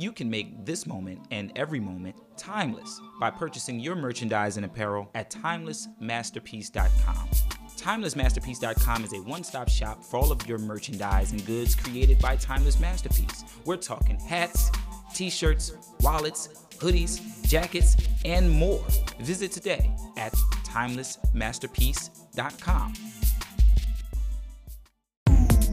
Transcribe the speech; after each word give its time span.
You 0.00 0.12
can 0.12 0.30
make 0.30 0.64
this 0.64 0.86
moment 0.86 1.26
and 1.32 1.50
every 1.56 1.80
moment 1.80 2.14
timeless 2.36 3.00
by 3.18 3.30
purchasing 3.30 3.80
your 3.80 3.96
merchandise 3.96 4.56
and 4.56 4.64
apparel 4.64 5.10
at 5.16 5.28
timelessmasterpiece.com. 5.30 7.28
TimelessMasterpiece.com 7.76 9.04
is 9.04 9.12
a 9.12 9.16
one 9.22 9.42
stop 9.42 9.68
shop 9.68 10.04
for 10.04 10.18
all 10.18 10.30
of 10.30 10.46
your 10.46 10.58
merchandise 10.58 11.32
and 11.32 11.44
goods 11.46 11.74
created 11.74 12.20
by 12.20 12.36
Timeless 12.36 12.78
Masterpiece. 12.78 13.42
We're 13.64 13.76
talking 13.76 14.20
hats, 14.20 14.70
t 15.14 15.30
shirts, 15.30 15.72
wallets, 16.00 16.66
hoodies, 16.78 17.44
jackets, 17.48 17.96
and 18.24 18.48
more. 18.48 18.84
Visit 19.20 19.50
today 19.50 19.90
at 20.16 20.32
TimelessMasterpiece.com. 20.64 22.94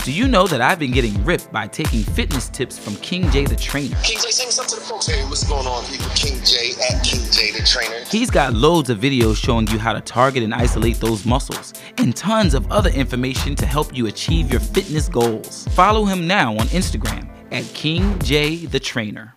Do 0.06 0.12
you 0.12 0.28
know 0.28 0.46
that 0.46 0.62
I've 0.62 0.78
been 0.78 0.92
getting 0.92 1.26
ripped 1.26 1.52
by 1.52 1.66
taking 1.66 2.04
fitness 2.04 2.48
tips 2.50 2.77
from 2.77 2.96
King 2.98 3.27
J 3.32 3.46
the 3.46 3.55
trainer? 3.55 3.98
King 4.04 4.20
J, 4.22 4.30
sing 4.30 4.52
something 4.52 4.76
to 4.76 4.80
the 4.80 4.86
folks. 4.86 5.08
Hey, 5.08 5.23
what's 5.23 5.50
going 5.50 5.66
on, 5.66 5.84
people? 5.86 6.05
King 6.13 6.38
J 6.46 6.73
at 6.73 7.04
King 7.04 7.22
J 7.32 7.50
the 7.50 7.66
trainer. 7.66 8.05
He's 8.12 8.30
got 8.30 8.54
loads 8.54 8.91
of 8.91 8.99
videos 8.99 9.36
showing 9.36 9.66
you 9.66 9.80
how 9.80 9.94
to 9.94 10.02
target 10.02 10.44
and 10.44 10.54
isolate 10.54 10.98
those 10.98 11.26
muscles, 11.26 11.73
and 11.98 12.16
tons 12.16 12.54
of 12.54 12.72
other 12.72 12.91
information 12.91 13.55
to 13.55 13.66
help 13.66 13.98
you 13.98 14.05
achieve 14.05 14.52
your 14.52 14.60
fitness 14.60 15.10
goals. 15.10 15.68
Follow 15.70 16.05
him 16.05 16.27
now 16.27 16.52
on 16.52 16.68
Instagram 16.68 17.27
at 17.52 17.63
King 17.74 18.20
J 18.20 18.68
the 18.68 18.80
trainer. 18.80 19.34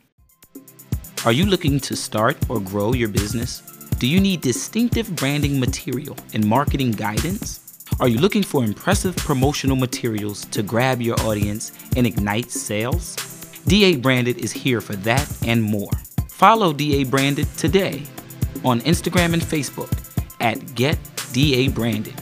Are 1.24 1.32
you 1.32 1.46
looking 1.46 1.80
to 1.80 1.96
start 1.96 2.36
or 2.50 2.60
grow 2.60 2.92
your 2.92 3.08
business? 3.08 3.62
Do 3.98 4.06
you 4.06 4.20
need 4.20 4.42
distinctive 4.42 5.16
branding 5.16 5.58
material 5.58 6.14
and 6.34 6.46
marketing 6.46 6.90
guidance? 6.90 7.67
Are 8.00 8.08
you 8.08 8.18
looking 8.18 8.42
for 8.42 8.64
impressive 8.64 9.16
promotional 9.16 9.76
materials 9.76 10.44
to 10.46 10.62
grab 10.62 11.02
your 11.02 11.18
audience 11.22 11.72
and 11.96 12.06
ignite 12.06 12.50
sales? 12.50 13.16
DA 13.66 13.96
Branded 13.96 14.38
is 14.38 14.52
here 14.52 14.80
for 14.80 14.94
that 14.96 15.28
and 15.46 15.62
more. 15.62 15.90
Follow 16.28 16.72
DA 16.72 17.04
Branded 17.04 17.48
today 17.56 18.04
on 18.64 18.80
Instagram 18.82 19.32
and 19.32 19.42
Facebook 19.42 19.92
at 20.40 20.74
Get 20.74 20.98
DA 21.32 21.68
Branded. 21.68 22.14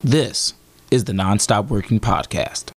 This 0.00 0.54
is 0.90 1.04
the 1.04 1.12
Nonstop 1.12 1.68
Working 1.68 1.98
Podcast. 1.98 2.75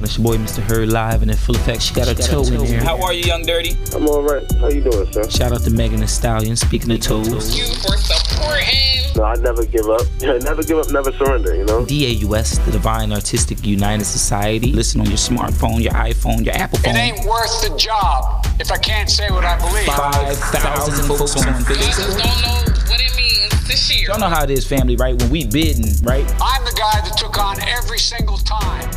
That's 0.00 0.16
your 0.16 0.24
boy, 0.24 0.36
Mr. 0.38 0.62
Hurd, 0.62 0.88
live 0.88 1.20
and 1.20 1.30
in 1.30 1.36
full 1.36 1.56
effect. 1.56 1.82
She 1.82 1.92
got 1.92 2.08
her 2.08 2.14
toe 2.14 2.42
in 2.42 2.64
here. 2.64 2.80
How 2.80 3.00
are 3.02 3.12
you, 3.12 3.22
Young 3.22 3.42
Dirty? 3.42 3.76
I'm 3.94 4.08
all 4.08 4.22
right. 4.22 4.50
How 4.58 4.68
you 4.68 4.80
doing, 4.80 5.12
sir? 5.12 5.28
Shout 5.28 5.52
out 5.52 5.60
to 5.62 5.70
Megan 5.70 6.00
Thee 6.00 6.06
Stallion. 6.06 6.56
Speaking 6.56 6.90
of 6.92 7.00
toes, 7.00 7.28
Thank 7.28 7.68
you 7.68 7.74
for 7.74 7.96
supporting. 7.98 8.90
No, 9.14 9.24
I 9.24 9.34
never 9.36 9.66
give 9.66 9.86
up. 9.90 10.00
never 10.22 10.62
give 10.62 10.78
up, 10.78 10.90
never 10.90 11.12
surrender, 11.12 11.54
you 11.54 11.64
know? 11.66 11.84
DAUS, 11.84 12.64
the 12.64 12.72
Divine 12.72 13.12
Artistic 13.12 13.66
United 13.66 14.04
Society. 14.04 14.72
Listen 14.72 15.02
on 15.02 15.08
your 15.08 15.18
smartphone, 15.18 15.82
your 15.82 15.92
iPhone, 15.92 16.46
your 16.46 16.54
Apple 16.54 16.78
phone. 16.78 16.96
It 16.96 16.98
ain't 16.98 17.26
worth 17.26 17.60
the 17.60 17.76
job 17.76 18.46
if 18.58 18.72
I 18.72 18.78
can't 18.78 19.10
say 19.10 19.30
what 19.30 19.44
I 19.44 19.58
believe. 19.58 19.84
5,000 19.84 21.06
folks 21.08 21.36
on 21.36 21.42
Niggas 21.42 21.64
Facebook. 21.64 22.22
don't 22.22 22.42
know 22.42 22.72
what 22.88 23.00
it 23.00 23.14
means 23.16 23.68
to 23.68 23.76
share. 23.76 24.08
Y'all 24.08 24.18
know 24.18 24.28
how 24.28 24.44
it 24.44 24.50
is, 24.50 24.66
family, 24.66 24.96
right? 24.96 25.20
When 25.20 25.28
we 25.28 25.44
bidding, 25.44 25.92
right? 26.04 26.24
I'm 26.40 26.64
the 26.64 26.74
guy 26.78 27.00
that 27.02 27.14
took 27.18 27.38
on 27.38 27.60
every 27.60 27.98
single 27.98 28.38
time. 28.38 28.88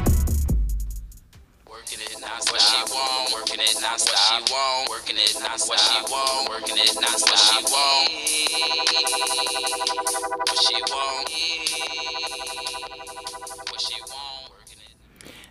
What 2.49 2.61
she 2.61 2.77
want, 2.93 3.33
working 3.33 3.59
it 3.59 3.75
non 3.81 3.91
what 3.91 4.17
she 4.17 4.53
want, 4.53 4.89
working 4.89 5.15
it 5.17 5.35
non 5.39 5.59
what 5.67 5.79
she 5.79 6.01
want, 6.11 6.49
working 6.49 6.77
it 6.77 6.93
non 6.95 7.13
what 7.13 7.39
she 7.39 7.61
want, 7.71 8.09
what 10.49 10.59
she 10.59 10.75
want, 10.91 11.29
what 13.69 13.81
she 13.81 13.99
want. 14.01 14.49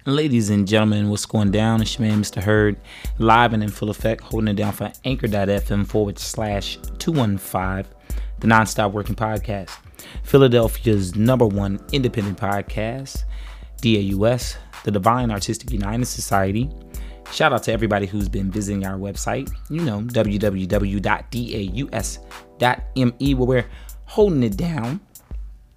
Ladies 0.07 0.51
and 0.51 0.67
gentlemen, 0.67 1.09
what's 1.09 1.27
going 1.27 1.51
down? 1.51 1.81
It's 1.81 1.99
your 1.99 2.09
man, 2.09 2.21
Mr. 2.23 2.43
Hurd, 2.43 2.77
live 3.19 3.53
and 3.53 3.63
in 3.63 3.71
full 3.71 3.91
effect, 3.91 4.23
holding 4.23 4.49
it 4.49 4.55
down 4.57 4.73
for 4.73 4.93
anchor.fm 5.05 5.87
forward 5.87 6.19
slash 6.19 6.79
215, 6.99 7.93
the 8.41 8.47
Nonstop 8.49 8.93
Working 8.93 9.15
Podcast, 9.15 9.71
Philadelphia's 10.25 11.15
number 11.15 11.47
one 11.47 11.81
independent 11.93 12.39
podcast, 12.39 13.23
DAUS, 13.81 14.57
the 14.85 14.91
Divine 14.91 15.31
Artistic 15.31 15.71
United 15.71 16.07
Society. 16.07 16.71
Shout 17.31 17.53
out 17.53 17.63
to 17.65 17.73
everybody 17.73 18.07
who's 18.07 18.29
been 18.29 18.51
visiting 18.51 18.85
our 18.85 18.99
website, 18.99 19.51
you 19.71 19.81
know, 19.81 20.01
www.daus.me, 20.01 20.55
where 23.35 23.47
we're 23.47 23.67
holding 24.05 24.43
it 24.43 24.57
down, 24.57 25.01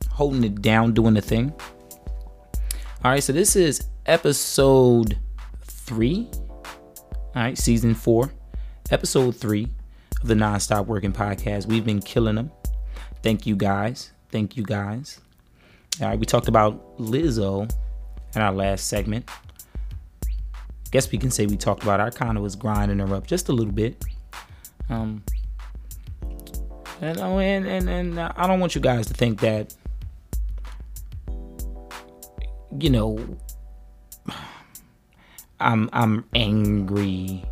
holding 0.09 0.43
it 0.43 0.61
down, 0.61 0.93
doing 0.93 1.13
the 1.13 1.21
thing. 1.21 1.53
All 3.03 3.11
right, 3.11 3.23
so 3.23 3.31
this 3.31 3.55
is 3.55 3.87
episode 4.05 5.17
three. 5.63 6.27
All 6.33 7.31
right, 7.35 7.57
season 7.57 7.93
four, 7.93 8.33
episode 8.91 9.35
three 9.35 9.67
of 10.21 10.27
the 10.27 10.33
Nonstop 10.33 10.87
Working 10.87 11.13
Podcast. 11.13 11.67
We've 11.67 11.85
been 11.85 12.01
killing 12.01 12.35
them. 12.35 12.51
Thank 13.21 13.45
you 13.45 13.55
guys. 13.55 14.11
Thank 14.29 14.57
you 14.57 14.63
guys. 14.63 15.21
All 16.01 16.09
right, 16.09 16.19
we 16.19 16.25
talked 16.25 16.47
about 16.47 16.97
Lizzo 16.97 17.71
in 18.35 18.41
our 18.41 18.53
last 18.53 18.87
segment. 18.87 19.29
I 20.25 20.29
guess 20.91 21.11
we 21.11 21.17
can 21.17 21.31
say 21.31 21.45
we 21.45 21.57
talked 21.57 21.83
about. 21.83 21.99
our 21.99 22.11
kind 22.11 22.37
of 22.37 22.43
was 22.43 22.55
grinding 22.55 22.99
her 22.99 23.15
up 23.15 23.27
just 23.27 23.49
a 23.49 23.53
little 23.53 23.73
bit. 23.73 24.03
Um, 24.89 25.23
and 27.01 27.19
oh, 27.19 27.39
and 27.39 27.65
and 27.67 27.89
and 27.89 28.19
I 28.19 28.47
don't 28.47 28.59
want 28.59 28.75
you 28.75 28.81
guys 28.81 29.07
to 29.07 29.13
think 29.13 29.39
that 29.41 29.73
you 32.79 32.89
know 32.89 33.37
I'm 35.59 35.89
I'm 35.93 36.25
angry 36.35 37.43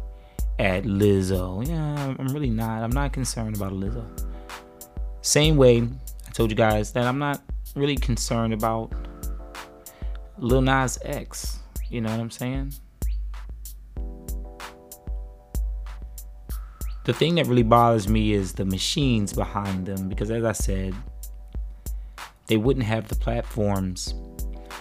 at 0.59 0.83
Lizzo. 0.83 1.67
Yeah, 1.67 2.15
I'm 2.17 2.27
really 2.27 2.49
not. 2.49 2.83
I'm 2.83 2.91
not 2.91 3.13
concerned 3.13 3.55
about 3.55 3.73
Lizzo. 3.73 4.05
Same 5.21 5.57
way 5.57 5.81
I 6.27 6.31
told 6.31 6.49
you 6.49 6.55
guys 6.55 6.91
that 6.93 7.05
I'm 7.05 7.19
not 7.19 7.41
really 7.75 7.95
concerned 7.95 8.53
about 8.53 8.93
Lil 10.43 10.61
Nas 10.61 10.99
X. 11.03 11.59
You 11.89 12.01
know 12.01 12.11
what 12.11 12.19
I'm 12.19 12.29
saying? 12.29 12.73
The 17.05 17.13
thing 17.13 17.35
that 17.35 17.47
really 17.47 17.63
bothers 17.63 18.09
me 18.09 18.33
is 18.33 18.51
the 18.51 18.65
machines 18.65 19.31
behind 19.31 19.85
them 19.85 20.09
because, 20.09 20.29
as 20.31 20.43
I 20.43 20.51
said, 20.51 20.95
they 22.47 22.57
wouldn't 22.57 22.85
have 22.85 23.07
the 23.07 23.15
platforms 23.15 24.15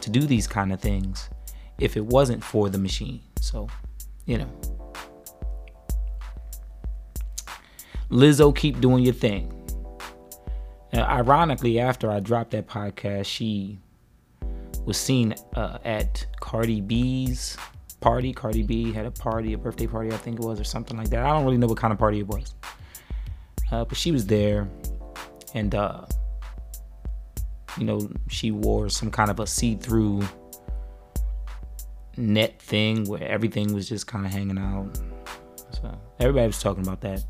to 0.01 0.11
do 0.11 0.23
these 0.23 0.49
kind 0.49 0.73
of 0.73 0.81
things 0.81 1.31
if 1.79 1.97
it 1.97 2.05
wasn't 2.05 2.43
for 2.43 2.69
the 2.69 2.79
machine. 2.79 3.21
So, 3.41 3.69
you 4.27 4.39
know. 4.39 4.51
Lizzo, 8.11 8.55
keep 8.55 8.81
doing 8.81 9.05
your 9.05 9.15
thing. 9.15 9.53
Now, 10.93 11.05
ironically, 11.05 11.79
after 11.79 12.11
I 12.11 12.19
dropped 12.19 12.51
that 12.51 12.67
podcast, 12.67 13.27
she 13.27 13.79
was 14.85 14.97
seen 14.97 15.35
uh, 15.55 15.79
at 15.85 16.27
Cardi 16.41 16.81
B's 16.81 17.57
party. 18.01 18.33
Cardi 18.33 18.63
B 18.63 18.93
had 18.93 19.07
a 19.07 19.11
party, 19.11 19.53
a 19.53 19.59
birthday 19.59 19.87
party, 19.87 20.13
I 20.13 20.17
think 20.17 20.39
it 20.39 20.45
was, 20.45 20.61
or 20.61 20.65
something 20.65 20.97
like 20.97 21.11
that. 21.11 21.25
I 21.25 21.31
don't 21.31 21.45
really 21.45 21.59
know 21.59 21.67
what 21.67 21.79
kind 21.79 21.93
of 21.93 21.99
party 21.99 22.21
it 22.21 22.27
was. 22.27 22.55
Uh, 23.71 23.85
but 23.85 23.97
she 23.97 24.13
was 24.13 24.27
there, 24.27 24.69
and, 25.55 25.75
uh, 25.75 26.05
you 27.79 27.85
know, 27.85 28.11
she 28.29 28.51
wore 28.51 28.89
some 28.89 29.11
kind 29.11 29.31
of 29.31 29.41
a 29.41 29.47
see 29.47 29.77
through 29.77 30.23
net 32.19 32.61
thing 32.61 33.05
where 33.05 33.23
everything 33.23 33.73
was 33.73 33.89
just 33.89 34.07
kind 34.07 34.27
of 34.27 34.33
hanging 34.33 34.59
out. 34.59 35.01
So 35.71 35.99
everybody 36.21 36.49
was 36.49 36.61
talking 36.61 36.83
about 36.83 37.01
that. 37.01 37.25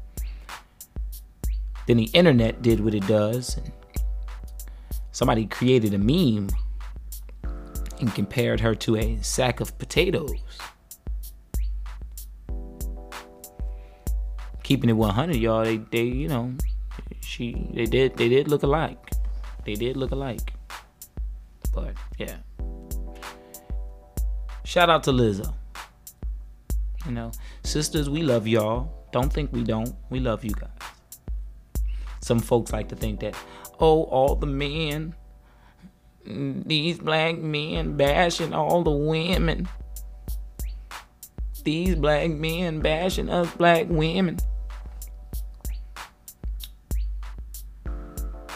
Then 1.86 1.96
the 1.98 2.10
internet 2.12 2.62
did 2.62 2.80
what 2.80 2.94
it 2.94 3.06
does. 3.06 3.56
And 3.56 3.72
somebody 5.12 5.46
created 5.46 5.94
a 5.94 5.98
meme 5.98 6.48
and 8.02 8.12
compared 8.14 8.58
her 8.60 8.74
to 8.74 8.96
a 8.96 9.16
sack 9.22 9.60
of 9.60 9.78
potatoes. 9.78 10.34
Keeping 14.64 14.90
it 14.90 14.94
100, 14.94 15.36
y'all, 15.36 15.64
they, 15.64 15.76
they, 15.76 16.02
you 16.02 16.28
know, 16.28 16.52
she, 17.20 17.70
they 17.72 17.86
did, 17.86 18.16
they 18.16 18.28
did 18.28 18.48
look 18.48 18.64
alike. 18.64 18.98
They 19.64 19.74
did 19.74 19.96
look 19.96 20.10
alike. 20.10 20.52
But 21.72 21.94
yeah. 22.18 22.38
Shout 24.64 24.90
out 24.90 25.04
to 25.04 25.12
Lizzo. 25.12 25.54
You 27.06 27.12
know, 27.12 27.30
sisters, 27.62 28.10
we 28.10 28.22
love 28.22 28.48
y'all. 28.48 29.06
Don't 29.12 29.32
think 29.32 29.52
we 29.52 29.62
don't. 29.62 29.94
We 30.10 30.18
love 30.18 30.44
you 30.44 30.54
guys. 30.54 30.70
Some 32.20 32.40
folks 32.40 32.72
like 32.72 32.88
to 32.88 32.96
think 32.96 33.20
that, 33.20 33.36
oh, 33.78 34.04
all 34.04 34.34
the 34.34 34.46
men, 34.46 35.14
these 36.24 36.98
black 36.98 37.38
men 37.38 37.96
bashing 37.96 38.52
all 38.52 38.82
the 38.82 38.90
women. 38.90 39.68
These 41.64 41.96
black 41.96 42.30
men 42.30 42.80
bashing 42.80 43.28
us 43.28 43.50
black 43.54 43.86
women. 43.88 44.38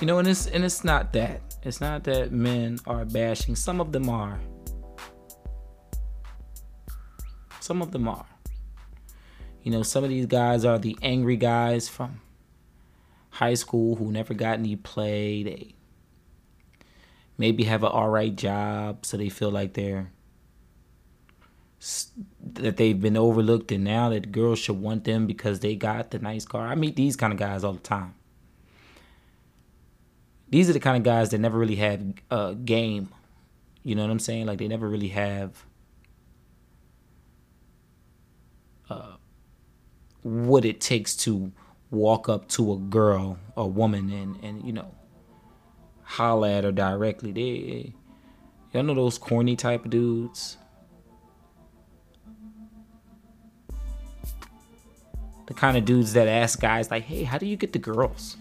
You 0.01 0.07
know, 0.07 0.19
and 0.19 0.29
it's 0.29 0.47
and 0.47 0.65
it's 0.65 0.85
not 0.85 1.13
that. 1.15 1.41
It's 1.63 1.81
not 1.81 2.05
that 2.05 2.33
men 2.33 2.79
are 2.87 3.05
bashing. 3.05 3.57
Some 3.57 3.81
of 3.81 3.93
them 3.93 4.09
are. 4.09 4.39
Some 7.61 7.83
of 7.83 7.93
them 7.93 8.07
are. 8.07 8.27
You 9.63 9.73
know, 9.73 9.83
some 9.83 10.05
of 10.05 10.11
these 10.11 10.27
guys 10.27 10.65
are 10.65 10.79
the 10.79 10.97
angry 11.03 11.37
guys 11.37 11.89
from 11.89 12.21
high 13.31 13.55
school 13.55 13.97
who 13.97 14.13
never 14.13 14.35
got 14.35 14.59
any 14.59 14.77
play. 14.77 15.43
They 15.43 15.76
maybe 17.39 17.65
have 17.65 17.83
an 17.83 17.91
all 17.91 18.09
right 18.09 18.35
job, 18.35 19.05
so 19.07 19.17
they 19.17 19.29
feel 19.29 19.51
like 19.51 19.75
they're 19.75 20.11
that 22.43 22.79
they've 22.79 23.01
been 23.01 23.17
overlooked 23.17 23.71
and 23.71 23.85
now 23.85 24.09
that 24.09 24.33
girls 24.33 24.59
should 24.59 24.81
want 24.81 25.05
them 25.05 25.27
because 25.27 25.61
they 25.61 25.77
got 25.77 26.11
the 26.11 26.19
nice 26.19 26.45
car. 26.45 26.67
I 26.67 26.75
meet 26.75 26.97
these 26.97 27.17
kind 27.17 27.33
of 27.33 27.39
guys 27.39 27.63
all 27.63 27.75
the 27.75 27.79
time. 27.81 28.15
These 30.49 30.71
are 30.71 30.73
the 30.73 30.81
kind 30.81 30.97
of 30.97 31.03
guys 31.03 31.31
that 31.31 31.39
never 31.39 31.59
really 31.59 31.77
have 31.77 32.03
a 32.31 32.55
game. 32.55 33.11
You 33.83 33.95
know 33.95 34.03
what 34.03 34.11
I'm 34.11 34.19
saying? 34.19 34.47
Like 34.47 34.59
they 34.59 34.69
never 34.69 34.89
really 34.89 35.09
have 35.09 35.65
uh, 38.89 39.17
what 40.23 40.65
it 40.65 40.81
takes 40.81 41.15
to 41.17 41.53
walk 41.91 42.29
up 42.29 42.49
to 42.49 42.73
a 42.73 42.77
girl 42.77 43.39
a 43.57 43.67
woman 43.67 44.11
and 44.11 44.37
and 44.43 44.65
you 44.67 44.73
know 44.73 44.93
holla 46.07 46.51
at 46.53 46.65
her 46.65 46.73
directly. 46.73 47.33
They 47.33 47.93
y'all 48.73 48.83
know 48.83 48.95
those 48.95 49.19
corny 49.19 49.57
type 49.57 49.85
of 49.85 49.91
dudes 49.91 50.57
the 55.47 55.55
kind 55.55 55.77
of 55.77 55.85
dudes 55.85 56.13
that 56.15 56.29
ask 56.29 56.61
guys 56.61 56.91
like, 56.91 57.05
"Hey, 57.05 57.23
how 57.23 57.39
do 57.39 57.47
you 57.47 57.57
get 57.57 57.73
the 57.73 57.79
girls?" 57.79 58.37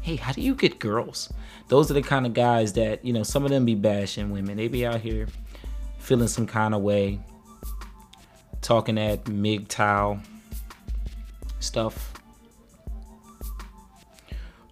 Hey, 0.00 0.16
how 0.16 0.32
do 0.32 0.40
you 0.40 0.54
get 0.54 0.78
girls? 0.78 1.32
Those 1.68 1.90
are 1.90 1.94
the 1.94 2.02
kind 2.02 2.26
of 2.26 2.34
guys 2.34 2.74
that 2.74 3.04
you 3.04 3.12
know. 3.12 3.22
Some 3.22 3.44
of 3.44 3.50
them 3.50 3.64
be 3.64 3.74
bashing 3.74 4.30
women. 4.30 4.56
They 4.56 4.68
be 4.68 4.84
out 4.84 5.00
here 5.00 5.28
feeling 5.98 6.28
some 6.28 6.46
kind 6.46 6.74
of 6.74 6.82
way, 6.82 7.20
talking 8.60 8.96
that 8.96 9.24
MGTOW 9.24 10.20
stuff. 11.60 12.13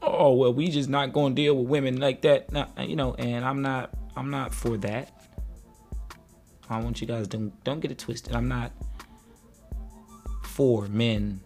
Oh 0.03 0.35
well, 0.35 0.53
we 0.53 0.69
just 0.69 0.89
not 0.89 1.13
gonna 1.13 1.35
deal 1.35 1.57
with 1.57 1.69
women 1.69 2.01
like 2.01 2.23
that, 2.23 2.49
you 2.79 2.97
know. 2.97 3.15
And 3.15 3.45
I'm 3.45 3.63
not. 3.63 3.91
I'm 4.17 4.31
not 4.31 4.53
for 4.53 4.77
that. 4.79 5.11
I 6.69 6.81
want 6.81 7.01
you 7.01 7.07
guys 7.07 7.29
don't 7.29 7.53
don't 7.65 7.81
get 7.81 7.91
it 7.91 7.99
twisted. 7.99 8.35
I'm 8.35 8.49
not 8.49 8.73
for 10.43 10.87
men 10.89 11.41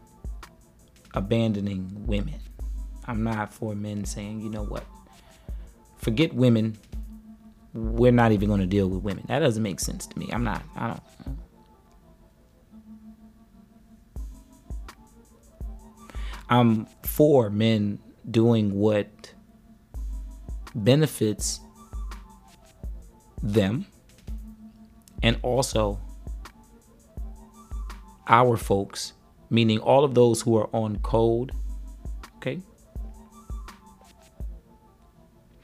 abandoning 1.15 2.07
women. 2.07 2.41
I'm 3.07 3.23
not 3.23 3.53
for 3.53 3.75
men 3.75 4.05
saying, 4.05 4.41
you 4.41 4.51
know 4.51 4.65
what, 4.65 4.85
forget 5.97 6.35
women. 6.35 6.79
We're 7.73 8.11
not 8.11 8.33
even 8.33 8.49
to 8.59 8.67
deal 8.67 8.89
with 8.89 9.03
women. 9.03 9.25
That 9.29 9.41
doesn't 9.41 9.63
make 9.63 9.81
sense 9.81 10.07
to 10.07 10.19
me. 10.19 10.31
I'm 10.33 10.45
not. 10.45 10.63
I 10.75 10.89
don't. 10.89 11.03
I'm 16.49 16.87
for 17.03 17.51
men 17.51 17.99
doing 18.31 18.75
what 18.75 19.33
benefits 20.75 21.61
them 23.43 23.87
and 25.23 25.39
also 25.43 25.99
our 28.29 28.57
folks, 28.57 29.13
meaning 29.51 29.79
all 29.79 30.05
of 30.05 30.15
those 30.15 30.43
who 30.43 30.57
are 30.57 30.69
on 30.75 30.97
code. 30.99 31.53
Okay. 32.37 32.61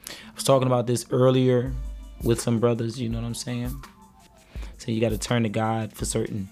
I 0.09 0.35
was 0.35 0.43
talking 0.43 0.67
about 0.67 0.87
this 0.87 1.05
earlier 1.11 1.73
with 2.23 2.39
some 2.39 2.59
brothers, 2.59 2.99
you 2.99 3.09
know 3.09 3.19
what 3.19 3.27
I'm 3.27 3.35
saying? 3.35 3.83
So 4.77 4.91
you 4.91 4.99
got 4.99 5.09
to 5.09 5.17
turn 5.17 5.43
to 5.43 5.49
God 5.49 5.93
for 5.93 6.05
certain 6.05 6.49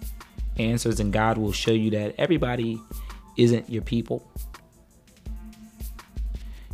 answers, 0.57 0.99
and 0.99 1.11
God 1.11 1.37
will 1.37 1.51
show 1.51 1.71
you 1.71 1.89
that 1.91 2.15
everybody 2.17 2.79
isn't 3.37 3.69
your 3.69 3.81
people. 3.81 4.30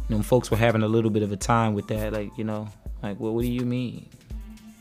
You 0.10 0.18
know, 0.18 0.22
folks 0.22 0.50
were 0.50 0.58
having 0.58 0.84
a 0.84 0.88
little 0.88 1.12
bit 1.12 1.24
of 1.24 1.32
a 1.32 1.38
time 1.38 1.74
with 1.74 1.88
that, 1.88 2.14
like, 2.14 2.38
you 2.38 2.44
know, 2.44 2.70
like, 3.04 3.20
well, 3.20 3.34
what 3.34 3.42
do 3.42 3.52
you 3.52 3.66
mean? 3.66 4.08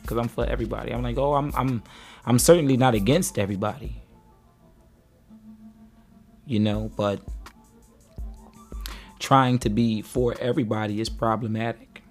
Because 0.01 0.17
I'm 0.17 0.27
for 0.27 0.45
everybody. 0.45 0.93
I'm 0.93 1.03
like, 1.03 1.17
oh, 1.17 1.33
I'm, 1.33 1.51
I'm, 1.55 1.83
I'm 2.25 2.39
certainly 2.39 2.77
not 2.77 2.95
against 2.95 3.37
everybody 3.37 4.01
you 6.47 6.59
know, 6.59 6.89
but 6.95 7.21
trying 9.19 9.59
to 9.59 9.69
be 9.69 10.01
for 10.01 10.35
everybody 10.39 11.01
is 11.01 11.09
problematic. 11.09 12.01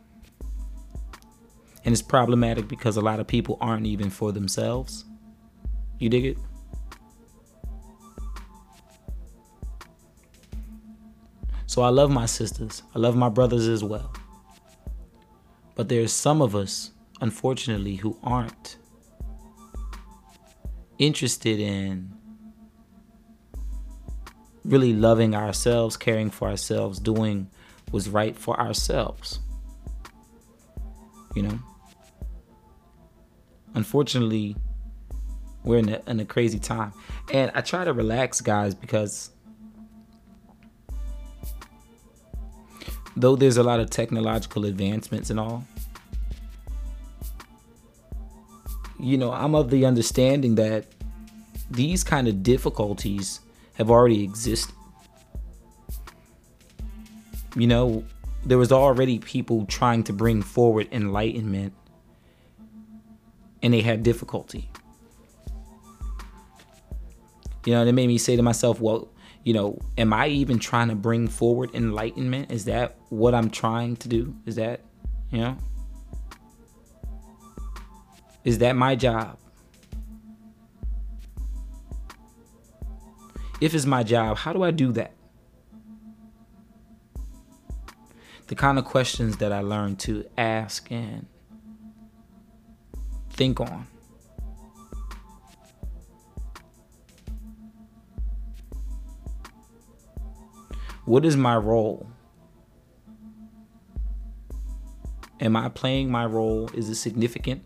And 1.85 1.93
it's 1.93 2.03
problematic 2.03 2.69
because 2.69 2.97
a 2.97 3.01
lot 3.01 3.19
of 3.19 3.27
people 3.27 3.57
aren't 3.61 3.87
even 3.87 4.11
for 4.11 4.33
themselves. 4.33 5.05
You 5.99 6.11
dig 6.11 6.27
it? 6.27 6.39
So 11.77 11.83
I 11.83 11.91
love 11.91 12.11
my 12.11 12.25
sisters. 12.25 12.83
I 12.95 12.99
love 12.99 13.17
my 13.17 13.29
brothers 13.29 13.69
as 13.69 13.85
well. 13.85 14.11
But 15.75 15.91
there's 15.91 16.11
some 16.11 16.41
of 16.41 16.57
us, 16.57 16.93
unfortunately, 17.21 17.97
who 17.97 18.17
aren't 18.23 18.79
interested 20.99 21.61
in 21.61 22.15
really 24.65 24.95
loving 24.95 25.35
ourselves, 25.35 25.99
caring 25.99 26.31
for 26.31 26.49
ourselves, 26.49 26.99
doing 26.99 27.51
what's 27.91 28.09
right 28.09 28.35
for 28.35 28.59
ourselves. 28.59 29.41
You 31.35 31.43
know? 31.43 31.59
Unfortunately, 33.75 34.57
we're 35.63 35.81
in 35.81 35.91
a, 35.91 36.01
in 36.07 36.21
a 36.21 36.25
crazy 36.25 36.59
time. 36.59 36.95
And 37.35 37.53
I 37.55 37.61
try 37.61 37.85
to 37.85 37.93
relax, 37.93 38.41
guys, 38.41 38.75
because 38.75 39.33
though 43.17 43.35
there's 43.35 43.57
a 43.57 43.63
lot 43.63 43.81
of 43.81 43.91
technological 43.91 44.67
advancements 44.67 45.31
and 45.31 45.41
all, 45.41 45.67
you 49.01 49.17
know, 49.17 49.33
I'm 49.33 49.55
of 49.55 49.71
the 49.71 49.87
understanding 49.87 50.55
that 50.57 50.85
these 51.71 52.05
kind 52.05 52.29
of 52.29 52.43
difficulties 52.43 53.41
have 53.75 53.91
already 53.91 54.23
existed. 54.23 54.75
You 57.57 57.67
know, 57.67 58.05
there 58.45 58.59
was 58.59 58.71
already 58.71 59.19
people 59.19 59.65
trying 59.67 60.05
to 60.05 60.13
bring 60.13 60.43
forward 60.43 60.89
enlightenment 60.93 61.73
and 63.63 63.73
they 63.73 63.81
had 63.81 64.03
difficulty. 64.03 64.71
You 67.65 67.73
know, 67.73 67.85
it 67.85 67.93
made 67.93 68.07
me 68.07 68.19
say 68.19 68.37
to 68.37 68.43
myself, 68.43 68.81
well, 68.81 69.09
you 69.47 69.53
know, 69.53 69.79
am 69.97 70.13
I 70.13 70.27
even 70.27 70.59
trying 70.59 70.89
to 70.89 70.97
bring 70.97 71.29
forward 71.29 71.71
enlightenment? 71.73 72.51
Is 72.51 72.65
that 72.65 72.97
what 73.11 73.33
I'm 73.33 73.49
trying 73.49 73.95
to 73.99 74.09
do? 74.09 74.35
Is 74.45 74.57
that, 74.57 74.81
you 75.31 75.39
know? 75.39 75.57
Is 78.43 78.59
that 78.59 78.75
my 78.75 78.97
job? 78.97 79.39
if 83.61 83.73
it's 83.73 83.87
my 83.87 84.03
job, 84.03 84.37
how 84.37 84.53
do 84.53 84.65
I 84.65 84.73
do 84.73 84.91
that? 84.93 85.13
The 88.49 88.57
kind 88.57 88.81
of 88.81 88.85
questions 88.85 89.37
that 89.37 89.53
I 89.53 89.61
learned 89.61 90.01
to 90.01 90.25
ask 90.37 90.91
and 90.91 91.27
think 93.31 93.61
on. 93.61 93.87
What 101.07 101.25
is 101.25 101.37
my 101.37 101.57
role? 101.57 102.05
Am 105.39 105.55
I 105.55 105.69
playing 105.69 106.11
my 106.11 106.27
role? 106.27 106.69
Is 106.75 106.89
it 106.89 106.97
significant? 106.97 107.63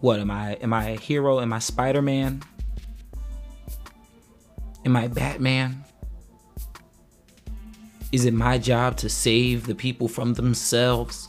What 0.00 0.18
am 0.18 0.32
I? 0.32 0.54
Am 0.54 0.72
I 0.72 0.88
a 0.88 0.98
hero? 0.98 1.38
Am 1.38 1.52
I 1.52 1.60
Spider 1.60 2.02
Man? 2.02 2.42
Am 4.84 4.96
I 4.96 5.06
Batman? 5.06 5.84
Is 8.10 8.24
it 8.24 8.34
my 8.34 8.58
job 8.58 8.96
to 8.98 9.08
save 9.08 9.66
the 9.66 9.74
people 9.76 10.08
from 10.08 10.34
themselves? 10.34 11.28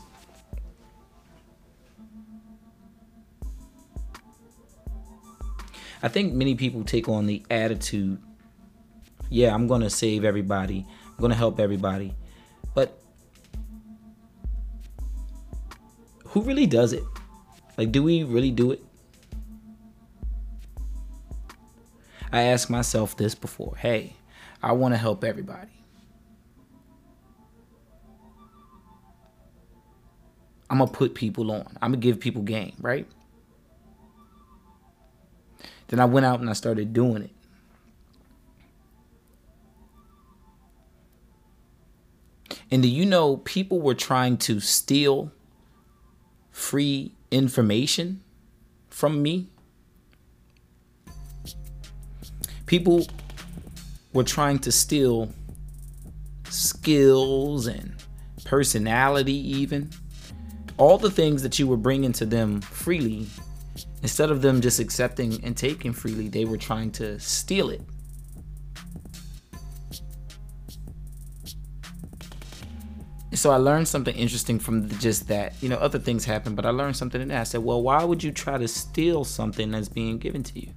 I 6.06 6.08
think 6.08 6.34
many 6.34 6.54
people 6.54 6.84
take 6.84 7.08
on 7.08 7.26
the 7.26 7.42
attitude, 7.50 8.22
yeah, 9.28 9.52
I'm 9.52 9.66
going 9.66 9.80
to 9.80 9.90
save 9.90 10.24
everybody, 10.24 10.86
I'm 11.04 11.16
going 11.18 11.32
to 11.32 11.36
help 11.36 11.58
everybody. 11.58 12.14
But 12.76 13.02
who 16.26 16.42
really 16.42 16.68
does 16.68 16.92
it? 16.92 17.02
Like, 17.76 17.90
do 17.90 18.04
we 18.04 18.22
really 18.22 18.52
do 18.52 18.70
it? 18.70 18.84
I 22.30 22.42
ask 22.42 22.70
myself 22.70 23.16
this 23.16 23.34
before 23.34 23.74
hey, 23.76 24.14
I 24.62 24.70
want 24.74 24.94
to 24.94 24.98
help 24.98 25.24
everybody. 25.24 25.72
I'm 30.70 30.78
going 30.78 30.88
to 30.88 30.96
put 30.96 31.16
people 31.16 31.50
on, 31.50 31.66
I'm 31.82 31.90
going 31.90 32.00
to 32.00 32.06
give 32.06 32.20
people 32.20 32.42
game, 32.42 32.74
right? 32.78 33.08
Then 35.88 36.00
I 36.00 36.04
went 36.04 36.26
out 36.26 36.40
and 36.40 36.50
I 36.50 36.52
started 36.52 36.92
doing 36.92 37.22
it. 37.22 37.30
And 42.70 42.82
do 42.82 42.88
you 42.88 43.06
know 43.06 43.36
people 43.38 43.80
were 43.80 43.94
trying 43.94 44.38
to 44.38 44.58
steal 44.60 45.30
free 46.50 47.14
information 47.30 48.22
from 48.88 49.22
me? 49.22 49.48
People 52.66 53.06
were 54.12 54.24
trying 54.24 54.58
to 54.60 54.72
steal 54.72 55.32
skills 56.50 57.68
and 57.68 57.94
personality, 58.44 59.34
even 59.58 59.90
all 60.76 60.98
the 60.98 61.10
things 61.10 61.42
that 61.42 61.58
you 61.58 61.66
were 61.66 61.76
bringing 61.76 62.12
to 62.14 62.26
them 62.26 62.60
freely. 62.60 63.26
Instead 64.02 64.30
of 64.30 64.42
them 64.42 64.60
just 64.60 64.78
accepting 64.78 65.42
and 65.44 65.56
taking 65.56 65.92
freely, 65.92 66.28
they 66.28 66.44
were 66.44 66.56
trying 66.56 66.90
to 66.92 67.18
steal 67.18 67.70
it. 67.70 67.80
so 73.36 73.50
I 73.50 73.56
learned 73.56 73.86
something 73.86 74.14
interesting 74.14 74.58
from 74.58 74.88
just 74.98 75.28
that. 75.28 75.54
You 75.62 75.68
know, 75.68 75.76
other 75.76 75.98
things 75.98 76.24
happen, 76.24 76.54
but 76.54 76.66
I 76.66 76.70
learned 76.70 76.96
something 76.96 77.20
and. 77.20 77.32
I 77.32 77.44
said, 77.44 77.62
well, 77.62 77.82
why 77.82 78.02
would 78.02 78.22
you 78.22 78.32
try 78.32 78.58
to 78.58 78.66
steal 78.66 79.24
something 79.24 79.70
that's 79.70 79.88
being 79.88 80.18
given 80.18 80.42
to 80.44 80.58
you? 80.58 80.72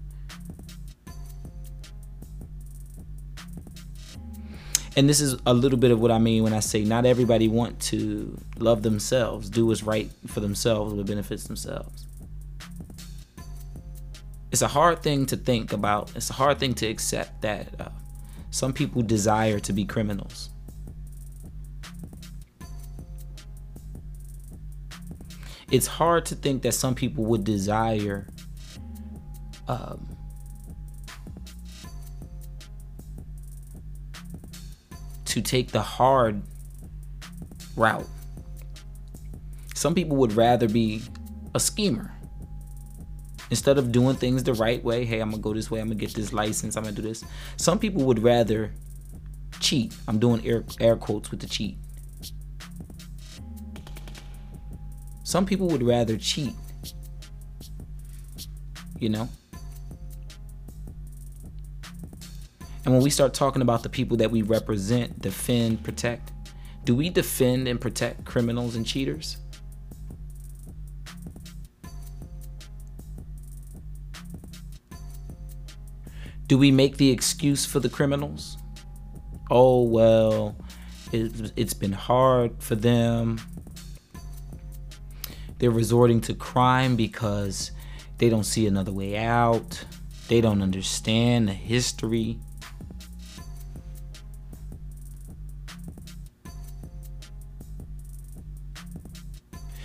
And 4.98 5.08
this 5.08 5.22
is 5.22 5.38
a 5.46 5.54
little 5.54 5.80
bit 5.80 5.92
of 5.92 6.02
what 6.02 6.12
I 6.12 6.18
mean 6.18 6.44
when 6.44 6.54
I 6.54 6.60
say 6.60 6.84
not 6.84 7.06
everybody 7.06 7.48
want 7.48 7.80
to 7.84 8.38
love 8.58 8.84
themselves, 8.84 9.50
do 9.50 9.66
what's 9.66 9.84
right 9.84 10.12
for 10.28 10.42
themselves, 10.42 10.94
what 10.94 11.06
benefits 11.06 11.46
themselves. 11.46 12.06
It's 14.52 14.62
a 14.62 14.68
hard 14.68 15.04
thing 15.04 15.26
to 15.28 15.38
think 15.38 15.74
about. 15.74 16.16
It's 16.16 16.30
a 16.30 16.34
hard 16.34 16.60
thing 16.60 16.74
to 16.76 16.88
accept 16.88 17.42
that 17.42 17.68
uh, 17.80 17.90
some 18.50 18.74
people 18.74 19.02
desire 19.02 19.60
to 19.60 19.74
be 19.74 19.86
criminals 19.86 20.50
it's 25.72 25.88
hard 25.88 26.26
to 26.26 26.36
think 26.36 26.64
that 26.64 26.74
some 26.74 26.96
people 26.96 27.26
would 27.26 27.44
desire 27.44 28.28
um, 29.68 30.08
to 35.26 35.42
take 35.42 35.72
the 35.72 35.82
hard 35.82 36.42
route. 37.76 38.08
Some 39.76 39.94
people 39.94 40.18
would 40.18 40.34
rather 40.34 40.68
be 40.68 41.04
a 41.54 41.60
schemer. 41.60 42.14
Instead 43.52 43.78
of 43.78 43.92
doing 43.92 44.16
things 44.16 44.44
the 44.44 44.54
right 44.54 44.84
way, 44.84 45.06
hey, 45.06 45.20
I'm 45.20 45.32
gonna 45.32 45.42
go 45.42 45.54
this 45.54 45.72
way, 45.72 45.80
I'm 45.80 45.88
gonna 45.88 46.00
get 46.00 46.14
this 46.14 46.32
license, 46.34 46.76
I'm 46.76 46.84
gonna 46.84 46.96
do 46.96 47.02
this. 47.02 47.24
Some 47.58 47.80
people 47.80 48.04
would 48.04 48.20
rather 48.20 48.72
cheat. 49.60 49.96
I'm 50.08 50.20
doing 50.20 50.46
air, 50.46 50.64
air 50.80 50.96
quotes 50.96 51.32
with 51.32 51.40
the 51.40 51.48
cheat. 51.48 51.78
Some 55.24 55.46
people 55.46 55.68
would 55.68 55.84
rather 55.84 56.18
cheat. 56.18 56.54
You 59.00 59.10
know? 59.10 59.30
And 62.86 62.94
when 62.94 63.04
we 63.04 63.10
start 63.10 63.34
talking 63.34 63.62
about 63.62 63.84
the 63.84 63.90
people 63.90 64.18
that 64.18 64.32
we 64.32 64.42
represent, 64.42 65.22
defend, 65.22 65.84
protect, 65.84 66.32
do 66.86 66.96
we 66.96 67.10
defend 67.10 67.68
and 67.68 67.80
protect 67.80 68.26
criminals 68.26 68.76
and 68.76 68.86
cheaters? 68.86 69.38
Do 76.50 76.58
we 76.58 76.72
make 76.72 76.98
the 76.98 77.12
excuse 77.12 77.64
for 77.64 77.80
the 77.80 77.90
criminals? 77.90 78.58
Oh, 79.52 79.84
well, 79.84 80.56
it, 81.12 81.56
has 81.56 81.76
been 81.76 81.92
hard 81.92 82.64
for 82.64 82.74
them. 82.74 83.40
They're 85.60 85.70
resorting 85.70 86.22
to 86.22 86.34
crime 86.34 86.96
because 86.96 87.70
they 88.18 88.30
don't 88.30 88.46
see 88.46 88.66
another 88.66 88.92
way 88.92 89.16
out. 89.16 89.86
They 90.28 90.42
don't 90.42 90.64
understand 90.64 91.50
the 91.50 91.54
history. 91.54 92.40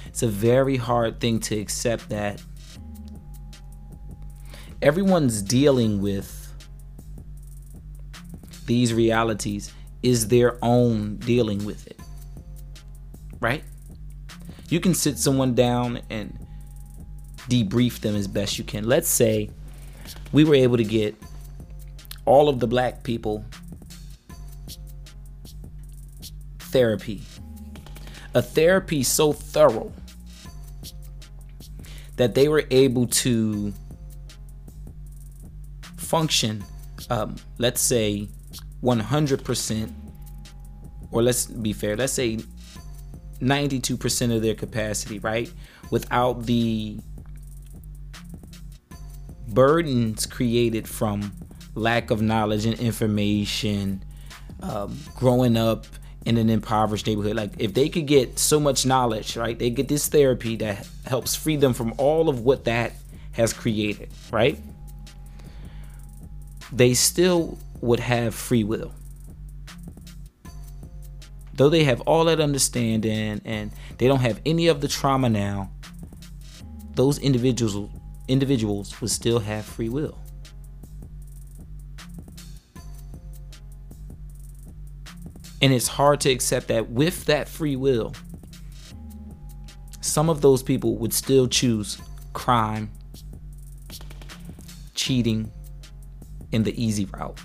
It's 0.07 0.23
a 0.23 0.29
very 0.29 0.79
hard 0.79 1.21
thing 1.21 1.41
to 1.41 1.59
accept 1.59 2.09
that 2.09 2.43
everyone's 4.81 5.43
dealing 5.43 6.01
with 6.01 6.44
these 8.67 8.93
realities 8.93 9.73
is 10.03 10.29
their 10.29 10.59
own 10.63 11.17
dealing 11.17 11.65
with 11.65 11.87
it. 11.87 11.99
Right? 13.41 13.65
You 14.69 14.81
can 14.81 14.95
sit 14.95 15.19
someone 15.19 15.55
down 15.55 16.01
and 16.11 16.39
debrief 17.49 18.01
them 18.01 18.17
as 18.17 18.27
best 18.27 18.59
you 18.59 18.65
can. 18.65 18.85
Let's 18.85 19.09
say 19.09 19.51
we 20.33 20.45
were 20.45 20.55
able 20.55 20.77
to 20.77 20.85
get 20.85 21.15
all 22.25 22.49
of 22.49 22.61
the 22.61 22.67
black 22.67 23.03
people 23.03 23.45
therapy. 26.59 27.23
A 28.35 28.43
therapy 28.43 29.03
so 29.03 29.33
thorough 29.33 29.93
that 32.17 32.35
they 32.35 32.49
were 32.49 32.65
able 32.71 33.07
to 33.07 33.73
function, 35.97 36.65
um, 37.11 37.37
let's 37.59 37.81
say 37.81 38.29
100%, 38.85 39.93
or 41.11 41.23
let's 41.23 41.47
be 41.47 41.73
fair, 41.73 41.97
let's 41.97 42.13
say 42.13 42.39
92% 43.41 44.37
of 44.37 44.43
their 44.43 44.55
capacity, 44.55 45.19
right? 45.19 45.51
Without 45.91 46.45
the 46.45 46.99
burdens 49.49 50.27
created 50.27 50.87
from 50.87 51.33
lack 51.75 52.11
of 52.11 52.21
knowledge 52.21 52.67
and 52.67 52.79
information, 52.79 54.05
um, 54.61 54.99
growing 55.17 55.57
up 55.57 55.87
in 56.25 56.37
an 56.37 56.49
impoverished 56.49 57.07
neighborhood. 57.07 57.37
Like, 57.37 57.53
if 57.59 57.75
they 57.75 57.89
could 57.89 58.07
get 58.07 58.39
so 58.39 58.61
much 58.61 58.87
knowledge, 58.87 59.37
right? 59.37 59.59
They 59.59 59.71
get 59.71 59.89
this 59.89 60.09
therapy 60.09 60.57
that 60.57 60.87
helps 61.07 61.35
free 61.35 61.57
them 61.57 61.75
from 61.75 61.95
all 61.99 62.29
of 62.29 62.41
what 62.41 62.65
that 62.65 62.93
has 63.33 63.53
created, 63.53 64.11
right? 64.31 64.59
They 66.73 66.95
still 66.95 67.59
would 67.85 68.01
have 68.01 68.35
free 68.35 68.65
will 68.65 68.93
though 71.57 71.69
they 71.69 71.85
have 71.85 72.01
all 72.03 72.25
that 72.25 72.41
understanding 72.41 73.41
and 73.45 73.71
they 73.99 74.09
don't 74.09 74.21
have 74.21 74.41
any 74.45 74.67
of 74.67 74.81
the 74.81 74.89
trauma 74.89 75.29
now, 75.29 75.71
those 76.95 77.19
individuals 77.19 77.91
individuals 78.27 79.01
would 79.01 79.11
still 79.11 79.39
have 79.39 79.65
free 79.65 79.89
will. 79.89 80.19
And 85.61 85.73
it's 85.73 85.89
hard 85.89 86.21
to 86.23 86.31
accept 86.31 86.69
that 86.69 86.91
with 86.91 87.27
that 87.27 87.49
free 87.49 87.77
will, 87.77 88.15
some 90.01 90.29
of 90.31 90.41
those 90.41 90.63
people 90.63 90.97
would 90.99 91.13
still 91.13 91.47
choose 91.47 91.99
crime, 92.33 92.91
cheating, 94.95 95.51
and 96.53 96.65
the 96.65 96.83
easy 96.83 97.07
route. 97.07 97.39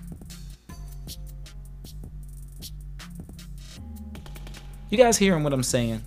You 4.90 4.98
guys 4.98 5.18
hearing 5.18 5.44
what 5.44 5.54
I'm 5.54 5.64
saying? 5.64 6.02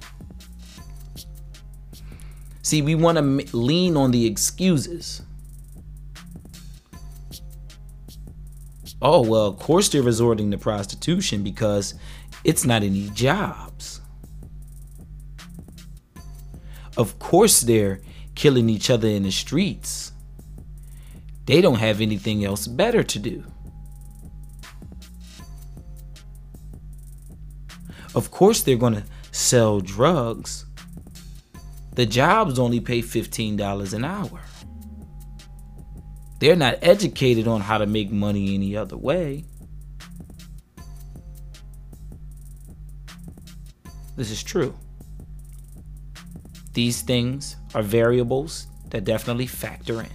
See, 2.62 2.82
we 2.82 2.94
want 2.94 3.16
to 3.16 3.22
m- 3.22 3.40
lean 3.52 3.96
on 3.96 4.10
the 4.10 4.26
excuses. 4.26 5.22
Oh, 9.00 9.20
well, 9.22 9.46
of 9.46 9.58
course 9.58 9.88
they're 9.88 10.02
resorting 10.02 10.50
to 10.52 10.58
prostitution 10.58 11.42
because 11.42 11.94
it's 12.44 12.64
not 12.64 12.82
any 12.82 13.10
jobs. 13.10 14.00
Of 16.96 17.18
course 17.18 17.60
they're 17.60 18.00
killing 18.34 18.68
each 18.68 18.90
other 18.90 19.08
in 19.08 19.24
the 19.24 19.32
streets. 19.32 20.12
They 21.46 21.60
don't 21.60 21.78
have 21.78 22.00
anything 22.00 22.44
else 22.44 22.66
better 22.66 23.02
to 23.02 23.18
do. 23.18 23.44
Of 28.14 28.30
course, 28.30 28.62
they're 28.62 28.76
going 28.76 28.94
to 28.94 29.04
sell 29.30 29.80
drugs. 29.80 30.66
The 31.94 32.06
jobs 32.06 32.58
only 32.58 32.80
pay 32.80 33.00
$15 33.00 33.92
an 33.92 34.04
hour. 34.04 34.40
They're 36.38 36.56
not 36.56 36.78
educated 36.82 37.46
on 37.46 37.60
how 37.60 37.78
to 37.78 37.86
make 37.86 38.10
money 38.10 38.54
any 38.54 38.76
other 38.76 38.96
way. 38.96 39.44
This 44.16 44.30
is 44.30 44.42
true. 44.42 44.74
These 46.72 47.02
things 47.02 47.56
are 47.74 47.82
variables 47.82 48.66
that 48.90 49.04
definitely 49.04 49.46
factor 49.46 50.00
in. 50.00 50.08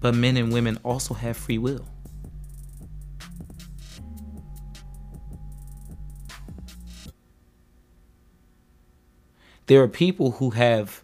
But 0.00 0.14
men 0.14 0.36
and 0.36 0.52
women 0.52 0.78
also 0.84 1.14
have 1.14 1.36
free 1.36 1.58
will. 1.58 1.86
There 9.66 9.82
are 9.82 9.88
people 9.88 10.32
who 10.32 10.50
have 10.50 11.02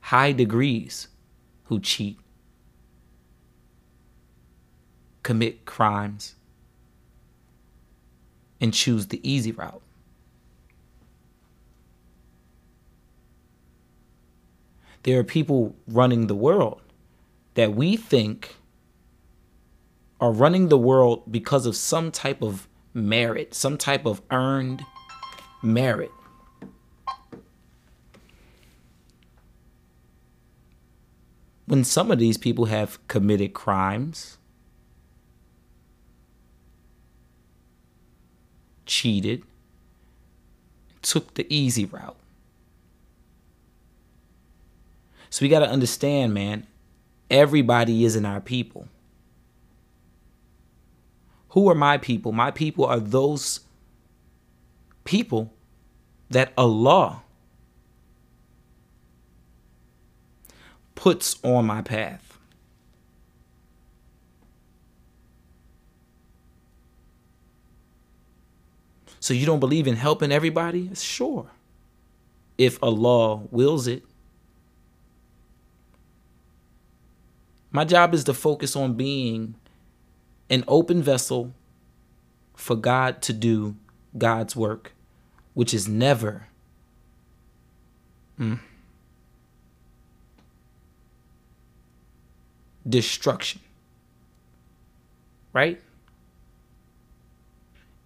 high 0.00 0.32
degrees 0.32 1.08
who 1.64 1.80
cheat, 1.80 2.18
commit 5.22 5.64
crimes, 5.64 6.36
and 8.60 8.72
choose 8.72 9.08
the 9.08 9.20
easy 9.28 9.52
route. 9.52 9.82
There 15.02 15.18
are 15.18 15.24
people 15.24 15.74
running 15.86 16.26
the 16.26 16.34
world 16.34 16.82
that 17.54 17.74
we 17.74 17.96
think 17.96 18.56
are 20.20 20.32
running 20.32 20.68
the 20.68 20.78
world 20.78 21.30
because 21.30 21.66
of 21.66 21.76
some 21.76 22.10
type 22.10 22.42
of 22.42 22.68
merit, 22.94 23.54
some 23.54 23.78
type 23.78 24.06
of 24.06 24.20
earned 24.30 24.82
merit. 25.62 26.10
When 31.68 31.84
some 31.84 32.10
of 32.10 32.18
these 32.18 32.38
people 32.38 32.64
have 32.64 33.06
committed 33.08 33.52
crimes, 33.52 34.38
cheated, 38.86 39.42
took 41.02 41.34
the 41.34 41.46
easy 41.54 41.84
route. 41.84 42.16
So 45.28 45.44
we 45.44 45.50
got 45.50 45.58
to 45.58 45.68
understand, 45.68 46.32
man, 46.32 46.66
everybody 47.30 48.02
isn't 48.06 48.24
our 48.24 48.40
people. 48.40 48.88
Who 51.50 51.68
are 51.68 51.74
my 51.74 51.98
people? 51.98 52.32
My 52.32 52.50
people 52.50 52.86
are 52.86 52.98
those 52.98 53.60
people 55.04 55.52
that 56.30 56.54
Allah 56.56 57.24
puts 60.98 61.36
on 61.44 61.64
my 61.64 61.80
path. 61.80 62.40
So 69.20 69.32
you 69.32 69.46
don't 69.46 69.60
believe 69.60 69.86
in 69.86 69.94
helping 69.94 70.32
everybody? 70.32 70.90
Sure. 70.96 71.46
If 72.58 72.82
Allah 72.82 73.36
wills 73.52 73.86
it. 73.86 74.02
My 77.70 77.84
job 77.84 78.12
is 78.12 78.24
to 78.24 78.34
focus 78.34 78.74
on 78.74 78.94
being 78.94 79.54
an 80.50 80.64
open 80.66 81.00
vessel 81.00 81.54
for 82.56 82.74
God 82.74 83.22
to 83.22 83.32
do 83.32 83.76
God's 84.16 84.56
work, 84.56 84.94
which 85.54 85.72
is 85.72 85.86
never 85.86 86.48
mm, 88.40 88.58
destruction. 92.88 93.60
Right? 95.52 95.80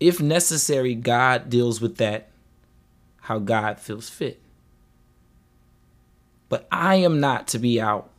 If 0.01 0.21
necessary, 0.21 0.95
God 0.95 1.49
deals 1.49 1.81
with 1.81 1.97
that 1.99 2.29
how 3.23 3.39
God 3.39 3.79
feels 3.79 4.09
fit. 4.09 4.41
But 6.49 6.67
I 6.71 6.97
am 6.97 7.21
not 7.21 7.47
to 7.49 7.59
be 7.59 7.81
out 7.81 8.11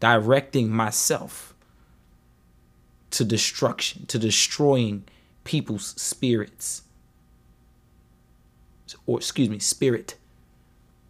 directing 0.00 0.70
myself 0.70 1.54
to 3.10 3.24
destruction, 3.24 4.06
to 4.06 4.18
destroying 4.18 5.04
people's 5.44 5.88
spirits. 6.00 6.82
Or, 9.06 9.18
excuse 9.18 9.50
me, 9.50 9.58
spirit. 9.58 10.16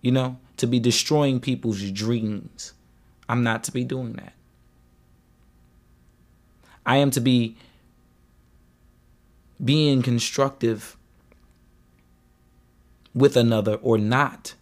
You 0.03 0.13
know, 0.13 0.39
to 0.57 0.67
be 0.67 0.81
destroying 0.81 1.41
people's 1.41 1.91
dreams. 1.91 2.73
I'm 3.31 3.45
not 3.45 3.63
to 3.65 3.73
be 3.73 3.85
doing 3.85 4.15
that. 4.15 4.33
I 6.85 6.97
am 6.97 7.13
to 7.13 7.21
be 7.21 7.57
being 9.65 10.03
constructive 10.03 10.97
with 13.15 13.37
another 13.37 13.77
or 13.77 13.99
not 13.99 14.55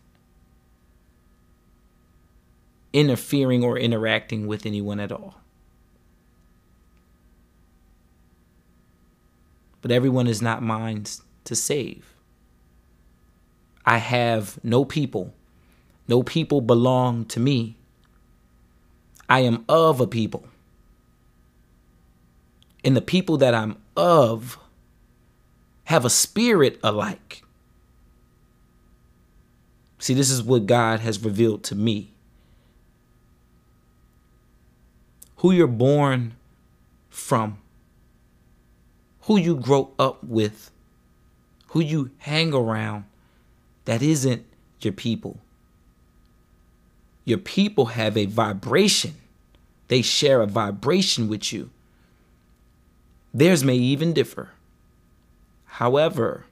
interfering 2.92 3.64
or 3.64 3.78
interacting 3.78 4.46
with 4.46 4.66
anyone 4.66 5.00
at 5.00 5.12
all. 5.12 5.40
But 9.80 9.92
everyone 9.92 10.26
is 10.26 10.42
not 10.42 10.62
mine 10.62 11.06
to 11.44 11.56
save. 11.56 12.14
I 13.86 13.96
have 13.96 14.62
no 14.62 14.84
people. 14.84 15.32
No 16.06 16.22
people 16.22 16.60
belong 16.60 17.24
to 17.26 17.40
me. 17.40 17.77
I 19.28 19.40
am 19.40 19.64
of 19.68 20.00
a 20.00 20.06
people. 20.06 20.46
And 22.84 22.96
the 22.96 23.02
people 23.02 23.36
that 23.38 23.54
I'm 23.54 23.76
of 23.96 24.58
have 25.84 26.04
a 26.04 26.10
spirit 26.10 26.78
alike. 26.82 27.42
See, 29.98 30.14
this 30.14 30.30
is 30.30 30.42
what 30.42 30.66
God 30.66 31.00
has 31.00 31.22
revealed 31.22 31.64
to 31.64 31.74
me. 31.74 32.12
Who 35.38 35.50
you're 35.50 35.66
born 35.66 36.34
from, 37.10 37.58
who 39.22 39.36
you 39.36 39.56
grow 39.56 39.92
up 39.98 40.22
with, 40.24 40.70
who 41.68 41.80
you 41.80 42.10
hang 42.18 42.54
around, 42.54 43.04
that 43.84 44.02
isn't 44.02 44.44
your 44.80 44.92
people. 44.92 45.40
Your 47.28 47.36
people 47.36 47.84
have 47.84 48.16
a 48.16 48.24
vibration, 48.24 49.12
they 49.88 50.00
share 50.00 50.40
a 50.40 50.46
vibration 50.46 51.28
with 51.28 51.52
you. 51.52 51.68
Theirs 53.34 53.62
may 53.62 53.76
even 53.76 54.14
differ. 54.14 54.52
However, 55.66 56.46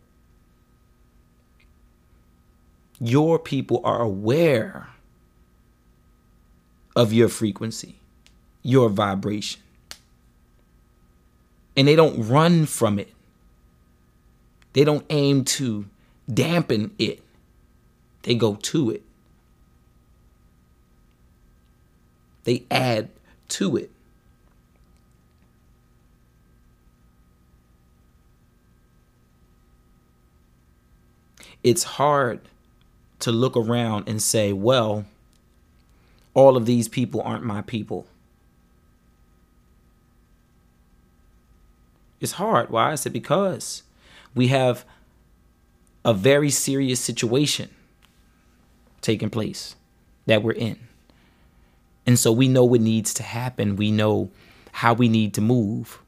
your 3.01 3.39
people 3.39 3.81
are 3.85 4.03
aware 4.03 4.91
of 6.95 7.11
your 7.11 7.31
frequency, 7.31 7.95
your 8.63 8.91
vibration. 8.91 9.63
And 11.75 11.89
they 11.89 11.97
don't 11.97 12.29
run 12.29 12.67
from 12.67 12.99
it. 12.99 13.15
They 14.75 14.85
don't 14.85 15.07
aim 15.09 15.47
to 15.57 15.87
dampen 16.31 16.95
it. 16.99 17.23
They 18.25 18.35
go 18.35 18.57
to 18.57 18.91
it. 18.91 19.03
They 22.47 22.65
add 22.71 23.11
to 23.49 23.77
it. 23.77 23.91
it's 31.67 31.83
hard 31.83 32.39
to 33.19 33.33
look 33.33 33.57
around 33.57 34.09
and 34.09 34.23
say, 34.23 34.53
well, 34.53 35.05
all 36.33 36.57
of 36.57 36.65
these 36.65 36.87
people 36.87 37.21
aren't 37.23 37.43
my 37.43 37.61
people. 37.61 38.07
It's 42.21 42.33
hard. 42.33 42.71
Why? 42.71 42.93
I 42.93 42.95
said 42.95 43.13
because 43.13 43.83
we 44.33 44.47
have 44.47 44.85
a 46.05 46.15
very 46.15 46.51
serious 46.51 47.01
situation 47.01 47.71
taking 49.01 49.29
place 49.29 49.75
that 50.27 50.45
we're 50.45 50.53
in. 50.53 50.79
And 52.07 52.19
so 52.19 52.31
we 52.31 52.49
know 52.49 52.65
what 52.65 52.81
needs 52.81 53.13
to 53.15 53.23
happen. 53.23 53.77
We 53.77 53.91
know 53.91 54.31
how 54.73 54.95
we 54.95 55.09
need 55.09 55.35
to 55.35 55.41
move. 55.41 55.99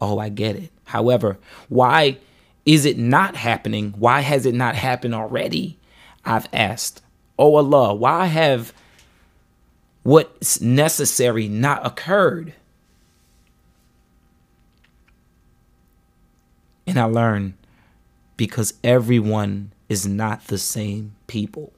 Oh, 0.00 0.18
I 0.18 0.28
get 0.28 0.56
it. 0.56 0.70
However, 0.84 1.38
why 1.68 2.18
is 2.64 2.84
it 2.84 2.98
not 2.98 3.34
happening? 3.34 3.94
Why 3.98 4.20
has 4.20 4.46
it 4.46 4.54
not 4.54 4.74
happened 4.74 5.14
already? 5.14 5.78
I've 6.24 6.48
asked. 6.52 7.02
Oh 7.38 7.56
Allah, 7.56 7.94
why 7.94 8.26
have 8.26 8.72
what's 10.02 10.60
necessary 10.60 11.48
not 11.48 11.84
occurred? 11.84 12.54
And 16.86 16.98
I 16.98 17.04
learned 17.04 17.54
because 18.36 18.74
everyone 18.84 19.72
is 19.88 20.06
not 20.06 20.46
the 20.48 20.58
same 20.58 21.14
people. 21.26 21.72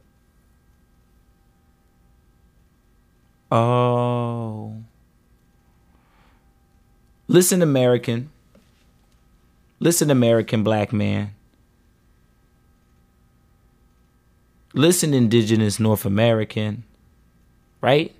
Oh. 3.55 4.75
Listen, 7.29 7.63
American. 7.63 8.31
Listen, 9.79 10.11
American 10.11 10.65
black 10.65 10.93
man. 10.93 11.31
Listen, 14.73 15.15
indigenous 15.15 15.79
North 15.79 16.05
American. 16.05 16.83
Right? 17.81 18.13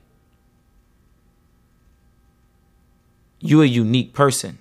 You're 3.41 3.65
a 3.65 3.67
unique 3.67 4.13
person. 4.13 4.59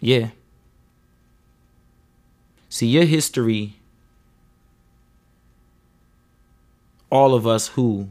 Yeah. 0.00 0.30
See, 2.70 2.86
your 2.86 3.04
history, 3.04 3.76
all 7.16 7.34
of 7.34 7.46
us 7.46 7.68
who 7.68 8.10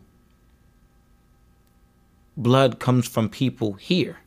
blood 2.36 2.80
comes 2.80 3.08
from 3.08 3.30
people 3.30 3.74
here 3.74 4.18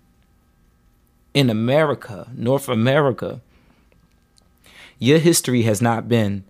in 1.35 1.51
America, 1.51 2.29
North 2.35 2.69
America, 2.69 3.41
your 4.99 5.19
history 5.19 5.63
has 5.63 5.83
not 5.83 6.09
been 6.09 6.45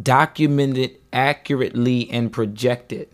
documented 0.00 0.96
accurately 1.12 2.10
and 2.10 2.32
projected 2.32 3.08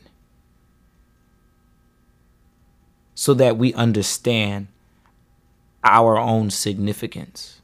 so 3.14 3.34
that 3.34 3.56
we 3.56 3.72
understand 3.74 4.66
our 5.84 6.18
own 6.18 6.50
significance. 6.50 7.60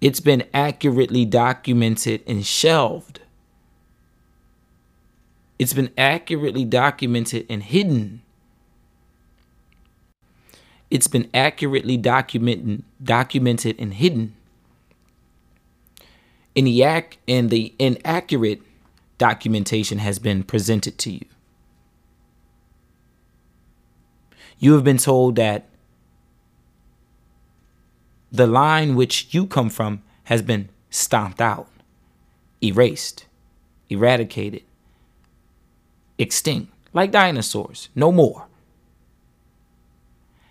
It's 0.00 0.20
been 0.20 0.44
accurately 0.54 1.24
documented 1.24 2.22
and 2.26 2.44
shelved. 2.46 3.19
It's 5.60 5.74
been 5.74 5.90
accurately 5.98 6.64
documented 6.64 7.44
and 7.50 7.62
hidden. 7.62 8.22
It's 10.90 11.06
been 11.06 11.28
accurately 11.34 11.98
documented, 11.98 12.82
documented 13.04 13.76
and 13.78 13.92
hidden. 13.92 14.34
And 16.56 16.66
the, 16.66 16.82
ac- 16.82 17.18
and 17.28 17.50
the 17.50 17.74
inaccurate 17.78 18.62
documentation 19.18 19.98
has 19.98 20.18
been 20.18 20.44
presented 20.44 20.96
to 20.96 21.10
you. 21.10 21.26
You 24.58 24.72
have 24.72 24.82
been 24.82 24.96
told 24.96 25.36
that 25.36 25.68
the 28.32 28.46
line 28.46 28.94
which 28.94 29.34
you 29.34 29.46
come 29.46 29.68
from 29.68 30.02
has 30.24 30.40
been 30.40 30.70
stomped 30.88 31.42
out, 31.42 31.68
erased, 32.62 33.26
eradicated, 33.90 34.62
extinct, 36.20 36.72
like 36.92 37.10
dinosaurs, 37.10 37.88
no 37.94 38.12
more. 38.12 38.46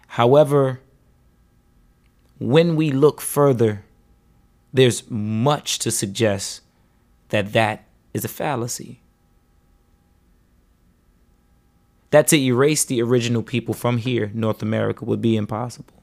However, 0.08 0.82
when 2.40 2.76
we 2.76 2.92
look 2.92 3.22
further, 3.22 3.84
there's 4.74 5.10
much 5.10 5.80
to 5.80 5.92
suggest 5.92 6.62
that 7.30 7.54
that 7.54 7.84
is 8.14 8.26
a 8.26 8.30
fallacy. 8.30 9.02
That 12.12 12.28
to 12.28 12.38
erase 12.38 12.84
the 12.86 13.02
original 13.02 13.44
people 13.44 13.74
from 13.74 13.98
here, 13.98 14.32
North 14.34 14.64
America, 14.64 15.06
would 15.06 15.22
be 15.22 15.38
impossible. 15.38 16.00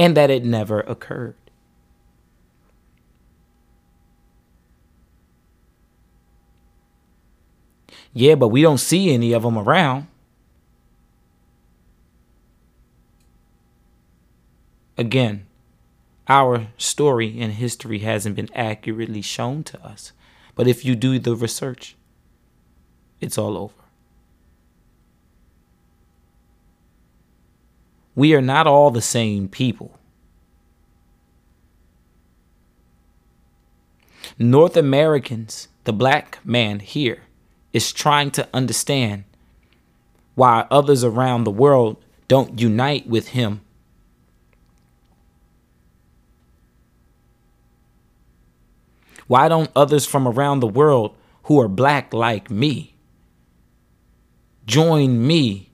and 0.00 0.16
that 0.16 0.30
it 0.30 0.44
never 0.44 0.80
occurred. 0.80 1.34
Yeah, 8.12 8.34
but 8.34 8.48
we 8.48 8.62
don't 8.62 8.78
see 8.78 9.12
any 9.12 9.32
of 9.32 9.42
them 9.42 9.58
around. 9.58 10.06
Again, 14.98 15.46
our 16.28 16.68
story 16.76 17.40
and 17.40 17.52
history 17.52 18.00
hasn't 18.00 18.36
been 18.36 18.50
accurately 18.54 19.22
shown 19.22 19.64
to 19.64 19.84
us. 19.84 20.12
But 20.54 20.68
if 20.68 20.84
you 20.84 20.94
do 20.94 21.18
the 21.18 21.34
research, 21.34 21.96
it's 23.20 23.38
all 23.38 23.56
over. 23.56 23.74
We 28.14 28.34
are 28.34 28.42
not 28.42 28.66
all 28.66 28.90
the 28.90 29.00
same 29.00 29.48
people. 29.48 29.98
North 34.38 34.76
Americans, 34.76 35.68
the 35.84 35.92
black 35.92 36.38
man 36.44 36.80
here, 36.80 37.22
is 37.72 37.92
trying 37.92 38.30
to 38.32 38.48
understand 38.52 39.24
why 40.34 40.66
others 40.70 41.04
around 41.04 41.44
the 41.44 41.50
world 41.50 41.96
don't 42.28 42.60
unite 42.60 43.06
with 43.06 43.28
him. 43.28 43.60
Why 49.26 49.48
don't 49.48 49.70
others 49.76 50.06
from 50.06 50.26
around 50.26 50.60
the 50.60 50.66
world 50.66 51.14
who 51.44 51.60
are 51.60 51.68
black 51.68 52.12
like 52.12 52.50
me 52.50 52.94
join 54.70 55.26
me 55.26 55.70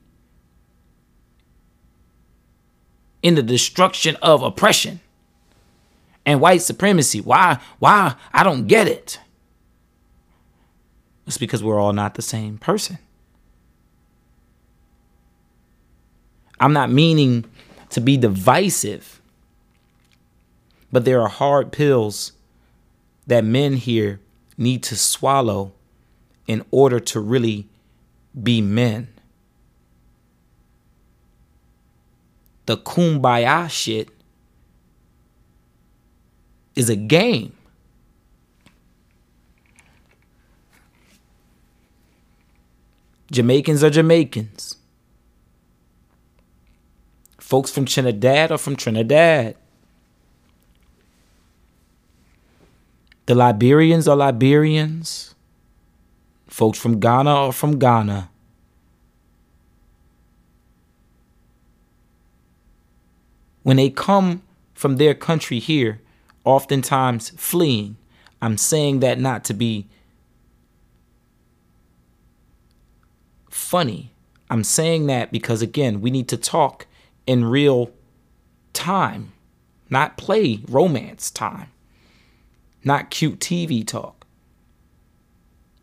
in 3.22 3.35
the 3.35 3.42
destruction 3.42 4.16
of 4.22 4.42
oppression 4.42 5.00
and 6.24 6.40
white 6.40 6.62
supremacy. 6.62 7.20
Why? 7.20 7.59
Why? 7.78 8.14
I 8.32 8.42
don't 8.42 8.66
get 8.66 8.88
it. 8.88 9.20
It's 11.26 11.38
because 11.38 11.62
we're 11.62 11.80
all 11.80 11.92
not 11.92 12.14
the 12.14 12.22
same 12.22 12.58
person. 12.58 12.98
I'm 16.60 16.72
not 16.72 16.90
meaning 16.90 17.44
to 17.90 18.00
be 18.00 18.16
divisive, 18.16 19.20
but 20.90 21.04
there 21.04 21.20
are 21.20 21.28
hard 21.28 21.72
pills 21.72 22.32
that 23.26 23.44
men 23.44 23.74
here 23.74 24.20
need 24.56 24.82
to 24.84 24.96
swallow 24.96 25.72
in 26.46 26.64
order 26.70 27.00
to 27.00 27.20
really 27.20 27.66
be 28.40 28.60
men. 28.60 29.08
the 32.66 32.76
kumbaya 32.76 33.70
shit 33.70 34.08
is 36.74 36.90
a 36.90 36.96
game. 36.96 37.55
Jamaicans 43.30 43.82
are 43.82 43.90
Jamaicans. 43.90 44.76
Folks 47.38 47.70
from 47.70 47.84
Trinidad 47.84 48.52
are 48.52 48.58
from 48.58 48.76
Trinidad. 48.76 49.56
The 53.26 53.34
Liberians 53.34 54.08
are 54.08 54.16
Liberians. 54.16 55.34
Folks 56.46 56.78
from 56.78 57.00
Ghana 57.00 57.30
are 57.30 57.52
from 57.52 57.78
Ghana. 57.78 58.30
when 63.66 63.78
they 63.78 63.90
come 63.90 64.42
from 64.74 64.96
their 64.96 65.12
country 65.12 65.58
here, 65.58 66.00
oftentimes 66.44 67.30
fleeing. 67.30 67.96
I'm 68.40 68.56
saying 68.56 69.00
that 69.00 69.18
not 69.18 69.42
to 69.46 69.54
be 69.54 69.88
funny. 73.56 74.12
I'm 74.48 74.62
saying 74.62 75.06
that 75.06 75.32
because, 75.32 75.62
again, 75.62 76.00
we 76.00 76.10
need 76.10 76.28
to 76.28 76.36
talk 76.36 76.86
in 77.26 77.44
real 77.44 77.90
time, 78.72 79.32
not 79.90 80.16
play 80.16 80.60
romance 80.68 81.30
time, 81.30 81.70
not 82.84 83.10
cute 83.10 83.40
TV 83.40 83.84
talk. 83.84 84.26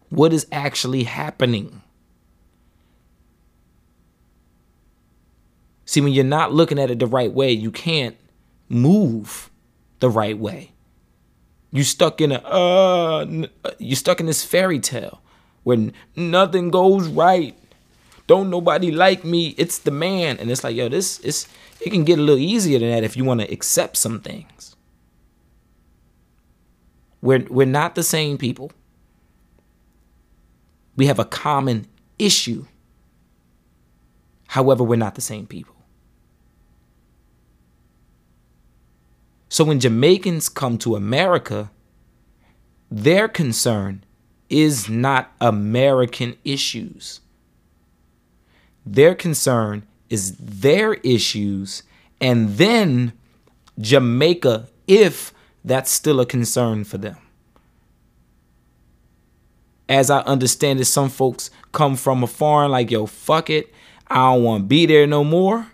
What 0.10 0.32
is 0.32 0.48
actually 0.52 1.04
happening? 1.04 1.82
See, 5.86 6.00
when 6.00 6.14
you're 6.14 6.24
not 6.24 6.54
looking 6.54 6.80
at 6.80 6.90
it 6.90 7.00
the 7.00 7.08
right 7.08 7.32
way, 7.32 7.52
you 7.52 7.72
can't 7.72 8.16
move 8.70 9.50
the 10.00 10.10
right 10.10 10.38
way. 10.38 10.72
You 11.72 11.84
stuck 11.84 12.22
in 12.22 12.32
a 12.32 12.42
uh, 12.46 13.26
uh 13.64 13.72
you 13.80 13.96
stuck 13.96 14.20
in 14.20 14.28
this 14.28 14.44
fairy 14.46 14.80
tale 14.80 15.24
where 15.64 15.90
nothing 16.16 16.70
goes 16.70 17.08
right. 17.08 17.58
Don't 18.28 18.50
nobody 18.50 18.92
like 18.92 19.24
me. 19.24 19.56
It's 19.58 19.80
the 19.80 19.92
man, 19.92 20.38
and 20.38 20.50
it's 20.50 20.64
like 20.64 20.76
yo, 20.76 20.90
this 20.90 21.20
is 21.20 21.48
it 21.82 21.92
can 21.92 22.04
get 22.04 22.20
a 22.20 22.22
little 22.22 22.40
easier 22.40 22.80
than 22.80 22.90
that 22.90 23.04
if 23.04 23.18
you 23.18 23.26
want 23.26 23.42
to 23.42 23.52
accept 23.52 23.98
some 23.98 24.20
things. 24.22 24.76
We're 27.22 27.46
we're 27.50 27.68
not 27.68 27.96
the 27.96 28.04
same 28.04 28.38
people. 28.38 28.72
We 30.96 31.08
have 31.08 31.20
a 31.20 31.26
common 31.26 31.88
issue 32.20 32.66
However, 34.54 34.84
we're 34.84 34.98
not 34.98 35.16
the 35.16 35.22
same 35.22 35.48
people. 35.48 35.74
So 39.50 39.64
when 39.64 39.80
Jamaicans 39.80 40.48
come 40.48 40.78
to 40.78 40.96
America, 40.96 41.72
their 42.92 43.28
concern 43.28 44.04
is 44.52 44.88
not 44.88 45.32
American 45.42 46.36
issues. 46.44 47.22
Their 48.86 49.16
concern 49.16 49.86
is 50.10 50.36
their 50.38 50.96
issues 50.96 51.84
and 52.20 52.58
then 52.58 53.14
Jamaica 53.80 54.68
if 54.88 55.34
that's 55.64 55.92
still 55.92 56.20
a 56.20 56.26
concern 56.26 56.84
for 56.84 56.98
them. 56.98 57.18
As 59.90 60.10
I 60.10 60.20
understand 60.22 60.80
it, 60.80 60.86
some 60.86 61.10
folks 61.10 61.50
come 61.72 61.96
from 61.96 62.24
a 62.24 62.28
foreign 62.28 62.72
like, 62.72 62.92
yo, 62.92 63.06
fuck 63.06 63.50
it. 63.50 63.74
I 64.08 64.34
don't 64.34 64.44
want 64.44 64.64
to 64.64 64.68
be 64.68 64.86
there 64.86 65.08
no 65.08 65.24
more. 65.24 65.68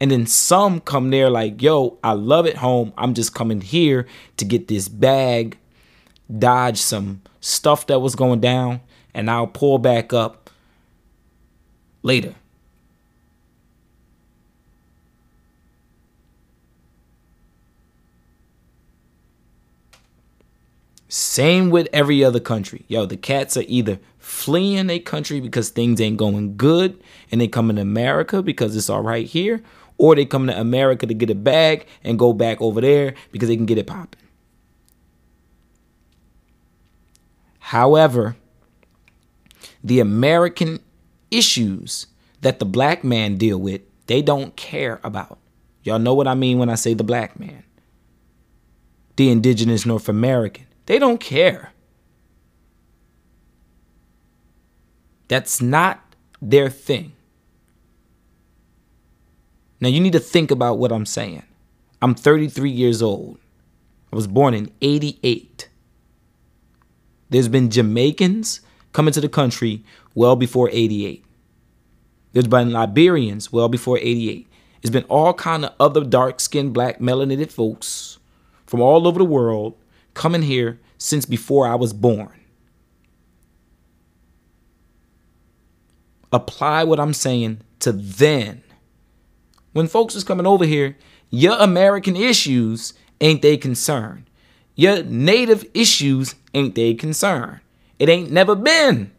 And 0.00 0.10
then 0.10 0.26
some 0.26 0.80
come 0.80 1.10
there 1.10 1.28
like, 1.28 1.60
yo, 1.60 1.98
I 2.04 2.12
love 2.12 2.46
it 2.46 2.56
home. 2.56 2.92
I'm 2.96 3.14
just 3.14 3.34
coming 3.34 3.60
here 3.60 4.06
to 4.36 4.44
get 4.44 4.68
this 4.68 4.88
bag, 4.88 5.58
dodge 6.38 6.78
some 6.78 7.22
stuff 7.40 7.86
that 7.88 8.00
was 8.00 8.14
going 8.14 8.40
down, 8.40 8.80
and 9.14 9.30
I'll 9.30 9.46
pull 9.46 9.78
back 9.78 10.12
up 10.12 10.50
later. 12.02 12.34
Same 21.08 21.70
with 21.70 21.88
every 21.92 22.22
other 22.22 22.40
country. 22.40 22.84
Yo, 22.86 23.06
the 23.06 23.16
cats 23.16 23.56
are 23.56 23.64
either 23.66 23.98
fleeing 24.18 24.90
a 24.90 24.98
country 24.98 25.40
because 25.40 25.70
things 25.70 26.00
ain't 26.00 26.18
going 26.18 26.56
good 26.56 27.02
and 27.32 27.40
they 27.40 27.48
come 27.48 27.70
in 27.70 27.78
America 27.78 28.42
because 28.42 28.76
it's 28.76 28.90
all 28.90 29.00
right 29.00 29.26
here, 29.26 29.62
or 29.96 30.14
they 30.14 30.26
come 30.26 30.46
to 30.46 30.60
America 30.60 31.06
to 31.06 31.14
get 31.14 31.30
a 31.30 31.34
bag 31.34 31.86
and 32.04 32.18
go 32.18 32.34
back 32.34 32.60
over 32.60 32.82
there 32.82 33.14
because 33.32 33.48
they 33.48 33.56
can 33.56 33.66
get 33.66 33.78
it 33.78 33.86
popping. 33.86 34.20
However, 37.58 38.36
the 39.82 40.00
American 40.00 40.80
issues 41.30 42.06
that 42.40 42.58
the 42.58 42.64
black 42.64 43.04
man 43.04 43.36
deal 43.36 43.58
with, 43.58 43.82
they 44.06 44.22
don't 44.22 44.56
care 44.56 45.00
about. 45.02 45.38
Y'all 45.82 45.98
know 45.98 46.14
what 46.14 46.28
I 46.28 46.34
mean 46.34 46.58
when 46.58 46.68
I 46.68 46.74
say 46.74 46.94
the 46.94 47.04
black 47.04 47.38
man. 47.38 47.62
The 49.16 49.30
indigenous 49.30 49.86
North 49.86 50.08
American. 50.08 50.66
They 50.86 50.98
don't 50.98 51.18
care. 51.18 51.72
That's 55.28 55.60
not 55.60 56.14
their 56.40 56.70
thing. 56.70 57.12
Now 59.80 59.88
you 59.88 60.00
need 60.00 60.12
to 60.14 60.20
think 60.20 60.50
about 60.50 60.78
what 60.78 60.92
I'm 60.92 61.06
saying. 61.06 61.44
I'm 62.00 62.14
33 62.14 62.70
years 62.70 63.02
old. 63.02 63.38
I 64.12 64.16
was 64.16 64.26
born 64.26 64.54
in 64.54 64.70
88. 64.80 65.68
There's 67.30 67.48
been 67.48 67.70
Jamaicans 67.70 68.60
coming 68.98 69.12
to 69.12 69.20
the 69.20 69.28
country 69.28 69.84
well 70.16 70.34
before 70.34 70.68
88. 70.72 71.24
There's 72.32 72.48
been 72.48 72.72
Liberians 72.72 73.52
well 73.52 73.68
before 73.68 73.96
88. 73.96 74.48
There's 74.82 74.90
been 74.90 75.04
all 75.04 75.32
kind 75.34 75.64
of 75.64 75.72
other 75.78 76.02
dark-skinned 76.02 76.74
black 76.74 76.98
melanated 76.98 77.52
folks 77.52 78.18
from 78.66 78.80
all 78.80 79.06
over 79.06 79.20
the 79.20 79.24
world 79.24 79.76
coming 80.14 80.42
here 80.42 80.80
since 80.98 81.26
before 81.26 81.68
I 81.68 81.76
was 81.76 81.92
born. 81.92 82.40
Apply 86.32 86.82
what 86.82 86.98
I'm 86.98 87.14
saying 87.14 87.60
to 87.78 87.92
then. 87.92 88.64
When 89.74 89.86
folks 89.86 90.16
is 90.16 90.24
coming 90.24 90.44
over 90.44 90.64
here, 90.64 90.96
your 91.30 91.56
American 91.60 92.16
issues 92.16 92.94
ain't 93.20 93.42
they 93.42 93.58
concern. 93.58 94.26
Your 94.74 95.04
native 95.04 95.64
issues 95.72 96.34
ain't 96.52 96.74
they 96.74 96.94
concern. 96.94 97.60
It 97.98 98.08
ain't 98.08 98.30
never 98.30 98.54
been. 98.54 99.10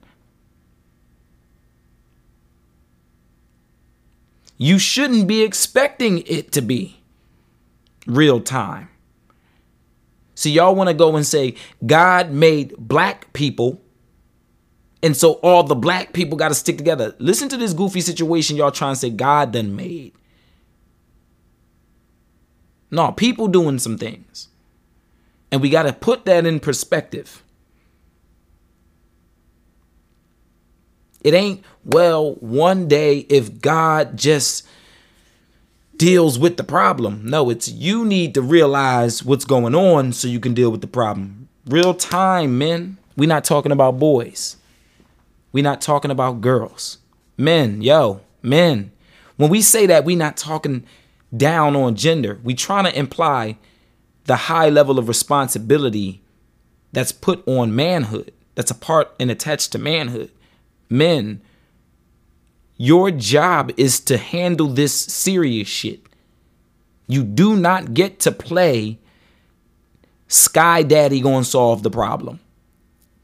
You 4.57 4.77
shouldn't 4.77 5.27
be 5.27 5.41
expecting 5.41 6.19
it 6.27 6.51
to 6.51 6.61
be 6.61 6.99
real 8.05 8.41
time. 8.41 8.89
See, 10.35 10.51
y'all 10.51 10.75
want 10.75 10.89
to 10.89 10.93
go 10.93 11.15
and 11.15 11.25
say 11.25 11.55
God 11.85 12.31
made 12.31 12.75
black 12.77 13.31
people, 13.33 13.81
and 15.01 15.15
so 15.15 15.33
all 15.33 15.63
the 15.63 15.75
black 15.75 16.13
people 16.13 16.37
got 16.37 16.49
to 16.49 16.55
stick 16.55 16.77
together. 16.77 17.15
Listen 17.19 17.49
to 17.49 17.57
this 17.57 17.73
goofy 17.73 18.01
situation 18.01 18.57
y'all 18.57 18.71
trying 18.71 18.93
to 18.93 18.99
say 18.99 19.09
God 19.09 19.53
done 19.53 19.75
made. 19.75 20.13
No, 22.91 23.11
people 23.11 23.47
doing 23.47 23.79
some 23.79 23.97
things. 23.97 24.47
And 25.51 25.61
we 25.61 25.69
got 25.69 25.83
to 25.83 25.93
put 25.93 26.25
that 26.25 26.45
in 26.45 26.59
perspective. 26.59 27.43
It 31.21 31.33
ain't, 31.33 31.63
well, 31.83 32.35
one 32.35 32.87
day 32.87 33.19
if 33.29 33.61
God 33.61 34.17
just 34.17 34.65
deals 35.97 36.39
with 36.39 36.57
the 36.57 36.63
problem. 36.63 37.21
No, 37.25 37.49
it's 37.49 37.69
you 37.69 38.05
need 38.05 38.33
to 38.33 38.41
realize 38.41 39.23
what's 39.23 39.45
going 39.45 39.75
on 39.75 40.13
so 40.13 40.27
you 40.27 40.39
can 40.39 40.53
deal 40.53 40.71
with 40.71 40.81
the 40.81 40.87
problem. 40.87 41.49
Real 41.65 41.93
time, 41.93 42.57
men. 42.57 42.97
We're 43.17 43.27
not 43.27 43.43
talking 43.43 43.73
about 43.73 43.99
boys. 43.99 44.55
We're 45.51 45.63
not 45.63 45.81
talking 45.81 46.09
about 46.09 46.41
girls. 46.41 46.99
Men, 47.37 47.81
yo, 47.81 48.21
men. 48.41 48.91
When 49.35 49.49
we 49.49 49.61
say 49.61 49.85
that, 49.87 50.05
we're 50.05 50.17
not 50.17 50.37
talking 50.37 50.85
down 51.35 51.75
on 51.75 51.95
gender. 51.95 52.39
We 52.43 52.55
trying 52.55 52.85
to 52.85 52.97
imply 52.97 53.57
the 54.25 54.35
high 54.35 54.69
level 54.69 54.99
of 54.99 55.07
responsibility 55.07 56.21
that's 56.91 57.11
put 57.11 57.45
on 57.47 57.75
manhood, 57.75 58.31
that's 58.55 58.71
a 58.71 58.75
part 58.75 59.13
and 59.19 59.29
attached 59.29 59.71
to 59.73 59.77
manhood. 59.79 60.31
Men, 60.89 61.41
your 62.77 63.11
job 63.11 63.71
is 63.77 63.99
to 64.01 64.17
handle 64.17 64.67
this 64.67 64.93
serious 64.93 65.67
shit. 65.67 66.01
You 67.07 67.23
do 67.23 67.55
not 67.55 67.93
get 67.93 68.19
to 68.21 68.31
play 68.31 68.99
Sky 70.29 70.83
Daddy 70.83 71.21
gonna 71.21 71.43
solve 71.43 71.83
the 71.83 71.89
problem. 71.89 72.39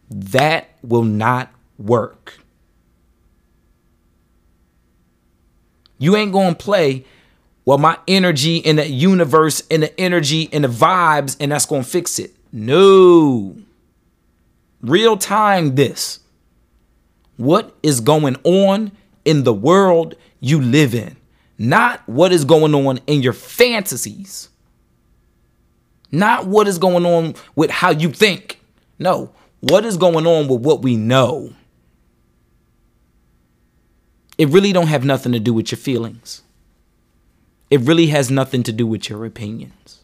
That 0.09 0.69
will 0.81 1.03
not 1.03 1.51
work. 1.77 2.39
You 5.97 6.15
ain't 6.15 6.33
gonna 6.33 6.55
play, 6.55 7.05
well, 7.63 7.77
my 7.77 7.97
energy 8.07 8.57
in 8.57 8.75
the 8.75 8.89
universe 8.89 9.63
and 9.69 9.83
the 9.83 9.99
energy 9.99 10.49
and 10.51 10.63
the 10.63 10.67
vibes, 10.67 11.37
and 11.39 11.51
that's 11.51 11.65
gonna 11.65 11.83
fix 11.83 12.19
it. 12.19 12.35
No. 12.51 13.55
Real 14.81 15.15
time, 15.15 15.75
this. 15.75 16.19
What 17.37 17.75
is 17.83 17.99
going 17.99 18.37
on 18.43 18.91
in 19.25 19.43
the 19.43 19.53
world 19.53 20.15
you 20.39 20.61
live 20.61 20.93
in, 20.95 21.17
not 21.57 22.07
what 22.07 22.31
is 22.31 22.45
going 22.45 22.73
on 22.73 22.99
in 23.07 23.21
your 23.21 23.33
fantasies, 23.33 24.49
not 26.11 26.47
what 26.47 26.67
is 26.67 26.77
going 26.77 27.05
on 27.05 27.35
with 27.55 27.71
how 27.71 27.89
you 27.89 28.11
think. 28.11 28.61
No, 28.99 29.31
what 29.59 29.83
is 29.85 29.97
going 29.97 30.25
on 30.25 30.47
with 30.47 30.61
what 30.61 30.81
we 30.81 30.95
know. 30.95 31.53
It 34.37 34.49
really 34.49 34.71
don't 34.71 34.87
have 34.87 35.05
nothing 35.05 35.31
to 35.31 35.39
do 35.39 35.53
with 35.53 35.71
your 35.71 35.77
feelings. 35.77 36.43
It 37.69 37.81
really 37.81 38.07
has 38.07 38.29
nothing 38.29 38.63
to 38.63 38.71
do 38.71 38.85
with 38.85 39.09
your 39.09 39.25
opinions. 39.25 40.01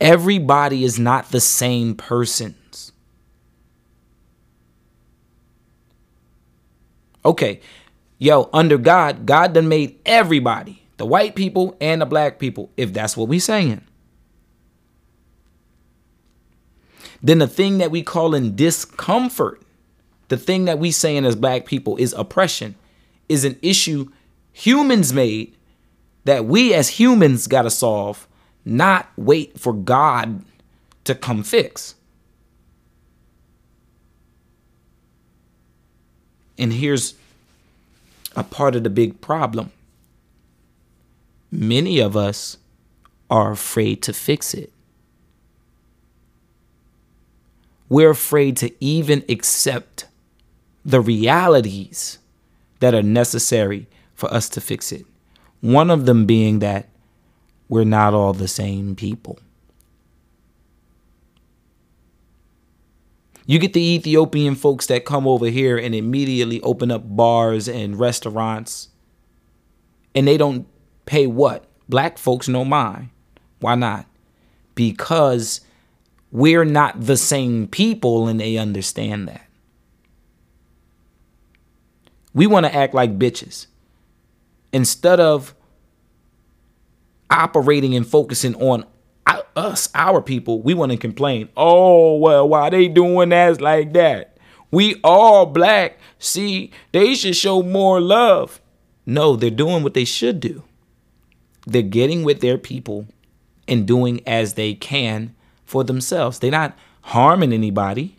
Everybody 0.00 0.84
is 0.84 0.98
not 0.98 1.30
the 1.30 1.40
same 1.40 1.94
person. 1.94 2.56
Okay, 7.24 7.60
yo, 8.18 8.50
under 8.52 8.78
God, 8.78 9.26
God 9.26 9.54
done 9.54 9.68
made 9.68 9.98
everybody, 10.04 10.82
the 10.98 11.06
white 11.06 11.34
people 11.34 11.76
and 11.80 12.00
the 12.00 12.06
black 12.06 12.38
people, 12.38 12.70
if 12.76 12.92
that's 12.92 13.16
what 13.16 13.28
we 13.28 13.38
saying. 13.38 13.82
Then 17.22 17.38
the 17.38 17.48
thing 17.48 17.78
that 17.78 17.90
we 17.90 18.02
call 18.02 18.34
in 18.34 18.54
discomfort, 18.54 19.62
the 20.28 20.36
thing 20.36 20.66
that 20.66 20.78
we 20.78 20.90
saying 20.90 21.24
as 21.24 21.36
black 21.36 21.64
people 21.64 21.96
is 21.96 22.12
oppression, 22.12 22.74
is 23.28 23.44
an 23.44 23.58
issue 23.62 24.10
humans 24.52 25.12
made 25.12 25.56
that 26.24 26.44
we 26.44 26.74
as 26.74 26.90
humans 26.90 27.46
got 27.46 27.62
to 27.62 27.70
solve, 27.70 28.28
not 28.64 29.10
wait 29.16 29.58
for 29.58 29.72
God 29.72 30.44
to 31.04 31.14
come 31.14 31.42
fix. 31.42 31.94
And 36.58 36.72
here's 36.72 37.14
a 38.36 38.44
part 38.44 38.74
of 38.76 38.84
the 38.84 38.90
big 38.90 39.20
problem 39.20 39.70
many 41.50 42.00
of 42.00 42.16
us 42.16 42.56
are 43.30 43.52
afraid 43.52 44.02
to 44.02 44.12
fix 44.12 44.54
it. 44.54 44.72
we're 47.88 48.10
afraid 48.10 48.56
to 48.56 48.72
even 48.80 49.24
accept 49.28 50.06
the 50.84 51.00
realities 51.00 52.18
that 52.80 52.94
are 52.94 53.02
necessary 53.04 53.86
for 54.14 54.32
us 54.32 54.48
to 54.48 54.60
fix 54.60 54.92
it. 54.92 55.06
One 55.60 55.90
of 55.90 56.04
them 56.04 56.26
being 56.26 56.58
that 56.58 56.88
we're 57.68 57.84
not 57.84 58.12
all 58.12 58.32
the 58.32 58.48
same 58.48 58.96
people. 58.96 59.38
You 63.46 63.58
get 63.58 63.74
the 63.74 63.82
Ethiopian 63.82 64.54
folks 64.54 64.86
that 64.86 65.04
come 65.04 65.26
over 65.26 65.46
here 65.46 65.76
and 65.76 65.94
immediately 65.94 66.60
open 66.62 66.90
up 66.90 67.02
bars 67.04 67.68
and 67.68 67.98
restaurants, 67.98 68.88
and 70.14 70.26
they 70.26 70.36
don't 70.38 70.66
pay 71.04 71.26
what? 71.26 71.66
Black 71.88 72.16
folks 72.16 72.48
no 72.48 72.64
mind. 72.64 73.10
Why 73.60 73.74
not? 73.74 74.06
Because 74.74 75.60
we're 76.32 76.64
not 76.64 77.00
the 77.00 77.16
same 77.16 77.68
people 77.68 78.26
and 78.26 78.40
they 78.40 78.56
understand 78.56 79.28
that. 79.28 79.46
We 82.32 82.46
want 82.46 82.66
to 82.66 82.74
act 82.74 82.94
like 82.94 83.18
bitches. 83.18 83.66
Instead 84.72 85.20
of 85.20 85.54
operating 87.30 87.94
and 87.94 88.06
focusing 88.06 88.54
on 88.56 88.84
us, 89.56 89.88
our 89.94 90.20
people, 90.20 90.60
we 90.60 90.74
want 90.74 90.92
to 90.92 90.98
complain. 90.98 91.48
Oh, 91.56 92.16
well, 92.16 92.48
why 92.48 92.70
they 92.70 92.88
doing 92.88 93.30
that 93.30 93.60
like 93.60 93.92
that? 93.92 94.36
We 94.70 95.00
all 95.04 95.46
black. 95.46 95.98
See, 96.18 96.72
they 96.92 97.14
should 97.14 97.36
show 97.36 97.62
more 97.62 98.00
love. 98.00 98.60
No, 99.06 99.36
they're 99.36 99.50
doing 99.50 99.82
what 99.82 99.94
they 99.94 100.04
should 100.04 100.40
do. 100.40 100.64
They're 101.66 101.82
getting 101.82 102.24
with 102.24 102.40
their 102.40 102.58
people 102.58 103.06
and 103.68 103.86
doing 103.86 104.20
as 104.26 104.54
they 104.54 104.74
can 104.74 105.34
for 105.64 105.84
themselves. 105.84 106.38
They're 106.38 106.50
not 106.50 106.76
harming 107.02 107.52
anybody. 107.52 108.16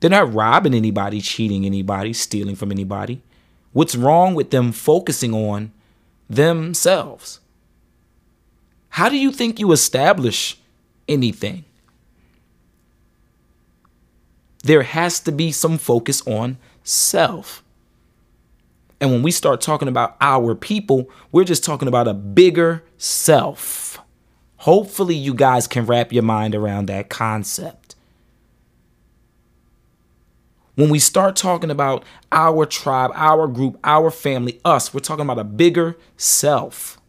They're 0.00 0.10
not 0.10 0.32
robbing 0.32 0.74
anybody, 0.74 1.20
cheating 1.20 1.66
anybody, 1.66 2.12
stealing 2.12 2.56
from 2.56 2.70
anybody. 2.72 3.22
What's 3.72 3.94
wrong 3.96 4.34
with 4.34 4.50
them 4.50 4.72
focusing 4.72 5.34
on 5.34 5.72
themselves? 6.28 7.40
How 8.90 9.08
do 9.08 9.16
you 9.16 9.32
think 9.32 9.58
you 9.58 9.72
establish 9.72 10.58
anything? 11.08 11.64
There 14.62 14.82
has 14.82 15.20
to 15.20 15.32
be 15.32 15.52
some 15.52 15.78
focus 15.78 16.26
on 16.26 16.58
self. 16.84 17.62
And 19.00 19.10
when 19.10 19.22
we 19.22 19.30
start 19.30 19.62
talking 19.62 19.88
about 19.88 20.16
our 20.20 20.54
people, 20.54 21.08
we're 21.32 21.44
just 21.44 21.64
talking 21.64 21.88
about 21.88 22.06
a 22.06 22.12
bigger 22.14 22.84
self. 22.98 23.98
Hopefully, 24.58 25.14
you 25.14 25.32
guys 25.32 25.66
can 25.66 25.86
wrap 25.86 26.12
your 26.12 26.22
mind 26.22 26.54
around 26.54 26.86
that 26.86 27.08
concept. 27.08 27.94
When 30.74 30.90
we 30.90 30.98
start 30.98 31.36
talking 31.36 31.70
about 31.70 32.04
our 32.30 32.66
tribe, 32.66 33.10
our 33.14 33.46
group, 33.46 33.78
our 33.84 34.10
family, 34.10 34.60
us, 34.64 34.92
we're 34.92 35.00
talking 35.00 35.24
about 35.24 35.38
a 35.38 35.44
bigger 35.44 35.96
self. 36.18 36.99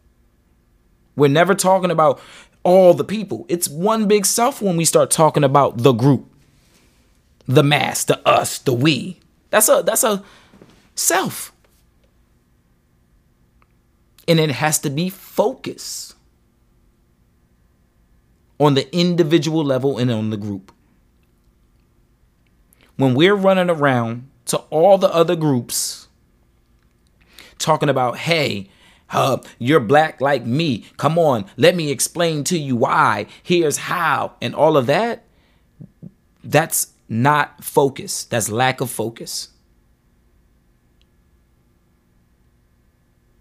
We're 1.16 1.28
never 1.28 1.54
talking 1.54 1.90
about 1.90 2.20
all 2.62 2.94
the 2.94 3.04
people. 3.04 3.46
It's 3.48 3.68
one 3.68 4.06
big 4.06 4.26
self 4.26 4.62
when 4.62 4.76
we 4.76 4.84
start 4.84 5.10
talking 5.10 5.44
about 5.44 5.78
the 5.78 5.92
group, 5.92 6.30
the 7.46 7.62
mass, 7.62 8.04
the 8.04 8.26
us, 8.26 8.58
the 8.58 8.72
we. 8.72 9.18
That's 9.50 9.68
a 9.68 9.82
that's 9.84 10.04
a 10.04 10.22
self. 10.94 11.52
And 14.28 14.38
it 14.38 14.50
has 14.50 14.78
to 14.80 14.90
be 14.90 15.10
focused 15.10 16.14
on 18.60 18.74
the 18.74 18.94
individual 18.96 19.64
level 19.64 19.98
and 19.98 20.10
on 20.10 20.30
the 20.30 20.36
group. 20.36 20.72
When 22.96 23.14
we're 23.14 23.34
running 23.34 23.68
around 23.68 24.28
to 24.46 24.58
all 24.70 24.98
the 24.98 25.12
other 25.12 25.34
groups 25.34 26.06
talking 27.58 27.88
about, 27.88 28.18
hey, 28.18 28.68
uh, 29.12 29.38
you're 29.58 29.80
black 29.80 30.20
like 30.20 30.44
me. 30.44 30.86
Come 30.96 31.18
on, 31.18 31.46
let 31.56 31.76
me 31.76 31.90
explain 31.90 32.44
to 32.44 32.58
you 32.58 32.76
why. 32.76 33.26
Here's 33.42 33.76
how, 33.76 34.34
and 34.40 34.54
all 34.54 34.76
of 34.76 34.86
that. 34.86 35.24
That's 36.44 36.92
not 37.08 37.62
focus. 37.62 38.24
That's 38.24 38.48
lack 38.48 38.80
of 38.80 38.90
focus. 38.90 39.48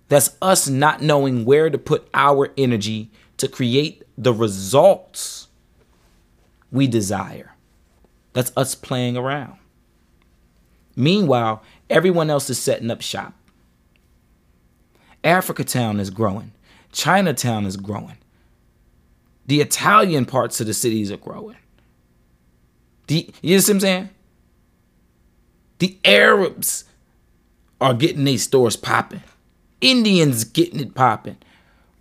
That's 0.07 0.36
us 0.41 0.67
not 0.67 1.01
knowing 1.01 1.45
where 1.45 1.69
to 1.69 1.77
put 1.77 2.10
our 2.13 2.49
energy 2.57 3.12
to 3.38 3.47
create 3.47 4.03
the 4.17 4.34
results 4.34 5.47
we 6.69 6.86
desire. 6.86 7.55
That's 8.34 8.51
us 8.57 8.75
playing 8.75 9.15
around. 9.15 9.57
Meanwhile, 10.95 11.63
everyone 11.89 12.29
else 12.29 12.49
is 12.49 12.60
setting 12.60 12.91
up 12.91 13.01
shop. 13.01 13.34
Africa 15.23 15.63
Town 15.63 15.99
is 15.99 16.10
growing. 16.10 16.51
Chinatown 16.91 17.65
is 17.65 17.77
growing. 17.77 18.17
The 19.45 19.62
Italian 19.62 20.25
parts 20.25 20.62
of 20.62 20.67
the 20.67 20.73
cities 20.73 21.12
are 21.12 21.17
growing. 21.17 21.57
The, 23.07 23.29
you 23.41 23.57
know 23.57 23.62
what 23.62 23.69
I'm 23.69 23.79
saying? 23.79 24.10
The 25.79 25.97
Arabs 26.05 26.86
are 27.79 27.93
getting 27.93 28.23
these 28.23 28.43
stores 28.43 28.75
popping. 28.75 29.23
Indians 29.81 30.43
getting 30.43 30.79
it 30.79 30.93
popping. 30.93 31.38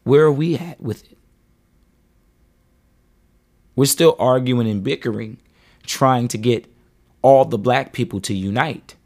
Where 0.05 0.25
are 0.25 0.33
we 0.33 0.57
at 0.57 0.81
with 0.81 1.11
it? 1.11 1.19
We're 3.75 3.87
still 3.87 4.17
arguing 4.19 4.69
and 4.69 4.85
bickering, 4.85 5.39
trying 5.85 6.29
to 6.29 6.39
get 6.39 6.71
all 7.23 7.45
the 7.45 7.59
black 7.59 7.93
people 7.93 8.21
to 8.21 8.35
unite. 8.35 8.97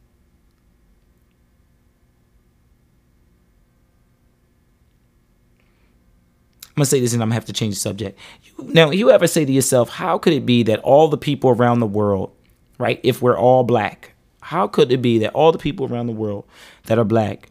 Gonna 6.76 6.86
say 6.86 7.00
this 7.00 7.12
and 7.12 7.22
I'm 7.22 7.28
gonna 7.28 7.34
have 7.34 7.44
to 7.46 7.52
change 7.52 7.74
the 7.74 7.80
subject. 7.80 8.18
Now, 8.58 8.90
you 8.90 9.10
ever 9.10 9.26
say 9.26 9.44
to 9.44 9.52
yourself, 9.52 9.88
how 9.88 10.18
could 10.18 10.32
it 10.32 10.44
be 10.44 10.62
that 10.64 10.80
all 10.80 11.08
the 11.08 11.18
people 11.18 11.50
around 11.50 11.80
the 11.80 11.86
world, 11.86 12.34
right, 12.78 13.00
if 13.02 13.22
we're 13.22 13.38
all 13.38 13.62
black, 13.62 14.14
how 14.40 14.66
could 14.66 14.90
it 14.92 15.00
be 15.00 15.18
that 15.18 15.32
all 15.34 15.52
the 15.52 15.58
people 15.58 15.86
around 15.86 16.06
the 16.06 16.12
world 16.12 16.44
that 16.84 16.98
are 16.98 17.04
black 17.04 17.50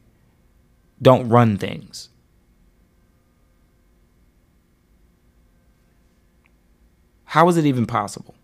don't 1.02 1.30
run 1.30 1.58
things? 1.58 2.10
How 7.26 7.48
is 7.50 7.58
it 7.58 7.66
even 7.66 7.88
possible? 7.88 8.36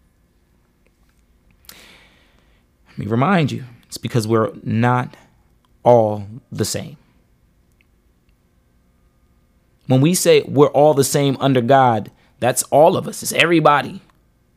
Let 2.90 2.98
me 2.98 3.06
remind 3.06 3.52
you, 3.52 3.66
it's 3.86 3.98
because 3.98 4.28
we're 4.28 4.52
not 4.64 5.16
all 5.84 6.26
the 6.52 6.66
same. 6.66 6.98
When 9.90 10.02
we 10.02 10.14
say 10.14 10.44
we're 10.44 10.68
all 10.68 10.94
the 10.94 11.04
same 11.04 11.36
under 11.40 11.62
God, 11.62 12.12
that's 12.40 12.62
all 12.66 12.96
of 12.96 13.08
us. 13.08 13.24
It's 13.24 13.32
everybody 13.32 14.04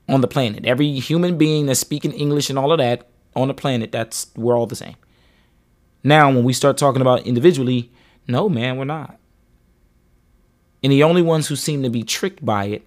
on 0.07 0.21
the 0.21 0.29
planet. 0.29 0.67
Every 0.67 0.93
human 1.01 1.39
being 1.39 1.65
that's 1.65 1.81
speaking 1.81 2.13
English 2.13 2.51
and 2.51 2.59
all 2.59 2.71
of 2.71 2.77
that 2.77 3.09
on 3.35 3.49
the 3.49 3.55
planet, 3.55 3.91
that's 3.91 4.27
we're 4.37 4.55
all 4.55 4.67
the 4.67 4.77
same. 4.77 4.97
Now, 6.05 6.31
when 6.31 6.45
we 6.45 6.53
start 6.53 6.77
talking 6.77 7.01
about 7.01 7.27
individually, 7.27 7.91
no, 8.29 8.51
man, 8.51 8.77
we're 8.77 8.85
not. 8.85 9.17
And 10.83 10.93
the 10.93 11.03
only 11.03 11.23
ones 11.23 11.49
who 11.49 11.57
seem 11.57 11.83
to 11.83 11.89
be 11.89 12.03
tricked 12.03 12.45
by 12.45 12.67
it 12.67 12.83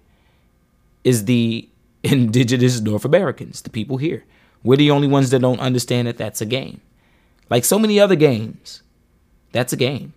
is 1.04 1.26
the 1.26 1.68
indigenous 2.04 2.80
North 2.80 3.06
Americans, 3.06 3.64
the 3.64 3.72
people 3.72 3.98
here. 3.98 4.24
We're 4.64 4.78
the 4.78 4.92
only 4.92 5.08
ones 5.08 5.32
that 5.32 5.40
don't 5.40 5.60
understand 5.60 6.08
that 6.08 6.20
that's 6.20 6.42
a 6.42 6.46
game. 6.46 6.82
Like 7.50 7.66
so 7.66 7.80
many 7.80 8.00
other 8.00 8.16
games, 8.16 8.84
that's 9.52 9.74
a 9.74 9.78
game. 9.78 10.14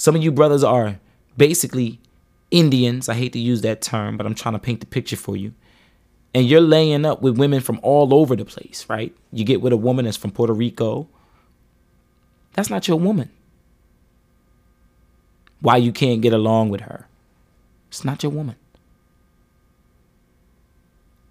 Some 0.00 0.16
of 0.16 0.22
you 0.22 0.32
brothers 0.32 0.64
are 0.64 0.98
basically 1.36 2.00
Indians. 2.50 3.10
I 3.10 3.12
hate 3.12 3.34
to 3.34 3.38
use 3.38 3.60
that 3.60 3.82
term, 3.82 4.16
but 4.16 4.24
I'm 4.24 4.34
trying 4.34 4.54
to 4.54 4.58
paint 4.58 4.80
the 4.80 4.86
picture 4.86 5.14
for 5.14 5.36
you. 5.36 5.52
And 6.34 6.46
you're 6.46 6.62
laying 6.62 7.04
up 7.04 7.20
with 7.20 7.36
women 7.36 7.60
from 7.60 7.78
all 7.82 8.14
over 8.14 8.34
the 8.34 8.46
place, 8.46 8.86
right? 8.88 9.14
You 9.30 9.44
get 9.44 9.60
with 9.60 9.74
a 9.74 9.76
woman 9.76 10.06
that's 10.06 10.16
from 10.16 10.30
Puerto 10.30 10.54
Rico. 10.54 11.06
That's 12.54 12.70
not 12.70 12.88
your 12.88 12.98
woman. 12.98 13.28
Why 15.60 15.76
you 15.76 15.92
can't 15.92 16.22
get 16.22 16.32
along 16.32 16.70
with 16.70 16.80
her? 16.80 17.06
It's 17.90 18.02
not 18.02 18.22
your 18.22 18.32
woman. 18.32 18.56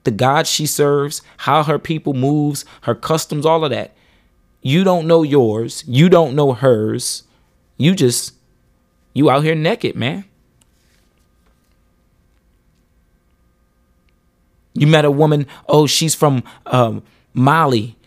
The 0.04 0.12
God 0.12 0.46
she 0.46 0.68
serves, 0.68 1.24
how 1.38 1.64
her 1.64 1.80
people 1.80 2.14
moves, 2.14 2.66
her 2.84 2.93
customs, 2.93 3.48
all 3.48 3.66
of 3.66 3.72
that. 3.72 3.96
You 4.62 4.84
don't 4.84 5.08
know 5.08 5.24
yours. 5.24 5.84
You 5.88 6.08
don't 6.08 6.36
know 6.36 6.54
hers. 6.54 7.24
You 7.76 7.96
just 7.96 8.34
you 9.14 9.30
out 9.30 9.43
here 9.43 9.55
naked, 9.55 9.95
man. 9.95 10.26
You 14.74 14.88
met 14.88 15.05
a 15.05 15.12
woman, 15.12 15.47
oh, 15.68 15.88
she's 15.88 16.16
from 16.16 16.43
um, 16.68 17.03
Mali. 17.34 17.97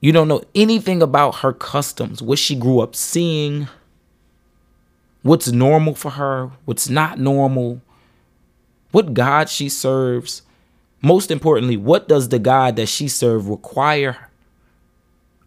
You 0.00 0.12
don't 0.12 0.28
know 0.28 0.42
anything 0.54 1.02
about 1.02 1.36
her 1.36 1.52
customs, 1.52 2.22
what 2.22 2.38
she 2.38 2.54
grew 2.56 2.80
up 2.80 2.94
seeing, 2.96 3.68
what's 5.22 5.50
normal 5.52 5.94
for 5.94 6.12
her, 6.12 6.50
what's 6.64 6.88
not 6.88 7.18
normal. 7.18 7.82
what 8.92 9.14
God 9.14 9.48
she 9.50 9.68
serves. 9.68 10.42
Most 11.02 11.30
importantly, 11.30 11.76
what 11.76 12.08
does 12.08 12.30
the 12.30 12.38
God 12.38 12.76
that 12.76 12.86
she 12.86 13.08
serves 13.08 13.46
require 13.46 14.30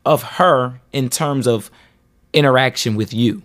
of 0.06 0.24
her 0.24 0.80
in 0.94 1.10
terms 1.10 1.48
of 1.48 1.72
interaction 2.34 2.96
with 2.96 3.14
you? 3.14 3.42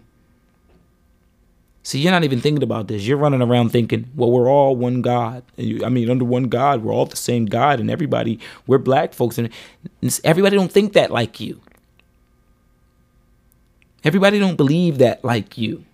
See, 1.87 1.99
you're 1.99 2.13
not 2.13 2.25
even 2.25 2.41
thinking 2.41 2.63
about 2.63 2.89
this. 2.89 3.07
You're 3.07 3.19
running 3.19 3.43
around 3.43 3.69
thinking, 3.69 4.11
well, 4.17 4.31
we're 4.31 4.49
all 4.49 4.75
one 4.75 5.03
God. 5.03 5.43
I 5.59 5.91
mean, 5.91 6.09
under 6.09 6.25
one 6.25 6.45
God, 6.45 6.83
we're 6.83 6.95
all 6.95 7.05
the 7.05 7.15
same 7.15 7.45
God, 7.45 7.79
and 7.79 7.91
everybody, 7.91 8.41
we're 8.67 8.79
black 8.79 9.13
folks, 9.13 9.37
and 9.37 9.51
everybody 10.25 10.57
don't 10.57 10.73
think 10.73 10.95
that 10.95 11.11
like 11.11 11.41
you. 11.41 11.61
Everybody 14.03 14.39
don't 14.39 14.57
believe 14.57 14.97
that 14.99 15.23
like 15.23 15.59
you. 15.59 15.85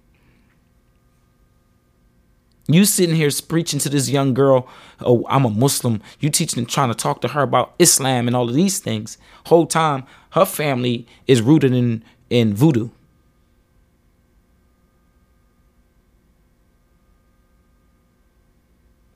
You 2.69 2.85
sitting 2.85 3.17
here 3.17 3.31
preaching 3.49 3.81
to 3.81 3.89
this 3.89 4.09
young 4.09 4.33
girl, 4.33 4.69
oh, 5.01 5.27
I'm 5.29 5.45
a 5.45 5.51
Muslim. 5.51 6.01
You 6.21 6.31
teaching 6.31 6.61
and 6.61 6.69
trying 6.69 6.91
to 6.91 6.95
talk 6.95 7.21
to 7.23 7.29
her 7.29 7.43
about 7.43 7.75
Islam 7.81 8.29
and 8.29 8.37
all 8.37 8.49
of 8.49 8.55
these 8.55 8.79
things. 8.79 9.19
Whole 9.47 9.67
time, 9.67 10.05
her 10.31 10.45
family 10.45 11.05
is 11.27 11.43
rooted 11.43 11.75
in 11.75 12.05
in 12.29 12.55
voodoo. 12.55 12.91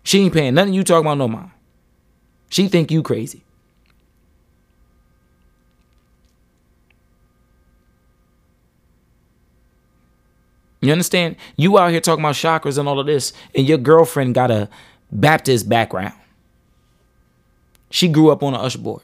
She 0.05 0.21
ain't 0.21 0.35
paying 0.35 0.55
nothing 0.55 0.75
you 0.75 0.85
talk 0.85 1.01
about 1.01 1.19
no 1.19 1.27
mind. 1.27 1.51
She 2.51 2.69
think 2.69 2.91
you 2.91 3.03
crazy. 3.03 3.43
You 10.81 10.93
understand? 10.93 11.37
You 11.57 11.79
out 11.79 11.91
here 11.91 12.01
talking 12.01 12.23
about 12.23 12.35
chakras 12.35 12.77
and 12.77 12.87
all 12.87 13.01
of 13.01 13.07
this, 13.07 13.33
and 13.55 13.67
your 13.67 13.79
girlfriend 13.79 14.35
got 14.35 14.51
a 14.51 14.69
Baptist 15.11 15.67
background. 15.67 16.13
She 17.89 18.07
grew 18.09 18.31
up 18.31 18.43
on 18.43 18.55
an 18.55 18.61
usher 18.61 18.79
board. 18.79 19.01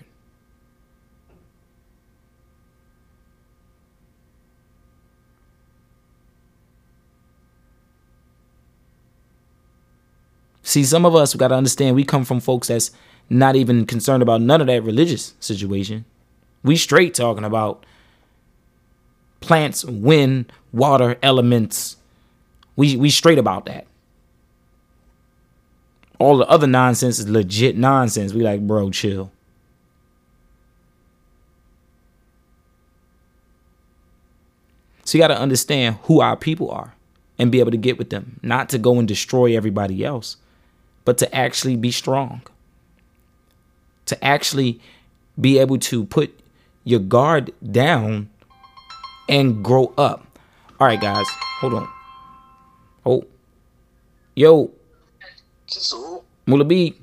See, 10.71 10.85
some 10.85 11.05
of 11.05 11.17
us 11.17 11.35
got 11.35 11.49
to 11.49 11.57
understand 11.57 11.97
we 11.97 12.05
come 12.05 12.25
from 12.25 12.39
folks 12.39 12.69
that's 12.69 12.93
not 13.29 13.57
even 13.57 13.87
concerned 13.87 14.23
about 14.23 14.41
none 14.41 14.61
of 14.61 14.69
that 14.69 14.85
religious 14.85 15.35
situation. 15.41 16.05
We 16.63 16.77
straight 16.77 17.13
talking 17.13 17.43
about 17.43 17.85
plants, 19.41 19.85
wind, 19.85 20.53
water, 20.73 21.17
elements. 21.25 21.97
We 22.77 22.97
we 22.97 23.11
straight 23.11 23.37
about 23.37 23.67
that. 23.67 23.89
All 26.21 26.37
the 26.37 26.47
other 26.47 26.69
nonsense 26.69 27.19
is 27.19 27.29
legit 27.29 27.77
nonsense. 27.77 28.33
We 28.33 28.43
like, 28.43 28.65
bro, 28.65 28.93
chill. 28.93 29.33
So 35.03 35.19
you 35.19 35.25
got 35.25 35.35
to 35.35 35.41
understand 35.41 35.99
who 36.05 36.21
our 36.21 36.37
people 36.37 36.71
are 36.71 36.95
and 37.41 37.51
be 37.51 37.59
able 37.59 37.73
to 37.73 37.77
get 37.77 37.99
with 37.99 38.11
them, 38.11 38.39
not 38.45 38.69
to 38.69 38.79
go 38.79 39.01
and 39.01 39.09
destroy 39.09 39.57
everybody 39.57 40.05
else 40.05 40.37
but 41.05 41.19
to 41.19 41.35
actually 41.35 41.77
be 41.77 41.91
strong. 41.91 42.43
To 44.07 44.25
actually 44.25 44.81
be 45.41 45.59
able 45.59 45.79
to 45.79 46.05
put 46.05 46.39
your 46.85 47.01
guard 47.01 47.53
down 47.71 48.29
and 49.29 49.65
grow 49.65 49.93
up. 49.97 50.27
All 50.79 50.87
right, 50.87 51.01
guys, 51.01 51.27
hold 51.61 51.75
on. 51.75 51.89
Oh, 53.07 53.25
yo, 54.35 54.71
Mula 56.47 56.65
B. 56.65 56.95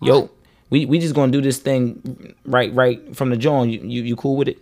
Yo, 0.00 0.30
we 0.70 0.86
we 0.86 0.98
just 1.00 1.14
gonna 1.14 1.32
do 1.32 1.40
this 1.40 1.58
thing 1.58 2.34
right 2.44 2.72
right 2.72 3.16
from 3.16 3.30
the 3.30 3.36
joint. 3.36 3.72
You, 3.72 3.80
you 3.80 4.02
you 4.02 4.16
cool 4.16 4.36
with 4.36 4.48
it? 4.48 4.58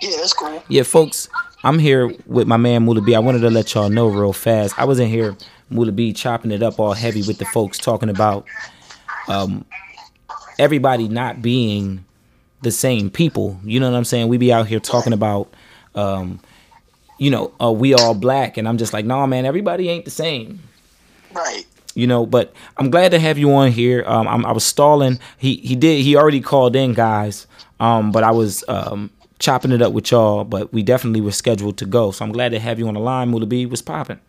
Yeah, 0.00 0.16
that's 0.18 0.32
cool. 0.32 0.62
Yeah, 0.68 0.82
folks, 0.84 1.28
I'm 1.64 1.78
here 1.78 2.12
with 2.26 2.46
my 2.46 2.56
man 2.56 2.84
Mula 2.84 3.00
B. 3.00 3.14
I 3.14 3.18
wanted 3.18 3.40
to 3.40 3.50
let 3.50 3.74
y'all 3.74 3.88
know 3.88 4.06
real 4.06 4.32
fast. 4.32 4.78
I 4.78 4.84
was 4.84 5.00
in 5.00 5.08
here 5.08 5.36
Mula 5.70 5.92
B 5.92 6.12
chopping 6.12 6.50
it 6.50 6.62
up 6.62 6.78
all 6.78 6.92
heavy 6.92 7.22
with 7.22 7.38
the 7.38 7.44
folks 7.46 7.78
talking 7.78 8.08
about 8.08 8.46
um, 9.28 9.64
everybody 10.58 11.08
not 11.08 11.42
being 11.42 12.04
the 12.62 12.70
same 12.70 13.10
people. 13.10 13.58
You 13.64 13.80
know 13.80 13.90
what 13.90 13.96
I'm 13.96 14.04
saying? 14.04 14.28
We 14.28 14.38
be 14.38 14.52
out 14.52 14.66
here 14.66 14.80
talking 14.80 15.12
about, 15.12 15.52
um, 15.94 16.40
you 17.18 17.30
know, 17.30 17.52
uh, 17.60 17.72
we 17.72 17.94
all 17.94 18.14
black, 18.14 18.56
and 18.56 18.68
I'm 18.68 18.78
just 18.78 18.92
like, 18.92 19.04
nah, 19.04 19.26
man, 19.26 19.44
everybody 19.44 19.88
ain't 19.88 20.04
the 20.04 20.10
same. 20.10 20.60
Right. 21.32 21.64
You 21.94 22.06
know, 22.06 22.26
but 22.26 22.52
I'm 22.76 22.90
glad 22.90 23.10
to 23.12 23.18
have 23.18 23.38
you 23.38 23.52
on 23.54 23.72
here. 23.72 24.04
Um, 24.06 24.28
I'm, 24.28 24.44
i 24.44 24.52
was 24.52 24.64
stalling. 24.64 25.18
He 25.38 25.56
he 25.56 25.74
did. 25.74 26.02
He 26.02 26.14
already 26.14 26.42
called 26.42 26.76
in, 26.76 26.92
guys. 26.92 27.46
Um, 27.80 28.12
but 28.12 28.22
I 28.22 28.32
was 28.32 28.64
um 28.68 29.10
chopping 29.38 29.72
it 29.72 29.80
up 29.80 29.94
with 29.94 30.10
y'all. 30.10 30.44
But 30.44 30.74
we 30.74 30.82
definitely 30.82 31.22
were 31.22 31.32
scheduled 31.32 31.78
to 31.78 31.86
go. 31.86 32.10
So 32.10 32.22
I'm 32.24 32.32
glad 32.32 32.50
to 32.50 32.58
have 32.58 32.78
you 32.78 32.86
on 32.88 32.94
the 32.94 33.00
line. 33.00 33.30
Mula 33.30 33.46
B 33.46 33.64
was 33.64 33.80
popping. 33.80 34.20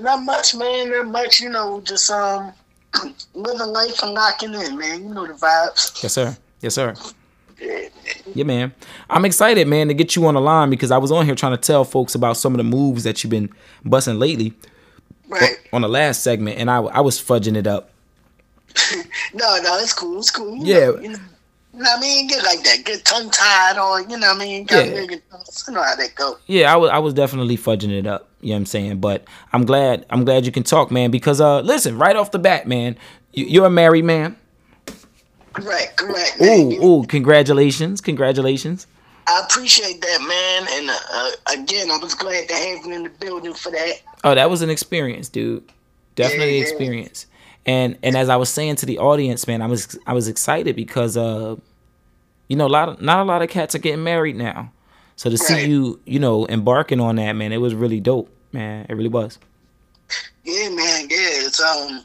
Not 0.00 0.24
much, 0.24 0.54
man. 0.54 0.90
Not 0.90 1.06
much. 1.08 1.40
You 1.40 1.50
know, 1.50 1.80
just 1.82 2.10
um, 2.10 2.52
living 3.34 3.68
life 3.68 4.02
and 4.02 4.14
knocking 4.14 4.54
in, 4.54 4.78
man. 4.78 5.08
You 5.08 5.14
know 5.14 5.26
the 5.26 5.34
vibes. 5.34 6.02
Yes, 6.02 6.12
sir. 6.12 6.36
Yes, 6.60 6.74
sir. 6.74 6.94
Yeah, 8.34 8.44
man. 8.44 8.74
I'm 9.08 9.24
excited, 9.24 9.66
man, 9.66 9.88
to 9.88 9.94
get 9.94 10.14
you 10.14 10.26
on 10.26 10.34
the 10.34 10.40
line 10.40 10.68
because 10.68 10.90
I 10.90 10.98
was 10.98 11.10
on 11.10 11.24
here 11.24 11.34
trying 11.34 11.52
to 11.52 11.60
tell 11.60 11.84
folks 11.84 12.14
about 12.14 12.36
some 12.36 12.52
of 12.52 12.58
the 12.58 12.64
moves 12.64 13.04
that 13.04 13.22
you've 13.22 13.30
been 13.30 13.50
busting 13.84 14.18
lately. 14.18 14.52
Right. 15.28 15.56
On 15.72 15.82
the 15.82 15.88
last 15.88 16.22
segment, 16.22 16.58
and 16.58 16.70
I 16.70 16.76
I 16.76 17.00
was 17.00 17.20
fudging 17.20 17.56
it 17.56 17.66
up. 17.66 17.90
no, 19.34 19.58
no, 19.62 19.78
it's 19.78 19.92
cool. 19.92 20.18
It's 20.18 20.30
cool. 20.30 20.56
You 20.56 20.64
yeah. 20.64 20.86
Know, 20.86 20.98
you 21.00 21.08
know, 21.08 21.18
you 21.74 21.82
know 21.82 21.94
I 21.96 22.00
mean? 22.00 22.26
Get 22.28 22.44
like 22.44 22.62
that. 22.62 22.84
Get 22.84 23.04
tongue 23.04 23.30
tied 23.30 23.78
or 23.78 24.00
you 24.02 24.18
know 24.18 24.28
what 24.28 24.36
I 24.36 24.38
mean? 24.38 24.64
Got 24.64 24.86
Yeah. 24.86 25.00
You 25.00 25.20
know 25.74 25.82
how 25.82 25.96
that 25.96 26.14
go. 26.14 26.38
Yeah, 26.46 26.72
I 26.72 26.76
was 26.76 26.90
I 26.90 26.98
was 26.98 27.12
definitely 27.14 27.56
fudging 27.56 27.90
it 27.90 28.06
up. 28.06 28.25
You 28.40 28.50
know 28.50 28.54
what 28.54 28.58
I'm 28.58 28.66
saying? 28.66 29.00
But 29.00 29.24
I'm 29.52 29.64
glad 29.64 30.04
I'm 30.10 30.24
glad 30.24 30.44
you 30.46 30.52
can 30.52 30.62
talk, 30.62 30.90
man, 30.90 31.10
because 31.10 31.40
uh 31.40 31.60
listen, 31.60 31.98
right 31.98 32.16
off 32.16 32.30
the 32.30 32.38
bat, 32.38 32.68
man, 32.68 32.96
you, 33.32 33.46
you're 33.46 33.66
a 33.66 33.70
married 33.70 34.04
man. 34.04 34.36
Correct, 35.52 35.96
correct. 35.96 36.36
Ooh, 36.42 36.84
ooh, 36.84 37.06
congratulations. 37.06 38.00
Congratulations. 38.02 38.86
I 39.26 39.42
appreciate 39.44 40.00
that, 40.02 40.20
man. 40.22 40.68
And 40.70 40.90
uh, 40.90 40.94
uh, 41.12 41.60
again, 41.62 41.90
I 41.90 41.96
was 41.96 42.14
glad 42.14 42.46
to 42.48 42.54
have 42.54 42.84
you 42.86 42.92
in 42.92 43.02
the 43.04 43.08
building 43.08 43.54
for 43.54 43.72
that. 43.72 43.94
Oh, 44.22 44.34
that 44.34 44.50
was 44.50 44.62
an 44.62 44.70
experience, 44.70 45.28
dude. 45.28 45.64
Definitely 46.14 46.56
Yeah. 46.56 46.62
experience. 46.62 47.26
And 47.64 47.98
and 48.02 48.16
as 48.16 48.28
I 48.28 48.36
was 48.36 48.48
saying 48.50 48.76
to 48.76 48.86
the 48.86 48.98
audience, 48.98 49.46
man, 49.48 49.62
I 49.62 49.66
was 49.66 49.98
I 50.06 50.12
was 50.12 50.28
excited 50.28 50.76
because 50.76 51.16
uh 51.16 51.56
you 52.48 52.56
know, 52.56 52.66
a 52.66 52.68
lot 52.68 52.88
of 52.88 53.00
not 53.00 53.20
a 53.20 53.24
lot 53.24 53.42
of 53.42 53.48
cats 53.48 53.74
are 53.74 53.78
getting 53.78 54.04
married 54.04 54.36
now. 54.36 54.72
So 55.16 55.30
to 55.30 55.38
see 55.38 55.66
you, 55.66 55.98
you 56.04 56.18
know, 56.18 56.46
embarking 56.46 57.00
on 57.00 57.16
that, 57.16 57.32
man, 57.32 57.52
it 57.52 57.56
was 57.56 57.74
really 57.74 58.00
dope, 58.00 58.28
man. 58.52 58.86
It 58.88 58.94
really 58.94 59.08
was. 59.08 59.38
Yeah, 60.44 60.68
man. 60.68 61.08
Yeah, 61.08 61.46
it's 61.46 61.60
um 61.60 62.04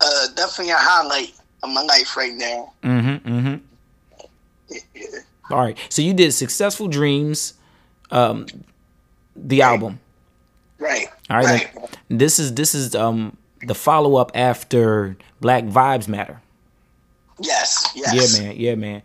uh 0.00 0.26
definitely 0.34 0.72
a 0.72 0.76
highlight 0.76 1.32
of 1.62 1.70
my 1.70 1.82
life 1.82 2.16
right 2.16 2.34
now. 2.34 2.72
Mm-hmm. 2.82 3.28
Mm-hmm. 3.28 4.74
Yeah. 4.94 5.02
All 5.50 5.58
right. 5.58 5.78
So 5.88 6.02
you 6.02 6.14
did 6.14 6.32
Successful 6.32 6.88
Dreams, 6.88 7.54
um, 8.10 8.46
the 9.34 9.62
album. 9.62 10.00
Right. 10.78 11.08
All 11.28 11.38
right. 11.38 11.74
Right. 11.74 11.98
This 12.08 12.38
is 12.38 12.54
this 12.54 12.74
is 12.74 12.94
um 12.94 13.36
the 13.62 13.74
follow 13.74 14.16
up 14.16 14.32
after 14.34 15.16
Black 15.40 15.64
Vibes 15.64 16.08
Matter. 16.08 16.40
Yes. 17.40 17.88
Yes. 17.94 18.38
Yeah, 18.38 18.42
man. 18.42 18.56
Yeah, 18.56 18.74
man. 18.74 19.02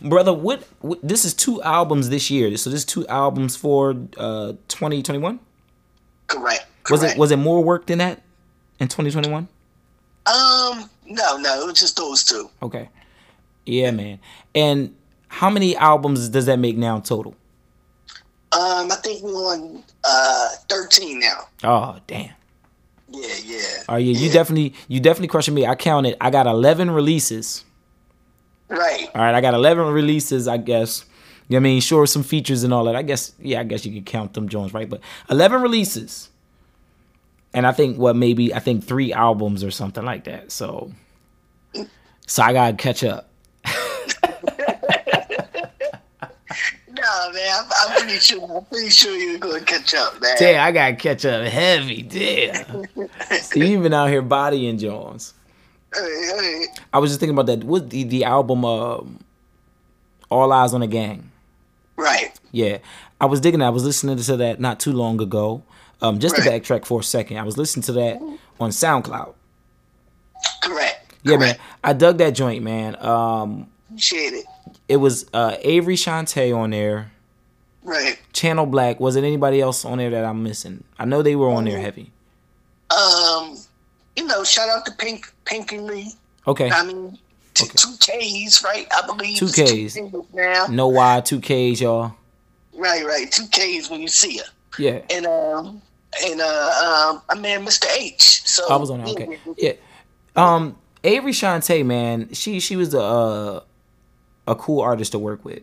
Brother, 0.00 0.32
what, 0.32 0.62
what 0.80 1.00
this 1.02 1.24
is 1.24 1.34
two 1.34 1.60
albums 1.62 2.08
this 2.08 2.30
year. 2.30 2.56
So 2.56 2.70
this 2.70 2.80
is 2.80 2.84
two 2.84 3.06
albums 3.08 3.56
for 3.56 3.90
uh 4.16 4.52
2021? 4.68 5.40
Correct. 6.28 6.66
Was 6.90 7.02
it 7.02 7.18
was 7.18 7.30
it 7.30 7.36
more 7.36 7.62
work 7.62 7.86
than 7.86 7.98
that 7.98 8.22
in 8.78 8.88
2021? 8.88 9.48
Um. 10.26 10.90
No. 11.06 11.36
No. 11.38 11.62
It 11.62 11.66
was 11.66 11.80
just 11.80 11.96
those 11.96 12.22
two. 12.24 12.48
Okay. 12.62 12.88
Yeah, 13.66 13.90
man. 13.90 14.18
And 14.54 14.94
how 15.28 15.50
many 15.50 15.76
albums 15.76 16.28
does 16.28 16.46
that 16.46 16.58
make 16.58 16.76
now 16.76 17.00
total? 17.00 17.34
Um. 18.52 18.90
I 18.92 18.96
think 19.02 19.22
we're 19.22 19.32
on 19.32 19.82
uh 20.04 20.48
thirteen 20.68 21.20
now. 21.20 21.48
Oh, 21.64 21.98
damn. 22.06 22.30
Yeah. 23.10 23.34
Yeah. 23.44 23.60
Oh 23.88 23.96
yeah, 23.96 24.18
you 24.18 24.30
definitely 24.30 24.74
you 24.86 25.00
definitely 25.00 25.28
crushing 25.28 25.54
me. 25.54 25.66
I 25.66 25.74
counted. 25.74 26.16
I 26.20 26.30
got 26.30 26.46
11 26.46 26.90
releases. 26.90 27.64
Right. 28.68 29.08
All 29.14 29.22
right, 29.22 29.34
I 29.34 29.40
got 29.40 29.54
11 29.54 29.92
releases, 29.92 30.46
I 30.48 30.58
guess. 30.58 31.04
You 31.48 31.54
know 31.54 31.58
I 31.58 31.60
mean? 31.60 31.80
Sure, 31.80 32.06
some 32.06 32.22
features 32.22 32.64
and 32.64 32.74
all 32.74 32.84
that. 32.84 32.96
I 32.96 33.02
guess, 33.02 33.32
yeah, 33.38 33.60
I 33.60 33.64
guess 33.64 33.86
you 33.86 33.92
could 33.92 34.06
count 34.06 34.34
them 34.34 34.48
Jones, 34.48 34.74
right? 34.74 34.88
But 34.88 35.00
11 35.30 35.62
releases. 35.62 36.28
And 37.54 37.66
I 37.66 37.72
think, 37.72 37.96
what, 37.96 38.14
maybe, 38.16 38.52
I 38.52 38.58
think 38.58 38.84
three 38.84 39.12
albums 39.12 39.64
or 39.64 39.70
something 39.70 40.04
like 40.04 40.24
that. 40.24 40.52
So, 40.52 40.92
so 42.26 42.42
I 42.42 42.52
got 42.52 42.70
to 42.70 42.76
catch 42.76 43.02
up. 43.02 43.30
No. 46.98 47.32
Man, 47.32 47.50
I'm, 47.58 47.70
I'm 47.70 47.96
pretty 48.00 48.18
sure. 48.18 48.56
I'm 48.56 48.64
pretty 48.64 48.90
sure 48.90 49.16
you're 49.16 49.38
gonna 49.38 49.60
catch 49.60 49.94
up, 49.94 50.20
man. 50.20 50.34
Damn, 50.38 50.60
I 50.60 50.72
gotta 50.72 50.96
catch 50.96 51.24
up 51.24 51.46
heavy. 51.46 52.02
Damn. 52.02 52.84
so 53.42 53.60
you 53.60 53.80
been 53.80 53.94
out 53.94 54.08
here 54.08 54.22
bodying 54.22 54.78
Jones. 54.78 55.34
Hey, 55.94 56.30
hey. 56.38 56.66
I 56.92 56.98
was 56.98 57.10
just 57.10 57.20
thinking 57.20 57.34
about 57.38 57.46
that. 57.46 57.64
What 57.64 57.90
the 57.90 58.04
the 58.04 58.24
album? 58.24 58.64
Um, 58.64 59.20
All 60.30 60.52
Eyes 60.52 60.74
on 60.74 60.80
the 60.80 60.86
Gang. 60.86 61.30
Right. 61.96 62.38
Yeah, 62.52 62.78
I 63.20 63.26
was 63.26 63.40
digging. 63.40 63.60
that. 63.60 63.66
I 63.66 63.70
was 63.70 63.84
listening 63.84 64.16
to 64.16 64.36
that 64.38 64.60
not 64.60 64.80
too 64.80 64.92
long 64.92 65.20
ago. 65.20 65.62
Um, 66.00 66.18
just 66.20 66.36
to 66.36 66.42
backtrack 66.42 66.84
for 66.84 67.00
a 67.00 67.04
second, 67.04 67.38
I 67.38 67.42
was 67.42 67.58
listening 67.58 67.82
to 67.84 67.92
that 67.92 68.20
on 68.60 68.70
SoundCloud. 68.70 69.34
Correct. 70.62 71.14
Yeah, 71.24 71.36
Correct. 71.36 71.58
man, 71.58 71.66
I 71.82 71.92
dug 71.92 72.18
that 72.18 72.30
joint, 72.30 72.62
man. 72.62 72.94
Um, 73.04 73.68
Appreciate 73.88 74.32
it. 74.34 74.46
it 74.88 74.96
was 74.98 75.26
uh, 75.34 75.56
Avery 75.62 75.96
Shante 75.96 76.56
on 76.56 76.70
there. 76.70 77.10
Right. 77.82 78.18
Channel 78.32 78.66
Black. 78.66 79.00
Was 79.00 79.16
it 79.16 79.24
anybody 79.24 79.60
else 79.60 79.84
on 79.84 79.98
there 79.98 80.10
that 80.10 80.24
I'm 80.24 80.42
missing? 80.44 80.84
I 80.98 81.04
know 81.04 81.22
they 81.22 81.34
were 81.34 81.48
on 81.50 81.64
there 81.64 81.80
heavy. 81.80 82.12
Um, 82.90 83.57
you 84.18 84.26
know, 84.26 84.42
shout 84.42 84.68
out 84.68 84.84
to 84.86 84.92
Pink, 84.92 85.32
Pink 85.44 85.72
and 85.72 85.86
Lee. 85.86 86.12
Okay. 86.46 86.68
I 86.70 86.84
mean, 86.84 87.16
t- 87.54 87.66
two 87.76 87.94
Ks, 88.00 88.64
right? 88.64 88.86
I 88.90 89.06
believe 89.06 89.38
Two 89.38 89.46
Ks. 89.46 89.96
now. 90.34 90.66
No 90.68 90.88
Y, 90.88 91.20
two 91.20 91.40
Ks, 91.40 91.80
y'all. 91.80 92.14
Right, 92.74 93.04
right. 93.04 93.30
Two 93.30 93.46
Ks 93.46 93.88
when 93.88 94.00
you 94.00 94.08
see 94.08 94.38
her. 94.38 94.44
Yeah. 94.78 95.00
And 95.10 95.26
um, 95.26 95.80
and 96.24 96.40
uh, 96.40 97.10
um, 97.14 97.22
I 97.28 97.34
man, 97.38 97.64
Mr. 97.64 97.86
H. 97.96 98.42
So 98.44 98.68
I 98.68 98.76
was 98.76 98.90
on 98.90 99.00
that. 99.04 99.08
Okay. 99.10 99.38
Yeah. 99.56 99.72
Um, 100.34 100.76
Avery 101.04 101.32
Shante, 101.32 101.84
man, 101.86 102.32
she 102.32 102.58
she 102.60 102.74
was 102.76 102.94
a 102.94 103.00
uh, 103.00 103.60
a 104.48 104.54
cool 104.56 104.80
artist 104.80 105.12
to 105.12 105.18
work 105.18 105.44
with. 105.44 105.62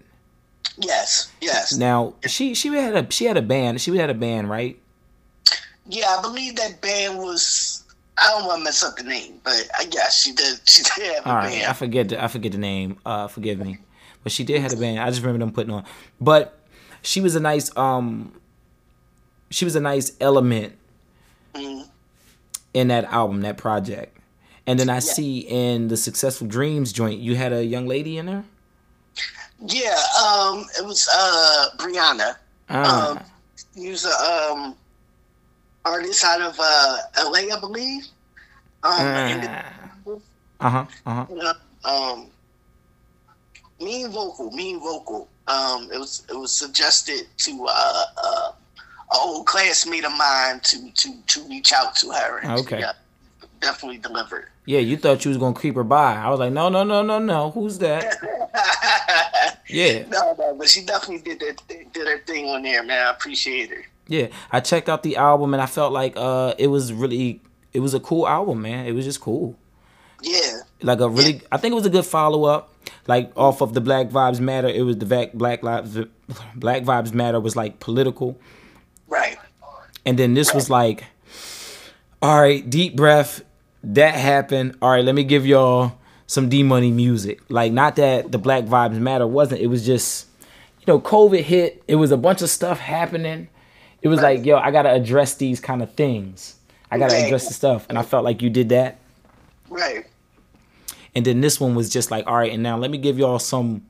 Yes, 0.77 1.31
yes. 1.41 1.75
Now 1.75 2.15
she 2.25 2.53
she 2.53 2.69
had 2.69 2.95
a 2.95 3.11
she 3.11 3.25
had 3.25 3.37
a 3.37 3.41
band. 3.41 3.81
She 3.81 3.95
had 3.97 4.09
a 4.09 4.13
band, 4.13 4.49
right? 4.49 4.79
Yeah, 5.87 6.15
I 6.17 6.21
believe 6.21 6.55
that 6.55 6.81
band 6.81 7.19
was. 7.19 7.74
I 8.17 8.29
don't 8.31 8.45
want 8.47 8.59
to 8.59 8.63
mess 8.63 8.81
up 8.83 8.95
the 8.95 9.03
name, 9.03 9.39
but 9.43 9.53
I 9.77 9.85
guess 9.85 10.21
she 10.21 10.31
did. 10.31 10.59
She 10.65 10.83
did 10.83 11.15
have 11.15 11.25
a 11.25 11.29
All 11.29 11.35
right, 11.35 11.51
band. 11.51 11.65
I 11.69 11.73
forget 11.73 12.09
the, 12.09 12.23
I 12.23 12.27
forget 12.27 12.51
the 12.53 12.57
name. 12.57 12.97
Uh, 13.05 13.27
forgive 13.27 13.59
me, 13.59 13.77
but 14.23 14.31
she 14.31 14.43
did 14.43 14.61
have 14.61 14.73
a 14.73 14.77
band. 14.77 14.99
I 14.99 15.09
just 15.09 15.21
remember 15.21 15.39
them 15.45 15.53
putting 15.53 15.73
on. 15.73 15.83
But 16.21 16.57
she 17.01 17.19
was 17.21 17.35
a 17.35 17.39
nice 17.39 17.75
um, 17.77 18.39
she 19.49 19.65
was 19.65 19.75
a 19.75 19.81
nice 19.81 20.13
element 20.21 20.75
Mhm. 21.53 21.87
in 22.73 22.87
that 22.89 23.05
album, 23.05 23.41
that 23.41 23.57
project. 23.57 24.17
And 24.67 24.79
then 24.79 24.89
I 24.89 24.99
see 24.99 25.39
in 25.39 25.89
the 25.89 25.97
Successful 25.97 26.47
Dreams 26.47 26.91
joint, 26.91 27.19
you 27.19 27.35
had 27.35 27.53
a 27.53 27.63
young 27.63 27.85
lady 27.85 28.17
in 28.17 28.25
there. 28.25 28.43
Yeah, 29.59 29.95
um, 30.25 30.65
it 30.79 30.85
was 30.85 31.07
uh 31.13 31.69
Brianna. 31.77 32.35
Ah, 32.69 33.11
Um, 33.11 33.19
he 33.75 33.89
was 33.89 34.05
a 34.05 34.51
um 34.51 34.75
artist 35.85 36.23
out 36.23 36.41
of 36.41 36.55
uh 36.59 36.97
LA, 37.17 37.55
I 37.55 37.59
believe. 37.59 38.05
Um, 38.83 38.91
uh 38.93 40.69
huh, 40.69 40.85
uh 41.05 41.13
huh. 41.13 41.25
you 41.29 41.35
know, 41.35 41.53
um, 41.85 42.27
mean 43.79 44.09
vocal, 44.09 44.51
mean 44.51 44.79
vocal. 44.79 45.29
Um, 45.47 45.89
it 45.91 45.97
was 45.97 46.25
it 46.29 46.35
was 46.35 46.51
suggested 46.51 47.27
to 47.37 47.67
uh, 47.69 48.03
uh, 48.23 48.51
an 49.11 49.19
old 49.23 49.47
classmate 49.47 50.05
of 50.05 50.11
mine 50.17 50.59
to 50.63 50.91
to 50.91 51.13
to 51.27 51.47
reach 51.47 51.73
out 51.73 51.95
to 51.97 52.11
her. 52.11 52.39
And 52.39 52.59
Okay. 52.59 52.83
uh, 52.83 52.93
definitely 53.59 53.97
delivered. 53.97 54.45
Yeah, 54.65 54.79
you 54.79 54.97
thought 54.97 55.23
you 55.25 55.29
was 55.29 55.37
gonna 55.37 55.55
creep 55.55 55.75
her 55.75 55.83
by. 55.83 56.15
I 56.15 56.29
was 56.29 56.39
like, 56.39 56.51
no, 56.53 56.69
no, 56.69 56.83
no, 56.83 57.01
no, 57.03 57.19
no. 57.19 57.51
Who's 57.51 57.77
that? 57.79 58.17
Yeah, 59.67 60.05
no, 60.07 60.35
no, 60.37 60.55
but 60.55 60.69
she 60.69 60.85
definitely 60.85 61.35
did 61.35 61.39
that 61.39 61.91
did 61.91 62.07
her 62.07 62.19
thing 62.19 62.47
on 62.47 62.61
there, 62.61 62.83
man. 62.83 63.07
I 63.07 63.09
appreciate 63.09 63.71
her. 63.71 63.83
Yeah. 64.07 64.27
I 64.51 64.59
checked 64.59 64.89
out 64.89 65.03
the 65.03 65.17
album 65.17 65.53
and 65.53 65.61
I 65.61 65.65
felt 65.65 65.93
like 65.93 66.13
uh, 66.15 66.53
it 66.57 66.67
was 66.67 66.93
really, 66.93 67.41
it 67.73 67.79
was 67.79 67.93
a 67.93 67.99
cool 67.99 68.27
album, 68.27 68.61
man. 68.61 68.85
It 68.85 68.93
was 68.93 69.05
just 69.05 69.21
cool. 69.21 69.57
Yeah, 70.21 70.59
Like 70.81 71.01
a 71.01 71.09
really, 71.09 71.41
I 71.51 71.57
think 71.57 71.73
it 71.73 71.75
was 71.75 71.85
a 71.85 71.89
good 71.89 72.05
follow 72.05 72.45
up. 72.45 72.73
Like 73.07 73.31
off 73.35 73.61
of 73.61 73.73
the 73.73 73.81
Black 73.81 74.09
Vibes 74.09 74.39
Matter, 74.39 74.67
it 74.67 74.81
was 74.81 74.97
the 74.97 75.05
Black 75.05 75.33
Black 75.33 75.61
Lives 75.61 75.97
Black 76.55 76.83
Vibes 76.83 77.13
Matter 77.13 77.39
was 77.39 77.55
like 77.55 77.79
political, 77.79 78.39
right. 79.07 79.37
and 80.05 80.17
then 80.17 80.33
this 80.33 80.53
was 80.53 80.69
like, 80.69 81.03
all 82.21 82.41
right, 82.41 82.67
deep 82.67 82.95
breath. 82.95 83.43
That 83.83 84.15
happened. 84.15 84.77
All 84.81 84.89
right, 84.89 85.03
let 85.03 85.13
me 85.13 85.23
give 85.23 85.45
y'all 85.45 85.99
some 86.25 86.49
D 86.49 86.63
Money 86.63 86.91
music. 86.91 87.41
Like 87.49 87.71
not 87.71 87.95
that 87.97 88.31
the 88.31 88.39
Black 88.39 88.63
Vibes 88.63 88.97
Matter 88.97 89.27
wasn't. 89.27 89.61
It 89.61 89.67
was 89.67 89.85
just, 89.85 90.27
you 90.79 90.85
know, 90.87 90.99
COVID 90.99 91.41
hit. 91.41 91.83
It 91.87 91.95
was 91.95 92.11
a 92.11 92.17
bunch 92.17 92.41
of 92.41 92.49
stuff 92.49 92.79
happening. 92.79 93.49
It 94.05 94.07
was 94.07 94.21
like, 94.21 94.45
yo, 94.45 94.57
I 94.57 94.69
gotta 94.69 94.91
address 94.91 95.33
these 95.33 95.59
kind 95.59 95.81
of 95.81 95.91
things. 95.95 96.57
I 96.91 96.99
gotta 96.99 97.13
Right. 97.15 97.25
address 97.25 97.47
the 97.47 97.55
stuff, 97.55 97.87
and 97.89 97.97
I 97.97 98.03
felt 98.03 98.23
like 98.23 98.43
you 98.43 98.51
did 98.51 98.69
that. 98.69 98.99
Right. 99.67 100.05
And 101.15 101.25
then 101.25 101.41
this 101.41 101.59
one 101.59 101.73
was 101.73 101.89
just 101.89 102.11
like, 102.11 102.27
all 102.27 102.35
right, 102.35 102.51
and 102.51 102.61
now 102.61 102.77
let 102.77 102.91
me 102.91 102.99
give 102.99 103.17
y'all 103.17 103.39
some 103.39 103.81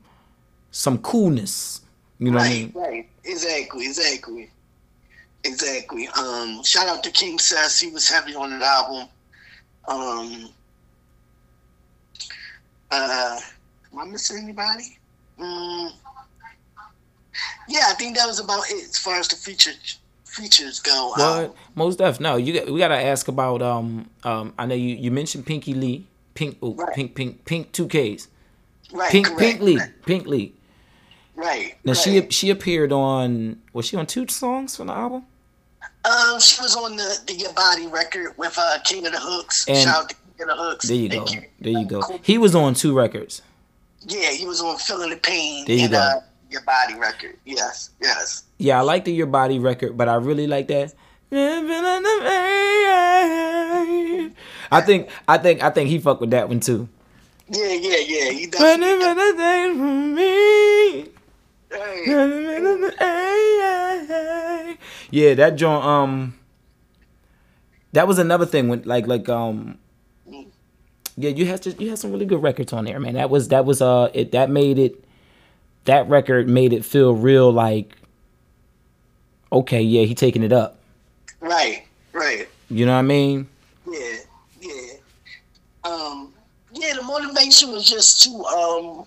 some 0.70 0.96
coolness. 0.96 1.82
You 2.18 2.30
know 2.30 2.38
what 2.38 2.46
I 2.46 2.50
mean? 2.50 2.72
right. 2.74 3.08
Exactly, 3.24 3.84
exactly. 3.84 4.50
Exactly. 5.44 6.08
Um, 6.08 6.64
shout 6.64 6.88
out 6.88 7.04
to 7.04 7.10
King 7.10 7.38
Sass. 7.38 7.78
He 7.78 7.88
was 7.88 8.08
heavy 8.08 8.34
on 8.34 8.48
that 8.58 8.62
album. 8.62 9.08
Um, 9.86 10.48
uh, 12.90 13.38
am 13.92 13.98
I 13.98 14.04
missing 14.06 14.38
anybody? 14.42 14.98
Mm, 15.38 15.92
yeah, 17.68 17.82
I 17.88 17.92
think 17.94 18.16
that 18.16 18.26
was 18.26 18.40
about 18.40 18.64
it 18.70 18.82
as 18.82 18.96
far 18.96 19.16
as 19.16 19.28
the 19.28 19.36
features 19.36 19.98
features 20.36 20.80
go. 20.80 21.12
Um, 21.14 21.20
What? 21.20 21.54
Most 21.74 21.98
def. 21.98 22.20
No, 22.20 22.36
you 22.36 22.72
we 22.72 22.78
gotta 22.78 22.96
ask 23.00 23.28
about 23.28 23.62
um 23.62 24.08
um. 24.24 24.52
I 24.58 24.66
know 24.66 24.74
you 24.74 24.94
you 24.96 25.10
mentioned 25.10 25.46
Pinky 25.46 25.74
Lee, 25.74 26.06
Pink, 26.34 26.58
oh, 26.62 26.74
Right. 26.74 26.94
Pink, 26.94 27.14
Pink, 27.14 27.44
Pink 27.44 27.72
Two 27.72 27.86
Ks, 27.88 28.28
right, 28.92 29.10
Pink, 29.10 29.26
correct, 29.26 29.40
Pink 29.40 29.60
Lee, 29.60 29.78
Pink 30.04 30.26
Lee. 30.26 30.54
right 31.34 31.76
Now 31.84 31.92
right. 31.92 31.96
she 31.98 32.26
she 32.30 32.50
appeared 32.50 32.92
on 32.92 33.60
was 33.72 33.86
she 33.86 33.96
on 33.96 34.06
two 34.06 34.26
songs 34.28 34.76
from 34.76 34.86
the 34.88 34.92
album? 34.94 35.24
um 36.04 36.38
she 36.40 36.60
was 36.62 36.76
on 36.76 36.96
the 36.96 37.18
the 37.26 37.34
Your 37.34 37.52
Body 37.52 37.86
record 37.86 38.32
with 38.36 38.56
uh 38.58 38.78
King 38.84 39.06
of 39.06 39.12
the 39.12 39.20
Hooks. 39.20 39.64
And- 39.68 39.78
shout 39.78 39.96
out 40.04 40.08
to 40.10 40.14
King 40.38 40.48
of 40.50 40.56
the 40.56 40.62
Hooks. 40.62 40.88
There 40.88 40.96
you 40.96 41.04
And 41.10 41.12
go, 41.20 41.24
King- 41.24 41.46
there 41.60 41.72
you 41.72 41.86
go. 41.86 42.02
He 42.22 42.38
was 42.38 42.54
on 42.54 42.74
two 42.74 42.94
records. 42.96 43.42
Yeah, 44.08 44.30
he 44.30 44.46
was 44.46 44.60
on 44.60 44.76
Feeling 44.78 45.10
the 45.10 45.16
Pain 45.16 45.64
There 45.66 45.74
you 45.76 45.84
and 45.84 45.92
go. 45.92 45.98
uh, 45.98 46.20
Your 46.50 46.62
Body 46.62 46.94
record. 46.94 47.36
Yes, 47.44 47.90
yes. 48.00 48.44
Yeah, 48.58 48.78
I 48.78 48.82
like 48.82 49.04
the 49.04 49.12
Your 49.12 49.26
Body 49.26 49.58
record, 49.58 49.96
but 49.96 50.08
I 50.08 50.14
really 50.16 50.46
like 50.46 50.68
that. 50.68 50.94
I 54.70 54.80
think 54.84 55.08
I 55.26 55.38
think 55.38 55.62
I 55.62 55.70
think 55.70 55.90
he 55.90 55.98
fucked 55.98 56.20
with 56.20 56.30
that 56.30 56.48
one 56.48 56.60
too. 56.60 56.88
Yeah, 57.48 57.72
yeah, 57.72 57.96
yeah. 57.98 58.30
He 58.30 58.46
definitely. 58.46 58.86
Hey, 62.98 64.76
Yeah, 65.10 65.34
that 65.34 65.56
joint. 65.56 65.84
Um, 65.84 66.38
that 67.92 68.06
was 68.06 68.18
another 68.18 68.46
thing 68.46 68.68
when 68.68 68.82
like 68.82 69.06
like 69.06 69.28
um. 69.28 69.78
Yeah, 71.18 71.30
you 71.30 71.46
had 71.46 71.62
to, 71.62 71.72
you 71.82 71.88
had 71.88 71.98
some 71.98 72.12
really 72.12 72.26
good 72.26 72.42
records 72.42 72.74
on 72.74 72.84
there, 72.84 73.00
man. 73.00 73.14
That 73.14 73.30
was 73.30 73.48
that 73.48 73.64
was 73.64 73.80
uh 73.80 74.10
it 74.12 74.32
that 74.32 74.50
made 74.50 74.78
it 74.78 75.02
that 75.86 76.08
record 76.08 76.48
made 76.48 76.72
it 76.72 76.84
feel 76.84 77.14
real 77.14 77.50
like 77.52 77.96
okay, 79.52 79.80
yeah, 79.80 80.02
he 80.04 80.14
taking 80.14 80.42
it 80.42 80.52
up. 80.52 80.78
right, 81.40 81.84
right. 82.12 82.48
You 82.68 82.84
know 82.86 82.92
what 82.92 82.98
I 82.98 83.02
mean? 83.02 83.48
Yeah, 83.90 84.16
yeah. 84.60 84.92
Um, 85.84 86.34
yeah. 86.72 86.94
The 86.94 87.02
motivation 87.02 87.70
was 87.72 87.88
just 87.88 88.22
to 88.24 88.30
um 88.44 89.04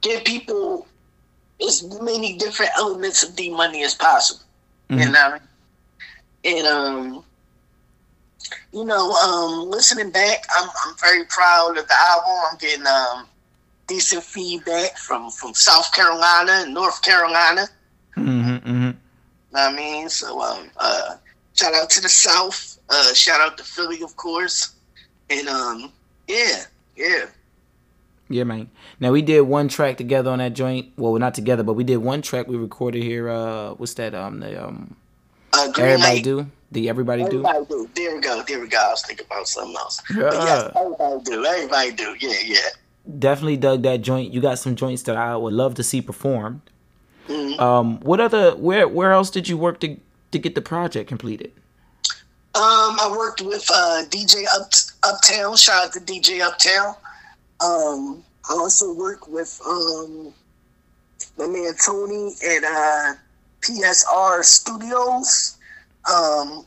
give 0.00 0.24
people 0.24 0.86
as 1.66 1.82
many 2.00 2.36
different 2.38 2.72
elements 2.78 3.22
of 3.22 3.36
D 3.36 3.50
money 3.50 3.82
as 3.84 3.94
possible. 3.94 4.42
You 4.88 4.96
Mhm. 4.96 5.12
know, 5.12 5.30
what 5.30 5.32
I 5.32 5.38
mean? 5.38 6.58
and 6.58 6.66
um, 6.66 7.24
you 8.72 8.84
know, 8.84 9.10
um, 9.12 9.68
listening 9.70 10.10
back, 10.10 10.46
I'm 10.56 10.68
I'm 10.86 10.94
very 10.96 11.24
proud 11.24 11.76
of 11.76 11.86
the 11.86 11.94
album. 11.94 12.32
I'm 12.50 12.56
getting 12.58 12.86
um 12.86 13.26
decent 13.88 14.22
feedback 14.22 14.96
from 14.98 15.30
from 15.30 15.54
South 15.54 15.92
Carolina 15.92 16.52
and 16.64 16.74
North 16.74 17.02
Carolina. 17.02 17.66
Mm-hmm, 18.16 18.50
mm-hmm. 18.50 18.70
Know 18.90 18.94
what 19.50 19.72
I 19.72 19.76
mean, 19.76 20.08
so 20.08 20.40
um, 20.40 20.70
uh, 20.76 21.16
shout 21.54 21.74
out 21.74 21.90
to 21.90 22.00
the 22.00 22.08
South. 22.08 22.78
Uh, 22.90 23.14
shout 23.14 23.40
out 23.40 23.56
to 23.58 23.64
Philly, 23.64 24.02
of 24.02 24.16
course, 24.16 24.74
and 25.30 25.48
um, 25.48 25.92
yeah, 26.26 26.64
yeah, 26.96 27.26
Yeah, 28.28 28.44
man. 28.44 28.70
Now 29.00 29.12
we 29.12 29.22
did 29.22 29.42
one 29.42 29.68
track 29.68 29.96
together 29.96 30.30
on 30.30 30.38
that 30.38 30.52
joint. 30.54 30.92
Well, 30.96 31.12
we're 31.12 31.18
not 31.18 31.34
together, 31.34 31.62
but 31.62 31.74
we 31.74 31.84
did 31.84 31.98
one 31.98 32.22
track 32.22 32.46
we 32.48 32.56
recorded 32.56 33.02
here. 33.02 33.28
Uh, 33.30 33.70
what's 33.74 33.94
that? 33.94 34.14
Um, 34.14 34.40
the 34.40 34.62
um, 34.62 34.96
uh, 35.52 35.68
everybody 35.78 35.98
Light. 36.16 36.24
do. 36.24 36.46
The 36.72 36.88
everybody 36.90 37.24
do. 37.24 37.46
Everybody 37.46 37.64
do. 37.68 37.88
There 37.94 38.14
we 38.14 38.20
go. 38.20 38.42
There 38.46 38.60
we 38.60 38.68
go. 38.68 38.78
I 38.78 38.90
was 38.90 39.02
thinking 39.02 39.26
about 39.26 39.48
something 39.48 39.76
else. 39.76 40.02
But 40.14 40.34
Yeah. 40.34 40.44
yes, 40.44 40.72
everybody 40.76 41.24
do. 41.24 41.44
Everybody 41.46 41.92
do. 41.92 42.16
Yeah, 42.20 42.40
yeah. 42.44 42.58
Definitely 43.18 43.56
dug 43.56 43.82
that 43.82 44.02
joint. 44.02 44.32
You 44.32 44.40
got 44.40 44.58
some 44.58 44.76
joints 44.76 45.02
that 45.04 45.16
I 45.16 45.36
would 45.36 45.54
love 45.54 45.74
to 45.76 45.82
see 45.82 46.02
performed. 46.02 46.60
Um, 47.58 48.00
what 48.00 48.20
other 48.20 48.54
where 48.56 48.86
where 48.86 49.12
else 49.12 49.30
did 49.30 49.48
you 49.48 49.58
work 49.58 49.80
to 49.80 49.96
to 50.30 50.38
get 50.38 50.54
the 50.54 50.62
project 50.62 51.08
completed? 51.08 51.52
Um, 52.54 52.96
I 53.00 53.14
worked 53.16 53.40
with 53.42 53.68
uh, 53.72 54.04
DJ 54.08 54.44
Up 54.54 54.70
Uptown. 55.02 55.56
Shout 55.56 55.86
out 55.86 55.92
to 55.92 56.00
DJ 56.00 56.40
Uptown. 56.40 56.94
Um, 57.60 58.24
I 58.48 58.54
also 58.54 58.94
work 58.94 59.28
with 59.28 59.60
um, 59.66 60.32
my 61.36 61.46
man 61.46 61.72
Tony 61.84 62.32
at 62.46 62.64
uh, 62.64 63.14
PSR 63.60 64.44
Studios. 64.44 65.56
Um, 66.10 66.64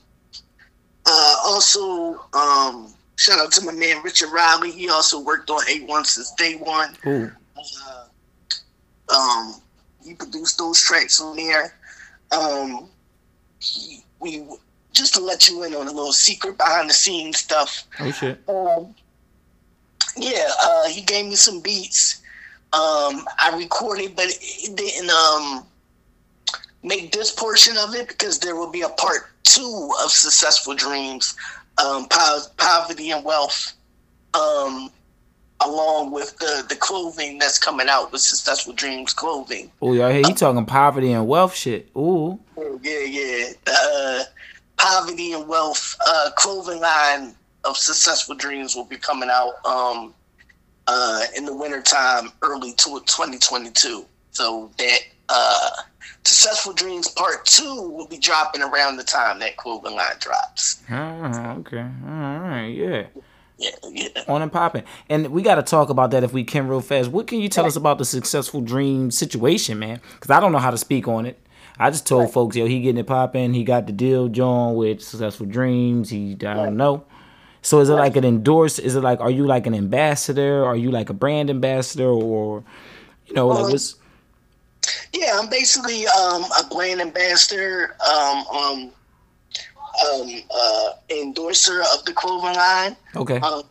uh, 1.06 1.36
also, 1.44 2.22
um, 2.34 2.94
shout 3.22 3.40
out 3.40 3.52
to 3.52 3.64
my 3.64 3.72
man 3.72 4.02
Richard 4.04 4.30
Riley. 4.32 4.72
He 4.72 4.90
also 4.90 5.20
worked 5.20 5.50
on 5.52 5.62
A1 5.66 6.06
since 6.06 6.32
day 6.32 6.56
one. 6.56 6.96
Uh, 7.56 8.06
um, 9.16 9.62
he 10.04 10.16
produced 10.16 10.58
those 10.58 10.82
tracks 10.82 11.22
on 11.22 11.36
there. 11.36 11.76
Um, 12.32 12.90
he, 13.60 14.04
we 14.20 14.44
just 14.94 15.14
to 15.14 15.22
let 15.22 15.48
you 15.48 15.64
in 15.64 15.76
on 15.76 15.88
a 15.88 15.92
little 15.92 16.12
secret 16.12 16.58
behind 16.58 16.90
the 16.90 16.94
scenes 16.94 17.38
stuff. 17.38 17.84
Oh 18.00 18.12
shit. 18.12 18.40
Um, 18.50 18.96
yeah, 20.18 20.50
uh, 20.64 20.88
he 20.88 21.02
gave 21.02 21.26
me 21.26 21.36
some 21.36 21.62
beats. 21.62 22.22
Um, 22.74 23.26
I 23.38 23.54
recorded, 23.56 24.16
but 24.16 24.26
it 24.30 24.76
didn't 24.76 25.10
um, 25.10 25.66
make 26.84 27.12
this 27.12 27.32
portion 27.32 27.78
of 27.78 27.94
it 27.94 28.08
because 28.08 28.40
there 28.40 28.56
will 28.56 28.72
be 28.72 28.82
a 28.82 28.90
part 28.90 29.30
two 29.44 29.92
of 30.04 30.12
Successful 30.12 30.74
Dreams, 30.74 31.36
um, 31.78 32.08
Poverty 32.08 33.12
and 33.12 33.24
Wealth, 33.24 33.74
um, 34.34 34.92
along 35.64 36.12
with 36.12 36.38
the, 36.38 36.66
the 36.70 36.76
clothing 36.76 37.38
that's 37.38 37.58
coming 37.58 37.88
out 37.90 38.12
with 38.12 38.22
Successful 38.22 38.74
Dreams 38.74 39.14
clothing. 39.14 39.72
Oh 39.82 39.94
yeah, 39.94 40.12
hey, 40.12 40.24
he 40.24 40.34
talking 40.34 40.66
poverty 40.66 41.12
and 41.12 41.28
wealth 41.28 41.56
shit. 41.56 41.90
Ooh. 41.96 42.40
Yeah, 42.82 43.00
yeah. 43.00 43.50
Uh, 43.68 44.24
Poverty 44.78 45.34
and 45.34 45.48
Wealth 45.48 45.96
uh, 46.06 46.32
clothing 46.36 46.82
line 46.82 47.36
of 47.64 47.78
Successful 47.78 48.36
Dreams 48.36 48.76
will 48.76 48.86
be 48.86 48.98
coming 48.98 49.30
out 49.30 49.64
um, 49.66 50.14
uh, 50.88 51.24
in 51.38 51.46
the 51.46 51.56
wintertime, 51.56 52.32
early 52.42 52.74
to 52.74 53.00
2022. 53.06 54.06
So 54.32 54.72
that 54.78 55.00
uh, 55.30 55.70
Successful 56.24 56.74
Dreams 56.74 57.08
Part 57.10 57.46
2 57.46 57.90
will 57.90 58.08
be 58.08 58.18
dropping 58.18 58.62
around 58.62 58.98
the 58.98 59.04
time 59.04 59.40
that 59.40 59.58
clothing 59.58 59.96
line 59.96 60.16
drops. 60.20 60.82
Ah, 60.90 61.56
okay. 61.58 61.80
All 61.80 62.40
right. 62.40 62.68
Yeah. 62.68 63.08
Yeah, 63.58 63.70
yeah. 63.92 64.24
On 64.28 64.42
and 64.42 64.52
popping. 64.52 64.84
And 65.08 65.28
we 65.28 65.44
got 65.44 65.56
to 65.56 65.64
talk 65.64 65.90
about 65.90 66.10
that 66.12 66.24
if 66.24 66.34
we 66.34 66.44
can 66.44 66.68
real 66.68 66.82
fast. 66.82 67.10
What 67.12 67.28
can 67.28 67.40
you 67.40 67.48
tell 67.50 67.66
us 67.66 67.76
about 67.76 68.00
the 68.00 68.06
successful 68.06 68.62
dream 68.62 69.12
situation, 69.12 69.78
man? 69.78 70.02
Because 70.16 70.32
I 70.32 70.40
don't 70.40 70.52
know 70.52 70.58
how 70.58 70.72
to 70.72 70.78
speak 70.78 71.08
on 71.08 71.26
it. 71.28 71.40
I 71.78 71.90
just 71.92 72.08
told 72.08 72.32
folks, 72.34 72.56
yo, 72.56 72.66
he 72.66 72.82
getting 72.82 73.00
it 73.00 73.08
popping. 73.08 73.54
He 73.54 73.64
got 73.64 73.86
the 73.86 73.94
deal, 73.94 74.28
John, 74.30 74.76
with 74.76 75.02
successful 75.02 75.46
dreams. 75.46 76.10
He, 76.10 76.34
I 76.42 76.54
don't 76.56 76.76
know. 76.78 77.06
So 77.62 77.80
is 77.80 77.90
it 77.90 77.94
like 77.94 78.16
an 78.16 78.26
endorse? 78.26 78.80
Is 78.80 78.96
it 78.96 79.02
like, 79.02 79.20
are 79.20 79.30
you 79.30 79.46
like 79.46 79.68
an 79.68 79.76
ambassador? 79.76 80.66
Are 80.66 80.76
you 80.76 80.90
like 80.90 81.10
a 81.10 81.14
brand 81.14 81.50
ambassador, 81.52 82.10
or 82.10 82.64
you 83.28 83.36
know, 83.36 83.48
like 83.48 83.66
Um, 83.66 83.72
what's? 83.72 83.96
Yeah, 85.14 85.38
I'm 85.40 85.50
basically 85.50 86.08
um, 86.08 86.44
a 86.44 86.64
brand 86.70 87.02
ambassador, 87.02 87.96
um, 88.08 88.46
um, 88.48 88.92
um, 90.12 90.30
uh, 90.54 90.90
endorser 91.10 91.82
of 91.94 92.06
the 92.06 92.14
clothing 92.14 92.56
line. 92.56 92.96
Okay. 93.16 93.40
uh, 93.42 93.64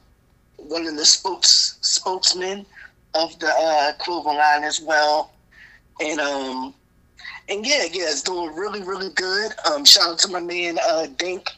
one 0.56 0.86
of 0.86 0.96
the 0.96 1.04
spokes 1.04 1.78
spokesmen 1.80 2.66
of 3.14 3.38
the 3.38 3.48
uh, 3.48 3.92
clothing 3.98 4.36
line 4.36 4.62
as 4.64 4.80
well, 4.80 5.32
and 6.00 6.20
um, 6.20 6.74
and 7.48 7.66
yeah, 7.66 7.84
yeah, 7.84 8.04
it's 8.04 8.22
doing 8.22 8.54
really, 8.54 8.82
really 8.82 9.10
good. 9.10 9.52
Um, 9.66 9.84
shout 9.84 10.08
out 10.08 10.18
to 10.20 10.28
my 10.28 10.40
man 10.40 10.78
uh, 10.88 11.06
Dink 11.16 11.50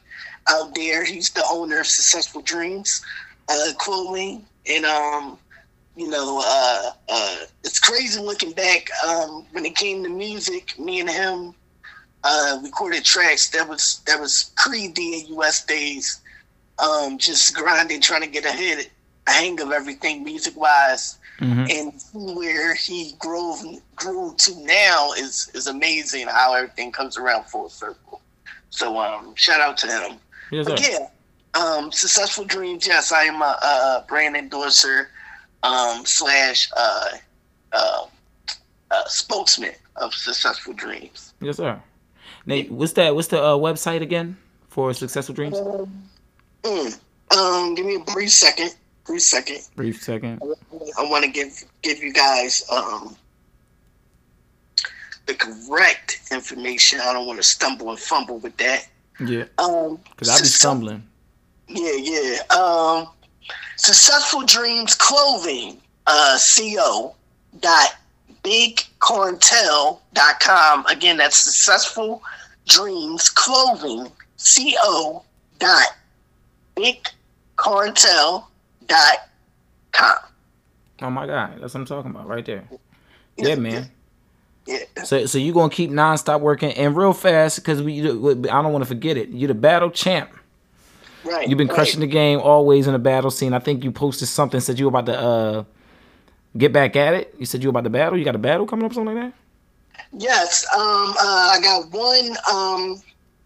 out 0.48 0.74
there. 0.74 1.04
He's 1.04 1.30
the 1.30 1.44
owner 1.50 1.80
of 1.80 1.86
Successful 1.86 2.40
Dreams 2.40 3.04
uh, 3.48 3.72
Clothing, 3.78 4.44
and 4.66 4.84
um, 4.84 5.38
you 5.96 6.08
know, 6.08 6.42
uh, 6.44 6.90
uh, 7.08 7.36
it's 7.64 7.78
crazy 7.78 8.20
looking 8.20 8.52
back. 8.52 8.88
Um, 9.06 9.44
when 9.52 9.64
it 9.66 9.74
came 9.76 10.02
to 10.04 10.08
music, 10.08 10.78
me 10.78 11.00
and 11.00 11.10
him 11.10 11.54
uh, 12.24 12.58
recorded 12.62 13.04
tracks 13.04 13.50
that 13.50 13.68
was 13.68 14.00
that 14.06 14.20
was 14.20 14.52
pre 14.56 14.88
DAUS 14.88 15.66
days 15.66 16.20
um, 16.78 17.18
just 17.18 17.54
grinding, 17.54 18.00
trying 18.00 18.22
to 18.22 18.26
get 18.28 18.44
a 18.44 18.52
hit, 18.52 18.90
a 19.26 19.30
hang 19.30 19.60
of 19.60 19.70
everything 19.72 20.24
music 20.24 20.56
wise, 20.56 21.18
Mhm. 21.40 21.70
and 22.14 22.36
where 22.36 22.74
he 22.74 23.12
grew 23.18 23.78
grew 23.96 24.34
to 24.38 24.54
now 24.64 25.12
is 25.12 25.50
is 25.54 25.66
amazing. 25.66 26.26
How 26.28 26.54
everything 26.54 26.92
comes 26.92 27.16
around 27.16 27.44
full 27.44 27.68
circle. 27.68 28.20
So 28.70 28.98
um, 28.98 29.34
shout 29.34 29.60
out 29.60 29.76
to 29.78 29.86
him. 29.86 30.18
Yes. 30.50 30.66
But 30.66 30.80
yeah, 30.80 31.08
um, 31.60 31.92
successful 31.92 32.44
dreams. 32.44 32.86
Yes, 32.86 33.12
I 33.12 33.24
am 33.24 33.42
a, 33.42 33.44
a 33.44 34.04
brand 34.08 34.36
endorser 34.36 35.10
um, 35.62 36.04
slash 36.04 36.70
uh, 36.76 37.08
uh, 37.72 38.06
uh, 38.90 39.04
spokesman 39.06 39.72
of 39.96 40.12
successful 40.14 40.72
dreams. 40.72 41.34
Yes, 41.40 41.56
sir. 41.56 41.80
Nate, 42.46 42.70
what's 42.70 42.92
that? 42.94 43.14
What's 43.14 43.28
the 43.28 43.40
uh, 43.42 43.56
website 43.56 44.02
again 44.02 44.36
for 44.68 44.92
successful 44.92 45.34
dreams? 45.34 45.56
Mm. 46.62 46.98
Um, 47.36 47.74
give 47.74 47.86
me 47.86 47.96
a 47.96 48.12
brief 48.12 48.30
second. 48.30 48.74
Brief 49.04 49.22
second. 49.22 49.60
Brief 49.76 50.02
second. 50.02 50.40
I 50.98 51.04
want 51.08 51.24
to 51.24 51.30
give 51.30 51.52
give 51.82 52.02
you 52.02 52.12
guys 52.12 52.64
um, 52.70 53.16
the 55.26 55.34
correct 55.34 56.20
information. 56.30 57.00
I 57.00 57.12
don't 57.12 57.26
want 57.26 57.38
to 57.38 57.42
stumble 57.42 57.90
and 57.90 57.98
fumble 57.98 58.38
with 58.38 58.56
that. 58.58 58.88
Yeah, 59.20 59.44
Um, 59.58 59.98
because 60.10 60.28
I 60.28 60.38
be 60.40 60.46
stumbling. 60.46 61.02
Yeah, 61.68 61.92
yeah. 61.96 62.38
Um, 62.56 63.08
Successful 63.76 64.44
Dreams 64.44 64.94
Clothing, 64.94 65.80
uh, 66.06 66.38
co 66.38 67.14
dot 67.60 67.96
bigcartel.com. 68.42 70.86
Again, 70.86 71.16
that's 71.16 71.36
Successful 71.36 72.22
Dreams 72.68 73.28
Clothing, 73.30 74.10
co 74.38 75.24
dot 75.58 75.96
bigcartel 76.76 78.44
dot 78.86 79.16
com. 79.92 80.18
Oh 81.00 81.10
my 81.10 81.26
god, 81.26 81.60
that's 81.60 81.74
what 81.74 81.80
I'm 81.80 81.86
talking 81.86 82.10
about 82.10 82.28
right 82.28 82.44
there. 82.44 82.64
Yeah, 83.36 83.56
man. 83.56 83.90
Yeah. 84.66 84.78
So, 85.04 85.26
so 85.26 85.38
you 85.38 85.52
gonna 85.52 85.70
keep 85.70 85.90
nonstop 85.90 86.40
working 86.40 86.72
and 86.72 86.96
real 86.96 87.12
fast 87.12 87.56
because 87.56 87.82
we. 87.82 88.00
I 88.00 88.62
don't 88.62 88.72
want 88.72 88.84
to 88.84 88.88
forget 88.88 89.16
it. 89.16 89.30
You're 89.30 89.48
the 89.48 89.54
battle 89.54 89.90
champ. 89.90 90.30
Right. 91.24 91.48
You've 91.48 91.58
been 91.58 91.68
right. 91.68 91.74
crushing 91.74 92.00
the 92.00 92.06
game 92.06 92.40
always 92.40 92.86
in 92.86 92.92
the 92.92 92.98
battle 92.98 93.30
scene. 93.30 93.52
I 93.52 93.58
think 93.58 93.84
you 93.84 93.92
posted 93.92 94.28
something 94.28 94.60
said 94.60 94.78
you 94.78 94.86
were 94.86 94.98
about 94.98 95.06
to 95.06 95.18
uh 95.18 95.64
get 96.56 96.72
back 96.72 96.96
at 96.96 97.14
it. 97.14 97.34
You 97.38 97.46
said 97.46 97.62
you 97.62 97.68
were 97.68 97.70
about 97.70 97.84
to 97.84 97.90
battle. 97.90 98.18
You 98.18 98.24
got 98.24 98.34
a 98.34 98.38
battle 98.38 98.66
coming 98.66 98.84
up, 98.84 98.92
something 98.92 99.14
like 99.14 99.24
that. 99.24 99.38
Yes, 100.12 100.66
um, 100.74 101.14
uh, 101.18 101.50
I 101.52 101.58
got 101.62 101.90
one 101.90 102.36
um, 102.52 103.02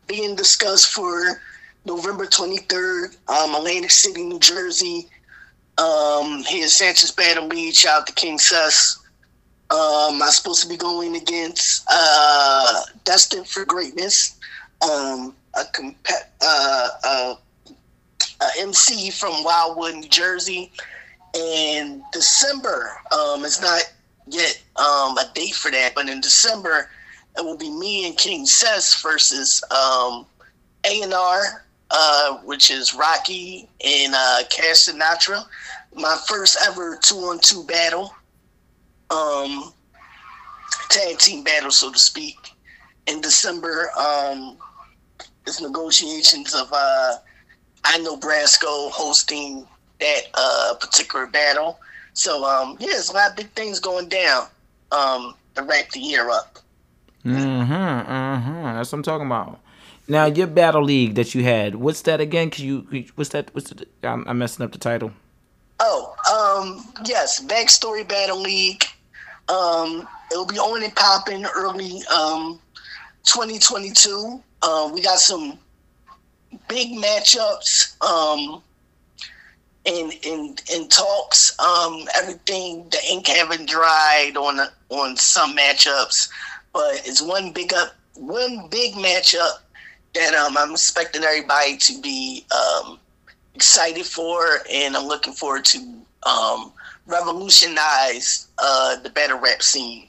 being 0.07 0.35
discussed 0.35 0.93
for 0.93 1.41
November 1.85 2.27
23rd, 2.27 3.17
um, 3.29 3.55
Atlantic 3.55 3.91
City, 3.91 4.25
New 4.25 4.41
Jersey. 4.41 5.09
Um, 5.79 6.43
here's 6.47 6.73
Sanchez 6.73 7.13
Battle 7.13 7.47
Lead. 7.47 7.75
Shout 7.75 8.01
out 8.01 8.07
to 8.09 8.13
King 8.15 8.39
Sus. 8.39 8.99
Um, 9.71 10.23
I'm 10.23 10.31
supposed 10.31 10.63
to 10.63 10.69
be 10.69 10.77
going 10.77 11.17
against 11.17 11.85
uh, 11.91 12.83
Destined 13.05 13.49
for 13.49 13.65
Greatness, 13.65 14.39
um, 14.83 15.35
a, 15.55 15.65
comp- 15.73 16.09
uh, 16.41 16.89
uh, 17.05 17.35
MC 18.59 19.11
from 19.11 19.45
Wildwood, 19.45 19.95
New 19.97 20.09
Jersey. 20.09 20.73
And 21.35 22.03
December 22.13 22.91
um, 23.13 23.45
is 23.45 23.61
not 23.61 23.83
yet 24.27 24.63
um, 24.77 25.19
a 25.19 25.31
date 25.35 25.55
for 25.55 25.71
that, 25.71 25.95
but 25.95 26.09
in 26.09 26.21
December 26.21 26.89
it 27.39 27.45
will 27.45 27.57
be 27.57 27.71
me 27.71 28.07
and 28.07 28.17
King 28.17 28.47
Sess 28.47 29.01
versus 29.03 29.63
um, 29.71 30.27
A&R, 30.85 31.65
uh, 31.91 32.39
which 32.39 32.71
is 32.71 32.95
Rocky 32.95 33.69
and 33.85 34.15
uh, 34.15 34.39
Cash 34.49 34.87
Sinatra. 34.87 35.45
My 35.95 36.19
first 36.27 36.57
ever 36.67 36.99
two-on-two 37.03 37.65
battle, 37.65 38.15
um, 39.11 39.73
tag 40.89 41.19
team 41.19 41.45
battle, 41.45 41.71
so 41.71 41.93
to 41.93 41.99
speak. 41.99 42.53
In 43.07 43.21
December, 43.21 43.91
um, 43.99 44.57
it's 45.47 45.61
negotiations 45.61 46.55
of 46.55 46.69
uh, 46.73 47.17
I 47.87 47.99
know 47.99 48.17
Brasco 48.17 48.91
hosting 48.91 49.67
that 50.01 50.21
uh, 50.35 50.75
particular 50.81 51.27
battle. 51.27 51.79
So 52.13 52.45
um, 52.45 52.77
yeah, 52.81 52.89
there's 52.93 53.11
a 53.11 53.13
lot 53.15 53.31
of 53.31 53.37
big 53.37 53.51
things 53.51 53.81
going 53.81 54.09
down 54.09 54.47
um, 54.93 55.35
to 55.55 55.63
wrap 55.63 55.91
the 55.91 56.01
year 56.01 56.31
up. 56.31 56.59
Mm-hmm. 57.25 57.73
Mm-hmm. 57.73 58.63
That's 58.65 58.93
what 58.93 58.99
I'm 58.99 59.03
talking 59.03 59.27
about. 59.27 59.61
Now 60.09 60.27
your 60.27 60.47
battle 60.47 60.85
league 60.85 61.15
that 61.17 61.35
you 61.35 61.43
had, 61.43 61.75
what's 61.75 62.03
that 62.03 62.21
again? 62.21 62.51
Cause 62.51 62.61
you, 62.61 62.87
you- 62.91 63.09
what's 63.17 63.31
that? 63.31 63.51
What's 63.55 63.71
the? 63.71 63.87
I'm, 64.05 64.25
I'm 64.29 64.39
messing 64.39 64.65
up 64.65 64.73
the 64.73 64.79
title. 64.79 65.11
Oh, 65.81 66.15
um, 66.33 66.85
yes, 67.07 67.45
Backstory 67.45 68.07
Battle 68.09 68.41
League. 68.41 68.85
Um, 69.49 70.09
it'll 70.33 70.47
be 70.47 70.59
on 70.59 70.83
and 70.83 70.95
popping 70.95 71.45
early 71.55 72.01
um, 72.17 72.59
2022. 73.25 74.43
Uh, 74.63 74.91
we 74.93 75.03
got 75.03 75.19
some 75.19 75.59
big 76.69 76.93
matchups 76.93 78.01
um, 78.03 78.63
in 79.85 80.11
in 80.23 80.57
in 80.75 80.89
talks. 80.89 81.59
Um, 81.59 82.05
everything 82.15 82.89
the 82.91 82.99
ink 83.11 83.27
haven't 83.27 83.69
dried 83.69 84.37
on 84.37 84.61
on 84.91 85.17
some 85.17 85.57
matchups, 85.57 86.29
but 86.73 87.03
it's 87.07 87.23
one 87.23 87.53
big 87.53 87.73
up 87.73 87.95
one 88.15 88.69
big 88.69 88.95
matchup 88.95 89.59
that 90.15 90.35
um, 90.35 90.57
I'm 90.57 90.73
expecting 90.73 91.23
everybody 91.23 91.77
to 91.77 92.01
be 92.01 92.45
um, 92.55 92.99
excited 93.55 94.07
for, 94.07 94.61
and 94.71 94.97
I'm 94.97 95.07
looking 95.07 95.35
forward 95.35 95.65
to 95.67 95.79
um, 96.25 96.73
revolutionize 97.07 98.49
uh, 98.59 98.97
the 99.01 99.11
battle 99.11 99.39
rap 99.39 99.63
scene 99.63 100.06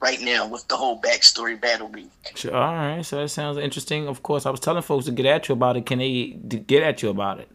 right 0.00 0.20
now 0.20 0.46
with 0.46 0.66
the 0.68 0.76
whole 0.76 1.00
backstory 1.00 1.60
battle 1.60 1.90
league. 1.90 2.10
Sure. 2.34 2.54
All 2.54 2.74
right. 2.74 3.04
So 3.04 3.18
that 3.18 3.28
sounds 3.28 3.58
interesting. 3.58 4.08
Of 4.08 4.22
course, 4.22 4.46
I 4.46 4.50
was 4.50 4.60
telling 4.60 4.82
folks 4.82 5.04
to 5.06 5.12
get 5.12 5.26
at 5.26 5.48
you 5.48 5.52
about 5.52 5.76
it. 5.76 5.86
Can 5.86 5.98
they 5.98 6.28
get 6.66 6.82
at 6.82 7.02
you 7.02 7.10
about 7.10 7.40
it? 7.40 7.48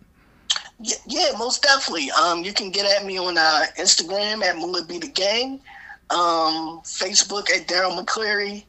Yeah, 0.80 0.98
yeah, 1.08 1.32
most 1.38 1.64
definitely. 1.64 2.12
Um, 2.12 2.44
you 2.44 2.54
can 2.54 2.70
get 2.70 2.86
at 2.86 3.06
me 3.06 3.18
on 3.18 3.38
uh, 3.38 3.66
Instagram 3.80 4.44
at 4.44 4.58
Mula 4.58 4.84
B 4.86 5.00
the 5.00 5.08
Gang, 5.08 5.62
um, 6.10 6.82
Facebook 6.84 7.50
at 7.50 7.68
Daryl 7.68 7.98
McCleary, 7.98 8.66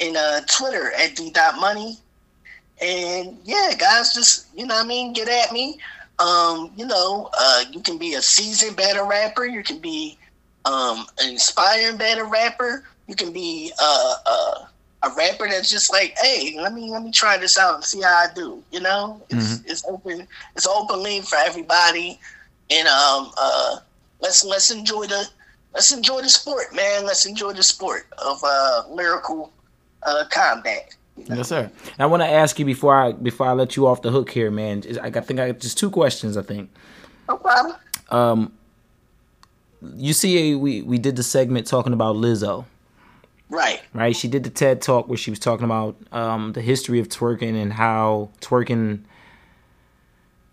and 0.00 0.16
uh, 0.16 0.40
Twitter 0.46 0.92
at 0.98 1.14
D 1.14 1.30
Dot 1.30 1.60
Money. 1.60 1.96
And 2.82 3.38
yeah, 3.44 3.72
guys, 3.78 4.12
just 4.12 4.48
you 4.56 4.66
know, 4.66 4.74
what 4.74 4.84
I 4.84 4.88
mean, 4.88 5.12
get 5.12 5.28
at 5.28 5.52
me. 5.52 5.78
Um, 6.18 6.72
you 6.76 6.86
know, 6.86 7.30
uh, 7.38 7.64
you 7.70 7.80
can 7.80 7.98
be 7.98 8.14
a 8.14 8.22
seasoned 8.22 8.76
battle 8.76 9.06
rapper. 9.06 9.46
You 9.46 9.62
can 9.62 9.78
be 9.78 10.18
um, 10.64 11.06
an 11.20 11.30
inspiring 11.30 11.96
battle 11.96 12.28
rapper. 12.28 12.84
You 13.06 13.14
can 13.14 13.32
be 13.32 13.70
uh, 13.80 14.14
uh, 14.26 14.54
a 15.02 15.10
rapper 15.16 15.46
that's 15.48 15.70
just 15.70 15.92
like, 15.92 16.14
hey, 16.22 16.56
let 16.60 16.72
me 16.72 16.90
let 16.90 17.02
me 17.02 17.10
try 17.10 17.36
this 17.36 17.58
out 17.58 17.74
and 17.76 17.84
see 17.84 18.00
how 18.00 18.08
I 18.14 18.26
do. 18.34 18.62
You 18.72 18.80
know, 18.80 19.22
it's 19.30 19.60
it's 19.66 19.84
open 19.86 20.26
it's 20.56 20.66
open 20.66 21.02
lane 21.02 21.22
for 21.22 21.36
everybody, 21.36 22.18
and 22.70 22.88
um, 22.88 23.30
uh, 23.36 23.76
let's 24.20 24.44
let's 24.44 24.70
enjoy 24.70 25.06
the 25.06 25.28
let's 25.74 25.92
enjoy 25.92 26.22
the 26.22 26.28
sport, 26.30 26.74
man. 26.74 27.04
Let's 27.04 27.26
enjoy 27.26 27.52
the 27.52 27.62
sport 27.62 28.06
of 28.18 28.38
uh, 28.42 28.84
lyrical 28.90 29.52
uh, 30.04 30.24
combat. 30.30 30.94
Yes, 31.16 31.48
sir. 31.48 31.70
And 31.92 32.00
I 32.00 32.06
want 32.06 32.22
to 32.22 32.28
ask 32.28 32.58
you 32.58 32.64
before 32.64 32.94
I 32.96 33.12
before 33.12 33.46
I 33.46 33.52
let 33.52 33.76
you 33.76 33.86
off 33.86 34.00
the 34.02 34.10
hook 34.10 34.30
here, 34.30 34.50
man. 34.50 34.82
is- 34.82 34.98
I 34.98 35.10
think 35.10 35.38
I 35.38 35.52
just 35.52 35.78
two 35.78 35.90
questions. 35.90 36.36
I 36.38 36.42
think. 36.42 36.70
No 37.28 37.36
problem. 37.36 37.76
Um, 38.10 38.52
you 39.96 40.12
see, 40.14 40.54
we 40.54 40.82
we 40.82 40.98
did 40.98 41.16
the 41.16 41.22
segment 41.22 41.66
talking 41.66 41.92
about 41.92 42.16
Lizzo, 42.16 42.64
Right. 43.54 43.80
right? 43.92 44.16
She 44.16 44.26
did 44.26 44.42
the 44.42 44.50
TED 44.50 44.82
talk 44.82 45.08
where 45.08 45.16
she 45.16 45.30
was 45.30 45.38
talking 45.38 45.64
about 45.64 45.96
um, 46.10 46.52
the 46.52 46.60
history 46.60 46.98
of 46.98 47.08
twerking 47.08 47.60
and 47.60 47.72
how 47.72 48.30
twerking 48.40 49.04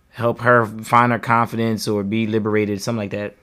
helped 0.10 0.42
her 0.42 0.66
find 0.66 1.12
her 1.12 1.20
confidence 1.20 1.88
or 1.88 2.04
be 2.04 2.28
liberated, 2.28 2.82
something 2.82 3.00
like 3.00 3.12
that. 3.12 3.36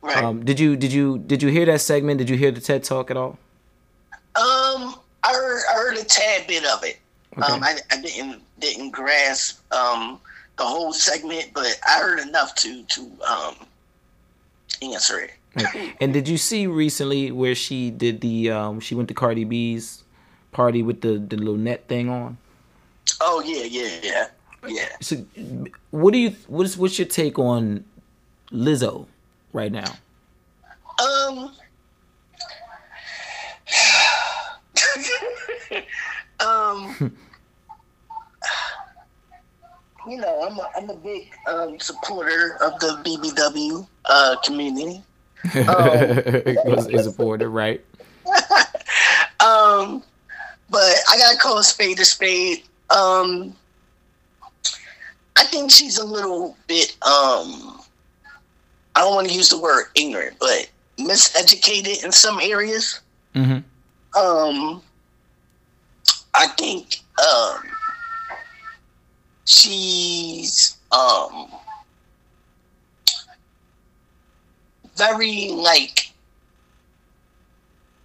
Right. 0.00 0.22
Um, 0.22 0.44
did 0.44 0.58
you 0.58 0.76
did 0.76 0.92
you 0.92 1.18
did 1.18 1.42
you 1.42 1.48
hear 1.50 1.66
that 1.66 1.80
segment? 1.80 2.18
Did 2.18 2.30
you 2.30 2.36
hear 2.36 2.50
the 2.50 2.60
TED 2.60 2.84
talk 2.84 3.10
at 3.10 3.16
all? 3.16 3.38
Um, 4.36 4.96
I 5.22 5.32
heard, 5.32 5.62
I 5.70 5.74
heard 5.74 5.96
a 5.96 6.04
tad 6.04 6.46
bit 6.46 6.64
of 6.64 6.84
it. 6.84 6.98
Okay. 7.38 7.52
Um, 7.52 7.62
I, 7.62 7.78
I 7.90 8.00
didn't 8.00 8.42
didn't 8.58 8.90
grasp 8.90 9.60
um 9.72 10.20
the 10.56 10.64
whole 10.64 10.92
segment, 10.92 11.50
but 11.54 11.78
I 11.86 11.98
heard 12.00 12.20
enough 12.20 12.54
to 12.56 12.82
to 12.82 13.00
um 13.28 13.54
answer 14.82 15.20
it. 15.20 15.32
And 16.00 16.12
did 16.12 16.28
you 16.28 16.36
see 16.36 16.66
recently 16.66 17.30
where 17.30 17.54
she 17.54 17.90
did 17.90 18.20
the 18.20 18.50
um, 18.50 18.80
she 18.80 18.94
went 18.94 19.08
to 19.08 19.14
Cardi 19.14 19.44
B's 19.44 20.04
party 20.52 20.82
with 20.82 21.00
the 21.00 21.18
the 21.18 21.36
little 21.36 21.56
net 21.56 21.86
thing 21.88 22.08
on? 22.08 22.38
Oh 23.20 23.42
yeah, 23.44 23.64
yeah, 23.64 24.00
yeah, 24.02 24.26
yeah. 24.66 24.88
So, 25.00 25.24
what 25.90 26.12
do 26.12 26.18
you 26.18 26.34
what's 26.48 26.76
what's 26.76 26.98
your 26.98 27.08
take 27.08 27.38
on 27.38 27.84
Lizzo 28.50 29.06
right 29.52 29.70
now? 29.72 29.92
Um. 30.98 31.52
um. 36.40 37.16
You 40.06 40.18
know, 40.18 40.42
I'm 40.42 40.58
a, 40.58 40.70
I'm 40.76 40.90
a 40.90 40.96
big 40.96 41.32
um, 41.46 41.80
supporter 41.80 42.58
of 42.60 42.78
the 42.78 43.00
BBW 43.02 43.86
uh, 44.04 44.36
community. 44.44 45.02
Was 45.54 46.88
is 46.92 47.04
supported, 47.04 47.48
right? 47.48 47.84
Um, 49.44 50.02
but 50.70 50.94
I 51.10 51.18
gotta 51.18 51.36
call 51.36 51.58
a 51.58 51.64
spade 51.64 52.00
a 52.00 52.04
spade. 52.06 52.62
Um, 52.88 53.54
I 55.36 55.44
think 55.44 55.70
she's 55.70 55.98
a 55.98 56.04
little 56.04 56.56
bit. 56.66 56.92
Um, 57.02 57.78
I 58.96 59.00
don't 59.00 59.14
want 59.14 59.28
to 59.28 59.34
use 59.34 59.50
the 59.50 59.60
word 59.60 59.86
ignorant, 59.94 60.36
but 60.40 60.70
miseducated 60.98 62.04
in 62.04 62.12
some 62.12 62.40
areas. 62.40 63.00
Mm-hmm. 63.34 64.18
Um, 64.18 64.82
I 66.34 66.46
think 66.56 67.00
um, 67.18 67.62
she's 69.44 70.78
um 70.90 71.50
very 74.96 75.50
like 75.50 76.10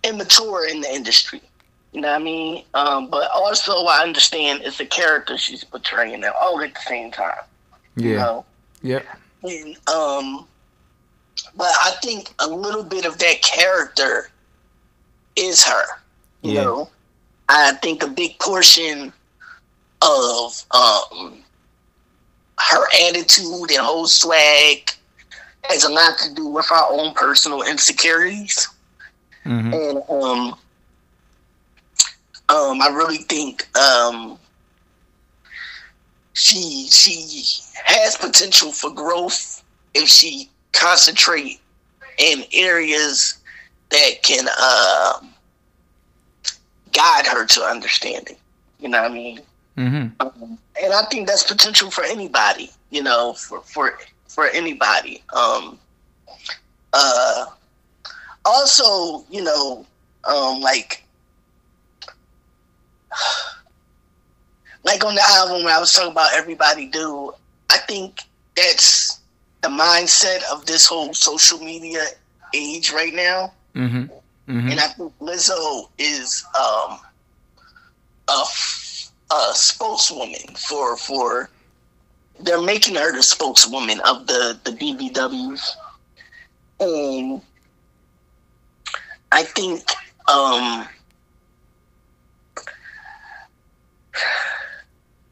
immature 0.04 0.66
in 0.68 0.82
the 0.82 0.94
industry. 0.94 1.42
You 1.92 2.02
know 2.02 2.10
what 2.10 2.22
I 2.22 2.24
mean? 2.24 2.64
Um, 2.74 3.10
but 3.10 3.30
also, 3.34 3.86
I 3.86 4.04
understand 4.04 4.62
it's 4.64 4.78
the 4.78 4.86
character 4.86 5.38
she's 5.38 5.64
portraying 5.64 6.24
it 6.24 6.34
all 6.40 6.62
at 6.62 6.74
the 6.74 6.80
same 6.82 7.12
time. 7.12 7.42
You 7.96 8.12
Yeah. 8.12 8.18
know? 8.18 8.46
Yep. 8.82 9.06
And, 9.44 9.76
um, 9.88 10.48
but 11.56 11.72
I 11.82 11.96
think 12.04 12.34
a 12.40 12.48
little 12.48 12.84
bit 12.84 13.06
of 13.06 13.18
that 13.20 13.42
character 13.42 14.30
is 15.36 15.64
her. 15.64 15.86
You 16.44 16.54
Yeah. 16.54 16.64
know, 16.64 16.90
I 17.50 17.74
think 17.74 18.04
a 18.04 18.08
big 18.08 18.38
portion 18.40 19.12
of 20.02 20.66
um, 20.72 21.44
her 22.60 22.88
attitude 23.08 23.72
and 23.72 23.80
whole 23.80 24.08
swag 24.08 24.92
has 25.64 25.84
a 25.84 25.92
lot 25.92 26.18
to 26.20 26.34
do 26.34 26.48
with 26.48 26.72
our 26.72 26.92
own 26.92 27.14
personal 27.14 27.62
insecurities. 27.64 28.68
Mm-hmm. 29.46 29.74
And 29.74 29.98
um, 30.10 30.56
um, 32.50 32.82
I 32.82 32.90
really 32.94 33.18
think 33.18 33.68
um, 33.78 34.38
she 36.34 36.88
she 36.90 37.62
has 37.84 38.16
potential 38.16 38.72
for 38.72 38.92
growth 38.92 39.64
if 39.94 40.08
she 40.08 40.50
concentrate 40.72 41.60
in 42.18 42.44
areas 42.54 43.40
that 43.90 44.24
can 44.24 44.48
um, 44.48 45.34
guide 46.92 47.28
her 47.28 47.46
to 47.46 47.62
understanding. 47.62 48.36
You 48.80 48.90
know 48.90 49.02
what 49.02 49.12
I 49.12 49.14
mean? 49.14 49.42
Mm-hmm. 49.78 50.22
Um, 50.22 50.58
and 50.82 50.94
I 50.94 51.04
think 51.06 51.28
that's 51.28 51.44
potential 51.44 51.92
for 51.92 52.04
anybody. 52.04 52.72
You 52.90 53.04
know, 53.04 53.34
for 53.34 53.62
for 53.62 54.00
for 54.30 54.46
anybody. 54.48 55.22
Um, 55.36 55.78
uh, 56.94 57.46
also, 58.46 59.26
you 59.30 59.44
know, 59.44 59.86
um, 60.24 60.62
like 60.62 61.04
like 64.84 65.04
on 65.04 65.16
the 65.16 65.24
album 65.28 65.64
when 65.66 65.74
I 65.74 65.80
was 65.80 65.92
talking 65.92 66.12
about 66.12 66.34
everybody 66.34 66.86
do, 66.88 67.34
I 67.70 67.80
think 67.80 68.22
that's 68.56 69.20
the 69.62 69.68
mindset 69.68 70.42
of 70.52 70.66
this 70.66 70.86
whole 70.86 71.14
social 71.14 71.60
media 71.60 72.06
age 72.54 72.92
right 72.92 73.14
now. 73.14 73.52
Mm-hmm. 73.76 74.04
Mm-hmm. 74.52 74.70
And 74.70 74.80
I 74.80 74.88
think 74.88 75.14
Lizzo 75.20 75.90
is 75.98 76.46
um, 76.58 77.00
a, 78.30 78.44
a 79.34 79.52
spokeswoman 79.54 80.56
for 80.56 80.96
for. 80.96 81.50
They're 82.42 82.62
making 82.62 82.96
her 82.96 83.12
the 83.16 83.24
spokeswoman 83.24 84.00
of 84.02 84.26
the 84.28 84.58
the 84.64 84.72
BBWs, 84.72 85.62
and 86.80 87.42
I 89.32 89.44
think 89.44 89.84
um, 90.28 90.88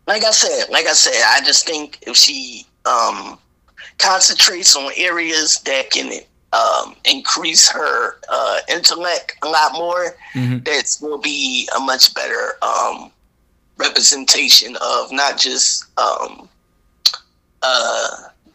like 0.07 0.23
I 0.23 0.31
said, 0.31 0.69
like 0.69 0.85
I 0.87 0.93
said, 0.93 1.13
I 1.27 1.41
just 1.45 1.65
think 1.65 1.99
if 2.01 2.15
she 2.15 2.65
um, 2.85 3.37
concentrates 3.99 4.75
on 4.75 4.91
areas 4.95 5.59
that 5.61 5.91
can 5.91 6.11
um, 6.53 6.95
increase 7.05 7.69
her 7.69 8.19
uh, 8.29 8.59
intellect 8.69 9.33
a 9.43 9.47
lot 9.49 9.73
more, 9.73 10.15
Mhm. 10.33 10.63
that 10.65 10.97
will 11.01 11.17
be 11.17 11.67
a 11.75 11.79
much 11.79 12.13
better 12.13 12.57
um, 12.61 13.11
representation 13.77 14.75
of 14.81 15.11
not 15.11 15.37
just 15.37 15.85
um, 15.99 16.47
uh, 17.63 18.09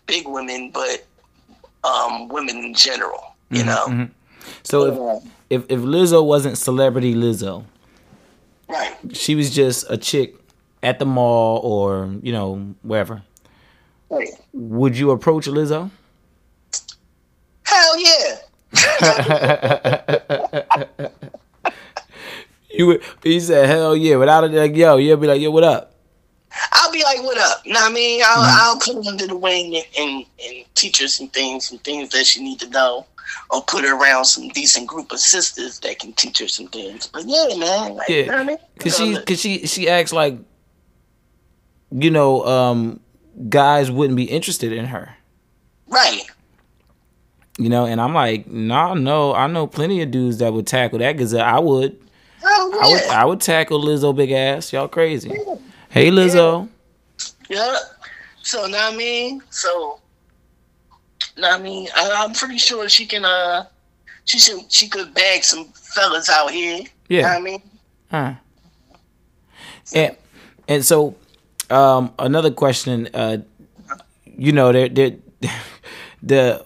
big 0.07 0.27
women, 0.29 0.71
but 0.73 1.05
um, 1.85 2.29
women 2.29 2.57
in 2.59 2.75
general. 2.75 3.35
You 3.51 3.63
Mhm, 3.63 3.67
know, 3.67 3.87
mhm. 3.89 4.11
So 4.65 5.21
if 5.51 5.53
if 5.63 5.65
if 5.71 5.81
Lizzo 5.81 6.25
wasn't 6.25 6.57
celebrity 6.59 7.15
Lizzo, 7.15 7.65
Right. 8.69 8.95
she 9.13 9.35
was 9.35 9.51
just 9.55 9.85
a 9.91 9.97
chick 9.99 10.35
at 10.83 10.99
the 10.99 11.05
mall 11.07 11.59
or 11.63 12.09
you 12.23 12.33
know 12.33 12.75
wherever, 12.83 13.23
Right. 14.09 14.31
would 14.55 14.97
you 14.97 15.11
approach 15.11 15.47
Lizzo? 15.47 15.91
Hell 17.65 17.99
yeah. 18.01 18.37
You 22.75 22.87
would. 22.87 23.03
He 23.23 23.39
said, 23.41 23.69
"Hell 23.69 23.95
yeah!" 23.95 24.17
Without 24.17 24.45
it, 24.45 24.53
like, 24.53 24.75
yo, 24.75 24.97
you'll 24.97 25.19
be 25.19 25.27
like, 25.27 25.41
"Yo, 25.43 25.51
what 25.51 25.63
up?" 25.65 25.92
I'll 26.73 26.93
be 26.93 27.03
like, 27.03 27.23
what 27.23 27.39
up? 27.39 27.65
You 27.65 27.73
know 27.73 27.81
what 27.81 27.91
I 27.91 27.95
mean? 27.95 28.23
I'll, 28.25 28.43
I'll 28.73 28.79
put 28.79 28.95
her 28.95 29.11
under 29.11 29.27
the 29.27 29.37
wing 29.37 29.77
and, 29.77 29.85
and, 29.99 30.27
and 30.45 30.65
teach 30.75 31.01
her 31.01 31.09
some 31.09 31.29
things, 31.29 31.69
some 31.69 31.79
things 31.79 32.11
that 32.11 32.27
she 32.27 32.43
need 32.43 32.61
to 32.61 32.69
know. 32.71 33.07
Or 33.51 33.63
put 33.63 33.85
her 33.85 33.97
around 33.97 34.27
some 34.27 34.49
decent 34.49 34.87
group 34.87 35.11
of 35.11 35.19
sisters 35.19 35.79
that 35.81 35.99
can 35.99 36.13
teach 36.13 36.39
her 36.41 36.49
some 36.49 36.67
things. 36.67 37.07
But 37.07 37.25
yeah, 37.27 37.47
man. 37.57 37.95
Like, 37.95 38.09
you 38.09 38.27
know 38.27 38.33
I 38.35 38.39
Yeah, 38.41 38.45
mean? 38.45 38.59
cause 38.79 38.97
she, 38.97 39.17
cause 39.25 39.41
she, 39.41 39.67
she 39.67 39.89
acts 39.89 40.13
like, 40.13 40.37
you 41.91 42.11
know, 42.11 42.45
um, 42.47 43.01
guys 43.49 43.91
wouldn't 43.91 44.17
be 44.17 44.25
interested 44.25 44.73
in 44.73 44.87
her. 44.87 45.17
Right. 45.87 46.23
You 47.59 47.69
know, 47.69 47.87
and 47.87 48.01
I'm 48.01 48.13
like, 48.13 48.47
nah, 48.47 48.95
no, 48.95 49.35
I 49.35 49.47
know 49.47 49.67
plenty 49.67 50.03
of 50.03 50.11
dudes 50.11 50.39
that 50.39 50.53
would 50.53 50.67
tackle 50.67 50.99
that 50.99 51.13
because 51.13 51.33
I 51.35 51.59
would, 51.59 51.99
Hell 52.41 52.51
I 52.83 52.89
would, 52.91 53.03
yeah. 53.03 53.21
I 53.23 53.25
would 53.25 53.41
tackle 53.41 53.81
Lizzo 53.81 54.15
big 54.15 54.33
ass. 54.33 54.73
Y'all 54.73 54.89
crazy? 54.89 55.31
Hey, 55.93 56.11
Lizzo. 56.11 56.71
Yeah. 57.51 57.77
So, 58.43 58.67
know 58.67 58.79
what 58.79 58.95
I 58.95 58.97
mean? 58.97 59.43
So, 59.51 60.01
know 61.37 61.51
what 61.51 61.61
I 61.61 61.63
mean? 61.63 61.87
I, 61.95 62.25
I'm 62.25 62.33
pretty 62.33 62.57
sure 62.57 62.89
she 62.89 63.05
can, 63.05 63.27
uh, 63.27 63.67
she 64.25 64.39
should, 64.39 64.73
she 64.73 64.89
could 64.89 65.13
bag 65.13 65.45
some 65.45 65.67
fellas 65.75 66.31
out 66.31 66.51
here. 66.51 66.81
Yeah. 67.11 67.21
Know 67.21 67.29
what 67.29 67.37
I 67.37 67.41
mean? 67.41 67.63
Huh. 68.11 68.35
And 69.95 70.17
and 70.69 70.85
so 70.85 71.15
um 71.69 72.15
another 72.19 72.51
question 72.51 73.09
uh 73.13 73.39
you 74.25 74.53
know 74.53 74.73
there 74.73 74.89
there 74.89 75.17
the 76.23 76.65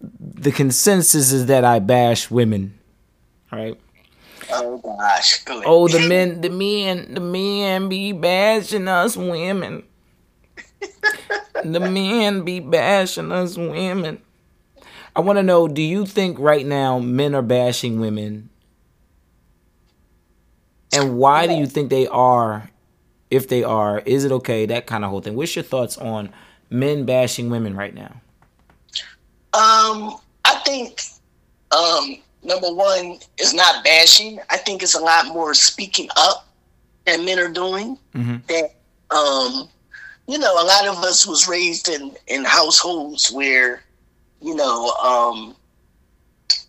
the 0.00 0.52
consensus 0.52 1.32
is 1.32 1.46
that 1.46 1.64
I 1.64 1.78
bash 1.78 2.30
women 2.30 2.78
right 3.52 3.78
Oh, 4.52 4.78
gosh. 4.78 5.44
Go 5.44 5.62
oh 5.64 5.88
the 5.88 6.08
men 6.08 6.40
the 6.40 6.50
men 6.50 7.14
the 7.14 7.20
men 7.20 7.88
be 7.88 8.12
bashing 8.12 8.88
us 8.88 9.16
women. 9.16 9.84
The 11.64 11.80
men 11.80 12.44
be 12.44 12.60
bashing 12.60 13.32
us 13.32 13.56
women. 13.56 14.22
I 15.14 15.20
want 15.20 15.38
to 15.38 15.42
know 15.42 15.68
do 15.68 15.82
you 15.82 16.06
think 16.06 16.38
right 16.38 16.64
now 16.64 16.98
men 16.98 17.34
are 17.34 17.42
bashing 17.42 18.00
women? 18.00 18.48
And 20.92 21.18
why 21.18 21.46
do 21.46 21.54
you 21.54 21.66
think 21.66 21.90
they 21.90 22.06
are 22.08 22.70
if 23.30 23.48
they 23.48 23.62
are? 23.62 24.00
Is 24.00 24.24
it 24.24 24.32
okay? 24.32 24.66
That 24.66 24.86
kind 24.86 25.04
of 25.04 25.10
whole 25.10 25.20
thing. 25.20 25.36
What's 25.36 25.54
your 25.54 25.62
thoughts 25.62 25.96
on 25.98 26.32
men 26.68 27.04
bashing 27.04 27.50
women 27.50 27.76
right 27.76 27.94
now? 27.94 28.20
Um, 29.52 30.16
I 30.44 30.54
think 30.64 31.02
um 31.72 32.16
number 32.42 32.72
one 32.72 33.18
is 33.38 33.54
not 33.54 33.84
bashing. 33.84 34.40
I 34.50 34.56
think 34.56 34.82
it's 34.82 34.94
a 34.94 35.00
lot 35.00 35.26
more 35.28 35.54
speaking 35.54 36.08
up 36.16 36.46
that 37.06 37.20
men 37.20 37.38
are 37.38 37.48
doing. 37.48 37.98
Mhm. 38.14 38.46
That 38.46 38.74
um, 39.10 39.68
you 40.26 40.38
know, 40.38 40.52
a 40.52 40.64
lot 40.64 40.86
of 40.86 41.02
us 41.02 41.26
was 41.26 41.48
raised 41.48 41.88
in 41.88 42.16
in 42.28 42.44
households 42.44 43.32
where, 43.32 43.82
you 44.40 44.54
know, 44.54 44.90
um, 45.02 45.56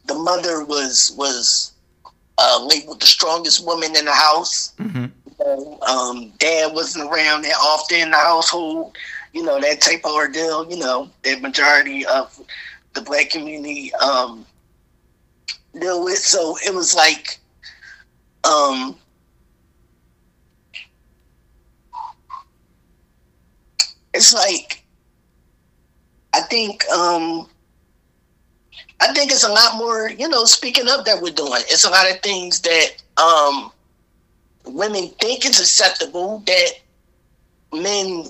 the 0.05 0.15
mother 0.15 0.63
was 0.65 1.13
was 1.15 1.73
uh, 2.37 2.65
labeled 2.65 2.99
the 3.01 3.05
strongest 3.05 3.63
woman 3.65 3.95
in 3.95 4.05
the 4.05 4.11
house. 4.11 4.73
Mhm. 4.79 5.11
You 5.25 5.35
know, 5.45 5.79
um, 5.81 6.33
dad 6.39 6.73
wasn't 6.73 7.09
around 7.11 7.43
that 7.43 7.55
often 7.57 7.99
in 7.99 8.11
the 8.11 8.17
household. 8.17 8.97
You 9.33 9.43
know 9.43 9.61
that 9.61 9.79
type 9.81 10.01
of 10.05 10.11
ordeal. 10.11 10.69
You 10.69 10.77
know, 10.77 11.09
the 11.21 11.39
majority 11.39 12.05
of 12.05 12.37
the 12.93 13.01
black 13.01 13.29
community 13.29 13.93
um, 13.95 14.45
deal 15.79 16.03
with. 16.03 16.17
So 16.17 16.57
it 16.65 16.73
was 16.73 16.93
like, 16.95 17.39
um, 18.43 18.97
it's 24.13 24.33
like, 24.33 24.83
I 26.33 26.41
think, 26.41 26.87
um, 26.89 27.47
I 29.01 29.11
think 29.13 29.31
it's 29.31 29.43
a 29.43 29.51
lot 29.51 29.77
more, 29.77 30.09
you 30.09 30.29
know, 30.29 30.45
speaking 30.45 30.87
up 30.87 31.05
that 31.05 31.21
we're 31.21 31.31
doing. 31.33 31.61
It's 31.69 31.85
a 31.85 31.89
lot 31.89 32.09
of 32.09 32.19
things 32.21 32.61
that 32.61 32.89
um, 33.17 33.71
women 34.65 35.09
think 35.19 35.45
is 35.45 35.59
acceptable 35.59 36.43
that 36.45 36.71
men 37.73 38.25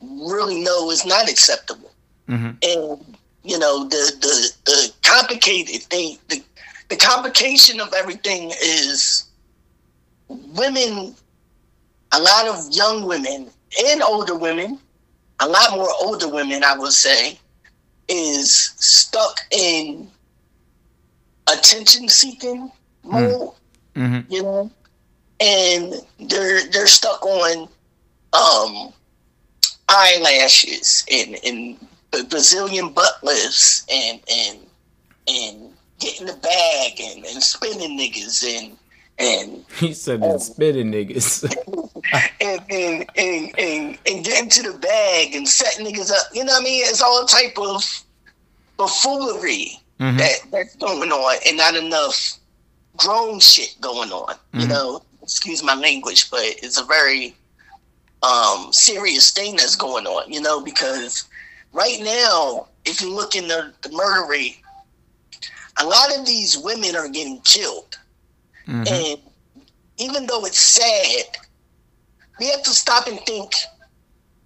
really 0.00 0.62
know 0.62 0.90
is 0.90 1.04
not 1.04 1.28
acceptable 1.28 1.90
Mhm. 2.28 2.56
and 2.62 3.16
you 3.42 3.58
know 3.58 3.84
the 3.84 4.12
the 4.20 4.52
the 4.64 4.92
complicated 5.02 5.82
thing 5.84 6.18
the 6.28 6.42
the 6.88 6.96
complication 6.96 7.80
of 7.80 7.92
everything 7.94 8.50
is 8.62 9.24
women 10.28 11.14
a 12.12 12.20
lot 12.20 12.46
of 12.48 12.70
young 12.72 13.04
women 13.06 13.48
and 13.86 14.02
older 14.02 14.36
women 14.36 14.78
a 15.40 15.48
lot 15.48 15.72
more 15.72 15.88
older 16.00 16.28
women 16.28 16.62
i 16.64 16.76
would 16.76 16.92
say 16.92 17.38
is 18.08 18.72
stuck 18.76 19.38
in 19.50 20.08
attention 21.52 22.08
seeking 22.08 22.70
mode 23.04 23.52
Mhm. 23.94 24.24
you 24.30 24.42
know 24.42 24.70
and 25.40 25.94
they're 26.20 26.66
they're 26.70 26.86
stuck 26.86 27.24
on 27.24 27.68
um 28.32 28.92
eyelashes 29.88 31.04
and 31.10 31.36
and 31.44 32.28
Brazilian 32.30 32.90
butt 32.92 33.22
lifts 33.22 33.84
and 33.90 34.20
and 34.30 34.58
and 35.28 35.65
getting 35.98 36.26
the 36.26 36.34
bag 36.34 37.00
and, 37.00 37.24
and 37.24 37.42
spinning 37.42 37.98
niggas 37.98 38.44
and 38.44 38.76
and 39.18 39.64
he 39.76 39.94
said 39.94 40.20
the 40.22 40.38
spitting 40.38 40.92
niggas 40.92 41.44
and 42.40 42.60
and, 42.70 43.06
and 43.16 43.58
and 43.58 43.98
and 44.06 44.24
getting 44.24 44.48
to 44.50 44.72
the 44.72 44.78
bag 44.78 45.34
and 45.34 45.48
setting 45.48 45.86
niggas 45.86 46.10
up. 46.12 46.26
You 46.34 46.44
know 46.44 46.52
what 46.52 46.62
I 46.62 46.64
mean? 46.64 46.82
It's 46.86 47.02
all 47.02 47.24
type 47.26 47.56
of 47.58 47.82
buffoonery 48.76 49.78
Mhm. 50.00 50.18
that 50.18 50.38
that's 50.52 50.76
going 50.76 51.10
on 51.10 51.36
and 51.46 51.56
not 51.56 51.74
enough 51.74 52.34
grown 52.96 53.40
shit 53.40 53.74
going 53.80 54.12
on. 54.12 54.34
You 54.52 54.66
Mhm. 54.66 54.68
know, 54.68 55.02
excuse 55.22 55.62
my 55.62 55.74
language, 55.74 56.30
but 56.30 56.40
it's 56.42 56.78
a 56.78 56.84
very 56.84 57.34
um 58.22 58.72
serious 58.72 59.30
thing 59.30 59.56
that's 59.56 59.76
going 59.76 60.06
on, 60.06 60.30
you 60.32 60.40
know, 60.40 60.60
because 60.60 61.24
right 61.72 62.00
now, 62.00 62.66
if 62.84 63.00
you 63.00 63.10
look 63.14 63.34
in 63.34 63.48
the, 63.48 63.72
the 63.82 63.90
murder 63.90 64.26
rate, 64.26 64.58
a 65.80 65.84
lot 65.86 66.16
of 66.16 66.26
these 66.26 66.56
women 66.58 66.96
are 66.96 67.08
getting 67.08 67.40
killed. 67.42 67.98
Mhm. 68.66 68.90
And 68.90 69.20
even 69.98 70.26
though 70.26 70.44
it's 70.44 70.58
sad, 70.58 71.24
we 72.38 72.46
have 72.48 72.62
to 72.62 72.70
stop 72.70 73.06
and 73.06 73.20
think 73.20 73.52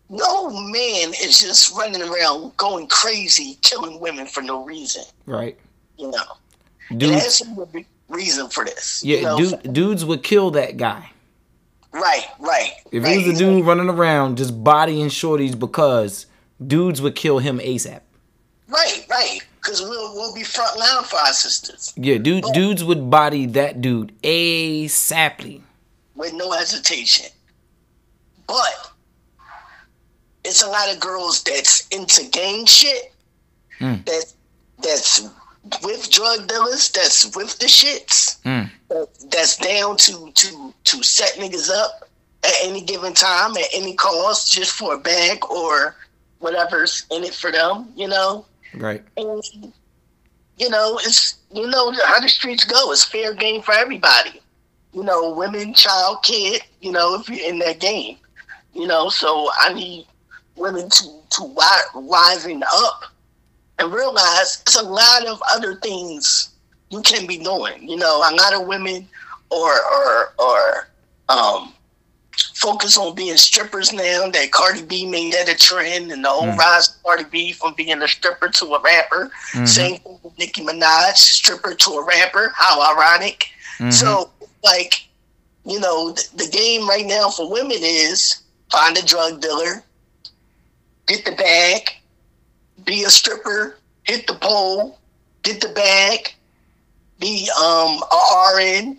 no 0.09 0.51
man 0.51 1.13
is 1.23 1.39
just 1.41 1.73
running 1.77 2.03
around 2.03 2.57
going 2.57 2.87
crazy, 2.89 3.59
killing 3.63 4.01
women 4.01 4.27
for 4.27 4.43
no 4.43 4.65
reason. 4.65 5.05
right 5.27 5.57
You 5.97 6.11
know, 6.11 6.25
there 6.91 6.99
dudes 7.11 7.23
has 7.23 7.39
to 7.39 7.67
be 7.67 7.81
a 7.81 7.85
reason 8.15 8.49
for 8.49 8.65
this. 8.65 9.03
yeah 9.05 9.19
you 9.19 9.23
know? 9.25 9.39
dude, 9.39 9.73
dudes 9.73 10.05
would 10.05 10.23
kill 10.23 10.51
that 10.53 10.77
guy 10.77 11.11
Right, 11.93 12.27
right. 12.39 12.73
if 12.93 13.03
right. 13.05 13.19
he 13.21 13.29
was 13.29 13.37
a 13.37 13.39
dude 13.39 13.65
running 13.65 13.89
around 13.89 14.37
just 14.39 14.63
bodying 14.63 15.09
shorties 15.09 15.59
because 15.59 16.27
dudes 16.65 17.01
would 17.03 17.15
kill 17.17 17.39
him 17.39 17.59
asap 17.59 18.01
Right, 18.71 19.05
right. 19.11 19.41
Because 19.57 19.83
we'll, 19.83 20.15
we'll 20.15 20.35
be 20.35 20.43
front 20.43 20.79
line 20.79 21.05
for 21.05 21.17
our 21.17 21.33
sisters 21.33 21.93
yeah 21.97 22.17
dude 22.17 22.45
dudes 22.55 22.83
would 22.83 23.11
body 23.11 23.45
that 23.45 23.83
dude 23.83 24.11
asaply 24.23 25.61
with 26.21 26.35
no 26.35 26.53
hesitation. 26.53 27.27
But 28.47 28.93
it's 30.45 30.63
a 30.63 30.69
lot 30.69 30.93
of 30.93 31.01
girls 31.01 31.43
that's 31.43 31.89
into 31.89 32.29
gang 32.31 32.67
shit. 32.67 33.13
Mm. 33.81 34.05
That 34.05 34.33
that's 34.83 35.29
with 35.83 36.11
drug 36.11 36.47
dealers. 36.47 36.91
That's 36.91 37.35
with 37.35 37.59
the 37.59 37.67
shits. 37.67 38.41
Mm. 38.43 38.71
That's 39.31 39.57
down 39.57 39.97
to 39.97 40.31
to 40.33 40.75
to 40.85 41.03
set 41.03 41.33
niggas 41.35 41.71
up 41.71 42.09
at 42.45 42.53
any 42.65 42.83
given 42.83 43.15
time 43.15 43.57
at 43.57 43.69
any 43.75 43.95
cost 43.95 44.53
just 44.53 44.73
for 44.73 44.95
a 44.95 44.99
bag 44.99 45.45
or 45.51 45.97
whatever's 46.39 47.07
in 47.11 47.25
it 47.25 47.35
for 47.35 47.51
them. 47.51 47.93
You 47.97 48.09
know. 48.09 48.45
Right 48.75 49.03
And, 49.17 49.43
you 50.59 50.69
know, 50.69 50.99
it's 51.03 51.39
you 51.53 51.67
know 51.67 51.93
how 52.05 52.21
the 52.21 52.29
streets 52.29 52.65
go. 52.65 52.93
It's 52.93 53.05
fair 53.05 53.35
game 53.35 53.63
for 53.63 53.73
everybody. 53.73 54.41
You 54.93 55.03
know, 55.05 55.33
women, 55.33 55.75
child, 55.75 56.23
kid. 56.23 56.63
You 56.81 56.93
know, 56.93 57.15
if 57.15 57.29
you're 57.29 57.49
in 57.49 57.59
that 57.61 57.81
game, 57.81 58.19
you 58.75 58.87
know. 58.87 59.09
So 59.09 59.51
I 59.61 59.73
need 59.73 60.07
women 60.57 60.91
to 60.91 61.05
to 61.31 61.43
wisen 61.95 62.63
up 62.73 63.05
and 63.79 63.93
realize 63.93 64.61
it's 64.63 64.77
a 64.79 64.83
lot 64.83 65.27
of 65.27 65.41
other 65.51 65.77
things 65.77 66.51
you 66.91 67.01
can 67.03 67.27
be 67.27 67.39
doing. 67.39 67.89
You 67.89 67.97
know, 67.97 68.19
a 68.19 68.35
lot 68.35 68.55
of 68.55 68.67
women 68.67 69.09
or 69.51 69.73
or 69.73 70.35
or 70.39 70.89
um 71.29 71.73
focus 72.55 72.97
on 72.97 73.15
being 73.15 73.37
strippers 73.37 73.93
now 73.93 74.29
that 74.31 74.51
Cardi 74.53 74.83
B 74.83 75.07
made 75.07 75.33
that 75.35 75.49
a 75.49 75.55
trend 75.55 76.11
and 76.13 76.25
the 76.25 76.29
whole 76.29 76.47
Mm. 76.47 76.57
rise 76.57 76.89
of 76.89 77.03
Cardi 77.03 77.25
B 77.25 77.53
from 77.53 77.75
being 77.75 78.01
a 78.03 78.09
stripper 78.09 78.49
to 78.49 78.75
a 78.75 78.81
rapper. 78.81 79.31
Mhm. 79.53 79.69
Same 79.69 79.99
thing 79.99 80.19
with 80.23 80.39
Nicki 80.39 80.63
Minaj, 80.63 81.17
stripper 81.17 81.75
to 81.75 81.91
a 81.93 82.05
rapper. 82.05 82.53
How 82.57 82.81
ironic. 82.93 83.49
Mhm. 83.79 83.93
So, 83.93 84.31
like, 84.63 85.07
you 85.65 85.81
know, 85.81 86.13
the, 86.13 86.25
the 86.35 86.49
game 86.49 86.89
right 86.89 87.07
now 87.07 87.31
for 87.31 87.49
women 87.51 87.79
is 87.81 88.37
find 88.71 88.97
a 88.97 89.03
drug 89.03 89.41
dealer, 89.41 89.83
get 91.07 91.25
the 91.25 91.33
bag, 91.33 91.91
be 92.85 93.05
a 93.05 93.11
stripper, 93.11 93.77
hit 94.05 94.27
the 94.27 94.35
pole, 94.35 94.99
get 95.43 95.61
the 95.61 95.69
bag, 95.69 96.33
be 97.19 97.51
um 97.59 98.03
a 98.11 98.53
RN, 98.55 98.99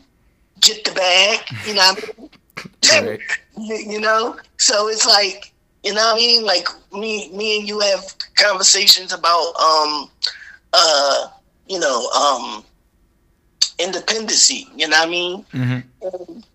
get 0.59 0.83
the 0.83 0.91
bag. 0.91 1.39
You 1.65 1.73
know 1.75 1.93
what 1.93 2.03
I 2.17 2.21
mean? 2.21 2.29
Right. 2.91 3.19
you, 3.57 3.99
know, 3.99 4.37
so 4.57 4.87
it's 4.87 5.05
like 5.05 5.51
you 5.83 5.93
know 5.93 6.01
what 6.01 6.13
I 6.15 6.17
mean. 6.17 6.43
Like 6.45 6.67
me, 6.91 7.29
me 7.29 7.59
and 7.59 7.67
you 7.67 7.79
have 7.79 8.03
conversations 8.35 9.13
about 9.13 9.53
um 9.55 10.09
uh 10.73 11.27
you 11.67 11.79
know 11.79 12.07
um 12.09 12.63
independency. 13.79 14.67
You 14.75 14.87
know 14.87 14.97
what 14.99 15.07
I 15.07 15.11
mean? 15.11 15.45
Mhm. 15.53 15.83
And, 16.01 16.45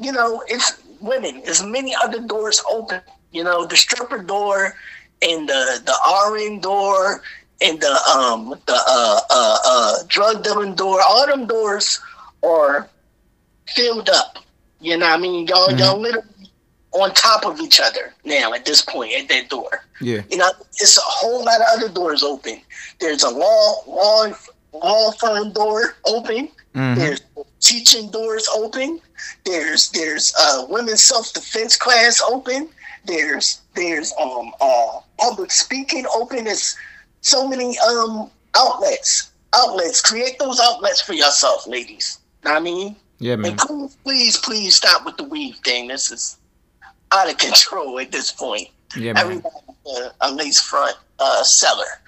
you 0.00 0.12
know, 0.12 0.42
it's 0.48 0.80
women. 1.00 1.42
There's 1.44 1.62
many 1.62 1.94
other 1.94 2.20
doors 2.20 2.62
open. 2.70 3.00
You 3.30 3.44
know, 3.44 3.66
the 3.66 3.76
stripper 3.76 4.22
door 4.22 4.74
and 5.22 5.48
the 5.48 5.80
the 5.84 5.96
RN 6.30 6.60
door 6.60 7.22
and 7.60 7.80
the 7.80 7.92
um 8.14 8.50
the 8.66 8.74
uh 8.88 9.20
uh 9.30 9.58
uh 9.64 9.94
drug 10.08 10.42
dealing 10.44 10.74
door. 10.74 11.00
All 11.06 11.26
them 11.26 11.46
doors 11.46 12.00
are 12.44 12.88
filled 13.68 14.08
up. 14.10 14.38
You 14.80 14.96
know 14.96 15.06
what 15.08 15.18
I 15.18 15.22
mean? 15.22 15.46
Y'all 15.46 15.72
y'all 15.72 15.98
literally 15.98 16.26
on 16.92 17.12
top 17.14 17.44
of 17.44 17.60
each 17.60 17.80
other 17.80 18.14
now 18.24 18.52
at 18.54 18.64
this 18.64 18.80
point 18.82 19.12
at 19.18 19.28
that 19.28 19.48
door. 19.50 19.84
Yeah. 20.00 20.22
You 20.30 20.38
know, 20.38 20.50
it's 20.76 20.96
a 20.96 21.00
whole 21.02 21.44
lot 21.44 21.60
of 21.60 21.66
other 21.76 21.88
doors 21.88 22.22
open. 22.22 22.60
There's 23.00 23.22
a 23.24 23.30
law 23.30 23.82
law 23.86 24.32
law 24.72 25.10
firm 25.12 25.52
door 25.52 25.96
open. 26.06 26.48
Mhm. 26.74 26.96
There's 26.96 27.20
teaching 27.60 28.10
doors 28.10 28.48
open. 28.54 29.00
There's 29.44 29.90
there's 29.90 30.32
uh 30.38 30.66
women's 30.68 31.02
self 31.02 31.32
defense 31.32 31.76
class 31.76 32.22
open. 32.22 32.68
There's 33.04 33.60
there's 33.74 34.12
um 34.20 34.52
uh 34.60 35.00
public 35.18 35.50
speaking 35.50 36.06
open. 36.14 36.44
There's 36.44 36.76
so 37.20 37.46
many 37.48 37.76
um 37.80 38.30
outlets. 38.56 39.32
Outlets. 39.54 40.00
Create 40.02 40.38
those 40.38 40.60
outlets 40.60 41.00
for 41.00 41.14
yourself, 41.14 41.66
ladies. 41.66 42.18
Know 42.44 42.52
what 42.52 42.58
I 42.58 42.60
mean? 42.60 42.96
Yeah, 43.18 43.36
man. 43.36 43.52
And 43.52 43.60
please, 43.60 43.96
please, 44.04 44.36
please 44.38 44.76
stop 44.76 45.04
with 45.04 45.16
the 45.16 45.24
weave 45.24 45.56
thing. 45.56 45.88
This 45.88 46.10
is 46.10 46.38
out 47.12 47.30
of 47.30 47.38
control 47.38 47.98
at 47.98 48.12
this 48.12 48.32
point. 48.32 48.68
Yeah, 48.96 49.12
man. 49.12 49.22
Everybody's 49.22 49.52
a, 49.86 50.12
a 50.20 50.32
lace 50.32 50.60
front 50.60 50.96
uh, 51.18 51.42
seller. 51.42 52.00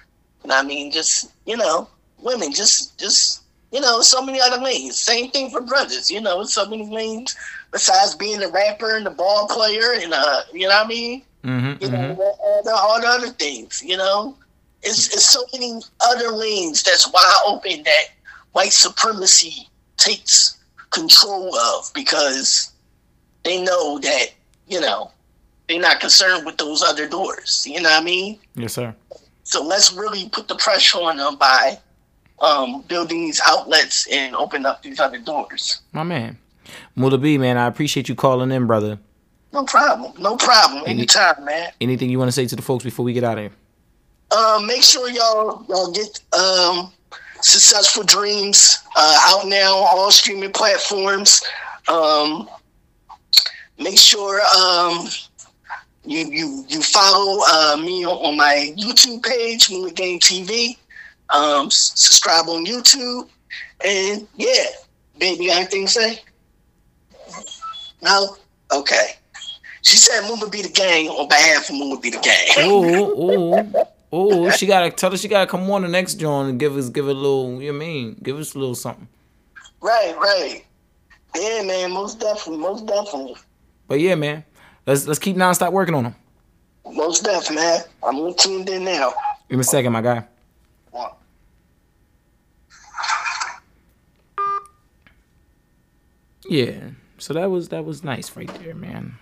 And 0.42 0.52
I 0.52 0.62
mean, 0.62 0.90
just 0.90 1.30
you 1.46 1.56
know, 1.56 1.88
women, 2.22 2.52
just 2.52 2.98
just 2.98 3.42
you 3.72 3.80
know, 3.80 4.00
so 4.00 4.22
many 4.22 4.40
other 4.40 4.60
lanes. 4.62 4.96
Same 4.96 5.30
thing 5.30 5.50
for 5.50 5.60
brothers. 5.60 6.10
You 6.10 6.20
know, 6.20 6.42
so 6.44 6.68
many 6.68 6.86
lanes 6.86 7.36
besides 7.72 8.14
being 8.14 8.42
a 8.42 8.48
rapper 8.48 8.96
and 8.96 9.06
a 9.06 9.10
ball 9.10 9.46
player 9.48 9.92
and 9.94 10.12
uh, 10.12 10.42
you 10.52 10.68
know 10.68 10.74
what 10.74 10.86
I 10.86 10.88
mean. 10.88 11.22
Mm-hmm. 11.44 11.82
You 11.82 11.90
know, 11.90 11.98
mm-hmm. 11.98 12.20
all, 12.20 12.62
the, 12.64 12.72
all 12.72 13.00
the 13.00 13.06
other 13.06 13.28
things. 13.28 13.82
You 13.82 13.96
know, 13.96 14.36
it's 14.82 15.08
it's 15.08 15.28
so 15.28 15.42
many 15.52 15.80
other 16.00 16.30
lanes 16.30 16.82
that's 16.82 17.10
wide 17.12 17.42
open 17.46 17.82
that 17.84 18.04
white 18.52 18.72
supremacy 18.72 19.68
takes 19.96 20.58
control 20.90 21.54
of 21.56 21.90
because 21.94 22.72
they 23.44 23.62
know 23.62 23.98
that 23.98 24.26
you 24.66 24.80
know 24.80 25.10
they're 25.68 25.80
not 25.80 26.00
concerned 26.00 26.44
with 26.44 26.56
those 26.56 26.82
other 26.82 27.08
doors. 27.08 27.66
You 27.66 27.80
know 27.80 27.90
what 27.90 28.02
I 28.02 28.04
mean? 28.04 28.38
Yes, 28.54 28.74
sir. 28.74 28.94
So 29.44 29.64
let's 29.64 29.92
really 29.92 30.28
put 30.28 30.48
the 30.48 30.56
pressure 30.56 30.98
on 30.98 31.16
them 31.16 31.36
by 31.36 31.78
um, 32.40 32.82
building 32.82 33.22
these 33.22 33.40
outlets 33.46 34.06
and 34.10 34.34
open 34.34 34.66
up 34.66 34.82
these 34.82 35.00
other 35.00 35.18
doors. 35.18 35.80
My 35.92 36.02
man. 36.02 36.38
Mula 36.94 37.18
B, 37.18 37.38
man, 37.38 37.56
I 37.56 37.66
appreciate 37.66 38.08
you 38.08 38.14
calling 38.14 38.50
in, 38.52 38.66
brother. 38.66 38.98
No 39.52 39.64
problem. 39.64 40.12
No 40.20 40.36
problem. 40.36 40.84
Anytime, 40.86 41.44
man. 41.44 41.72
Anything 41.80 42.10
you 42.10 42.18
want 42.18 42.28
to 42.28 42.32
say 42.32 42.46
to 42.46 42.56
the 42.56 42.62
folks 42.62 42.84
before 42.84 43.04
we 43.04 43.12
get 43.12 43.24
out 43.24 43.38
of 43.38 43.44
here? 43.44 44.36
Um, 44.36 44.66
make 44.66 44.84
sure 44.84 45.10
y'all 45.10 45.64
y'all 45.68 45.90
get 45.90 46.20
um, 46.32 46.92
successful 47.42 48.02
dreams 48.02 48.82
uh, 48.96 49.18
out 49.28 49.46
now 49.46 49.76
on 49.76 49.98
all 49.98 50.10
streaming 50.10 50.52
platforms. 50.52 51.42
Um, 51.88 52.48
make 53.78 53.98
sure 53.98 54.40
um, 54.56 55.08
you 56.04 56.26
you 56.26 56.64
you 56.68 56.82
follow 56.82 57.42
uh, 57.50 57.76
me 57.76 58.06
on, 58.06 58.36
my 58.36 58.74
YouTube 58.76 59.22
page, 59.22 59.70
Moon 59.70 59.92
Game 59.94 60.18
TV. 60.18 60.76
Um, 61.30 61.70
subscribe 61.70 62.48
on 62.48 62.66
YouTube, 62.66 63.28
and 63.84 64.26
yeah, 64.36 64.64
baby, 65.18 65.44
you 65.44 65.50
got 65.50 65.58
anything 65.58 65.86
to 65.86 65.92
say? 65.92 66.20
No. 68.02 68.36
Okay. 68.72 69.14
She 69.82 69.96
said 69.96 70.28
would 70.28 70.50
be 70.50 70.62
the 70.62 70.68
gang 70.68 71.08
on 71.08 71.28
behalf 71.28 71.70
of 71.70 71.76
would 71.78 72.02
be 72.02 72.10
the 72.10 72.18
gang. 72.18 72.70
Ooh, 72.70 73.64
ooh, 73.64 73.72
ooh. 74.14 74.50
She 74.50 74.66
gotta 74.66 74.90
tell 74.90 75.10
her 75.10 75.16
she 75.16 75.28
gotta 75.28 75.46
come 75.46 75.70
on 75.70 75.82
the 75.82 75.88
next 75.88 76.14
joint 76.14 76.50
and 76.50 76.60
give 76.60 76.76
us 76.76 76.88
give 76.88 77.08
it 77.08 77.12
a 77.16 77.18
little. 77.18 77.60
You 77.60 77.72
know 77.72 77.78
I 77.78 77.80
mean? 77.80 78.20
Give 78.22 78.38
us 78.38 78.54
a 78.54 78.58
little 78.58 78.74
something. 78.74 79.08
Right, 79.80 80.14
right. 80.18 80.64
Yeah, 81.34 81.62
man, 81.62 81.92
most 81.92 82.20
definitely, 82.20 82.58
most 82.58 82.86
definitely. 82.86 83.36
But 83.86 84.00
yeah, 84.00 84.14
man, 84.14 84.44
let's 84.86 85.06
let's 85.06 85.18
keep 85.18 85.36
nonstop 85.36 85.72
working 85.72 85.94
on 85.94 86.04
them. 86.04 86.14
Most 86.84 87.24
definitely, 87.24 87.56
man. 87.56 87.80
I'm 88.02 88.34
tuned 88.34 88.68
in 88.68 88.84
now. 88.84 89.12
Give 89.48 89.58
me 89.58 89.60
a 89.60 89.64
second, 89.64 89.92
my 89.92 90.00
guy. 90.00 90.24
One. 90.90 91.10
Yeah. 96.48 96.90
So 97.18 97.34
that 97.34 97.50
was 97.50 97.68
that 97.68 97.84
was 97.84 98.02
nice 98.02 98.34
right 98.34 98.52
there, 98.62 98.74
man. 98.74 99.18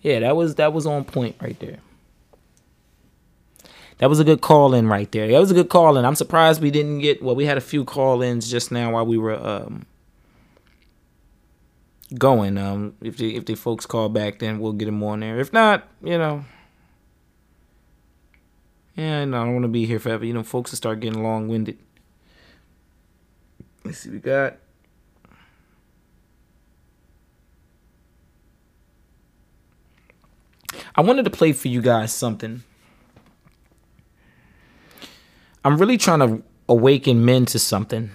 Yeah, 0.00 0.20
that 0.20 0.34
was 0.34 0.54
that 0.56 0.72
was 0.72 0.86
on 0.86 1.04
point 1.04 1.36
right 1.40 1.58
there. 1.60 1.78
That 4.00 4.08
was 4.08 4.18
a 4.18 4.24
good 4.24 4.40
call 4.40 4.72
in 4.72 4.88
right 4.88 5.12
there. 5.12 5.28
That 5.28 5.38
was 5.38 5.50
a 5.50 5.54
good 5.54 5.68
call 5.68 5.98
in. 5.98 6.06
I'm 6.06 6.14
surprised 6.14 6.62
we 6.62 6.70
didn't 6.70 7.00
get 7.00 7.22
well, 7.22 7.36
we 7.36 7.44
had 7.44 7.58
a 7.58 7.60
few 7.60 7.84
call 7.84 8.22
ins 8.22 8.50
just 8.50 8.72
now 8.72 8.94
while 8.94 9.04
we 9.04 9.18
were 9.18 9.34
um 9.34 9.84
going. 12.18 12.56
Um 12.56 12.94
if 13.02 13.18
the 13.18 13.36
if 13.36 13.44
the 13.44 13.54
folks 13.54 13.84
call 13.84 14.08
back 14.08 14.38
then 14.38 14.58
we'll 14.58 14.72
get 14.72 14.86
them 14.86 15.02
on 15.02 15.20
there. 15.20 15.38
If 15.38 15.52
not, 15.52 15.86
you 16.02 16.16
know. 16.16 16.46
Yeah, 18.96 19.26
no, 19.26 19.42
I 19.42 19.44
don't 19.44 19.52
want 19.52 19.64
to 19.64 19.68
be 19.68 19.84
here 19.84 19.98
forever. 19.98 20.24
You 20.24 20.32
know, 20.32 20.42
folks 20.42 20.70
will 20.70 20.78
start 20.78 21.00
getting 21.00 21.22
long 21.22 21.48
winded. 21.48 21.78
Let's 23.84 23.98
see, 23.98 24.08
we 24.08 24.18
got 24.18 24.56
I 30.94 31.02
wanted 31.02 31.26
to 31.26 31.30
play 31.30 31.52
for 31.52 31.68
you 31.68 31.82
guys 31.82 32.14
something. 32.14 32.62
I'm 35.64 35.76
really 35.76 35.98
trying 35.98 36.20
to 36.20 36.42
awaken 36.68 37.24
men 37.24 37.46
to 37.46 37.58
something. 37.58 38.10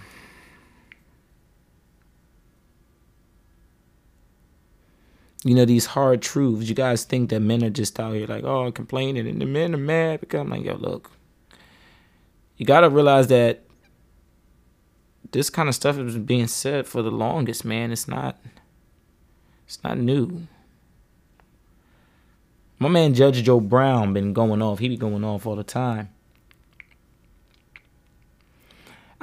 You 5.43 5.53
know, 5.53 5.65
these 5.65 5.85
hard 5.85 6.23
truths. 6.23 6.67
You 6.67 6.73
guys 6.73 7.03
think 7.03 7.29
that 7.29 7.39
men 7.39 7.63
are 7.63 7.69
just 7.69 7.99
out 7.99 8.15
here 8.15 8.25
like, 8.25 8.43
oh, 8.43 8.71
complaining 8.71 9.27
and 9.27 9.39
the 9.39 9.45
men 9.45 9.75
are 9.75 9.77
mad 9.77 10.21
because 10.21 10.41
I'm 10.41 10.49
like, 10.49 10.63
yo, 10.63 10.75
look. 10.75 11.11
You 12.57 12.65
got 12.65 12.81
to 12.81 12.89
realize 12.89 13.27
that 13.27 13.63
this 15.31 15.49
kind 15.49 15.69
of 15.69 15.75
stuff 15.75 15.97
has 15.97 16.13
been 16.13 16.25
being 16.25 16.47
said 16.47 16.87
for 16.87 17.01
the 17.01 17.11
longest, 17.11 17.65
man. 17.65 17.91
It's 17.91 18.07
not 18.07 18.39
it's 19.67 19.83
not 19.83 19.97
new. 19.97 20.47
My 22.79 22.89
man 22.89 23.13
Judge 23.13 23.43
Joe 23.43 23.59
Brown 23.59 24.13
been 24.13 24.33
going 24.33 24.61
off. 24.61 24.79
He 24.79 24.89
be 24.89 24.97
going 24.97 25.23
off 25.23 25.45
all 25.45 25.55
the 25.55 25.63
time. 25.63 26.09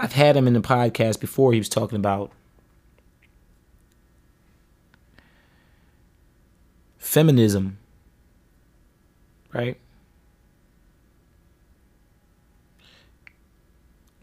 I've 0.02 0.14
had 0.14 0.36
him 0.36 0.48
in 0.48 0.52
the 0.52 0.60
podcast 0.60 1.20
before. 1.20 1.52
He 1.52 1.60
was 1.60 1.68
talking 1.68 1.94
about 1.94 2.32
feminism, 6.98 7.78
right? 9.52 9.78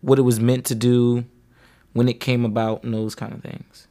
What 0.01 0.19
it 0.19 0.23
was 0.23 0.41
meant 0.41 0.65
to 0.65 0.75
do, 0.75 1.23
when 1.93 2.09
it 2.09 2.19
came 2.19 2.43
about, 2.43 2.83
and 2.83 2.93
those 2.93 3.15
kind 3.15 3.31
of 3.31 3.41
things. 3.41 3.87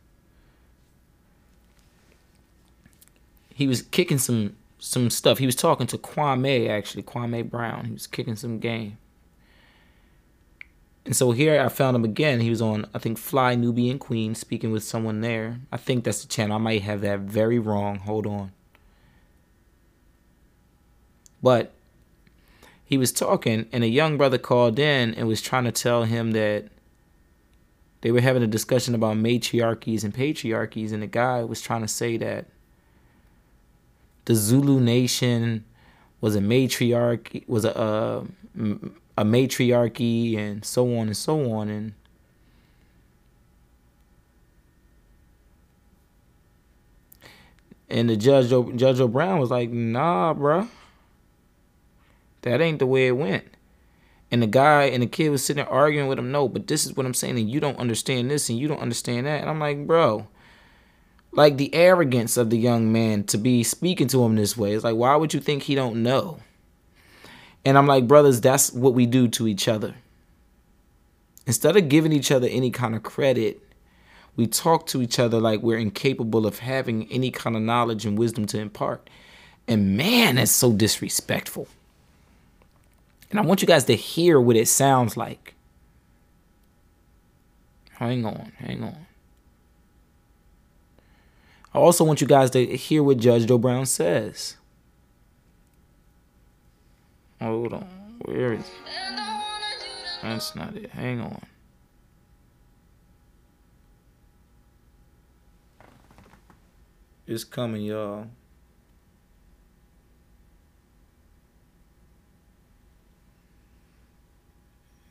He 3.55 3.67
was 3.67 3.81
kicking 3.81 4.19
some 4.19 4.57
some 4.79 5.09
stuff. 5.09 5.39
He 5.39 5.47
was 5.47 5.57
talking 5.57 5.87
to 5.87 5.97
Kwame 5.97 6.69
actually, 6.69 7.03
Kwame 7.03 7.49
Brown. 7.49 7.87
He 7.87 7.93
was 7.93 8.07
kicking 8.07 8.37
some 8.37 8.59
game. 8.59 8.99
And 11.05 11.17
so 11.17 11.33
here 11.33 11.61
I 11.61 11.69
found 11.69 11.97
him 11.97 12.05
again. 12.05 12.41
He 12.41 12.51
was 12.51 12.61
on, 12.61 12.87
I 12.93 12.99
think, 12.99 13.19
Fly 13.19 13.55
Nubian 13.55 13.99
Queen, 13.99 14.35
speaking 14.35 14.73
with 14.73 14.85
someone 14.85 15.23
there. 15.23 15.61
I 15.73 15.79
think 15.79 16.05
that's 16.05 16.23
the 16.23 16.29
channel. 16.29 16.57
I 16.57 16.59
might 16.59 16.83
have 16.83 17.01
that 17.01 17.21
very 17.21 17.59
wrong. 17.59 18.01
Hold 18.01 18.27
on. 18.27 18.53
But 21.43 21.73
he 22.85 22.99
was 22.99 23.13
talking, 23.13 23.67
and 23.73 23.85
a 23.85 23.89
young 23.89 24.17
brother 24.17 24.39
called 24.39 24.79
in 24.79 25.15
and 25.15 25.29
was 25.29 25.41
trying 25.41 25.65
to 25.65 25.73
tell 25.73 26.05
him 26.05 26.33
that 26.33 26.69
they 28.01 28.11
were 28.11 28.21
having 28.21 28.43
a 28.43 28.47
discussion 28.47 28.95
about 28.95 29.17
matriarchies 29.17 30.05
and 30.05 30.15
patriarchies, 30.15 30.93
and 30.93 31.03
the 31.03 31.07
guy 31.07 31.43
was 31.43 31.61
trying 31.61 31.83
to 31.83 31.89
say 31.89 32.17
that 32.17 32.47
the 34.25 34.35
Zulu 34.35 34.81
nation 34.81 35.65
was 36.21 36.37
a 36.37 36.41
matriarchy, 36.41 37.45
was 37.47 37.65
a, 37.65 37.77
uh, 37.77 38.25
a 38.59 38.67
a 39.19 39.25
matriarchy 39.25 40.37
and 40.37 40.65
so 40.65 40.97
on 40.97 41.09
and 41.09 41.17
so 41.17 41.51
on 41.51 41.69
and 41.69 41.93
and 47.91 48.09
the 48.09 48.17
judge 48.17 48.51
Judge 48.77 48.99
Joe 48.99 49.09
Brown 49.09 49.41
was 49.41 49.51
like, 49.51 49.71
"Nah, 49.71 50.35
bruh. 50.35 50.69
That 52.43 52.61
ain't 52.61 52.79
the 52.79 52.87
way 52.87 53.09
it 53.09 53.17
went." 53.17 53.45
And 54.31 54.41
the 54.41 54.47
guy 54.47 54.85
and 54.85 55.03
the 55.03 55.09
kid 55.09 55.31
was 55.31 55.45
sitting 55.45 55.65
there 55.65 55.73
arguing 55.73 56.07
with 56.07 56.19
him. 56.19 56.31
No, 56.31 56.49
but 56.49 56.69
this 56.69 56.87
is 56.87 56.97
what 56.97 57.05
I'm 57.05 57.15
saying, 57.15 57.39
and 57.39 57.51
you 57.51 57.59
don't 57.59 57.79
understand 57.79 58.31
this, 58.31 58.49
and 58.49 58.59
you 58.59 58.69
don't 58.69 58.81
understand 58.81 59.27
that. 59.27 59.41
And 59.41 59.51
I'm 59.51 59.59
like, 59.59 59.85
bro, 59.85 60.29
like 61.33 61.57
the 61.57 61.75
arrogance 61.75 62.37
of 62.37 62.51
the 62.51 62.59
young 62.59 62.93
man 62.93 63.25
to 63.25 63.39
be 63.39 63.65
speaking 63.65 64.07
to 64.09 64.23
him 64.23 64.37
this 64.37 64.57
way. 64.57 64.75
It's 64.75 64.85
like, 64.85 64.95
why 64.95 65.17
would 65.17 65.35
you 65.35 65.41
think 65.41 65.65
he 65.65 65.75
don't 65.75 66.05
know? 66.05 66.39
And 67.69 67.77
I'm 67.77 67.87
like, 67.87 68.09
brothers, 68.09 68.41
that's 68.41 68.73
what 68.73 68.95
we 68.95 69.05
do 69.05 69.29
to 69.29 69.47
each 69.47 69.69
other. 69.69 69.95
Instead 71.47 71.77
of 71.77 71.91
giving 71.91 72.13
each 72.13 72.33
other 72.33 72.49
any 72.51 72.71
kind 72.71 72.95
of 72.95 73.03
credit, 73.03 73.63
we 74.37 74.47
talk 74.47 74.87
to 74.87 75.03
each 75.03 75.19
other 75.19 75.39
like 75.39 75.61
we're 75.61 75.77
incapable 75.77 76.47
of 76.47 76.61
having 76.61 77.07
any 77.13 77.31
kind 77.31 77.57
of 77.57 77.61
knowledge 77.61 78.07
and 78.07 78.17
wisdom 78.17 78.47
to 78.47 78.59
impart. 78.59 79.11
And 79.67 79.99
man, 79.99 80.37
that's 80.37 80.51
so 80.51 80.73
disrespectful. 80.73 81.69
And 83.31 83.39
I 83.39 83.43
want 83.43 83.61
you 83.61 83.69
guys 83.69 83.85
to 83.85 83.95
hear 83.95 84.41
what 84.41 84.57
it 84.57 84.69
sounds 84.69 85.19
like. 85.19 85.53
Hang 87.97 88.25
on, 88.25 88.53
hang 88.57 88.83
on. 88.83 89.07
I 91.75 91.79
also 91.81 92.03
want 92.03 92.23
you 92.23 92.27
guys 92.27 92.49
to 92.53 92.65
hear 92.65 93.03
what 93.03 93.19
Judge 93.19 93.45
Joe 93.45 93.59
Brown 93.59 93.85
says. 93.85 94.57
Oh, 97.41 97.47
Hold 97.47 97.73
on. 97.75 97.89
Where 98.25 98.53
is 98.53 98.61
it? 98.61 98.67
That's 100.23 100.57
not 100.57 100.77
it. 100.77 100.91
Hang 100.91 101.21
on. 101.21 101.41
It's 107.27 107.45
coming, 107.45 107.83
y'all. 107.83 108.27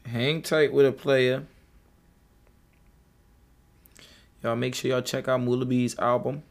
Hang 0.06 0.42
tight 0.42 0.74
with 0.74 0.86
a 0.86 0.92
player. 0.92 1.44
Y'all 4.44 4.56
make 4.56 4.74
sure 4.74 4.92
y'all 4.92 5.02
check 5.02 5.28
out 5.28 5.42
Mula 5.42 5.66
B's 5.66 5.98
album. 6.00 6.44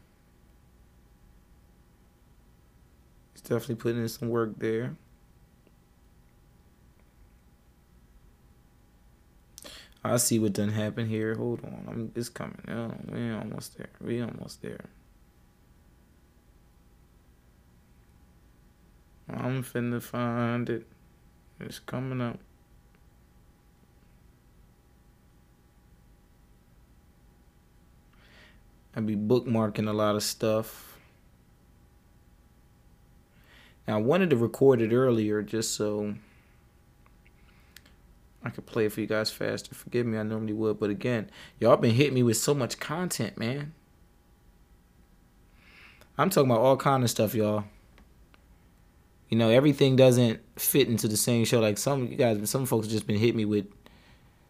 He's 3.33 3.41
definitely 3.41 3.75
putting 3.75 4.01
in 4.01 4.09
some 4.09 4.29
work 4.29 4.57
there. 4.57 4.95
I 10.07 10.17
see 10.17 10.39
what 10.39 10.53
done 10.53 10.69
happened 10.69 11.09
here. 11.09 11.35
Hold 11.35 11.63
on, 11.63 11.85
I'm 11.87 12.11
it's 12.15 12.29
coming. 12.29 12.61
Oh, 12.67 12.93
we 13.11 13.31
almost 13.31 13.77
there. 13.77 13.89
We 14.01 14.21
almost 14.21 14.61
there. 14.61 14.85
I'm 19.29 19.63
finna 19.63 20.01
find 20.01 20.69
it. 20.69 20.85
It's 21.59 21.79
coming 21.79 22.21
up. 22.21 22.39
I 28.95 28.99
be 29.01 29.15
bookmarking 29.15 29.87
a 29.87 29.93
lot 29.93 30.15
of 30.15 30.23
stuff. 30.23 30.97
Now 33.87 33.97
I 33.97 34.01
wanted 34.01 34.29
to 34.31 34.37
record 34.37 34.81
it 34.81 34.91
earlier 34.93 35.41
just 35.41 35.75
so 35.75 36.15
I 38.47 38.49
could 38.49 38.65
play 38.65 38.85
it 38.85 38.93
for 38.93 39.01
you 39.01 39.07
guys 39.07 39.29
faster. 39.29 39.75
Forgive 39.75 40.05
me, 40.05 40.17
I 40.17 40.23
normally 40.23 40.53
would, 40.53 40.79
but 40.79 40.89
again, 40.89 41.29
y'all 41.59 41.75
been 41.75 41.93
hitting 41.93 42.13
me 42.13 42.23
with 42.23 42.37
so 42.37 42.53
much 42.53 42.79
content, 42.79 43.37
man. 43.37 43.73
I'm 46.17 46.29
talking 46.29 46.49
about 46.49 46.61
all 46.61 46.77
kind 46.77 47.03
of 47.03 47.09
stuff, 47.09 47.35
y'all. 47.35 47.65
You 49.27 49.37
know, 49.37 49.49
everything 49.49 49.97
doesn't 49.97 50.39
fit 50.57 50.87
into 50.87 51.09
the 51.09 51.17
same 51.17 51.43
show. 51.43 51.59
Like 51.59 51.77
some 51.77 52.07
you 52.07 52.15
guys, 52.15 52.49
some 52.49 52.65
folks 52.65 52.87
just 52.87 53.05
been 53.05 53.17
hitting 53.17 53.35
me 53.35 53.43
with 53.43 53.65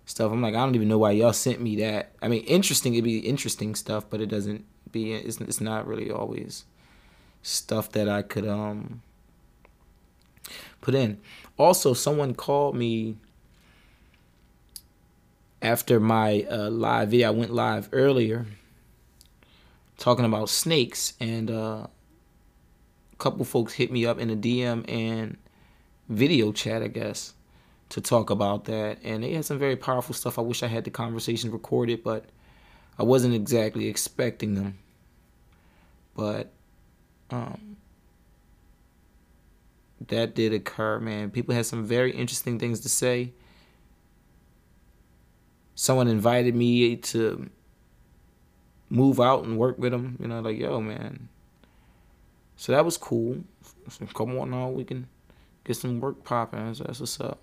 stuff. 0.06 0.32
I'm 0.32 0.44
like, 0.44 0.54
I 0.54 0.60
don't 0.60 0.76
even 0.76 0.88
know 0.88 1.00
why 1.00 1.12
y'all 1.12 1.34
sent 1.34 1.60
me 1.60 1.76
that. 1.78 2.12
I 2.22 2.28
mean, 2.28 2.44
interesting. 2.44 2.94
It'd 2.94 3.04
be 3.04 3.18
interesting 3.18 3.74
stuff, 3.74 4.06
but 4.08 4.22
it 4.22 4.28
doesn't 4.28 4.64
be. 4.92 5.14
It's 5.14 5.42
it's 5.42 5.60
not 5.60 5.88
really 5.88 6.12
always 6.12 6.66
stuff 7.42 7.92
that 7.94 8.08
I 8.08 8.22
could 8.22 8.48
um 8.48 9.02
put 10.82 10.94
in. 10.94 11.20
Also, 11.58 11.96
someone 11.96 12.36
called 12.36 12.76
me 12.76 13.18
after 15.62 16.00
my 16.00 16.46
uh, 16.50 16.70
live 16.70 17.10
video, 17.10 17.28
I 17.28 17.32
went 17.32 17.54
live 17.54 17.90
earlier 17.92 18.46
talking 19.98 20.26
about 20.26 20.50
snakes, 20.50 21.14
and 21.20 21.50
uh, 21.50 21.88
a 23.14 23.16
couple 23.18 23.44
folks 23.46 23.74
hit 23.74 23.92
me 23.92 24.06
up 24.06 24.20
in 24.20 24.30
a 24.30 24.36
DM 24.36 24.90
and 24.90 25.38
video 26.08 26.52
chat, 26.52 26.84
I 26.84 26.88
guess, 26.88 27.34
to 27.90 28.02
talk 28.02 28.30
about 28.30 28.66
that. 28.66 29.00
And 29.04 29.24
they 29.24 29.34
had 29.34 29.46
some 29.46 29.58
very 29.58 29.76
powerful 29.76 30.14
stuff. 30.14 30.38
I 30.38 30.44
wish 30.44 30.62
I 30.64 30.68
had 30.68 30.84
the 30.84 30.92
conversation 30.92 31.52
recorded, 31.52 32.04
but 32.04 32.26
I 33.00 33.04
wasn't 33.04 33.34
exactly 33.34 33.88
expecting 33.88 34.54
them. 34.54 34.78
But 36.16 36.52
um, 37.30 37.78
that 40.08 40.36
did 40.36 40.54
occur, 40.54 41.00
man. 41.00 41.32
People 41.32 41.56
had 41.56 41.66
some 41.66 41.86
very 41.86 42.12
interesting 42.12 42.60
things 42.60 42.80
to 42.82 42.90
say 42.90 43.34
someone 45.78 46.08
invited 46.08 46.56
me 46.56 46.96
to 46.98 47.50
move 48.90 49.22
out 49.22 49.44
and 49.44 49.58
work 49.58 49.78
with 49.78 49.92
them. 49.92 50.18
You 50.20 50.28
know, 50.28 50.42
like 50.42 50.58
yo, 50.58 50.82
man. 50.82 51.30
So 52.58 52.72
that 52.74 52.84
was 52.84 52.98
cool. 52.98 53.44
So 53.88 54.06
come 54.08 54.38
on 54.38 54.50
now, 54.50 54.70
we 54.70 54.84
can 54.84 55.08
get 55.64 55.78
some 55.78 56.02
work 56.02 56.24
popping. 56.24 56.74
So 56.74 56.84
that's 56.84 57.00
what's 57.00 57.22
up. 57.22 57.40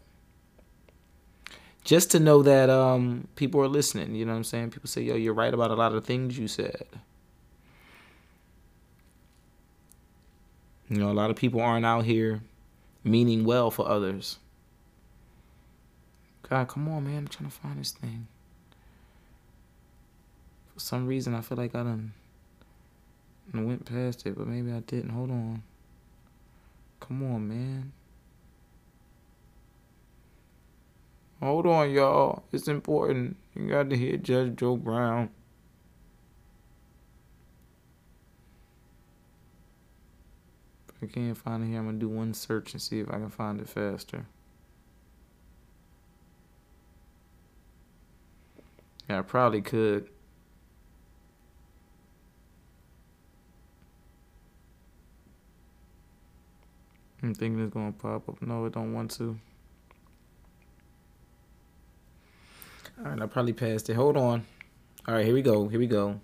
Just 1.85 2.11
to 2.11 2.21
know 2.21 2.43
that 2.43 2.69
um, 2.69 3.29
people 3.37 3.61
are 3.61 3.69
listening. 3.69 4.15
You 4.15 4.25
know 4.25 4.33
what 4.33 4.39
I'm 4.39 4.45
saying? 4.45 4.71
People 4.71 4.89
say, 4.89 5.03
yo, 5.03 5.15
you're 5.15 5.35
right 5.35 5.55
about 5.55 5.71
a 5.71 5.75
lot 5.75 5.95
of 5.95 6.05
things 6.05 6.37
you 6.37 6.49
said. 6.49 6.87
You 10.89 10.99
know, 10.99 11.11
a 11.11 11.13
lot 11.13 11.31
of 11.31 11.37
people 11.37 11.61
aren't 11.61 11.87
out 11.87 12.05
here 12.05 12.43
meaning 13.05 13.45
well 13.45 13.71
for 13.71 13.87
others. 13.87 14.39
God, 16.49 16.69
come 16.69 16.89
on, 16.89 17.05
man. 17.05 17.19
I'm 17.19 17.29
trying 17.29 17.51
to 17.51 17.55
find 17.55 17.79
this 17.79 17.93
thing. 17.93 18.27
For 20.75 20.81
some 20.81 21.07
reason, 21.07 21.35
I 21.35 21.41
feel 21.41 21.57
like 21.57 21.75
I 21.75 21.85
done, 21.85 22.13
I 23.55 23.61
went 23.61 23.85
past 23.85 24.27
it, 24.27 24.37
but 24.37 24.49
maybe 24.49 24.73
I 24.73 24.81
didn't. 24.81 25.11
Hold 25.11 25.31
on. 25.31 25.63
Come 27.01 27.23
on, 27.23 27.49
man. 27.49 27.93
Hold 31.41 31.67
on, 31.67 31.91
y'all. 31.91 32.43
It's 32.53 32.69
important. 32.69 33.37
You 33.55 33.69
got 33.69 33.91
to 33.91 33.97
hear 33.97 34.17
Judge 34.17 34.57
Joe 34.57 34.77
Brown. 34.77 35.29
If 40.89 41.03
I 41.03 41.07
can't 41.13 41.37
find 41.37 41.63
it 41.63 41.67
here, 41.67 41.79
I'm 41.79 41.85
going 41.85 42.01
to 42.01 42.07
do 42.07 42.09
one 42.09 42.35
search 42.35 42.73
and 42.73 42.81
see 42.81 43.01
if 43.01 43.09
I 43.11 43.19
can 43.19 43.31
find 43.31 43.61
it 43.61 43.69
faster. 43.69 44.27
Yeah, 49.09 49.19
I 49.19 49.23
probably 49.23 49.61
could. 49.61 50.09
I'm 57.25 57.33
thinking 57.33 57.65
it's 57.65 57.73
gonna 57.73 57.91
pop 57.91 58.29
up. 58.29 58.43
No, 58.43 58.67
it 58.67 58.75
don't 58.75 58.93
want 58.93 59.11
to. 59.13 59.39
All 62.99 63.11
right, 63.11 63.23
I 63.23 63.25
probably 63.25 63.55
passed 63.55 63.89
it. 63.89 63.95
Hold 63.95 64.19
on. 64.19 64.45
All 65.09 65.15
right, 65.15 65.25
here 65.25 65.33
we 65.33 65.41
go. 65.41 65.67
Here 65.69 65.79
we 65.81 65.87
go. 65.87 66.21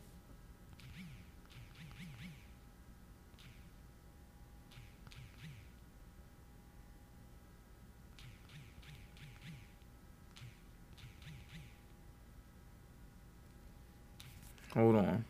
Hold 14.74 14.96
on. 14.96 15.24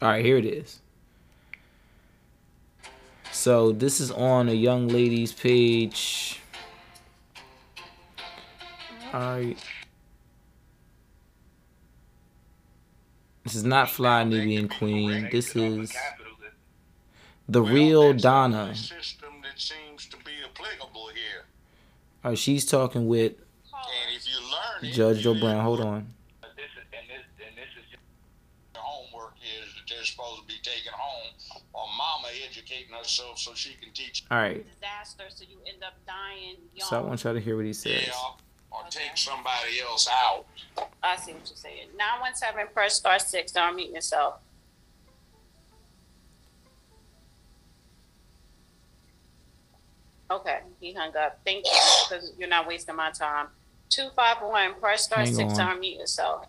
All 0.00 0.08
right, 0.08 0.24
here 0.24 0.36
it 0.36 0.44
is. 0.44 0.80
So 3.46 3.70
this 3.70 4.00
is 4.00 4.10
on 4.10 4.48
a 4.48 4.52
young 4.52 4.88
lady's 4.88 5.32
page. 5.32 6.40
All 9.12 9.20
right. 9.20 9.56
This 13.44 13.54
is 13.54 13.62
not 13.62 13.88
Fly 13.88 14.24
Nubian 14.24 14.68
Queen. 14.68 15.28
This 15.30 15.54
is 15.54 15.94
the 17.48 17.62
real 17.62 18.12
Donna. 18.14 18.74
System 18.74 19.34
that 19.44 19.60
seems 19.60 20.06
to 20.06 20.16
be 20.24 20.32
applicable 20.50 21.10
here. 21.14 21.44
All 22.24 22.32
right, 22.32 22.38
she's 22.38 22.66
talking 22.66 23.06
with 23.06 23.34
And 23.72 24.16
if 24.16 24.26
you 24.26 24.40
learn 24.42 24.90
it, 24.90 24.92
Judge 24.92 25.22
Joe 25.22 25.38
Brown. 25.38 25.62
Hold 25.62 25.82
on. 25.82 26.12
This 26.56 26.64
is, 26.64 26.82
and 26.92 27.08
this, 27.08 27.22
and 27.46 27.56
this 27.56 27.70
is 27.78 27.90
just 27.92 28.02
the 28.74 28.80
homework 28.80 29.34
is 29.38 29.72
that 29.76 29.86
they're 29.88 30.04
supposed 30.04 30.40
to 30.40 30.46
be 30.48 30.58
taken 30.64 30.90
home, 30.92 31.62
or 31.72 31.86
mama 31.96 32.26
educating 32.76 32.96
herself 32.96 33.38
so 33.38 33.54
she 33.54 33.74
can 33.74 33.92
teach. 33.92 34.24
All 34.30 34.38
right. 34.38 34.64
disaster, 34.80 35.24
so 35.28 35.44
you 35.48 35.56
end 35.66 35.82
up 35.82 35.94
dying 36.06 36.56
young. 36.74 36.88
So 36.88 36.98
I 36.98 37.00
want 37.00 37.22
y'all 37.24 37.34
to 37.34 37.40
hear 37.40 37.56
what 37.56 37.64
he 37.66 37.72
says. 37.72 38.06
Yeah, 38.06 38.12
or 38.70 38.82
take 38.90 39.16
somebody 39.16 39.80
else 39.80 40.08
out. 40.10 40.46
I 41.02 41.16
see 41.16 41.32
what 41.32 41.48
you're 41.48 41.56
saying. 41.56 41.88
917 41.96 42.72
press 42.72 42.96
star 42.96 43.18
six, 43.18 43.52
don't 43.52 43.76
mute 43.76 43.92
yourself. 43.92 44.36
Okay, 50.28 50.58
he 50.80 50.92
hung 50.92 51.16
up. 51.16 51.38
Thank 51.44 51.64
you, 51.66 51.72
because 52.08 52.32
you're 52.36 52.48
not 52.48 52.66
wasting 52.66 52.96
my 52.96 53.10
time. 53.12 53.46
251, 53.90 54.80
press 54.80 55.04
star 55.04 55.20
Hang 55.20 55.32
six 55.32 55.54
to 55.54 55.62
on. 55.62 55.76
unmute 55.76 55.98
yourself. 55.98 56.46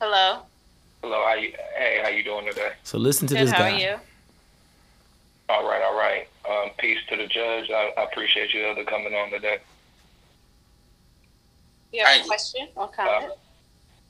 Hello, 0.00 0.42
Hello, 1.04 1.22
how 1.26 1.34
you? 1.34 1.52
Hey, 1.76 2.00
how 2.02 2.08
you 2.08 2.24
doing 2.24 2.46
today? 2.46 2.72
So 2.82 2.96
listen 2.96 3.28
to 3.28 3.34
good, 3.34 3.42
this 3.48 3.50
how 3.52 3.58
guy. 3.58 3.72
are 3.74 3.78
you? 3.78 3.96
All 5.50 5.68
right, 5.68 5.82
all 5.82 5.94
right. 5.94 6.26
Um, 6.48 6.70
peace 6.78 6.96
to 7.10 7.16
the 7.18 7.26
judge. 7.26 7.70
I, 7.70 7.92
I 7.98 8.04
appreciate 8.04 8.54
you 8.54 8.62
other 8.64 8.84
coming 8.84 9.12
on 9.12 9.28
today. 9.30 9.58
You 11.92 12.00
have 12.06 12.08
Thank 12.14 12.24
a 12.24 12.26
question 12.28 12.68
or 12.74 12.88
comment? 12.88 13.32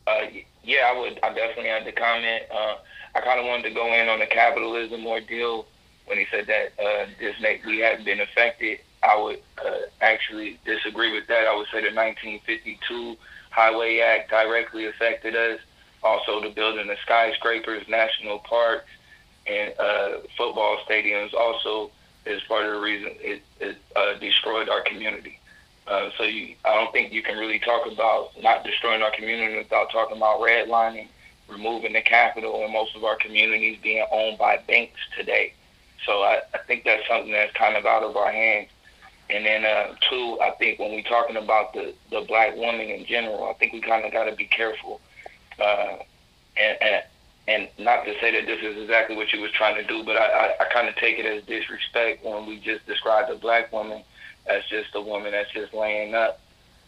Uh, 0.06 0.20
y- 0.32 0.44
yeah, 0.62 0.88
I 0.94 0.96
would. 0.96 1.18
I 1.24 1.34
definitely 1.34 1.66
had 1.70 1.84
to 1.84 1.90
comment. 1.90 2.44
Uh, 2.48 2.76
I 3.16 3.20
kind 3.22 3.40
of 3.40 3.46
wanted 3.46 3.64
to 3.70 3.74
go 3.74 3.92
in 3.92 4.08
on 4.08 4.20
the 4.20 4.26
capitalism 4.26 5.04
ordeal 5.04 5.66
when 6.06 6.16
he 6.18 6.26
said 6.30 6.46
that 6.46 6.74
uh, 6.80 7.06
this 7.18 7.34
na- 7.40 7.58
we 7.68 7.80
hadn't 7.80 8.04
been 8.04 8.20
affected. 8.20 8.78
I 9.02 9.20
would 9.20 9.40
uh, 9.58 9.78
actually 10.00 10.60
disagree 10.64 11.12
with 11.12 11.26
that. 11.26 11.48
I 11.48 11.56
would 11.56 11.66
say 11.72 11.80
the 11.80 11.92
1952 11.92 13.16
Highway 13.50 13.98
Act 13.98 14.30
directly 14.30 14.86
affected 14.86 15.34
us. 15.34 15.58
Also, 16.04 16.40
the 16.40 16.50
building 16.50 16.90
of 16.90 16.98
skyscrapers, 16.98 17.88
national 17.88 18.38
parks, 18.40 18.90
and 19.46 19.72
uh, 19.78 20.18
football 20.36 20.76
stadiums 20.88 21.32
also 21.34 21.90
is 22.26 22.42
part 22.42 22.66
of 22.66 22.74
the 22.74 22.80
reason 22.80 23.10
it, 23.20 23.42
it 23.58 23.76
uh, 23.96 24.14
destroyed 24.18 24.68
our 24.68 24.82
community. 24.82 25.38
Uh, 25.86 26.10
so 26.16 26.24
you, 26.24 26.54
I 26.64 26.74
don't 26.74 26.92
think 26.92 27.12
you 27.12 27.22
can 27.22 27.38
really 27.38 27.58
talk 27.58 27.90
about 27.90 28.30
not 28.42 28.64
destroying 28.64 29.02
our 29.02 29.10
community 29.10 29.56
without 29.56 29.90
talking 29.90 30.16
about 30.16 30.40
redlining, 30.40 31.08
removing 31.48 31.92
the 31.94 32.02
capital, 32.02 32.64
and 32.64 32.72
most 32.72 32.94
of 32.96 33.04
our 33.04 33.16
communities 33.16 33.78
being 33.82 34.06
owned 34.12 34.38
by 34.38 34.58
banks 34.66 35.00
today. 35.16 35.54
So 36.06 36.22
I, 36.22 36.40
I 36.54 36.58
think 36.66 36.84
that's 36.84 37.06
something 37.08 37.32
that's 37.32 37.52
kind 37.54 37.76
of 37.76 37.86
out 37.86 38.02
of 38.02 38.16
our 38.16 38.30
hands. 38.30 38.68
And 39.30 39.44
then 39.44 39.64
uh, 39.64 39.94
two, 40.10 40.38
I 40.42 40.50
think 40.58 40.78
when 40.78 40.92
we're 40.92 41.02
talking 41.02 41.36
about 41.36 41.72
the, 41.72 41.94
the 42.10 42.22
black 42.22 42.56
woman 42.56 42.88
in 42.88 43.06
general, 43.06 43.48
I 43.48 43.54
think 43.54 43.72
we 43.72 43.80
kind 43.80 44.04
of 44.04 44.12
got 44.12 44.24
to 44.24 44.36
be 44.36 44.44
careful. 44.44 45.00
Uh, 45.58 45.96
and, 46.56 46.78
and 46.82 47.02
and 47.46 47.68
not 47.78 48.04
to 48.06 48.14
say 48.20 48.30
that 48.32 48.46
this 48.46 48.62
is 48.62 48.80
exactly 48.82 49.16
what 49.16 49.30
you 49.32 49.40
was 49.40 49.50
trying 49.52 49.74
to 49.76 49.84
do, 49.84 50.02
but 50.02 50.16
I, 50.16 50.24
I, 50.24 50.54
I 50.60 50.64
kind 50.72 50.88
of 50.88 50.96
take 50.96 51.18
it 51.18 51.26
as 51.26 51.42
disrespect 51.44 52.24
when 52.24 52.46
we 52.46 52.58
just 52.58 52.86
describe 52.86 53.28
a 53.30 53.36
black 53.36 53.70
woman 53.70 54.02
as 54.46 54.64
just 54.66 54.94
a 54.94 55.00
woman 55.00 55.32
that's 55.32 55.52
just 55.52 55.74
laying 55.74 56.14
up, 56.14 56.40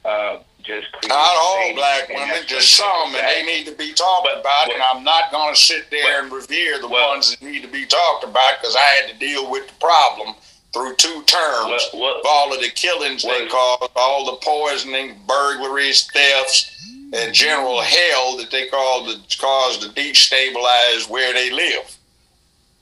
uh, 0.07 0.39
just 0.63 0.87
Not 1.07 1.37
all 1.37 1.75
black 1.75 2.09
women, 2.09 2.37
just 2.47 2.73
some, 2.73 3.15
and 3.15 3.27
they 3.29 3.43
need 3.45 3.67
to 3.67 3.73
be 3.73 3.93
talked 3.93 4.29
But- 4.33 4.41
about. 4.41 4.67
but- 4.67 4.75
And 4.75 4.83
I'm 4.83 5.05
not 5.05 5.31
going 5.31 5.55
to 5.55 5.61
sit 5.61 5.91
there 5.91 6.23
and 6.23 6.33
revere 6.33 6.79
the 6.79 6.89
well- 6.89 7.11
ones 7.11 7.31
that 7.33 7.43
need 7.43 7.61
to 7.63 7.69
be 7.69 7.85
talked 7.85 8.25
about 8.25 8.59
because 8.61 8.77
I 8.77 8.81
had 8.81 9.09
to 9.11 9.15
deal 9.19 9.51
with 9.51 9.67
the 9.69 9.75
problem 9.75 10.35
through 10.73 10.97
two 10.97 11.23
terms 11.25 11.91
Well, 11.93 12.01
well- 12.01 12.21
of 12.21 12.27
all 12.27 12.53
of 12.55 12.61
the 12.63 12.71
killings 12.71 13.23
they 13.25 13.47
caused, 13.49 13.91
all 13.95 14.25
the 14.25 14.37
poisoning, 14.39 15.21
burglaries, 15.27 16.07
thefts, 16.13 16.71
and 17.17 17.35
general 17.35 17.81
hell 17.81 18.37
that 18.37 18.51
they 18.51 18.67
called 18.69 19.09
the 19.09 19.17
caused 19.41 19.83
to 19.83 19.89
destabilize 19.89 21.09
where 21.09 21.33
they 21.33 21.51
live. 21.51 21.97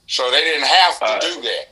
So 0.06 0.30
they 0.30 0.40
didn't 0.42 0.66
have 0.66 0.98
to 0.98 1.04
Uh, 1.04 1.20
do 1.20 1.42
that. 1.42 1.68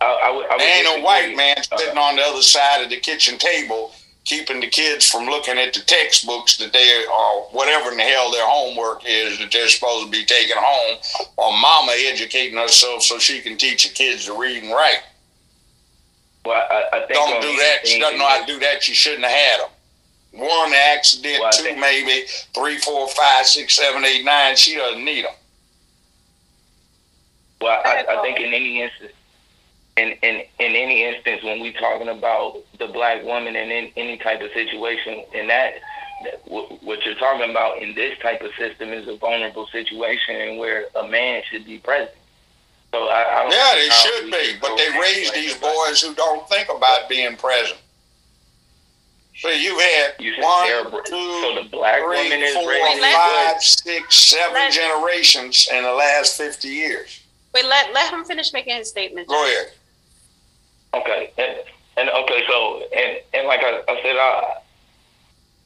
I, 0.00 0.06
I 0.06 0.30
would, 0.30 0.46
I 0.46 0.52
would 0.56 0.62
ain't 0.62 0.84
no 0.84 0.90
disagree. 0.92 1.02
white 1.04 1.36
man 1.36 1.56
Uh, 1.72 1.76
sitting 1.78 1.98
on 1.98 2.16
the 2.16 2.22
other 2.22 2.42
side 2.42 2.82
of 2.82 2.90
the 2.90 2.98
kitchen 3.00 3.38
table 3.38 3.92
keeping 4.24 4.60
the 4.60 4.66
kids 4.68 5.08
from 5.10 5.24
looking 5.24 5.56
at 5.58 5.72
the 5.72 5.80
textbooks 5.80 6.58
that 6.58 6.70
they 6.72 7.04
or 7.06 7.42
whatever 7.52 7.90
in 7.90 7.96
the 7.96 8.02
hell 8.02 8.30
their 8.30 8.46
homework 8.46 9.02
is 9.06 9.38
that 9.38 9.50
they're 9.50 9.68
supposed 9.68 10.04
to 10.04 10.10
be 10.10 10.22
taking 10.24 10.54
home, 10.58 10.98
or 11.38 11.50
mama 11.56 11.92
educating 12.06 12.58
herself 12.58 13.02
so 13.02 13.18
she 13.18 13.40
can 13.40 13.56
teach 13.56 13.88
the 13.88 13.94
kids 13.94 14.26
to 14.26 14.38
read 14.38 14.62
and 14.62 14.70
write. 14.72 15.00
well, 16.44 16.62
I, 16.70 16.84
I 16.92 16.98
think 17.06 17.14
Don't 17.14 17.40
do 17.40 17.56
that. 17.56 17.86
She 17.86 17.98
doesn't 17.98 18.18
know 18.18 18.28
how 18.28 18.40
to 18.44 18.46
do 18.46 18.58
that. 18.60 18.82
She 18.82 18.92
shouldn't 18.92 19.24
have 19.24 19.32
had 19.32 19.60
them. 19.60 19.70
One 20.32 20.72
accident, 20.74 21.38
Well, 21.40 21.50
two 21.52 21.62
think- 21.64 21.78
maybe, 21.78 22.26
three, 22.54 22.78
four, 22.78 23.08
five, 23.08 23.46
six, 23.46 23.74
seven, 23.74 24.04
eight, 24.04 24.24
nine. 24.24 24.56
She 24.56 24.76
doesn't 24.76 25.04
need 25.04 25.24
them. 25.24 25.34
Well, 27.60 27.80
I, 27.84 28.04
I 28.08 28.22
think 28.22 28.38
in 28.38 28.52
any 28.54 28.82
instance, 28.82 29.12
in, 29.96 30.10
in 30.22 30.36
in 30.60 30.76
any 30.76 31.02
instance, 31.04 31.42
when 31.42 31.60
we 31.60 31.72
talking 31.72 32.08
about 32.08 32.62
the 32.78 32.86
black 32.86 33.24
woman 33.24 33.56
in, 33.56 33.70
in 33.70 33.90
any 33.96 34.16
type 34.16 34.40
of 34.42 34.52
situation, 34.52 35.24
in 35.34 35.48
that, 35.48 35.74
that 36.24 36.40
what, 36.44 36.80
what 36.84 37.04
you're 37.04 37.16
talking 37.16 37.50
about 37.50 37.82
in 37.82 37.94
this 37.96 38.16
type 38.20 38.40
of 38.42 38.52
system 38.56 38.90
is 38.92 39.08
a 39.08 39.16
vulnerable 39.16 39.66
situation 39.72 40.36
and 40.36 40.58
where 40.58 40.84
a 40.94 41.08
man 41.08 41.42
should 41.50 41.64
be 41.64 41.78
present. 41.78 42.12
So 42.92 43.08
I, 43.08 43.40
I 43.40 43.42
don't 43.42 43.52
Yeah, 43.52 43.72
see 43.72 43.80
they 43.80 43.94
should 43.94 44.52
be, 44.54 44.58
but 44.60 44.76
they 44.76 44.86
and 44.86 45.00
raise 45.00 45.32
these 45.32 45.56
boys 45.56 46.00
who 46.00 46.14
don't 46.14 46.48
think 46.48 46.68
about 46.74 47.08
being 47.08 47.34
present. 47.34 47.78
So 49.38 49.50
you 49.50 49.78
had 49.78 50.14
You 50.18 50.34
said 50.34 50.42
one, 50.42 50.66
they're- 50.66 51.02
two, 51.02 51.40
so 51.42 51.54
the 51.62 51.68
black 51.70 52.00
three, 52.00 52.22
woman 52.24 52.42
is 52.42 52.54
four, 52.54 52.68
raising 52.70 53.02
five, 53.02 53.54
good. 53.54 53.62
six, 53.62 54.16
seven 54.16 54.54
Let- 54.54 54.72
generations 54.72 55.68
in 55.72 55.84
the 55.84 55.92
last 55.92 56.36
fifty 56.36 56.68
years. 56.68 57.20
Wait, 57.54 57.64
let, 57.64 57.92
let 57.94 58.12
him 58.12 58.24
finish 58.24 58.52
making 58.52 58.76
his 58.76 58.88
statement. 58.88 59.28
Go 59.28 59.44
ahead. 59.44 59.72
Okay, 60.94 61.30
and, 61.38 61.56
and 61.96 62.10
okay, 62.10 62.42
so 62.48 62.82
and 62.96 63.18
and 63.34 63.46
like 63.46 63.60
I, 63.62 63.80
I 63.88 64.02
said, 64.02 64.16
I, 64.16 64.54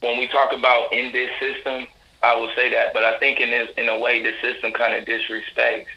when 0.01 0.19
we 0.19 0.27
talk 0.27 0.53
about 0.53 0.93
in 0.93 1.11
this 1.11 1.31
system, 1.39 1.87
I 2.21 2.35
will 2.35 2.51
say 2.55 2.69
that, 2.69 2.93
but 2.93 3.03
I 3.03 3.17
think 3.19 3.39
in 3.39 3.49
this 3.49 3.69
in 3.77 3.89
a 3.89 3.97
way, 3.99 4.21
the 4.21 4.33
system 4.41 4.71
kind 4.71 4.93
of 4.93 5.05
disrespects 5.05 5.87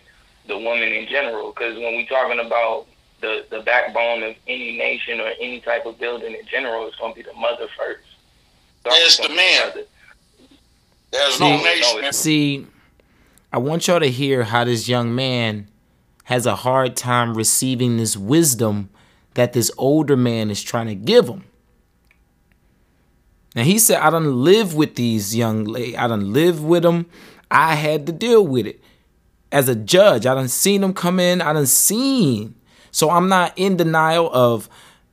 the 0.46 0.56
woman 0.56 0.88
in 0.92 1.08
general, 1.08 1.50
because 1.52 1.76
when 1.76 1.96
we 1.96 2.06
talking 2.06 2.40
about 2.40 2.86
the 3.20 3.44
the 3.50 3.60
backbone 3.60 4.22
of 4.22 4.34
any 4.46 4.76
nation 4.76 5.20
or 5.20 5.30
any 5.40 5.60
type 5.60 5.86
of 5.86 5.98
building 5.98 6.32
in 6.34 6.46
general, 6.46 6.86
is 6.88 6.94
going 6.96 7.12
to 7.12 7.16
be 7.16 7.22
the 7.22 7.34
mother 7.34 7.66
first. 7.78 8.04
It's 8.86 9.16
the 9.16 9.22
gonna 9.24 9.34
be 9.34 9.36
men. 9.36 9.68
mother. 9.68 9.82
There's 11.12 11.34
See- 11.34 11.40
no 11.50 11.62
nation. 11.62 12.12
See, 12.12 12.66
I 13.52 13.58
want 13.58 13.86
y'all 13.88 14.00
to 14.00 14.10
hear 14.10 14.44
how 14.44 14.64
this 14.64 14.88
young 14.88 15.14
man 15.14 15.68
has 16.24 16.44
a 16.46 16.56
hard 16.56 16.96
time 16.96 17.34
receiving 17.34 17.96
this 17.96 18.16
wisdom 18.16 18.90
that 19.34 19.52
this 19.52 19.70
older 19.78 20.16
man 20.16 20.50
is 20.50 20.62
trying 20.62 20.88
to 20.88 20.94
give 20.94 21.28
him. 21.28 21.44
Now 23.54 23.62
he 23.62 23.78
said, 23.78 24.00
I 24.00 24.10
don't 24.10 24.42
live 24.44 24.74
with 24.74 24.96
these 24.96 25.34
young 25.34 25.64
ladies. 25.64 25.96
I 25.96 26.08
don't 26.08 26.32
live 26.32 26.62
with 26.62 26.82
them. 26.82 27.06
I 27.50 27.74
had 27.74 28.06
to 28.06 28.12
deal 28.12 28.46
with 28.46 28.66
it. 28.66 28.80
As 29.52 29.68
a 29.68 29.74
judge, 29.76 30.26
I 30.26 30.34
done 30.34 30.48
seen 30.48 30.80
them 30.80 30.92
come 30.92 31.18
in. 31.20 31.40
I 31.40 31.52
done 31.52 31.66
seen. 31.66 32.55
So 32.96 33.10
I'm 33.10 33.28
not 33.28 33.52
in 33.56 33.76
denial 33.76 34.30
of 34.32 34.70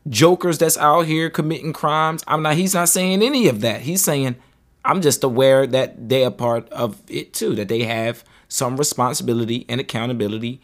jokers 0.07 0.57
that's 0.57 0.77
out 0.77 1.05
here 1.05 1.29
committing 1.29 1.73
crimes. 1.73 2.23
I'm 2.25 2.41
not, 2.41 2.55
he's 2.55 2.73
not 2.73 2.87
saying 2.87 3.21
any 3.21 3.49
of 3.49 3.59
that. 3.59 3.81
He's 3.81 4.01
saying, 4.01 4.37
I'm 4.85 5.01
just 5.01 5.21
aware 5.21 5.67
that 5.67 6.07
they 6.07 6.23
are 6.23 6.31
part 6.31 6.69
of 6.69 7.01
it 7.09 7.33
too, 7.33 7.55
that 7.55 7.67
they 7.67 7.83
have 7.83 8.23
some 8.47 8.77
responsibility 8.77 9.65
and 9.67 9.81
accountability 9.81 10.61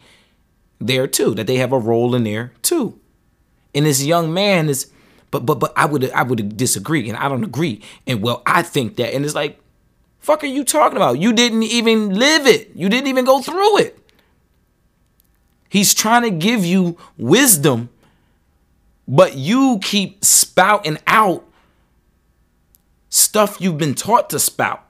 there 0.78 1.06
too, 1.06 1.34
that 1.34 1.46
they 1.46 1.56
have 1.56 1.74
a 1.74 1.78
role 1.78 2.14
in 2.14 2.24
there 2.24 2.54
too. 2.62 2.98
And 3.74 3.84
this 3.84 4.02
young 4.02 4.32
man 4.32 4.70
is, 4.70 4.90
but 5.30 5.44
but 5.44 5.56
but 5.56 5.74
I 5.76 5.84
would 5.84 6.10
I 6.12 6.22
would 6.22 6.56
disagree, 6.56 7.06
and 7.06 7.18
I 7.18 7.28
don't 7.28 7.44
agree. 7.44 7.82
And 8.06 8.22
well, 8.22 8.42
I 8.46 8.62
think 8.62 8.96
that, 8.96 9.12
and 9.14 9.26
it's 9.26 9.34
like, 9.34 9.60
fuck, 10.20 10.42
are 10.42 10.46
you 10.46 10.64
talking 10.64 10.96
about? 10.96 11.18
You 11.18 11.34
didn't 11.34 11.64
even 11.64 12.14
live 12.14 12.46
it. 12.46 12.74
You 12.74 12.88
didn't 12.88 13.08
even 13.08 13.26
go 13.26 13.42
through 13.42 13.80
it. 13.80 13.99
He's 15.70 15.94
trying 15.94 16.24
to 16.24 16.30
give 16.30 16.66
you 16.66 16.98
wisdom 17.16 17.88
But 19.08 19.36
you 19.36 19.80
keep 19.82 20.24
spouting 20.24 20.98
out 21.08 21.44
stuff 23.08 23.60
you've 23.60 23.78
been 23.78 23.96
taught 23.96 24.30
to 24.30 24.38
spout. 24.38 24.84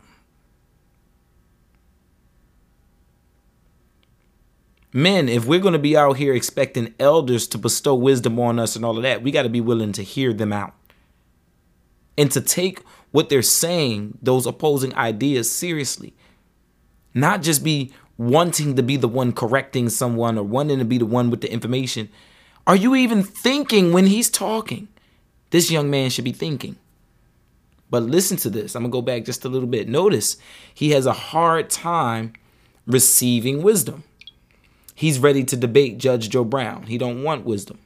Men, 4.93 5.29
if 5.29 5.47
we're 5.47 5.61
going 5.61 5.73
to 5.73 5.79
be 5.79 5.97
out 5.97 6.19
here 6.19 6.35
expecting 6.35 6.95
elders 7.01 7.47
to 7.49 7.59
bestow 7.59 7.95
wisdom 7.95 8.39
on 8.41 8.59
us 8.59 8.77
and 8.77 8.85
all 8.85 8.97
of 8.99 9.05
that, 9.05 9.23
we 9.23 9.31
got 9.31 9.45
to 9.45 9.49
be 9.49 9.61
willing 9.63 9.93
to 9.93 10.03
hear 10.03 10.35
them 10.35 10.53
out 10.53 10.75
and 12.19 12.31
to 12.33 12.43
take 12.43 12.83
what 13.13 13.31
they're 13.31 13.43
saying, 13.43 14.19
those 14.21 14.47
opposing 14.47 14.95
ideas, 14.97 15.51
seriously. 15.51 16.15
Not 17.15 17.43
just 17.43 17.65
be 17.65 17.93
wanting 18.21 18.77
to 18.77 18.83
be 18.83 18.99
the 18.99 19.09
one 19.09 19.33
correcting 19.33 19.89
someone 19.89 20.37
or 20.37 20.43
wanting 20.43 20.79
to 20.79 20.85
be 20.85 20.99
the 20.99 21.07
one 21.07 21.31
with 21.31 21.41
the 21.41 21.51
information. 21.51 22.07
Are 22.67 22.77
you 22.77 22.95
even 22.95 23.23
thinking 23.23 23.95
when 23.95 24.07
he's 24.07 24.29
talking? 24.29 24.89
This 25.49 25.71
young 25.71 25.89
man 25.91 26.11
should 26.11 26.27
be 26.27 26.33
thinking. 26.33 26.77
But 27.89 28.03
listen 28.03 28.37
to 28.39 28.51
this. 28.51 28.75
I'm 28.77 28.83
going 28.83 28.91
to 28.91 28.97
go 28.97 29.01
back 29.03 29.25
just 29.25 29.47
a 29.47 29.49
little 29.49 29.67
bit. 29.67 29.89
Notice 29.89 30.37
he 30.75 30.91
has 30.91 31.07
a 31.07 31.15
hard 31.15 31.71
time 31.71 32.35
receiving 32.87 33.63
wisdom. 33.63 34.05
He's 34.95 35.19
ready 35.19 35.43
to 35.45 35.57
debate 35.57 35.97
Judge 35.97 36.29
Joe 36.29 36.45
Brown. 36.45 36.83
He 36.85 36.99
don't 36.99 37.23
want 37.23 37.47
wisdom. 37.47 37.79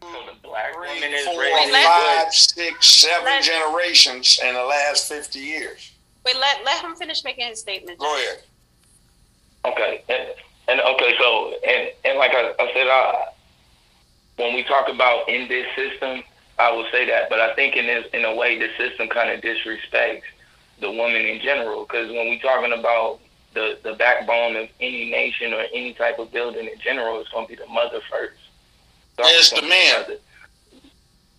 Black 0.00 0.78
women 0.80 1.12
is 1.12 1.26
Four, 1.26 1.40
ready. 1.40 1.72
five, 1.72 2.32
six, 2.32 2.86
seven 2.86 3.24
Let- 3.26 3.42
generations 3.44 4.40
in 4.42 4.54
the 4.54 4.64
last 4.64 5.08
50 5.10 5.38
years. 5.38 5.90
Wait, 6.24 6.36
let 6.36 6.64
let 6.64 6.82
him 6.82 6.96
finish 6.96 7.22
making 7.22 7.46
his 7.48 7.60
statement. 7.60 7.98
Go 7.98 8.06
ahead. 8.16 8.44
Okay, 9.64 10.02
and, 10.08 10.28
and 10.68 10.80
okay, 10.80 11.14
so 11.18 11.54
and 11.66 11.90
and 12.04 12.18
like 12.18 12.32
I, 12.32 12.52
I 12.58 12.70
said, 12.74 12.86
I, 12.86 13.28
when 14.36 14.54
we 14.54 14.62
talk 14.64 14.88
about 14.88 15.28
in 15.28 15.48
this 15.48 15.66
system, 15.76 16.22
I 16.58 16.70
will 16.72 16.86
say 16.92 17.06
that, 17.06 17.30
but 17.30 17.40
I 17.40 17.54
think 17.54 17.76
in 17.76 17.86
this 17.86 18.06
in 18.12 18.24
a 18.24 18.34
way, 18.34 18.58
the 18.58 18.68
system 18.76 19.08
kind 19.08 19.30
of 19.30 19.40
disrespects 19.40 20.22
the 20.80 20.90
woman 20.90 21.22
in 21.22 21.40
general, 21.40 21.84
because 21.84 22.08
when 22.10 22.28
we 22.30 22.38
talking 22.40 22.78
about 22.78 23.20
the 23.54 23.78
the 23.82 23.94
backbone 23.94 24.56
of 24.56 24.68
any 24.80 25.10
nation 25.10 25.54
or 25.54 25.64
any 25.72 25.94
type 25.94 26.18
of 26.18 26.30
building 26.32 26.66
in 26.66 26.78
general, 26.80 27.20
it's 27.20 27.30
going 27.30 27.46
to 27.46 27.56
be 27.56 27.56
the 27.56 27.66
mother 27.68 28.00
first. 28.10 28.40
So 29.16 29.22
It's 29.26 29.50
the 29.50 29.62
men. 29.62 30.18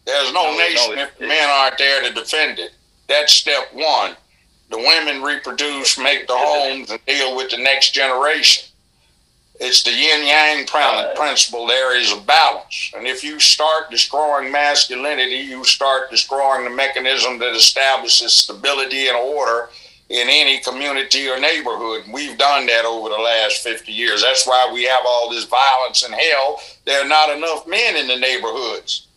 There's 0.05 0.31
no, 0.33 0.43
No, 0.45 0.51
no, 0.51 0.57
nation 0.57 0.93
it's- 0.93 1.11
if 1.19 1.27
men 1.27 1.49
aren't 1.49 1.77
there 1.77 2.01
to 2.03 2.13
defend 2.13 2.59
it. 2.59 2.71
That's 3.07 3.33
step 3.33 3.73
one. 3.73 4.15
The 4.69 4.77
women 4.77 5.21
reproduce, 5.21 5.97
make 5.97 6.27
the 6.27 6.35
homes, 6.35 6.89
and 6.89 7.05
deal 7.05 7.35
with 7.35 7.51
the 7.51 7.57
next 7.57 7.91
generation. 7.93 8.67
It's 9.59 9.83
the 9.83 9.91
yin 9.91 10.25
yang 10.25 10.65
principle. 11.15 11.65
There 11.67 11.97
is 11.97 12.11
a 12.11 12.19
balance. 12.21 12.91
And 12.95 13.07
if 13.07 13.23
you 13.23 13.39
start 13.39 13.89
destroying 13.89 14.51
masculinity, 14.51 15.37
you 15.37 15.63
start 15.63 16.11
destroying 16.11 16.65
the 16.65 16.71
mechanism 16.71 17.39
that 17.39 17.55
establishes 17.55 18.33
stability 18.33 19.07
and 19.07 19.15
order 19.15 19.69
in 20.09 20.27
any 20.29 20.59
community 20.59 21.29
or 21.29 21.39
neighborhood. 21.39 22.03
We've 22.11 22.37
done 22.37 22.65
that 22.65 22.85
over 22.85 23.09
the 23.09 23.15
last 23.15 23.63
50 23.63 23.91
years. 23.91 24.21
That's 24.21 24.45
why 24.45 24.69
we 24.73 24.83
have 24.83 25.01
all 25.07 25.29
this 25.29 25.45
violence 25.45 26.03
and 26.03 26.13
hell. 26.13 26.59
There 26.85 27.03
are 27.03 27.07
not 27.07 27.35
enough 27.35 27.65
men 27.65 27.95
in 27.95 28.07
the 28.07 28.17
neighborhoods. 28.17 29.07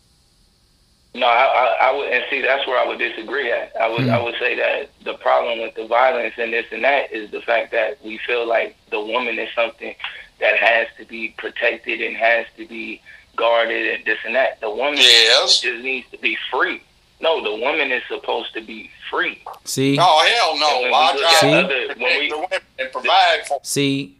No, 1.19 1.27
I, 1.27 1.45
I, 1.45 1.89
I 1.89 1.97
would, 1.97 2.09
and 2.13 2.25
see, 2.31 2.41
that's 2.43 2.67
where 2.67 2.79
I 2.79 2.87
would 2.87 2.99
disagree 2.99 3.51
at. 3.51 3.73
I 3.81 3.89
would, 3.89 4.03
hmm. 4.05 4.11
I 4.11 4.23
would 4.23 4.35
say 4.39 4.55
that 4.57 4.91
the 5.05 5.15
problem 5.15 5.61
with 5.61 5.75
the 5.75 5.87
violence 5.87 6.35
and 6.39 6.53
this 6.53 6.67
and 6.71 6.85
that 6.85 7.13
is 7.13 7.31
the 7.31 7.41
fact 7.43 7.73
that 7.73 7.99
we 8.05 8.19
feel 8.27 8.47
like 8.47 8.77
the 8.91 9.01
woman 9.01 9.39
is 9.39 9.49
something 9.55 9.95
that 10.41 10.57
has 10.59 10.87
to 10.99 11.05
be 11.05 11.35
protected 11.39 12.01
and 12.01 12.17
has 12.17 12.47
to 12.57 12.67
be 12.67 13.01
guarded 13.37 13.95
and 13.95 14.05
this 14.05 14.19
and 14.25 14.35
that. 14.35 14.61
The 14.61 14.71
woman 14.71 14.97
Yes. 14.97 15.61
just 15.61 15.83
needs 15.83 16.09
to 16.11 16.19
be 16.19 16.37
free. 16.51 16.83
No, 17.21 17.43
the 17.43 17.51
woman 17.65 17.91
is 17.91 18.03
supposed 18.09 18.55
to 18.55 18.61
be 18.61 18.91
free. 19.11 19.43
See? 19.65 19.99
Oh 20.01 20.25
hell 20.29 20.57
no! 20.59 20.83
when 20.83 20.95
I 20.95 21.13
we 21.15 21.21
try 21.21 21.33
See? 21.41 21.51
to 21.51 21.65
other, 21.65 21.87
when 21.89 21.97
protect 21.97 22.21
we, 22.21 22.29
the 22.29 22.37
women 22.37 22.59
and 22.79 22.93
provide 22.93 23.47
for. 23.49 23.61
See, 23.65 24.19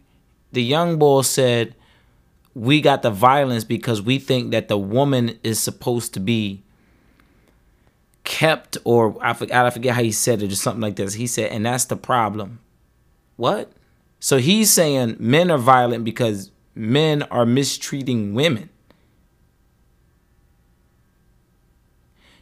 the 0.51 0.61
young 0.63 0.97
boy 0.99 1.21
said, 1.21 1.75
We 2.53 2.81
got 2.81 3.01
the 3.01 3.09
violence 3.11 3.63
because 3.63 4.01
we 4.01 4.19
think 4.19 4.51
that 4.51 4.67
the 4.67 4.77
woman 4.77 5.39
is 5.43 5.59
supposed 5.61 6.13
to 6.15 6.19
be 6.19 6.63
kept, 8.29 8.77
or 8.83 9.17
I 9.21 9.33
forget, 9.33 9.65
I 9.65 9.69
forget 9.71 9.95
how 9.95 10.03
he 10.03 10.11
said 10.11 10.43
it, 10.43 10.51
or 10.51 10.55
something 10.55 10.81
like 10.81 10.95
this. 10.95 11.15
He 11.15 11.25
said, 11.25 11.51
And 11.51 11.65
that's 11.65 11.85
the 11.85 11.97
problem. 11.97 12.59
What? 13.35 13.71
So 14.19 14.37
he's 14.37 14.71
saying 14.71 15.17
men 15.19 15.49
are 15.49 15.57
violent 15.57 16.03
because 16.03 16.51
men 16.75 17.23
are 17.23 17.45
mistreating 17.45 18.35
women. 18.35 18.69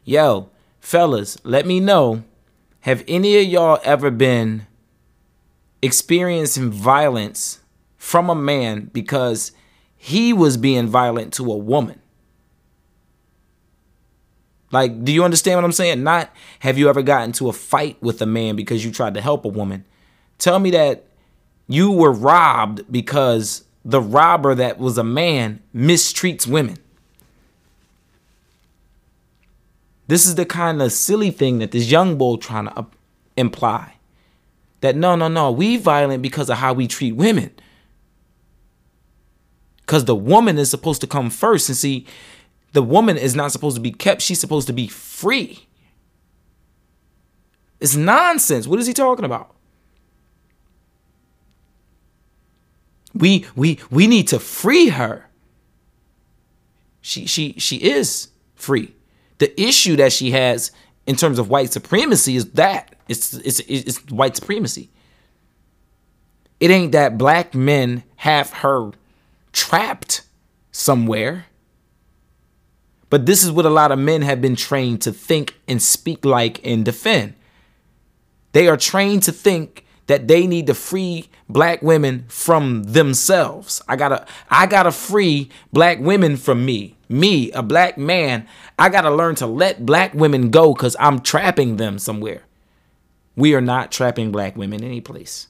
Yo, 0.04 0.50
fellas, 0.82 1.38
let 1.44 1.66
me 1.66 1.80
know. 1.80 2.24
Have 2.82 3.04
any 3.08 3.38
of 3.38 3.46
y'all 3.46 3.80
ever 3.84 4.12
been 4.12 4.68
experiencing 5.82 6.70
violence 6.70 7.60
from 7.96 8.30
a 8.30 8.36
man 8.36 8.90
because 8.94 9.54
he 9.96 10.34
was 10.34 10.58
being 10.58 10.88
violent 10.88 11.34
to 11.36 11.50
a 11.50 11.58
woman? 11.58 12.02
Like, 14.78 15.04
do 15.04 15.12
you 15.12 15.24
understand 15.24 15.58
what 15.58 15.66
I'm 15.66 15.72
saying? 15.72 16.04
Not 16.04 16.30
have 16.60 16.78
you 16.78 16.88
ever 16.88 17.02
gotten 17.02 17.32
to 17.34 17.50
a 17.50 17.54
fight 17.54 17.98
with 18.00 18.22
a 18.22 18.28
man 18.28 18.56
because 18.56 18.86
you 18.86 18.92
tried 18.92 19.16
to 19.16 19.22
help 19.22 19.44
a 19.44 19.48
woman. 19.48 19.86
Tell 20.38 20.60
me 20.60 20.70
that 20.70 21.06
you 21.68 21.92
were 21.92 22.12
robbed 22.12 22.84
because 22.92 23.64
the 23.84 24.00
robber 24.00 24.54
that 24.54 24.78
was 24.78 25.00
a 25.00 25.04
man 25.04 25.64
mistreats 25.76 26.46
women. 26.46 26.78
This 30.06 30.28
is 30.28 30.36
the 30.36 30.46
kind 30.46 30.80
of 30.80 30.92
silly 30.92 31.32
thing 31.32 31.58
that 31.58 31.72
this 31.72 31.90
young 31.90 32.16
boy 32.16 32.36
trying 32.36 32.68
to 32.68 32.86
imply. 33.36 33.96
That 34.82 34.96
no, 34.96 35.16
no, 35.16 35.28
no, 35.28 35.52
we 35.52 35.78
violent 35.78 36.22
because 36.22 36.52
of 36.52 36.58
how 36.58 36.74
we 36.74 36.86
treat 36.88 37.14
women. 37.14 37.50
Because 39.78 40.06
the 40.06 40.16
woman 40.16 40.60
is 40.60 40.70
supposed 40.70 41.02
to 41.02 41.08
come 41.08 41.32
first. 41.32 41.68
And 41.68 41.76
see, 41.76 42.06
the 42.78 42.84
woman 42.84 43.18
is 43.18 43.34
not 43.36 43.52
supposed 43.52 43.76
to 43.76 43.82
be 43.82 43.90
kept, 43.92 44.22
she's 44.22 44.40
supposed 44.40 44.68
to 44.68 44.74
be 44.74 44.88
free. 44.88 45.66
It's 47.80 47.96
nonsense. 47.96 48.68
What 48.68 48.80
is 48.80 48.86
he 48.86 48.94
talking 48.94 49.26
about? 49.26 49.56
We 53.16 53.48
we 53.56 53.80
we 53.90 54.06
need 54.06 54.28
to 54.28 54.38
free 54.38 54.90
her. 54.90 55.26
She 57.02 57.26
she 57.26 57.54
she 57.58 57.78
is 57.78 58.28
free. 58.54 58.94
The 59.40 59.60
issue 59.60 59.96
that 59.96 60.14
she 60.14 60.30
has 60.30 60.72
in 61.08 61.16
terms 61.16 61.40
of 61.40 61.50
white 61.50 61.74
supremacy 61.74 62.36
is 62.36 62.52
that 62.52 62.94
it's 63.08 63.34
it's 63.34 63.60
it's 63.62 63.98
white 64.12 64.36
supremacy. 64.36 64.92
It 66.60 66.70
ain't 66.70 66.92
that 66.92 67.18
black 67.18 67.56
men 67.56 68.04
have 68.18 68.54
her 68.54 68.92
trapped 69.52 70.22
somewhere. 70.72 71.47
But 73.10 73.26
this 73.26 73.44
is 73.44 73.52
what 73.52 73.66
a 73.66 73.70
lot 73.70 73.92
of 73.92 74.00
men 74.00 74.22
have 74.22 74.42
been 74.42 74.56
trained 74.56 75.02
to 75.04 75.12
think 75.12 75.56
and 75.68 75.82
speak 75.82 76.26
like 76.26 76.66
and 76.66 76.84
defend. 76.84 77.36
They 78.52 78.68
are 78.68 78.78
trained 78.78 79.24
to 79.24 79.32
think 79.32 79.86
that 80.08 80.28
they 80.28 80.48
need 80.48 80.68
to 80.68 80.74
free 80.74 81.30
black 81.50 81.82
women 81.82 82.26
from 82.28 82.84
themselves. 82.84 83.82
I 83.88 83.96
gotta 83.96 84.26
I 84.50 84.66
gotta 84.66 84.92
free 84.92 85.50
black 85.72 86.00
women 86.00 86.38
from 86.38 86.66
me. 86.66 86.96
Me, 87.10 87.52
a 87.52 87.64
black 87.64 87.98
man, 87.98 88.48
I 88.78 88.90
gotta 88.90 89.12
learn 89.12 89.36
to 89.36 89.48
let 89.48 89.86
black 89.86 90.14
women 90.14 90.50
go 90.50 90.74
because 90.74 90.96
I'm 91.00 91.22
trapping 91.22 91.78
them 91.78 92.00
somewhere. 92.00 92.44
We 93.36 93.54
are 93.54 93.62
not 93.62 93.92
trapping 93.92 94.32
black 94.32 94.58
women 94.58 94.84
any 94.84 95.00
place. 95.00 95.48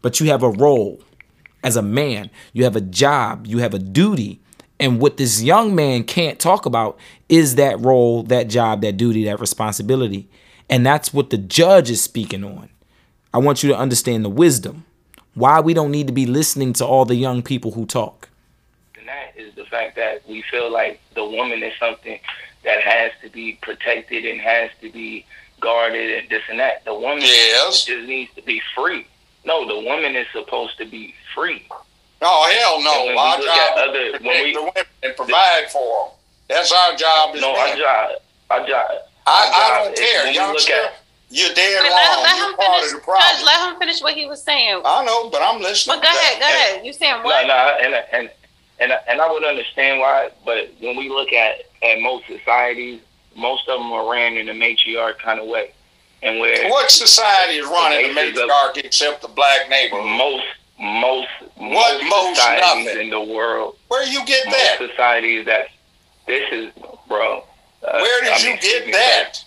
But 0.00 0.20
you 0.20 0.28
have 0.28 0.42
a 0.42 0.50
role 0.50 1.02
as 1.64 1.76
a 1.76 1.82
man, 1.82 2.30
you 2.52 2.62
have 2.64 2.76
a 2.76 2.80
job, 2.80 3.46
you 3.46 3.58
have 3.58 3.74
a 3.74 3.78
duty. 3.78 4.38
And 4.78 5.00
what 5.00 5.16
this 5.16 5.42
young 5.42 5.74
man 5.74 6.04
can't 6.04 6.38
talk 6.38 6.66
about 6.66 6.98
is 7.28 7.54
that 7.56 7.80
role, 7.80 8.22
that 8.24 8.48
job, 8.48 8.82
that 8.82 8.96
duty, 8.96 9.24
that 9.24 9.40
responsibility. 9.40 10.28
And 10.68 10.84
that's 10.84 11.12
what 11.12 11.30
the 11.30 11.38
judge 11.38 11.90
is 11.90 12.02
speaking 12.02 12.44
on. 12.44 12.68
I 13.32 13.38
want 13.38 13.62
you 13.62 13.70
to 13.70 13.76
understand 13.76 14.24
the 14.24 14.30
wisdom. 14.30 14.84
Why 15.34 15.60
we 15.60 15.74
don't 15.74 15.90
need 15.90 16.06
to 16.06 16.12
be 16.12 16.26
listening 16.26 16.72
to 16.74 16.86
all 16.86 17.04
the 17.04 17.16
young 17.16 17.42
people 17.42 17.72
who 17.72 17.86
talk. 17.86 18.28
and 18.98 19.08
that 19.08 19.32
is 19.36 19.54
the 19.54 19.64
fact 19.64 19.96
that 19.96 20.22
we 20.28 20.42
feel 20.50 20.70
like 20.70 21.00
the 21.14 21.24
woman 21.24 21.62
is 21.62 21.72
something 21.80 22.18
that 22.64 22.80
has 22.82 23.10
to 23.22 23.28
be 23.30 23.58
protected 23.62 24.24
and 24.24 24.40
has 24.40 24.70
to 24.80 24.90
be 24.90 25.24
guarded 25.60 26.18
and 26.18 26.28
this 26.28 26.42
and 26.48 26.58
that. 26.60 26.84
The 26.84 26.94
woman 26.94 27.20
Yes. 27.22 27.84
just 27.84 28.06
needs 28.08 28.32
to 28.34 28.42
be 28.42 28.60
free. 28.74 29.06
No, 29.44 29.66
the 29.66 29.86
woman 29.88 30.16
is 30.16 30.26
supposed 30.32 30.78
to 30.78 30.84
be 30.86 31.14
free. 31.34 31.66
Oh 32.22 32.50
hell 32.50 32.76
And 32.76 32.84
no! 32.84 33.04
when 33.06 33.14
we 33.14 33.18
Our 33.20 33.38
look 33.38 33.46
job 33.46 33.58
at 33.58 33.76
is 33.76 33.88
other- 33.90 34.18
to 34.18 34.24
when 34.24 34.36
protect 34.36 34.44
we- 34.44 34.52
the 34.54 34.62
women 34.62 34.84
and 35.02 35.16
provide 35.16 35.70
for 35.70 35.80
them. 36.08 36.16
That's 36.48 36.72
our 36.72 36.94
job. 36.96 37.34
As 37.34 37.40
No, 37.40 37.52
men. 37.52 37.60
our 37.70 37.76
job, 37.76 38.10
our 38.50 38.66
job. 38.66 38.90
I, 39.26 39.30
our 39.30 39.80
I 39.80 39.84
don't 39.84 39.96
care, 39.96 40.24
when 40.24 40.32
we 40.32 40.38
look 40.58 40.70
at- 40.70 40.92
You're 41.30 41.52
dead 41.54 41.82
Wait, 41.82 41.90
let, 41.90 42.08
wrong. 42.14 42.22
let 42.22 42.36
You're 42.36 42.48
him 42.50 42.54
part 42.56 42.68
finish. 42.76 42.92
of 42.92 42.98
the 43.00 43.04
problem. 43.04 43.26
Judge, 43.36 43.44
let 43.44 43.72
him 43.72 43.78
finish 43.80 44.02
what 44.02 44.14
he 44.14 44.26
was 44.26 44.42
saying. 44.42 44.82
I 44.84 45.04
know, 45.04 45.30
but 45.30 45.42
I'm 45.42 45.60
listening. 45.60 45.96
But 45.98 46.02
go 46.04 46.08
ahead, 46.16 46.38
go 46.40 46.46
ahead. 46.46 46.86
You 46.86 46.92
saying 46.92 47.16
No, 47.18 47.22
what? 47.24 47.46
no, 47.46 47.54
and 47.54 47.94
and 48.12 48.30
and 48.78 48.92
I- 48.92 49.00
and 49.08 49.20
I 49.20 49.30
would 49.32 49.44
understand 49.44 50.00
why, 50.00 50.30
but 50.44 50.70
when 50.80 50.96
we 50.96 51.08
look 51.08 51.32
at 51.32 51.62
at 51.82 52.00
most 52.00 52.26
societies, 52.26 53.00
most 53.34 53.68
of 53.68 53.80
them 53.80 53.92
are 53.92 54.08
ran 54.10 54.36
in 54.36 54.48
a 54.48 54.52
matriarch 54.54 55.18
kind 55.18 55.40
of 55.40 55.46
way, 55.46 55.72
and 56.24 56.40
where 56.40 56.68
What 56.70 56.90
society 56.90 57.58
is 57.58 57.66
running 57.66 58.08
the 58.08 58.14
basis 58.14 58.40
of- 58.40 58.48
matriarchy 58.48 58.80
except 58.80 59.22
the 59.22 59.28
black 59.28 59.68
neighborhood? 59.68 60.06
most 60.18 60.44
most 60.80 61.28
What 61.56 62.02
most? 62.04 62.36
societies 62.36 62.84
Nothing. 62.86 63.00
in 63.02 63.10
the 63.10 63.20
world, 63.22 63.76
Where 63.88 64.04
you 64.04 64.24
get 64.26 64.44
most 64.46 64.56
that? 64.56 64.78
societies 64.90 65.46
that 65.46 65.68
this 66.26 66.42
is, 66.52 66.72
bro. 67.06 67.44
uh, 67.86 68.00
Where 68.00 68.20
did 68.22 68.32
I 68.32 68.38
you 68.38 68.50
mean, 68.50 68.58
get 68.60 68.92
that? 68.92 69.44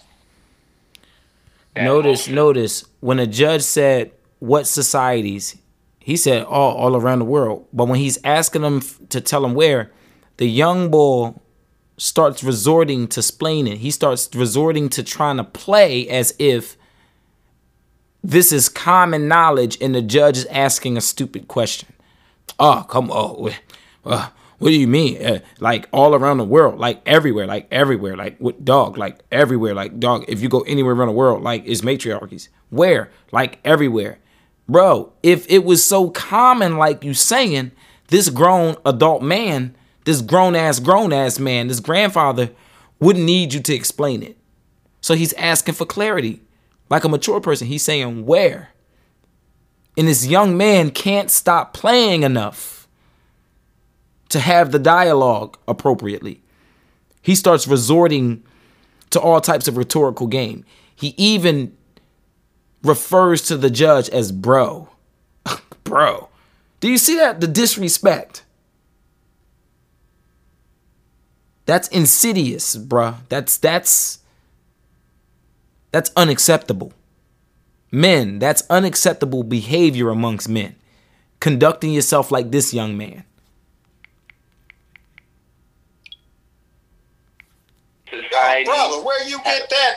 that 1.76 1.84
Notice, 1.84 2.28
most- 2.28 2.36
notice 2.36 2.86
when 3.02 3.20
a 3.20 3.28
judge 3.28 3.62
said 3.62 4.12
what 4.40 4.68
societies, 4.68 5.58
he 6.00 6.16
said 6.16 6.44
all 6.46 6.76
all 6.78 6.96
around 6.96 7.20
the 7.20 7.26
world. 7.26 7.66
But 7.74 7.86
when 7.90 8.00
he's 8.00 8.18
asking 8.24 8.62
them 8.62 8.82
to 9.10 9.20
tell 9.22 9.44
him 9.44 9.54
where, 9.54 9.92
the 10.38 10.48
young 10.48 10.90
boy 10.90 11.34
starts 11.98 12.44
resorting 12.44 13.08
to 13.10 13.22
splaining. 13.22 13.78
He 13.78 13.92
starts 13.92 14.30
resorting 14.36 14.90
to 14.90 15.04
trying 15.04 15.38
to 15.38 15.44
play 15.44 16.08
as 16.08 16.34
if 16.40 16.78
this 18.24 18.52
is 18.52 18.70
common 18.70 19.28
knowledge, 19.28 19.78
and 19.82 19.96
the 19.96 20.02
judge 20.02 20.38
is 20.38 20.46
asking 20.48 20.98
a 20.98 21.02
stupid 21.02 21.48
question. 21.48 21.90
Oh, 22.60 22.86
come 22.88 23.12
on. 23.12 23.54
Uh, 24.06 24.30
what 24.60 24.70
do 24.70 24.76
you 24.76 24.88
mean? 24.88 25.24
Uh, 25.24 25.40
like 25.60 25.88
all 25.92 26.16
around 26.16 26.38
the 26.38 26.44
world, 26.44 26.80
like 26.80 27.02
everywhere, 27.06 27.46
like 27.46 27.68
everywhere, 27.72 28.16
like 28.16 28.40
with 28.40 28.64
dog, 28.66 28.98
like 28.98 29.20
everywhere, 29.32 29.74
like 29.74 30.00
dog. 30.00 30.26
If 30.28 30.42
you 30.42 30.50
go 30.50 30.62
anywhere 30.62 30.94
around 30.94 31.10
the 31.10 31.14
world, 31.14 31.44
like 31.44 31.64
it's 31.66 31.82
matriarchies. 31.82 32.50
Where? 32.70 33.12
Like 33.32 33.60
everywhere. 33.64 34.20
Bro, 34.68 35.14
if 35.24 35.50
it 35.50 35.64
was 35.64 35.84
so 35.84 36.10
common, 36.10 36.78
like 36.78 37.04
you 37.04 37.14
saying, 37.14 37.72
this 38.08 38.30
grown 38.30 38.76
adult 38.86 39.22
man, 39.22 39.76
this 40.08 40.22
grown 40.22 40.56
ass, 40.56 40.80
grown 40.80 41.12
ass 41.12 41.38
man, 41.38 41.68
this 41.68 41.82
grandfather 41.82 42.50
wouldn't 42.98 43.26
need 43.26 43.54
you 43.54 43.60
to 43.60 43.76
explain 43.76 44.24
it. 44.24 44.38
So 45.02 45.16
he's 45.16 45.34
asking 45.34 45.74
for 45.74 45.86
clarity. 45.86 46.42
Like 46.90 47.04
a 47.04 47.10
mature 47.10 47.42
person, 47.42 47.68
he's 47.68 47.84
saying, 47.84 48.26
where? 48.26 48.70
And 49.98 50.08
this 50.08 50.26
young 50.26 50.56
man 50.56 50.92
can't 50.92 51.30
stop 51.30 51.74
playing 51.74 52.24
enough 52.24 52.88
to 54.30 54.40
have 54.40 54.72
the 54.72 54.80
dialogue 54.80 55.58
appropriately. 55.68 56.42
He 57.22 57.36
starts 57.36 57.68
resorting 57.68 58.44
to 59.10 59.20
all 59.20 59.42
types 59.42 59.68
of 59.68 59.76
rhetorical 59.76 60.28
game. 60.28 60.64
He 60.96 61.16
even 61.18 61.76
refers 62.82 63.42
to 63.42 63.58
the 63.58 63.70
judge 63.70 64.08
as 64.12 64.32
bro. 64.32 64.88
bro. 65.84 66.30
Do 66.80 66.90
you 66.90 66.98
see 66.98 67.18
that? 67.18 67.42
The 67.42 67.48
disrespect. 67.48 68.44
That's 71.68 71.88
insidious, 71.90 72.76
bruh. 72.76 73.18
That's 73.30 73.58
that's 73.58 74.20
that's 75.92 76.10
unacceptable. 76.16 76.94
Men, 77.92 78.40
that's 78.40 78.64
unacceptable 78.70 79.44
behavior 79.44 80.10
amongst 80.10 80.50
men. 80.50 80.76
Conducting 81.40 81.94
yourself 81.94 82.32
like 82.32 82.50
this 82.52 82.74
young 82.74 82.98
man. 82.98 83.24
society. 88.10 88.66
Brother, 88.66 89.04
where 89.04 89.28
you 89.28 89.38
get 89.44 89.70
that 89.70 89.96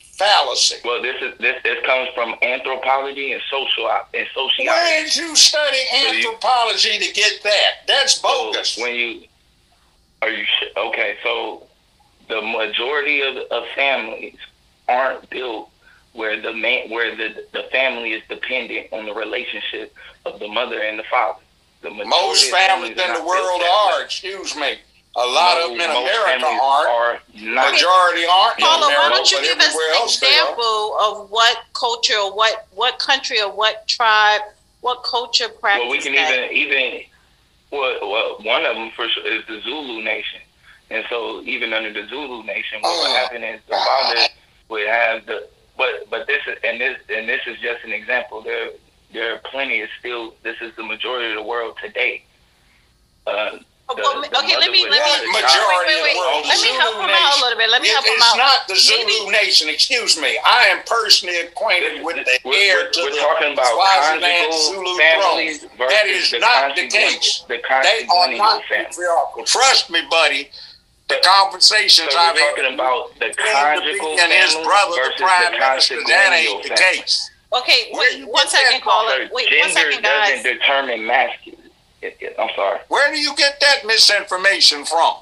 fallacy? 0.00 0.76
Well, 0.84 1.02
this 1.02 1.16
is 1.22 1.38
this 1.38 1.56
this 1.62 1.78
comes 1.86 2.08
from 2.14 2.34
anthropology 2.42 3.32
and 3.32 3.42
social 3.50 3.88
and 3.90 4.26
sociology. 4.34 4.66
Where 4.66 5.04
did 5.04 5.16
you 5.16 5.36
study 5.36 5.78
you- 5.92 6.08
anthropology 6.08 6.98
to 6.98 7.12
get 7.12 7.42
that? 7.44 7.70
That's 7.86 8.14
So 8.20 8.28
bogus. 8.28 8.76
when 8.78 8.94
you 8.94 9.22
are 10.22 10.30
you 10.30 10.44
sh- 10.44 10.72
okay? 10.76 11.16
So 11.22 11.66
the 12.28 12.40
majority 12.42 13.22
of, 13.22 13.36
of 13.50 13.64
families 13.74 14.36
aren't 14.88 15.28
built 15.30 15.70
where 16.12 16.40
the 16.40 16.52
man 16.52 16.90
where 16.90 17.14
the 17.14 17.44
the 17.52 17.64
family 17.70 18.12
is 18.12 18.22
dependent 18.28 18.88
on 18.92 19.04
the 19.06 19.14
relationship 19.14 19.94
of 20.24 20.38
the 20.40 20.48
mother 20.48 20.80
and 20.80 20.98
the 20.98 21.04
father. 21.04 21.40
The 21.82 21.90
majority 21.90 22.08
Most 22.10 22.44
of 22.46 22.58
families 22.58 22.90
in 22.90 22.96
the 22.96 23.24
world 23.24 23.60
that 23.60 23.88
way. 23.92 24.00
are, 24.00 24.04
excuse 24.04 24.56
me. 24.56 24.78
A 25.16 25.26
lot 25.26 25.58
of 25.58 25.70
them 25.70 25.80
in 25.80 25.90
America 25.90 26.46
aren't. 26.46 26.88
Are 26.90 27.18
not. 27.34 27.72
Majority 27.72 28.24
aren't 28.30 28.58
in 28.58 28.64
Paula, 28.64 28.86
why 28.88 29.08
don't 29.10 29.30
you 29.30 29.38
but 29.38 29.44
give 29.44 29.58
us 29.58 29.66
everywhere 29.66 29.88
an 29.90 29.96
else 29.96 30.20
they 30.20 30.26
example 30.28 30.96
of 31.00 31.30
what 31.30 31.58
culture 31.72 32.14
or 32.14 32.34
what 32.36 32.66
what 32.74 32.98
country 32.98 33.40
or 33.40 33.50
what 33.50 33.86
tribe, 33.88 34.42
what 34.80 35.02
culture 35.04 35.48
practice 35.48 35.82
Well, 35.84 35.90
we 35.90 35.98
can 35.98 36.14
that? 36.14 36.50
even 36.52 36.56
even 36.56 37.02
well, 37.70 37.98
well, 38.02 38.36
one 38.42 38.64
of 38.64 38.76
them 38.76 38.90
for 38.96 39.08
sure 39.08 39.26
is 39.26 39.44
the 39.46 39.60
Zulu 39.62 40.02
Nation, 40.02 40.40
and 40.90 41.04
so 41.10 41.42
even 41.42 41.72
under 41.72 41.92
the 41.92 42.08
Zulu 42.08 42.42
Nation, 42.44 42.80
what 42.80 43.08
would 43.08 43.16
happen 43.16 43.42
is 43.42 43.60
the 43.68 43.76
father 43.76 44.20
would 44.68 44.86
have 44.86 45.26
the 45.26 45.48
but 45.76 46.10
but 46.10 46.26
this 46.26 46.42
is 46.46 46.58
and 46.64 46.80
this 46.80 46.98
and 47.08 47.28
this 47.28 47.40
is 47.46 47.58
just 47.60 47.84
an 47.84 47.92
example. 47.92 48.42
There 48.42 48.70
there 49.12 49.34
are 49.34 49.38
plenty 49.38 49.80
of 49.80 49.88
still. 49.98 50.34
This 50.42 50.56
is 50.60 50.74
the 50.76 50.82
majority 50.82 51.30
of 51.30 51.36
the 51.36 51.48
world 51.48 51.78
today. 51.82 52.24
Uh, 53.26 53.58
The- 53.88 53.94
the 53.96 54.38
okay, 54.38 54.56
let 54.60 54.70
me 54.70 54.84
let 54.84 55.00
me 55.00 55.32
Majority 55.32 55.48
child. 55.48 55.86
wait, 55.86 55.88
wait, 55.88 55.96
of 55.96 56.04
wait. 56.04 56.12
the 56.12 56.18
world, 56.20 56.44
Let 56.46 56.60
me 56.60 56.68
Zulu 56.68 56.78
help 56.78 56.94
him 57.00 57.08
out 57.08 57.38
a 57.38 57.40
little 57.40 57.58
bit. 57.58 57.70
Let 57.70 57.80
me 57.82 57.88
It- 57.88 57.92
help 57.94 58.04
him 58.04 58.20
out. 58.22 58.28
it's 58.28 58.36
not 58.36 58.68
the 58.68 58.76
Zulu 58.76 59.04
Maybe- 59.06 59.30
Nation. 59.30 59.68
Excuse 59.70 60.16
me. 60.18 60.38
I 60.44 60.66
am 60.68 60.82
personally 60.84 61.38
acquainted 61.40 62.02
with 62.04 62.16
the 62.16 62.38
We're- 62.44 62.68
heir 62.68 62.76
we're- 62.76 62.90
to 62.92 63.02
we're 63.02 63.10
the 63.12 63.16
talking 63.20 63.52
about 63.54 63.72
Swaziland 63.72 64.22
conjugal 64.22 64.58
Zulu 64.60 64.98
families 64.98 65.58
throne. 65.60 65.88
That 65.88 66.06
is 66.06 66.30
the 66.30 66.38
not 66.38 66.76
the 66.76 66.86
case. 66.88 67.44
the 67.48 67.56
They 67.82 68.06
are 68.10 68.28
not 68.32 68.62
family. 68.66 68.84
patriarchal. 68.84 69.44
Trust 69.44 69.88
me, 69.88 70.02
buddy. 70.02 70.50
The 71.08 71.16
conversations 71.24 72.12
So 72.12 72.18
I've 72.18 72.34
we're 72.34 72.40
had 72.42 72.48
talking 72.56 72.74
about 72.74 73.18
the 73.18 73.30
claim 73.32 73.54
to 73.56 73.80
conjugal 73.80 74.16
be 74.16 74.20
and 74.20 74.32
his 74.32 74.54
brother, 74.56 75.02
the 75.16 75.24
prime 75.24 75.52
the 75.52 75.58
minister. 75.58 75.96
That 76.04 76.32
consanguineal 76.32 76.34
ain't 76.34 76.62
the 76.64 76.74
case. 76.76 77.30
Okay, 77.50 77.88
Where 77.92 78.00
wait 78.10 78.18
you 78.18 78.26
one 78.26 78.42
get 78.44 78.52
that 78.52 78.60
second, 78.66 78.82
caller. 78.82 79.26
So 79.26 79.34
Wait 79.34 79.48
one 79.50 79.72
gender 79.72 80.00
doesn't 80.02 80.42
determine 80.42 81.06
masculine. 81.06 81.57
It- 82.02 82.16
it- 82.20 82.36
I'm 82.38 82.50
sorry. 82.54 82.80
Where 82.88 83.12
do 83.12 83.18
you 83.18 83.34
get 83.36 83.58
that 83.60 83.84
misinformation 83.84 84.84
from? 84.84 85.16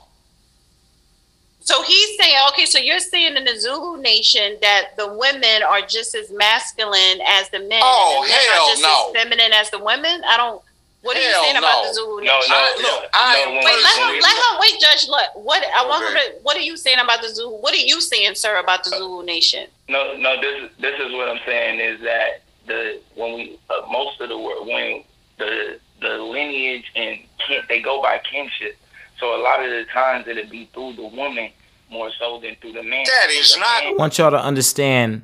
So 1.60 1.82
he's 1.82 2.16
saying, 2.20 2.36
okay, 2.50 2.64
so 2.66 2.78
you're 2.78 3.00
saying 3.00 3.36
in 3.36 3.44
the 3.44 3.58
Zulu 3.58 4.00
nation 4.00 4.56
that 4.62 4.96
the 4.96 5.08
women 5.08 5.62
are 5.64 5.80
just 5.82 6.14
as 6.14 6.30
masculine 6.30 7.20
as 7.26 7.48
the 7.50 7.58
men, 7.58 7.80
Oh, 7.82 8.18
and 8.22 8.24
the 8.24 8.28
men 8.36 8.44
hell 8.52 8.62
are 8.62 8.70
just 8.70 8.82
no. 8.82 9.06
as 9.08 9.12
feminine 9.22 9.52
as 9.52 9.70
the 9.70 9.78
women. 9.80 10.22
I 10.24 10.36
don't. 10.36 10.62
What 11.02 11.16
are 11.16 11.20
you 11.20 11.28
Hell 11.28 11.42
saying 11.42 11.56
about 11.56 11.84
the 11.86 11.94
Zulu 11.94 12.22
No, 12.24 12.36
nation? 12.38 12.50
no, 12.50 12.56
I- 12.56 12.70
look, 12.70 13.02
no, 13.02 13.08
I 13.14 13.36
no, 13.36 13.42
am 13.42 13.54
when 13.56 13.64
Wait, 13.64 13.76
we- 13.76 13.82
let 13.82 13.96
when 13.98 14.14
him, 14.14 14.20
let 14.22 14.36
him, 14.36 14.58
wait, 14.60 14.80
Judge. 14.80 15.08
Look, 15.08 15.30
what 15.34 15.64
I 15.74 15.84
want 15.86 16.04
him 16.04 16.16
Okay. 16.16 16.26
to. 16.30 16.32
What 16.42 16.56
are 16.56 16.60
you 16.60 16.76
saying 16.76 16.98
about 16.98 17.22
the 17.22 17.28
Zulu? 17.28 17.56
What 17.56 17.74
are 17.74 17.76
you 17.76 18.00
saying, 18.00 18.34
sir, 18.36 18.56
about 18.58 18.82
the 18.84 18.90
Zulu 18.90 19.24
nation? 19.24 19.68
No, 19.88 20.14
no. 20.16 20.40
This 20.40 20.62
is 20.62 20.70
this 20.78 20.98
is 21.00 21.12
what 21.12 21.28
I'm 21.28 21.40
saying 21.46 21.80
is 21.80 22.00
that 22.02 22.42
the 22.66 23.00
when 23.14 23.34
we 23.34 23.58
uh, 23.70 23.82
most 23.88 24.20
of 24.20 24.28
the 24.28 24.38
world 24.38 24.66
when 24.68 25.04
the 25.38 25.78
the 26.00 26.18
lineage 26.18 26.84
and 26.94 27.18
kin, 27.46 27.62
they 27.68 27.80
go 27.80 28.02
by 28.02 28.20
kinship. 28.30 28.76
So 29.18 29.34
a 29.34 29.40
lot 29.42 29.62
of 29.64 29.70
the 29.70 29.84
times 29.92 30.26
it'll 30.28 30.50
be 30.50 30.68
through 30.74 30.94
the 30.94 31.06
woman 31.06 31.50
more 31.90 32.10
so 32.18 32.38
than 32.40 32.56
through 32.60 32.72
the 32.72 32.82
man. 32.82 33.04
That 33.06 33.30
is 33.30 33.56
not- 33.56 33.84
I 33.84 33.92
want 33.92 34.18
y'all 34.18 34.30
to 34.30 34.40
understand 34.42 35.22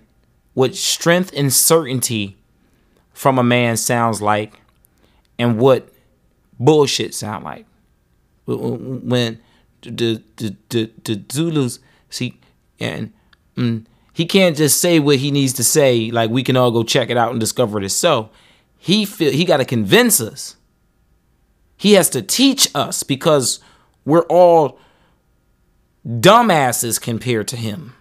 what 0.54 0.74
strength 0.74 1.32
and 1.36 1.52
certainty 1.52 2.36
from 3.12 3.38
a 3.38 3.42
man 3.44 3.76
sounds 3.76 4.22
like 4.22 4.60
and 5.38 5.58
what 5.58 5.88
bullshit 6.58 7.14
sound 7.14 7.44
like. 7.44 7.66
When 8.46 9.40
the 9.82 10.22
the 10.36 10.56
the, 10.68 10.90
the 11.04 11.22
Zulus 11.32 11.78
see 12.10 12.38
and 12.80 13.12
mm, 13.56 13.84
he 14.12 14.26
can't 14.26 14.56
just 14.56 14.80
say 14.80 14.98
what 14.98 15.16
he 15.18 15.30
needs 15.30 15.52
to 15.54 15.64
say 15.64 16.10
like 16.10 16.30
we 16.30 16.42
can 16.42 16.56
all 16.56 16.70
go 16.70 16.82
check 16.82 17.10
it 17.10 17.16
out 17.16 17.30
and 17.30 17.40
discover 17.40 17.78
it 17.78 17.84
is 17.84 17.94
so. 17.96 18.30
He 18.78 19.04
feel 19.04 19.32
he 19.32 19.44
got 19.44 19.58
to 19.58 19.64
convince 19.64 20.20
us. 20.20 20.56
He 21.82 21.94
has 21.94 22.08
to 22.10 22.22
teach 22.22 22.68
us 22.76 23.02
because 23.02 23.58
we're 24.04 24.22
all 24.26 24.78
dumbasses 26.06 27.00
compared 27.00 27.48
to 27.48 27.56
him. 27.56 27.94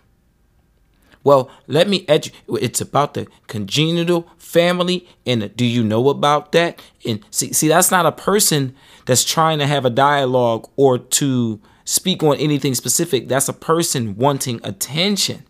Well, 1.24 1.50
let 1.66 1.90
me 1.90 2.06
edu- 2.06 2.32
It's 2.62 2.80
about 2.80 3.16
the 3.16 3.26
congenital 3.48 4.30
family, 4.38 5.10
and 5.26 5.56
do 5.56 5.66
you 5.66 5.84
know 5.84 6.10
about 6.10 6.52
that? 6.52 6.80
And 7.08 7.26
see, 7.32 7.54
see, 7.54 7.70
that's 7.70 7.90
not 7.90 8.06
a 8.06 8.12
person 8.12 8.76
that's 9.08 9.24
trying 9.24 9.58
to 9.58 9.66
have 9.66 9.84
a 9.84 9.90
dialogue 9.90 10.70
or 10.76 11.00
to 11.00 11.60
speak 11.84 12.22
on 12.22 12.38
anything 12.38 12.76
specific. 12.76 13.30
That's 13.30 13.50
a 13.50 13.54
person 13.54 14.16
wanting 14.16 14.62
attention. 14.64 15.42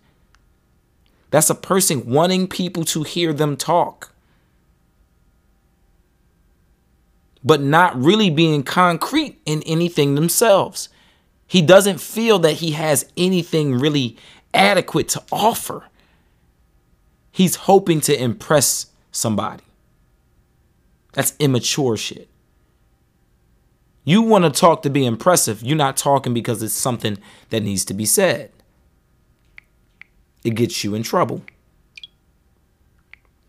That's 1.32 1.50
a 1.50 1.56
person 1.56 2.10
wanting 2.10 2.48
people 2.48 2.86
to 2.86 3.04
hear 3.04 3.34
them 3.34 3.58
talk, 3.58 4.11
but 7.44 7.62
not 7.62 8.00
really 8.02 8.30
being 8.30 8.64
concrete 8.64 9.42
in 9.46 9.64
anything 9.64 10.16
themselves. 10.16 10.90
He 11.48 11.62
doesn't 11.62 12.00
feel 12.00 12.40
that 12.40 12.54
he 12.54 12.72
has 12.72 13.06
anything 13.18 13.76
really 13.80 14.18
adequate 14.54 15.10
to 15.10 15.24
offer. 15.32 15.84
He's 17.32 17.56
hoping 17.56 18.02
to 18.02 18.22
impress 18.22 18.88
somebody. 19.12 19.64
That's 21.14 21.34
immature 21.40 21.98
shit. 21.98 22.30
You 24.04 24.22
want 24.22 24.46
to 24.46 24.50
talk 24.50 24.82
to 24.84 24.90
be 24.90 25.06
impressive. 25.06 25.62
You're 25.62 25.78
not 25.78 25.98
talking 25.98 26.34
because 26.34 26.64
it's 26.64 26.74
something 26.74 27.18
that 27.50 27.62
needs 27.62 27.86
to 27.86 27.94
be 27.94 28.06
said. 28.06 28.52
It 30.44 30.52
gets 30.56 30.84
you 30.84 30.96
in 30.96 31.04
trouble. 31.04 31.44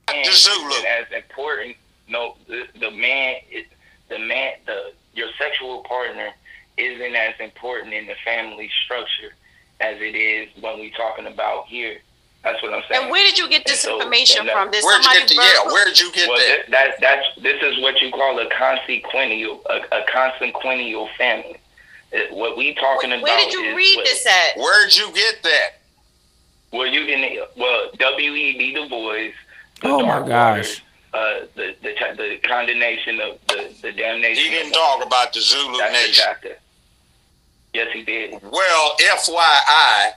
And 0.09 0.27
The 0.27 0.33
Zulu. 0.33 0.75
as 0.87 1.07
important. 1.17 1.77
No, 2.09 2.37
the, 2.49 2.65
the 2.79 2.91
man, 2.91 3.37
is- 3.51 3.65
the 4.13 4.19
man, 4.19 4.53
the 4.67 4.93
your 5.15 5.29
sexual 5.39 5.83
partner 5.85 6.31
isn't 6.77 7.15
as 7.15 7.35
important 7.41 7.93
in 7.95 8.07
the 8.07 8.15
family 8.25 8.71
structure 8.85 9.35
as 9.81 9.97
it 10.01 10.15
is 10.15 10.49
when 10.63 10.79
we 10.81 10.91
talking 10.93 11.27
about 11.27 11.67
here. 11.67 11.99
That's 12.45 12.61
what 12.63 12.73
I'm 12.75 12.83
saying. 12.89 13.03
And 13.03 13.11
where 13.11 13.23
did 13.25 13.39
you 13.39 13.49
get 13.49 13.65
this 13.67 13.81
so- 13.81 13.97
information 13.97 14.47
that- 14.47 14.53
from? 14.55 14.71
Did 14.71 14.83
Where'd 14.85 15.05
you 15.05 15.13
get 15.13 15.29
the 15.29 15.35
yeah? 15.35 15.73
Where'd 15.73 15.99
you 15.99 16.13
get 16.13 16.29
well, 16.29 16.39
that? 16.39 16.71
that, 16.71 17.01
that 17.01 17.01
that's 17.01 17.43
this 17.43 17.63
is 17.63 17.81
what 17.83 18.01
you 18.03 18.11
call 18.11 18.39
a 18.39 18.49
consequential 18.51 19.63
a, 19.71 19.77
a 20.01 20.05
consequential 20.13 21.09
family. 21.19 21.59
What 22.31 22.57
we 22.59 22.75
talking 22.75 23.11
about? 23.13 23.23
Where 23.23 23.39
did 23.39 23.53
you 23.53 23.65
is 23.71 23.77
read 23.77 23.97
what- 23.97 24.05
this 24.07 24.27
at? 24.27 24.57
Where'd 24.59 24.95
you 24.97 25.13
get 25.13 25.43
that? 25.45 25.69
Well, 26.73 26.87
you 26.87 27.05
can. 27.07 27.39
Well, 27.57 27.91
W. 27.99 28.33
E. 28.33 28.57
B. 28.59 28.73
Du 28.75 28.89
Bois. 28.89 29.31
Oh, 29.83 30.01
my 30.07 30.27
gosh. 30.27 30.57
Waters, 30.57 30.81
Uh, 31.15 31.41
the 31.57 31.75
the 31.83 31.93
the 32.17 32.39
condemnation 32.49 33.21
of 33.21 33.39
the 33.49 33.71
the 33.83 33.93
damnation. 33.93 34.43
He 34.45 34.51
didn't 34.51 34.73
talk 34.73 35.05
about 35.05 35.33
the 35.35 35.41
Zulu 35.41 35.77
That's 35.79 35.93
the 35.93 35.99
nation. 36.07 36.25
chapter. 36.27 36.57
Yes, 37.75 37.89
he 37.93 38.03
did. 38.03 38.33
Well, 38.43 38.97
FYI, 38.99 40.13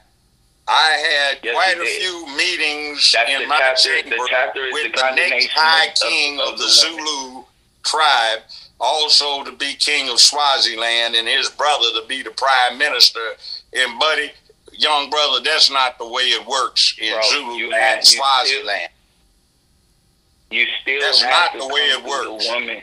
I 0.68 0.92
had 0.92 1.40
Yes, 1.44 1.54
quite 1.54 1.76
a 1.78 1.84
did. 1.84 2.02
few 2.02 2.28
meetings 2.38 3.12
That's 3.12 3.30
in 3.30 3.42
the 3.42 3.48
my 3.48 3.58
chapter- 3.60 3.90
the 4.04 4.10
chamber 4.10 4.26
chapter 4.30 4.66
is 4.68 4.74
with 4.74 4.92
the 4.94 5.02
the 5.02 5.16
next 5.16 5.48
high 5.52 5.86
of- 5.88 5.96
king 5.96 6.40
of 6.40 6.48
of, 6.54 6.58
the, 6.60 6.64
the. 6.66 6.70
Zulu 6.72 7.44
tribe, 7.84 8.40
also 8.80 9.44
to 9.44 9.52
be 9.52 9.74
king 9.76 10.10
of 10.10 10.20
Swaziland, 10.20 11.16
and 11.16 11.28
his 11.28 11.50
brother 11.50 12.02
to 12.02 12.06
be 12.08 12.24
the 12.24 12.32
prime 12.32 12.78
minister. 12.78 13.36
And 13.74 14.00
buddy, 14.00 14.32
young 14.72 15.10
brother, 15.10 15.42
that's 15.44 15.70
not 15.70 15.98
the 15.98 16.08
way 16.08 16.24
it 16.24 16.46
works 16.48 16.96
in 17.00 17.12
Bro, 17.14 17.22
had- 17.72 17.98
you 17.98 18.02
Swaziland. 18.18 18.90
You 20.52 20.66
still 20.82 21.02
That's 21.02 21.22
have 21.22 21.32
not 21.32 21.52
to 21.54 21.58
the 21.60 21.74
way 21.74 21.82
it 21.82 22.04
works. 22.04 22.48
The 22.48 22.54
woman. 22.54 22.82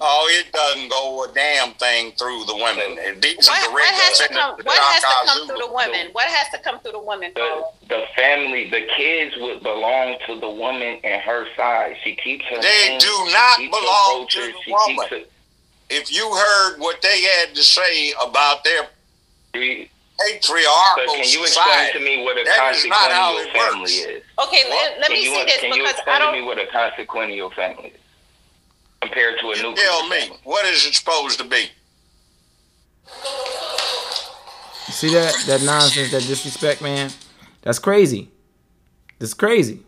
Oh, 0.00 0.28
it 0.30 0.52
doesn't 0.52 0.88
go 0.90 1.24
a 1.24 1.34
damn 1.34 1.72
thing 1.74 2.12
through 2.12 2.44
the 2.44 2.54
women. 2.54 2.98
And 3.04 3.20
These 3.20 3.48
What, 3.48 3.68
are 3.68 3.72
what 3.72 3.84
has 3.94 4.18
to 4.18 4.28
come? 4.28 4.54
What 4.62 4.78
has 4.78 5.02
to 5.02 5.26
come 5.26 5.48
through 5.48 5.56
the 5.66 5.72
women? 5.72 6.08
What 6.12 6.26
has 6.28 6.48
to 6.52 6.58
come 6.62 6.78
through 6.80 6.92
the 6.92 7.00
women? 7.00 7.32
The, 7.34 7.64
the 7.88 8.04
family, 8.14 8.70
the 8.70 8.86
kids 8.96 9.34
would 9.38 9.60
belong 9.64 10.16
to 10.28 10.38
the 10.38 10.48
woman 10.48 11.00
and 11.02 11.20
her 11.22 11.46
side. 11.56 11.96
She 12.04 12.14
keeps 12.14 12.44
her. 12.44 12.60
They 12.62 12.88
name, 12.90 13.00
do 13.00 13.28
not 13.32 13.56
keeps 13.58 13.74
her 13.76 13.80
belong 13.82 14.26
to 14.28 14.38
culture, 14.38 14.52
the 14.52 14.62
she 14.64 14.72
woman. 14.72 15.08
her- 15.10 15.24
If 15.90 16.12
you 16.14 16.32
heard 16.32 16.78
what 16.78 17.02
they 17.02 17.20
had 17.22 17.54
to 17.56 17.62
say 17.64 18.12
about 18.22 18.62
their 18.62 18.88
she- 19.56 19.90
patriarchal 20.20 21.06
So 21.06 21.14
can 21.14 21.24
you 21.30 21.42
explain 21.42 21.46
society, 21.48 21.98
to 21.98 22.04
me 22.04 22.24
what 22.24 22.36
a 22.38 22.44
that 22.44 22.74
is 22.74 22.86
not 22.86 23.10
how 23.12 23.34
consequential 23.36 23.60
family 23.62 23.80
works. 23.80 23.92
is? 23.92 24.22
Okay, 24.46 24.62
What? 24.68 24.90
let, 24.90 25.00
let 25.00 25.06
Can 25.08 25.16
me 25.16 25.24
you, 25.24 25.34
see 25.34 25.44
this 25.44 25.60
can 25.60 25.72
you 25.72 25.82
because 25.82 25.92
explain 25.94 26.16
I 26.22 26.26
to 26.26 26.32
me 26.32 26.38
don't. 26.38 26.46
what 26.46 26.58
a 26.58 26.66
consequential 26.66 27.50
family 27.50 27.88
is 27.94 28.00
compared 29.00 29.38
to 29.40 29.46
a 29.50 29.56
You 29.56 29.62
nuclear 29.62 29.84
tell 29.86 30.08
me, 30.08 30.20
family? 30.20 30.36
what 30.44 30.66
is 30.66 30.86
it 30.86 30.94
supposed 30.94 31.38
to 31.38 31.44
be? 31.44 31.70
You 34.86 34.92
see 34.94 35.12
that 35.14 35.34
that 35.46 35.62
nonsense, 35.62 36.10
that 36.12 36.22
disrespect, 36.22 36.80
man? 36.82 37.10
That's 37.62 37.78
crazy. 37.78 38.30
That's 39.18 39.34
crazy. 39.34 39.82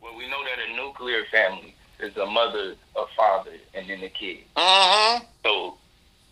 Well, 0.00 0.14
we 0.16 0.28
know 0.28 0.42
that 0.44 0.58
a 0.70 0.76
nuclear 0.76 1.24
family 1.30 1.74
is 2.00 2.16
a 2.16 2.26
mother, 2.26 2.74
a 2.96 3.04
father, 3.16 3.52
and 3.74 3.88
then 3.88 4.02
a 4.02 4.08
kid. 4.10 4.38
Uh 4.56 4.60
huh. 4.60 5.20
So, 5.44 5.78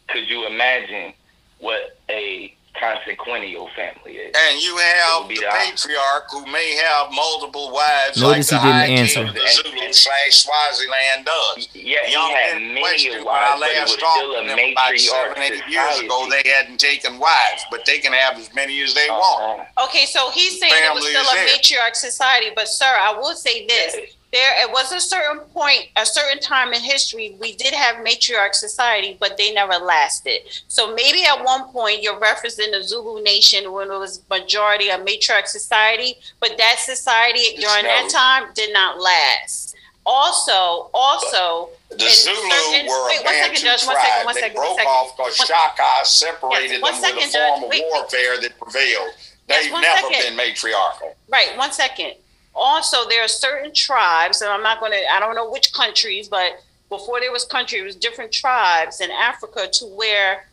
could 0.09 0.29
you 0.29 0.47
imagine 0.47 1.15
what 1.61 1.99
a 2.11 2.55
consequential 2.79 3.69
family 3.77 4.13
is? 4.17 4.35
And 4.35 4.61
you 4.63 4.77
It 4.79 4.97
have 4.97 5.21
would 5.23 5.29
be 5.29 5.37
the 5.37 5.43
the 5.43 5.53
patriarch 5.53 6.25
who 6.31 6.45
may 6.47 6.75
have 6.77 7.13
multiple 7.13 7.71
wives 7.73 8.21
Notice 8.21 8.51
like 8.53 8.61
he 8.63 8.67
the 8.69 8.73
didn't 8.73 8.99
answer. 8.99 9.23
of 9.27 9.35
the 9.35 9.47
Zulu 9.49 9.93
slash 9.93 10.33
Swaziland 10.45 11.25
does. 11.27 11.69
Yeah, 11.75 11.99
he 12.07 12.13
Young 12.13 12.31
had 12.31 12.55
men 12.55 12.75
many 12.75 12.81
questioned 12.81 13.25
wives, 13.25 13.27
when 13.27 13.37
I 13.37 13.59
but 13.61 13.71
it 13.71 13.81
was 13.83 13.91
last 13.91 14.01
talked 14.01 14.19
still 14.19 14.33
a 14.33 14.47
them 14.47 14.59
about 14.73 14.93
matriarch 14.93 14.99
seven, 15.01 15.43
eight 15.43 15.63
years 15.69 15.99
ago, 16.01 16.27
they 16.31 16.43
hadn't 16.49 16.81
taken 16.81 17.19
wives, 17.19 17.63
but 17.71 17.85
they 17.87 17.99
can 17.99 18.13
have 18.13 18.39
as 18.39 18.53
many 18.55 18.81
as 18.83 18.95
they 18.95 19.09
want. 19.09 19.61
Uh-huh. 19.61 19.85
Okay, 19.87 20.07
so 20.07 20.31
he's 20.31 20.59
saying 20.61 20.73
it 20.75 20.95
was 20.95 21.07
still 21.07 21.23
a 21.23 21.35
there. 21.35 21.47
matriarch 21.49 21.95
society, 21.97 22.51
but 22.55 22.69
sir, 22.69 22.87
I 22.89 23.13
will 23.17 23.35
say 23.35 23.67
this: 23.67 23.97
Yeah. 23.97 24.05
There 24.33 24.53
it 24.65 24.71
was 24.73 24.91
a 24.93 25.01
certain 25.01 25.41
point, 25.53 25.89
a 25.97 26.07
certain 26.07 26.41
time 26.41 26.73
in 26.73 26.81
history, 26.81 27.37
we 27.41 27.55
did 27.55 27.75
have 27.75 27.97
matriarch 27.97 28.55
society, 28.55 29.17
but 29.21 29.37
they 29.37 29.53
never 29.53 29.75
lasted. 29.75 30.41
So 30.69 30.95
maybe 30.95 31.25
at 31.25 31.45
one 31.45 31.65
point 31.69 32.03
you're 32.03 32.19
referencing 32.19 32.73
the 32.73 32.83
Zulu 32.83 33.23
nation 33.23 33.73
when 33.73 33.91
it 33.91 33.99
was 33.99 34.23
majority 34.31 34.89
a 34.89 34.99
matriarch 34.99 35.47
society, 35.49 36.15
but 36.41 36.57
that 36.57 36.77
society 36.79 37.57
during 37.61 37.85
that 37.85 38.09
time 38.11 38.53
did 38.55 38.73
not 38.73 39.01
last. 39.01 39.77
Also, 40.05 40.91
also, 40.93 41.69
The 41.91 42.09
Zulu 42.09 42.35
certain- 42.51 42.87
were 42.87 43.07
wait, 43.07 43.21
a 43.21 43.23
one 43.25 43.35
second, 43.35 43.53
Bantu 43.53 43.61
Judge, 43.63 43.87
one 43.87 43.95
tribe. 43.97 44.07
second, 44.09 44.25
one 44.25 44.35
they 44.35 44.41
second, 44.41 44.57
broke 44.57 44.77
second. 44.79 44.87
off 44.91 45.17
because 45.17 45.37
Shaka 45.37 46.05
separated 46.05 46.71
Yes, 46.73 46.83
one 46.83 47.01
them 47.01 47.15
with 47.15 47.25
second, 47.25 47.29
a 47.29 47.33
Judge. 47.33 47.49
form 47.51 47.63
of 47.65 47.69
Wait, 47.71 47.83
wait. 47.85 47.93
warfare 47.93 48.41
that 48.41 48.59
prevailed. 48.59 49.11
They've 49.47 49.71
one 49.73 49.83
never 49.83 50.01
second. 50.09 50.23
been 50.23 50.37
matriarchal. 50.37 51.17
Right, 51.29 51.57
one 51.57 51.71
second. 51.73 52.15
Also, 52.55 53.09
there 53.09 53.25
are 53.25 53.29
certain 53.29 53.73
tribes, 53.73 54.43
and 54.43 54.51
I'm 54.51 54.63
not 54.63 54.81
going 54.81 54.93
to, 54.93 54.99
I 55.13 55.21
don't 55.21 55.35
know 55.35 55.51
which 55.51 55.73
countries, 55.73 56.29
but 56.29 56.61
before 56.89 57.21
there 57.21 57.33
was 57.33 57.45
country, 57.45 57.79
it 57.79 57.85
was 57.85 57.97
different 57.97 58.33
tribes 58.33 59.01
in 59.01 59.11
Africa 59.11 59.69
to 59.73 59.87
where 59.87 60.45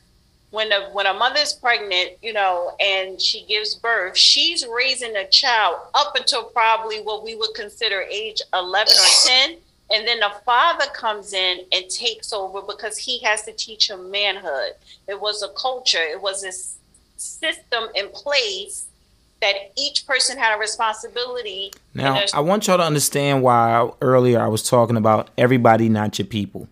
when 0.52 0.72
a 0.72 0.90
when 0.94 1.06
a 1.06 1.14
mother 1.14 1.40
is 1.40 1.54
pregnant, 1.54 2.12
you 2.22 2.34
know, 2.34 2.76
and 2.80 3.22
she 3.22 3.46
gives 3.46 3.76
birth, 3.76 4.18
she's 4.18 4.66
raising 4.66 5.16
a 5.16 5.28
child 5.30 5.76
up 5.94 6.16
until 6.16 6.46
probably 6.46 7.02
what 7.02 7.24
we 7.24 7.36
would 7.36 7.54
consider 7.54 8.02
age 8.02 8.42
11 8.54 8.94
or 8.94 9.28
10. 9.28 9.58
And 9.92 10.08
then 10.08 10.20
the 10.20 10.32
father 10.46 10.86
comes 10.94 11.34
in 11.34 11.66
and 11.72 11.90
takes 11.90 12.32
over 12.32 12.62
because 12.62 12.98
he 12.98 13.20
has 13.20 13.44
to 13.44 13.52
teach 13.54 13.90
him 13.90 14.12
manhood. 14.12 14.74
It 15.08 15.20
was 15.20 15.44
a 15.44 15.50
culture, 15.50 16.02
it 16.02 16.22
was 16.22 16.42
this 16.42 16.78
system 17.18 17.86
in 17.96 18.08
place 18.10 18.86
that 19.42 19.54
each 19.78 20.06
person 20.06 20.38
had 20.38 20.56
a 20.56 20.60
responsibility. 20.60 21.72
Now, 21.94 22.24
I 22.34 22.42
want 22.42 22.68
y'all 22.68 22.78
to 22.78 22.84
understand 22.84 23.42
why 23.42 23.90
earlier 24.02 24.40
I 24.40 24.48
was 24.48 24.68
talking 24.68 24.98
about 24.98 25.30
everybody, 25.38 25.90
not 25.90 26.20
your 26.20 26.26
people. 26.26 26.68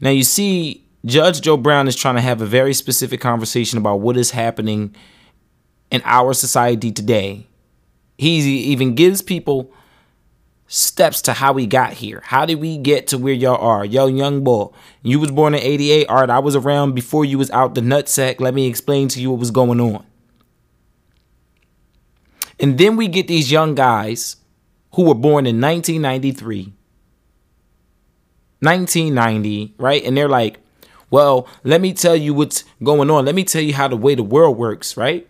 Now, 0.00 0.10
you 0.10 0.24
see, 0.24 0.84
Judge 1.04 1.40
Joe 1.40 1.56
Brown 1.56 1.88
is 1.88 1.96
trying 1.96 2.16
to 2.16 2.20
have 2.20 2.40
a 2.40 2.46
very 2.46 2.74
specific 2.74 3.20
conversation 3.20 3.78
about 3.78 3.96
what 4.00 4.16
is 4.16 4.30
happening 4.30 4.94
in 5.90 6.02
our 6.04 6.32
society 6.32 6.90
today. 6.90 7.46
He 8.18 8.38
even 8.72 8.94
gives 8.94 9.20
people 9.22 9.72
steps 10.68 11.22
to 11.22 11.32
how 11.32 11.52
we 11.52 11.66
got 11.66 11.92
here. 11.92 12.22
How 12.24 12.44
did 12.46 12.60
we 12.60 12.76
get 12.78 13.06
to 13.08 13.18
where 13.18 13.34
y'all 13.34 13.62
are? 13.64 13.84
Yo, 13.84 14.06
young 14.06 14.42
boy, 14.42 14.68
you 15.02 15.20
was 15.20 15.30
born 15.30 15.54
in 15.54 15.60
88. 15.60 16.08
All 16.08 16.16
right, 16.16 16.30
I 16.30 16.38
was 16.38 16.56
around 16.56 16.94
before 16.94 17.24
you 17.24 17.38
was 17.38 17.50
out 17.50 17.74
the 17.74 17.82
nutsack. 17.82 18.40
Let 18.40 18.54
me 18.54 18.66
explain 18.66 19.08
to 19.08 19.20
you 19.20 19.30
what 19.30 19.38
was 19.38 19.50
going 19.50 19.80
on. 19.80 20.04
And 22.58 22.78
then 22.78 22.96
we 22.96 23.08
get 23.08 23.28
these 23.28 23.50
young 23.50 23.74
guys 23.74 24.36
who 24.94 25.02
were 25.02 25.14
born 25.14 25.46
in 25.46 25.60
1993, 25.60 26.72
1990, 28.60 29.74
right? 29.78 30.02
And 30.04 30.16
they're 30.16 30.28
like, 30.28 30.58
well, 31.10 31.46
let 31.62 31.80
me 31.80 31.92
tell 31.92 32.16
you 32.16 32.34
what's 32.34 32.64
going 32.82 33.10
on. 33.10 33.24
Let 33.24 33.34
me 33.34 33.44
tell 33.44 33.62
you 33.62 33.74
how 33.74 33.88
the 33.88 33.96
way 33.96 34.14
the 34.14 34.22
world 34.22 34.56
works, 34.56 34.96
right? 34.96 35.26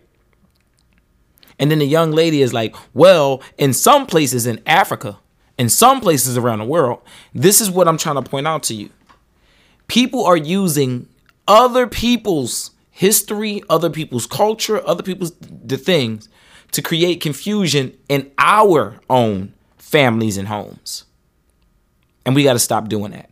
And 1.59 1.69
then 1.69 1.79
the 1.79 1.85
young 1.85 2.11
lady 2.11 2.41
is 2.41 2.53
like, 2.53 2.75
well, 2.93 3.41
in 3.57 3.73
some 3.73 4.05
places 4.05 4.45
in 4.45 4.61
Africa, 4.65 5.19
in 5.57 5.69
some 5.69 6.01
places 6.01 6.37
around 6.37 6.59
the 6.59 6.65
world, 6.65 7.01
this 7.33 7.61
is 7.61 7.69
what 7.69 7.87
I'm 7.87 7.97
trying 7.97 8.21
to 8.21 8.29
point 8.29 8.47
out 8.47 8.63
to 8.63 8.73
you. 8.73 8.89
People 9.87 10.25
are 10.25 10.37
using 10.37 11.07
other 11.47 11.87
people's 11.87 12.71
history, 12.91 13.61
other 13.69 13.89
people's 13.89 14.27
culture, 14.27 14.85
other 14.87 15.03
people's 15.03 15.33
the 15.39 15.77
things 15.77 16.29
to 16.71 16.81
create 16.81 17.21
confusion 17.21 17.97
in 18.09 18.31
our 18.37 18.99
own 19.09 19.53
families 19.77 20.37
and 20.37 20.47
homes. 20.47 21.05
And 22.25 22.35
we 22.35 22.43
got 22.43 22.53
to 22.53 22.59
stop 22.59 22.89
doing 22.89 23.11
that. 23.11 23.29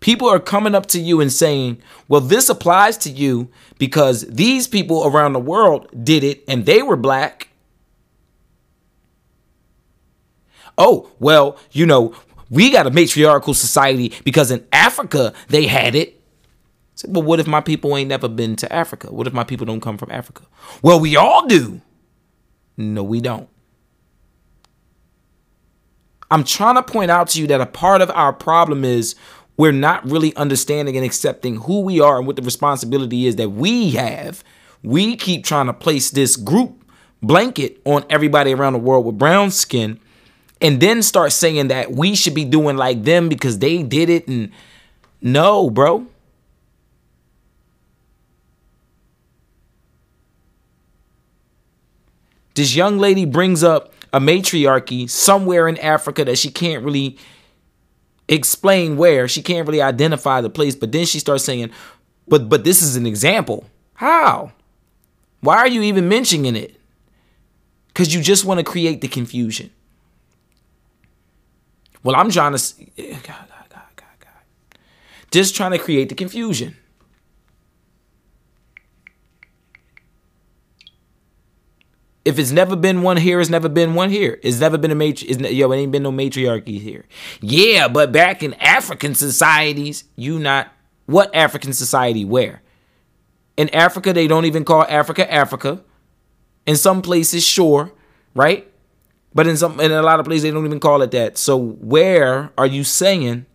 People 0.00 0.28
are 0.28 0.40
coming 0.40 0.74
up 0.74 0.86
to 0.86 1.00
you 1.00 1.20
and 1.20 1.32
saying, 1.32 1.80
well, 2.08 2.20
this 2.20 2.48
applies 2.48 2.98
to 2.98 3.10
you 3.10 3.48
because 3.78 4.22
these 4.22 4.66
people 4.66 5.06
around 5.06 5.32
the 5.32 5.38
world 5.38 5.88
did 6.04 6.24
it 6.24 6.42
and 6.48 6.66
they 6.66 6.82
were 6.82 6.96
black. 6.96 7.48
Oh, 10.76 11.10
well, 11.20 11.56
you 11.70 11.86
know, 11.86 12.16
we 12.50 12.72
got 12.72 12.88
a 12.88 12.90
matriarchal 12.90 13.54
society 13.54 14.12
because 14.24 14.50
in 14.50 14.66
Africa 14.72 15.32
they 15.48 15.66
had 15.66 15.94
it. 15.94 16.20
So, 16.96 17.08
but 17.08 17.20
what 17.20 17.38
if 17.38 17.46
my 17.46 17.60
people 17.60 17.96
ain't 17.96 18.08
never 18.08 18.28
been 18.28 18.56
to 18.56 18.72
Africa? 18.72 19.12
What 19.12 19.28
if 19.28 19.32
my 19.32 19.44
people 19.44 19.66
don't 19.66 19.80
come 19.80 19.96
from 19.96 20.10
Africa? 20.10 20.42
Well, 20.82 20.98
we 20.98 21.14
all 21.14 21.46
do. 21.46 21.80
No, 22.76 23.02
we 23.02 23.20
don't. 23.20 23.48
I'm 26.30 26.44
trying 26.44 26.76
to 26.76 26.82
point 26.82 27.10
out 27.10 27.28
to 27.30 27.40
you 27.40 27.46
that 27.48 27.60
a 27.60 27.66
part 27.66 28.00
of 28.00 28.10
our 28.10 28.32
problem 28.32 28.84
is 28.84 29.14
we're 29.58 29.70
not 29.70 30.08
really 30.10 30.34
understanding 30.36 30.96
and 30.96 31.04
accepting 31.04 31.56
who 31.56 31.80
we 31.80 32.00
are 32.00 32.16
and 32.16 32.26
what 32.26 32.36
the 32.36 32.42
responsibility 32.42 33.26
is 33.26 33.36
that 33.36 33.50
we 33.50 33.90
have. 33.90 34.42
We 34.82 35.16
keep 35.16 35.44
trying 35.44 35.66
to 35.66 35.74
place 35.74 36.10
this 36.10 36.36
group 36.36 36.82
blanket 37.22 37.80
on 37.84 38.04
everybody 38.08 38.52
around 38.54 38.72
the 38.72 38.78
world 38.78 39.04
with 39.04 39.18
brown 39.18 39.50
skin 39.50 40.00
and 40.60 40.80
then 40.80 41.02
start 41.02 41.32
saying 41.32 41.68
that 41.68 41.92
we 41.92 42.14
should 42.14 42.34
be 42.34 42.44
doing 42.44 42.76
like 42.76 43.04
them 43.04 43.28
because 43.28 43.58
they 43.58 43.82
did 43.82 44.08
it 44.08 44.26
and 44.26 44.50
no, 45.20 45.70
bro. 45.70 46.06
This 52.54 52.74
young 52.74 52.98
lady 52.98 53.24
brings 53.24 53.62
up 53.64 53.92
a 54.12 54.20
matriarchy 54.20 55.06
somewhere 55.06 55.68
in 55.68 55.78
Africa 55.78 56.24
that 56.24 56.38
she 56.38 56.50
can't 56.50 56.84
really 56.84 57.16
explain 58.28 58.96
where. 58.96 59.26
She 59.28 59.42
can't 59.42 59.66
really 59.66 59.82
identify 59.82 60.40
the 60.40 60.50
place, 60.50 60.74
but 60.74 60.92
then 60.92 61.06
she 61.06 61.18
starts 61.18 61.44
saying, 61.44 61.70
"But 62.28 62.48
but 62.48 62.64
this 62.64 62.82
is 62.82 62.96
an 62.96 63.06
example." 63.06 63.64
How? 63.94 64.52
Why 65.40 65.56
are 65.58 65.68
you 65.68 65.82
even 65.82 66.08
mentioning 66.08 66.56
it? 66.56 66.76
Cuz 67.94 68.14
you 68.14 68.20
just 68.20 68.44
want 68.44 68.58
to 68.58 68.64
create 68.64 69.00
the 69.00 69.08
confusion. 69.08 69.70
Well, 72.02 72.16
I'm 72.16 72.30
trying 72.30 72.56
to 72.56 72.74
God, 72.96 73.22
God, 73.22 73.68
God, 73.68 73.90
God, 73.96 74.18
God. 74.20 74.78
Just 75.30 75.54
trying 75.54 75.72
to 75.72 75.78
create 75.78 76.08
the 76.08 76.14
confusion. 76.14 76.76
If 82.24 82.38
it's 82.38 82.52
never 82.52 82.76
been 82.76 83.02
one 83.02 83.16
here, 83.16 83.40
it's 83.40 83.50
never 83.50 83.68
been 83.68 83.94
one 83.94 84.10
here. 84.10 84.38
It's 84.42 84.60
never 84.60 84.78
been 84.78 84.92
a 84.92 84.94
matri. 84.94 85.28
It's 85.28 85.40
ne- 85.40 85.50
yo, 85.50 85.70
it 85.72 85.76
ain't 85.76 85.90
been 85.90 86.04
no 86.04 86.12
matriarchy 86.12 86.78
here. 86.78 87.04
Yeah, 87.40 87.88
but 87.88 88.12
back 88.12 88.42
in 88.42 88.54
African 88.54 89.14
societies, 89.14 90.04
you 90.14 90.38
not 90.38 90.72
what 91.06 91.34
African 91.34 91.72
society 91.72 92.24
where? 92.24 92.62
In 93.56 93.68
Africa, 93.70 94.12
they 94.12 94.28
don't 94.28 94.44
even 94.44 94.64
call 94.64 94.82
Africa 94.88 95.30
Africa. 95.32 95.82
In 96.64 96.76
some 96.76 97.02
places, 97.02 97.44
sure, 97.44 97.92
right? 98.34 98.70
But 99.34 99.48
in 99.48 99.56
some 99.56 99.80
in 99.80 99.90
a 99.90 100.02
lot 100.02 100.20
of 100.20 100.26
places, 100.26 100.44
they 100.44 100.52
don't 100.52 100.64
even 100.64 100.80
call 100.80 101.02
it 101.02 101.10
that. 101.10 101.38
So 101.38 101.56
where 101.56 102.52
are 102.56 102.66
you 102.66 102.84
saying 102.84 103.46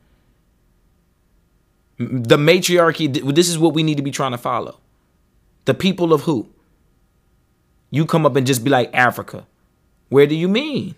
the 1.97 2.37
matriarchy? 2.37 3.07
This 3.07 3.47
is 3.47 3.57
what 3.57 3.73
we 3.73 3.83
need 3.83 3.95
to 3.95 4.03
be 4.03 4.11
trying 4.11 4.31
to 4.31 4.37
follow. 4.37 4.79
The 5.65 5.73
people 5.73 6.13
of 6.13 6.21
who? 6.21 6.49
You 7.89 8.05
come 8.05 8.25
up 8.25 8.35
and 8.35 8.45
just 8.45 8.63
be 8.63 8.69
like 8.69 8.89
Africa. 8.93 9.45
Where 10.09 10.27
do 10.27 10.35
you 10.35 10.47
mean? 10.47 10.95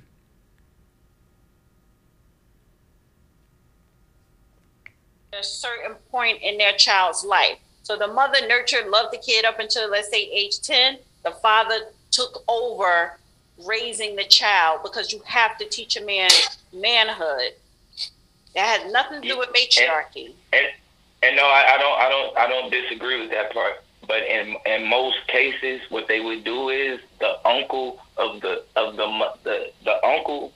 a 5.40 5.44
certain 5.44 5.96
point 6.12 6.42
in 6.42 6.58
their 6.58 6.74
child's 6.74 7.24
life. 7.24 7.58
So 7.84 7.96
the 7.96 8.08
mother 8.08 8.46
nurtured, 8.48 8.88
loved 8.90 9.14
the 9.14 9.18
kid 9.18 9.46
up 9.46 9.60
until 9.60 9.90
let's 9.90 10.10
say 10.10 10.22
age 10.22 10.60
10. 10.62 10.98
The 11.24 11.32
father 11.32 11.76
took 12.12 12.44
over 12.48 13.18
raising 13.66 14.16
the 14.16 14.26
child 14.26 14.82
because 14.84 15.12
you 15.12 15.22
have 15.26 15.58
to 15.58 15.66
teach 15.66 15.98
a 15.98 16.06
man 16.06 16.30
manhood. 16.74 17.54
That 18.56 18.82
has 18.82 18.92
nothing 18.92 19.22
to 19.22 19.28
do 19.28 19.38
with 19.38 19.50
matriarchy. 19.54 20.36
And, 20.54 20.68
and 21.24 21.36
no, 21.36 21.44
I, 21.44 21.76
I 21.76 21.78
don't, 21.78 22.00
I 22.00 22.10
don't, 22.10 22.38
I 22.38 22.48
don't 22.48 22.72
disagree 22.72 23.22
with 23.22 23.32
that 23.32 23.54
part. 23.54 23.84
But 24.10 24.24
in 24.28 24.58
in 24.66 24.90
most 24.90 25.18
cases, 25.28 25.82
what 25.90 26.08
they 26.08 26.20
would 26.20 26.44
do 26.44 26.70
is 26.70 27.00
the 27.20 27.34
uncle 27.48 28.02
of 28.18 28.42
the 28.42 28.64
of 28.76 28.96
the 28.98 29.06
the 29.44 29.72
the 29.86 30.04
uncle, 30.04 30.52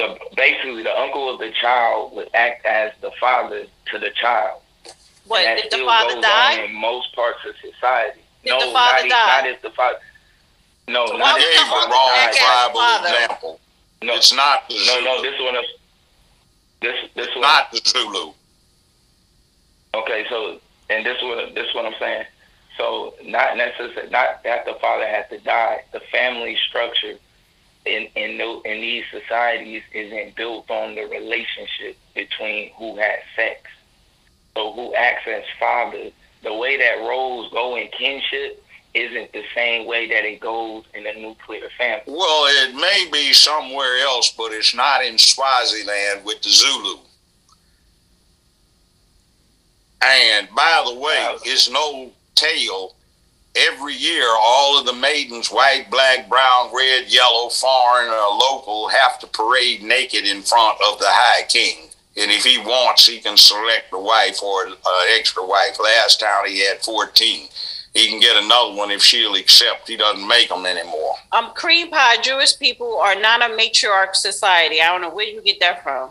the 0.00 0.18
basically 0.36 0.82
the 0.82 0.94
uncle 0.98 1.32
of 1.32 1.38
the 1.38 1.52
child 1.52 2.14
would 2.16 2.28
act 2.34 2.66
as 2.66 2.90
the 3.00 3.12
father 3.20 3.62
to 3.92 3.98
the 4.00 4.10
child. 4.10 4.60
What 5.28 5.44
And 5.46 5.56
that 5.58 5.70
did 5.70 5.80
the 5.80 5.84
father 5.84 6.14
goes 6.14 6.22
die? 6.24 6.58
on 6.64 6.64
in 6.70 6.74
most 6.74 7.14
parts 7.14 7.38
of 7.48 7.54
society. 7.62 8.22
Did 8.42 8.50
no, 8.50 8.66
the 8.66 8.72
father 8.72 8.98
not, 8.98 9.06
e- 9.06 9.08
die? 9.08 9.40
not 9.42 9.46
if 9.50 9.62
the 9.62 9.70
father. 9.70 9.98
No, 10.88 11.06
So 11.06 11.16
not 11.16 11.34
why 11.36 11.38
if 11.38 11.68
the 11.68 11.86
the 11.86 11.92
wrong 11.92 12.10
act 12.16 12.36
as 12.42 13.14
example. 13.14 13.60
no, 14.02 14.14
It's 14.14 14.32
not 14.34 14.68
the 14.68 14.74
no, 14.74 14.80
Zulu. 14.80 15.04
no. 15.04 15.22
This 15.22 15.40
one 15.40 15.56
is 15.62 15.66
this 16.80 17.10
this 17.14 17.28
one. 17.36 17.42
not 17.42 17.70
the 17.70 17.80
Zulu. 17.84 18.32
Okay, 19.94 20.24
so 20.28 20.58
and 20.90 21.06
this 21.06 21.22
what 21.22 21.54
this 21.54 21.72
what 21.74 21.86
I'm 21.86 21.94
saying. 22.00 22.24
So 22.78 23.14
not 23.24 23.56
necessarily 23.56 24.08
not 24.10 24.44
that 24.44 24.64
the 24.64 24.74
father 24.80 25.06
had 25.06 25.28
to 25.30 25.38
die. 25.40 25.82
The 25.92 26.00
family 26.12 26.56
structure 26.68 27.14
in 27.84 28.08
in 28.14 28.38
no, 28.38 28.62
in 28.62 28.80
these 28.80 29.04
societies 29.10 29.82
isn't 29.92 30.36
built 30.36 30.70
on 30.70 30.94
the 30.94 31.02
relationship 31.02 31.96
between 32.14 32.70
who 32.78 32.96
had 32.96 33.18
sex. 33.34 33.60
So 34.56 34.72
who 34.72 34.94
acts 34.94 35.26
as 35.26 35.44
father? 35.58 36.10
The 36.44 36.54
way 36.54 36.78
that 36.78 36.98
roles 37.00 37.52
go 37.52 37.76
in 37.76 37.88
kinship 37.88 38.64
isn't 38.94 39.32
the 39.32 39.42
same 39.54 39.86
way 39.86 40.08
that 40.08 40.24
it 40.24 40.40
goes 40.40 40.84
in 40.94 41.06
a 41.06 41.14
nuclear 41.14 41.68
family. 41.76 42.04
Well, 42.06 42.46
it 42.46 42.74
may 42.74 43.08
be 43.12 43.32
somewhere 43.32 43.98
else, 44.02 44.32
but 44.36 44.52
it's 44.52 44.74
not 44.74 45.04
in 45.04 45.18
Swaziland 45.18 46.24
with 46.24 46.40
the 46.42 46.48
Zulu. 46.48 46.98
And 50.00 50.48
by 50.54 50.84
the 50.86 50.94
way, 50.94 51.36
it's 51.44 51.68
no 51.70 52.12
tale. 52.38 52.94
Every 53.56 53.94
year, 53.94 54.26
all 54.28 54.78
of 54.78 54.86
the 54.86 54.92
maidens, 54.92 55.48
white, 55.48 55.90
black, 55.90 56.28
brown, 56.28 56.70
red, 56.72 57.12
yellow, 57.12 57.48
foreign, 57.48 58.08
or 58.08 58.38
local, 58.38 58.88
have 58.88 59.18
to 59.20 59.26
parade 59.26 59.82
naked 59.82 60.24
in 60.24 60.42
front 60.42 60.78
of 60.88 60.98
the 60.98 61.08
High 61.08 61.46
King. 61.48 61.88
And 62.16 62.30
if 62.30 62.44
he 62.44 62.58
wants, 62.58 63.06
he 63.06 63.18
can 63.18 63.36
select 63.36 63.92
a 63.92 63.98
wife 63.98 64.42
or 64.42 64.66
an 64.66 64.74
extra 65.16 65.44
wife. 65.44 65.78
Last 65.80 66.20
time 66.20 66.46
he 66.46 66.66
had 66.66 66.82
14. 66.82 67.48
He 67.94 68.08
can 68.08 68.20
get 68.20 68.36
another 68.36 68.74
one 68.74 68.90
if 68.90 69.02
she'll 69.02 69.34
accept. 69.34 69.88
He 69.88 69.96
doesn't 69.96 70.26
make 70.26 70.50
them 70.50 70.66
anymore. 70.66 71.14
Um, 71.32 71.50
cream 71.54 71.90
pie 71.90 72.18
Jewish 72.22 72.58
people 72.58 72.98
are 72.98 73.18
not 73.18 73.42
a 73.42 73.54
matriarch 73.54 74.14
society. 74.14 74.80
I 74.80 74.88
don't 74.88 75.00
know 75.00 75.10
where 75.10 75.26
you 75.26 75.40
get 75.42 75.60
that 75.60 75.82
from. 75.82 76.10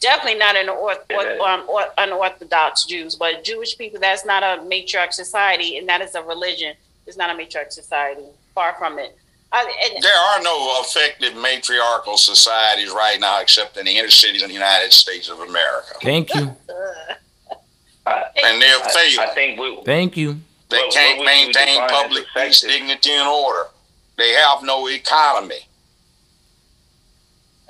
Definitely 0.00 0.38
not 0.38 0.56
an 0.56 0.68
orth, 0.68 1.04
orth, 1.10 1.40
um, 1.40 1.64
or, 1.68 1.82
unorthodox 1.98 2.84
Jews, 2.84 3.14
but 3.16 3.44
Jewish 3.44 3.76
people. 3.76 4.00
That's 4.00 4.24
not 4.24 4.42
a 4.42 4.62
matriarch 4.62 5.12
society, 5.12 5.76
and 5.76 5.88
that 5.88 6.00
is 6.00 6.14
a 6.14 6.22
religion. 6.22 6.74
It's 7.06 7.18
not 7.18 7.28
a 7.30 7.34
matriarch 7.38 7.70
society. 7.70 8.22
Far 8.54 8.74
from 8.78 8.98
it. 8.98 9.16
I, 9.52 9.90
and, 9.94 10.02
There 10.02 10.14
are 10.14 10.42
no 10.42 10.80
effective 10.80 11.34
matriarchal 11.36 12.16
societies 12.16 12.90
right 12.90 13.18
now 13.20 13.40
except 13.40 13.76
in 13.76 13.84
the 13.86 13.98
inner 13.98 14.08
cities 14.08 14.42
in 14.42 14.48
the 14.48 14.54
United 14.54 14.92
States 14.92 15.28
of 15.28 15.40
America. 15.40 15.94
Thank 16.02 16.34
you. 16.34 16.56
And 18.06 18.60
they're 18.60 18.82
I, 18.82 18.90
failing. 18.90 19.28
I 19.30 19.34
think 19.34 19.60
we, 19.60 19.82
Thank 19.84 20.16
you. 20.16 20.40
They 20.68 20.78
What- 20.78 20.92
can't 20.92 21.18
what 21.18 21.26
would 21.26 21.38
you 21.38 21.46
maintain 21.46 21.88
public 21.88 22.24
peace, 22.34 22.60
dignity, 22.62 23.10
and 23.10 23.28
order. 23.28 23.68
They 24.16 24.32
have 24.32 24.62
no 24.62 24.88
economy. 24.88 25.66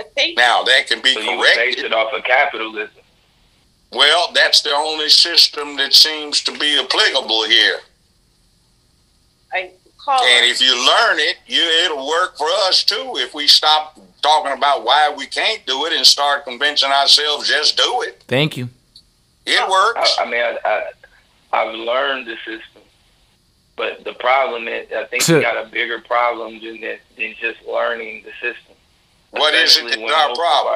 I 0.06 0.09
think 0.14 0.36
Now, 0.39 0.62
that 0.62 0.86
can 0.86 1.01
be 1.01 1.14
so 1.14 1.20
you 1.20 1.36
would 1.39 1.44
base 1.44 1.56
corrected. 1.77 1.85
it 1.86 1.93
off 1.93 2.12
of 2.12 2.24
capitalism. 2.24 2.90
Well, 3.93 4.31
that's 4.32 4.62
the 4.62 4.70
only 4.70 5.09
system 5.09 5.77
that 5.77 5.93
seems 5.93 6.43
to 6.43 6.52
be 6.56 6.78
applicable 6.78 7.44
here. 7.44 7.81
I 9.52 9.72
call 9.98 10.22
And 10.22 10.47
if 10.47 10.60
you 10.60 10.70
learn 10.74 11.18
it, 11.18 11.36
you, 11.47 11.60
it'll 11.85 12.06
work 12.09 12.36
for 12.39 12.47
us 12.68 12.85
too. 12.85 13.14
If 13.16 13.35
we 13.35 13.47
stop 13.48 13.98
talking 14.22 14.52
about 14.52 14.85
why 14.85 15.12
we 15.16 15.27
can't 15.27 15.64
do 15.66 15.86
it 15.86 15.93
and 15.93 16.06
start 16.06 16.44
convincing 16.44 16.90
ourselves 16.90 17.48
just 17.48 17.77
do 17.77 18.02
it, 18.02 18.22
Thank 18.28 18.56
you. 18.56 18.68
it 19.47 19.59
oh. 19.60 19.70
works. 19.70 20.16
I, 20.18 20.24
I 20.24 20.31
mean, 20.31 20.40
I, 20.40 20.59
I, 20.64 20.90
I've 21.52 21.74
learned 21.74 22.28
the 22.28 22.36
system, 22.36 22.82
but 23.77 24.05
the 24.05 24.12
problem 24.14 24.68
is, 24.68 24.86
I 24.93 25.05
think 25.06 25.27
we 25.27 25.40
got 25.40 25.66
a 25.66 25.68
bigger 25.68 25.98
problem 26.01 26.60
than 26.62 26.81
than 26.81 27.35
just 27.40 27.59
learning 27.66 28.22
the 28.24 28.31
system. 28.40 28.77
What 29.31 29.55
is 29.55 29.77
it 29.78 29.85
that's 29.85 30.12
our 30.12 30.35
problem? 30.35 30.74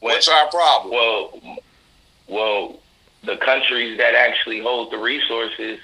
when- 0.00 0.12
What's 0.14 0.28
our 0.28 0.48
problem? 0.48 0.92
Well, 0.92 1.58
well, 2.28 2.80
the 3.24 3.36
countries 3.38 3.96
that 3.98 4.14
actually 4.14 4.60
hold 4.60 4.92
the 4.92 4.98
resources, 4.98 5.78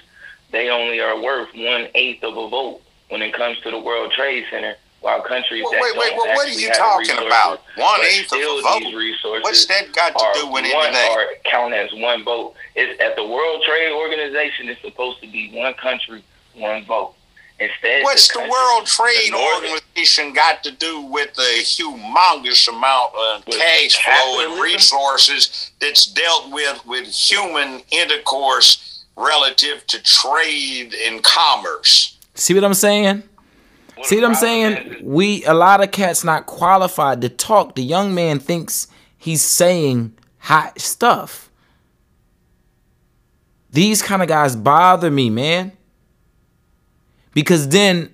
they 0.51 0.69
only 0.69 0.99
are 0.99 1.19
worth 1.19 1.49
one 1.55 1.87
eighth 1.95 2.23
of 2.23 2.37
a 2.37 2.47
vote 2.49 2.81
when 3.09 3.21
it 3.21 3.33
comes 3.33 3.59
to 3.61 3.71
the 3.71 3.79
World 3.79 4.11
Trade 4.11 4.45
Center. 4.51 4.75
While 4.99 5.23
countries 5.23 5.63
Wait, 5.65 5.71
that 5.71 5.81
wait, 5.81 5.97
wait, 5.97 6.09
don't 6.11 6.17
what 6.35 6.47
are 6.47 6.51
you 6.51 6.67
have 6.67 6.77
talking 6.77 6.99
resources, 7.09 7.25
about? 7.25 7.61
One 7.75 8.01
eighth 8.01 8.31
of 8.31 8.37
a 8.39 8.61
vote? 8.61 8.79
These 8.81 8.93
resources 8.93 9.43
What's 9.43 9.65
that 9.65 9.91
got 9.93 10.15
to 10.15 10.39
do 10.39 10.45
with 10.45 10.71
one, 10.71 10.85
anything? 10.85 11.09
Or 11.17 11.25
count 11.43 11.73
as 11.73 11.91
one 11.93 12.23
vote. 12.23 12.53
It's 12.75 13.01
at 13.01 13.15
the 13.15 13.25
World 13.25 13.63
Trade 13.63 13.91
Organization. 13.91 14.69
It's 14.69 14.79
supposed 14.81 15.19
to 15.21 15.27
be 15.27 15.49
one 15.55 15.73
country, 15.73 16.23
one 16.53 16.85
vote. 16.85 17.15
Instead, 17.61 18.03
What's 18.03 18.27
the 18.27 18.33
countries- 18.33 18.51
World 18.51 18.85
Trade 18.87 19.31
the 19.33 19.37
Organization 19.37 20.33
got 20.33 20.63
to 20.63 20.71
do 20.71 21.01
with 21.01 21.31
the 21.35 21.61
humongous 21.61 22.67
amount 22.67 23.13
of 23.15 23.45
cash 23.45 23.97
flow 24.03 24.39
and 24.51 24.59
resources 24.59 25.69
that's 25.79 26.07
dealt 26.07 26.49
with 26.49 26.83
with 26.87 27.07
human 27.07 27.83
intercourse 27.91 29.03
relative 29.15 29.85
to 29.87 30.01
trade 30.01 30.95
and 31.05 31.23
commerce? 31.23 32.17
See 32.33 32.55
what 32.55 32.63
I'm 32.63 32.73
saying? 32.73 33.21
Well, 33.95 34.05
See 34.05 34.15
what 34.15 34.25
I'm 34.25 34.35
saying? 34.35 34.73
is- 34.77 35.01
We 35.03 35.43
a 35.45 35.53
lot 35.53 35.83
of 35.83 35.91
cats 35.91 36.23
not 36.23 36.47
qualified 36.47 37.21
to 37.21 37.29
talk. 37.29 37.75
The 37.75 37.83
young 37.83 38.15
man 38.15 38.39
thinks 38.39 38.87
he's 39.19 39.43
saying 39.43 40.13
hot 40.39 40.81
stuff. 40.81 41.51
These 43.69 44.01
kind 44.01 44.21
of 44.23 44.27
guys 44.27 44.55
bother 44.55 45.11
me, 45.11 45.29
man. 45.29 45.73
Because 47.33 47.69
then 47.69 48.13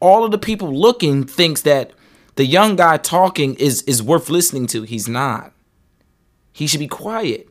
all 0.00 0.24
of 0.24 0.30
the 0.30 0.38
people 0.38 0.72
looking 0.72 1.24
thinks 1.24 1.62
that 1.62 1.92
the 2.36 2.44
young 2.46 2.76
guy 2.76 2.96
talking 2.98 3.54
is 3.54 3.82
is 3.82 4.02
worth 4.02 4.28
listening 4.28 4.66
to. 4.68 4.82
He's 4.82 5.08
not. 5.08 5.52
He 6.52 6.66
should 6.66 6.80
be 6.80 6.88
quiet. 6.88 7.48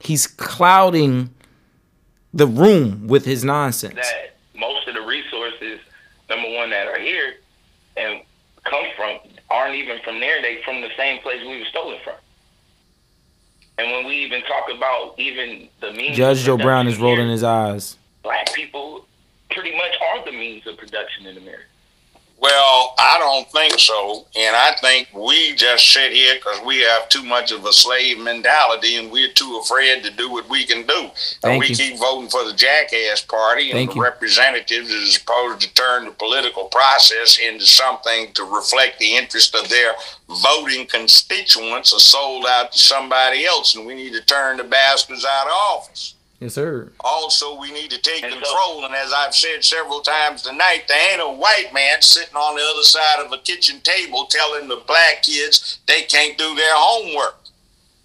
He's 0.00 0.26
clouding 0.26 1.30
the 2.34 2.46
room 2.46 3.06
with 3.06 3.24
his 3.24 3.44
nonsense. 3.44 3.94
That 3.94 4.36
most 4.54 4.86
of 4.88 4.94
the 4.94 5.00
resources, 5.00 5.80
number 6.28 6.54
one, 6.54 6.70
that 6.70 6.86
are 6.86 6.98
here 6.98 7.34
and 7.96 8.20
come 8.64 8.84
from 8.96 9.18
aren't 9.50 9.74
even 9.74 9.98
from 10.04 10.20
there. 10.20 10.42
They 10.42 10.60
from 10.64 10.80
the 10.80 10.90
same 10.96 11.20
place 11.22 11.40
we 11.42 11.58
were 11.58 11.64
stolen 11.66 11.98
from. 12.04 12.14
And 13.78 13.90
when 13.92 14.06
we 14.06 14.14
even 14.24 14.42
talk 14.42 14.64
about 14.74 15.18
even 15.18 15.68
the 15.80 15.92
means, 15.92 16.16
Judge 16.16 16.40
Joe 16.40 16.56
Brown 16.56 16.88
is 16.88 16.98
rolling 16.98 17.20
here, 17.20 17.30
his 17.30 17.42
eyes. 17.42 17.96
Black 18.22 18.52
people 18.54 19.06
pretty 19.50 19.76
much 19.76 19.92
are 20.00 20.24
the 20.24 20.32
means 20.32 20.66
of 20.66 20.76
production 20.76 21.26
in 21.26 21.36
America. 21.36 21.64
Well, 22.38 22.94
I 22.98 23.16
don't 23.18 23.50
think 23.50 23.80
so. 23.80 24.26
And 24.36 24.54
I 24.54 24.74
think 24.82 25.08
we 25.14 25.54
just 25.54 25.90
sit 25.90 26.12
here 26.12 26.34
because 26.34 26.60
we 26.66 26.80
have 26.80 27.08
too 27.08 27.22
much 27.22 27.50
of 27.50 27.64
a 27.64 27.72
slave 27.72 28.18
mentality 28.18 28.96
and 28.96 29.10
we're 29.10 29.32
too 29.32 29.58
afraid 29.62 30.02
to 30.04 30.10
do 30.10 30.30
what 30.30 30.46
we 30.50 30.66
can 30.66 30.86
do. 30.86 31.10
Thank 31.40 31.44
and 31.44 31.58
we 31.58 31.68
you. 31.68 31.74
keep 31.74 31.98
voting 31.98 32.28
for 32.28 32.44
the 32.44 32.52
jackass 32.52 33.22
party 33.22 33.70
and 33.70 33.78
Thank 33.78 33.90
the 33.90 33.96
you. 33.96 34.02
representatives 34.02 34.90
is 34.90 35.14
supposed 35.14 35.62
to 35.62 35.72
turn 35.72 36.04
the 36.04 36.10
political 36.10 36.64
process 36.64 37.38
into 37.38 37.64
something 37.64 38.32
to 38.34 38.44
reflect 38.44 38.98
the 38.98 39.16
interest 39.16 39.54
of 39.54 39.70
their 39.70 39.94
voting 40.28 40.86
constituents 40.86 41.94
are 41.94 42.00
sold 42.00 42.44
out 42.50 42.72
to 42.72 42.78
somebody 42.78 43.46
else. 43.46 43.74
And 43.76 43.86
we 43.86 43.94
need 43.94 44.12
to 44.12 44.20
turn 44.20 44.58
the 44.58 44.64
bastards 44.64 45.24
out 45.24 45.46
of 45.46 45.52
office. 45.52 46.15
Yes, 46.40 46.52
sir. 46.54 46.92
Also, 47.00 47.58
we 47.58 47.72
need 47.72 47.90
to 47.90 47.98
take 47.98 48.22
And 48.22 48.32
so- 48.34 48.38
control. 48.40 48.84
And 48.84 48.94
as 48.94 49.12
I've 49.12 49.34
said 49.34 49.64
several 49.64 50.00
times 50.00 50.42
tonight, 50.42 50.84
there 50.86 51.12
ain't 51.12 51.22
a 51.22 51.28
white 51.28 51.72
man 51.72 52.02
sitting 52.02 52.36
on 52.36 52.56
the 52.56 52.62
other 52.62 52.82
side 52.82 53.24
of 53.24 53.32
a 53.32 53.38
kitchen 53.38 53.80
table 53.80 54.26
telling 54.26 54.68
the 54.68 54.76
black 54.76 55.22
kids 55.22 55.78
they 55.86 56.02
can't 56.02 56.36
do 56.36 56.54
their 56.54 56.74
homework. 56.74 57.36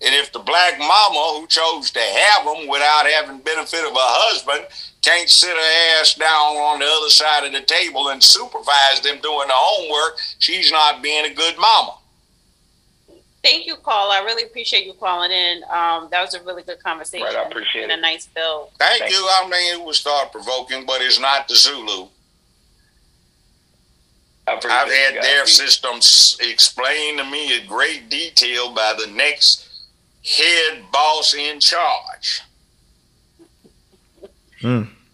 And 0.03 0.15
if 0.15 0.31
the 0.31 0.39
black 0.39 0.79
mama 0.79 1.37
who 1.39 1.45
chose 1.47 1.91
to 1.91 1.99
have 1.99 2.45
them 2.45 2.67
without 2.67 3.05
having 3.05 3.37
benefit 3.39 3.81
of 3.85 3.91
a 3.91 3.99
husband 3.99 4.65
can't 5.03 5.29
sit 5.29 5.49
her 5.55 5.99
ass 5.99 6.15
down 6.15 6.55
on 6.57 6.79
the 6.79 6.85
other 6.85 7.09
side 7.09 7.43
of 7.45 7.51
the 7.51 7.61
table 7.61 8.09
and 8.09 8.23
supervise 8.23 9.01
them 9.03 9.19
doing 9.21 9.47
the 9.47 9.53
homework, 9.53 10.17
she's 10.39 10.71
not 10.71 11.03
being 11.03 11.25
a 11.25 11.33
good 11.33 11.55
mama. 11.59 11.95
Thank 13.43 13.65
you, 13.65 13.75
Carl. 13.77 14.11
I 14.11 14.19
really 14.19 14.43
appreciate 14.43 14.85
you 14.85 14.93
calling 14.93 15.31
in. 15.31 15.63
Um, 15.63 16.07
that 16.11 16.21
was 16.21 16.35
a 16.35 16.43
really 16.43 16.61
good 16.61 16.81
conversation. 16.83 17.25
Right, 17.25 17.35
I 17.35 17.43
appreciate 17.43 17.83
and 17.83 17.91
it. 17.91 17.97
a 17.97 18.01
nice 18.01 18.27
bill. 18.27 18.71
Thank, 18.77 18.99
Thank 18.99 19.11
you. 19.11 19.17
you. 19.17 19.27
I 19.29 19.49
mean, 19.49 19.79
it 19.79 19.83
was 19.83 20.01
thought 20.01 20.31
provoking, 20.31 20.85
but 20.85 21.01
it's 21.01 21.19
not 21.19 21.47
the 21.47 21.55
Zulu. 21.55 22.07
I 24.47 24.53
appreciate 24.53 24.71
I've 24.77 24.91
had 24.91 25.15
guys. 25.15 25.23
their 25.23 25.45
systems 25.47 26.37
explained 26.39 27.19
to 27.19 27.23
me 27.25 27.59
in 27.59 27.67
great 27.67 28.09
detail 28.09 28.73
by 28.73 28.95
the 28.99 29.11
next 29.11 29.67
head 30.23 30.83
boss 30.91 31.33
in 31.33 31.59
charge. 31.59 32.41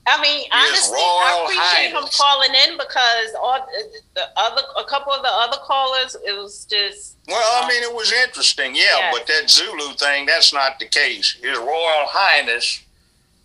I 0.09 0.21
mean, 0.21 0.47
honestly, 0.53 0.97
I 0.97 1.35
Royal 1.35 1.45
appreciate 1.45 1.91
him 1.91 2.09
calling 2.17 2.55
in 2.55 2.77
because 2.77 3.35
all 3.41 3.67
the 4.15 4.23
other, 4.37 4.61
a 4.77 4.85
couple 4.85 5.11
of 5.11 5.21
the 5.21 5.29
other 5.29 5.57
callers, 5.63 6.15
it 6.25 6.31
was 6.31 6.65
just. 6.65 7.17
Well, 7.27 7.63
I 7.63 7.67
mean, 7.67 7.83
it 7.83 7.93
was 7.93 8.13
interesting, 8.13 8.73
yeah, 8.73 8.83
Yes. 8.83 9.17
but 9.17 9.27
that 9.27 9.49
Zulu 9.49 9.93
thing, 9.95 10.25
that's 10.25 10.53
not 10.53 10.79
the 10.79 10.85
case. 10.87 11.33
His 11.41 11.57
Royal 11.57 12.07
Highness, 12.07 12.83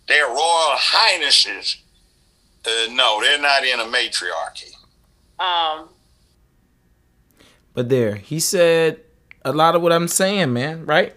their 0.07 0.27
Royal 0.27 0.77
Highnesses, 0.77 1.77
uh, 2.65 2.69
no, 2.91 3.19
they're 3.21 3.41
not 3.41 3.65
in 3.65 3.81
a 3.81 3.85
matriarchy. 3.85 4.71
Um, 5.39 5.89
But 7.73 7.89
there, 7.89 8.15
he 8.15 8.39
said 8.39 9.01
a 9.43 9.51
lot 9.51 9.75
of 9.75 9.81
what 9.81 9.91
I'm 9.91 10.07
saying, 10.07 10.53
man, 10.53 10.85
right? 10.85 11.13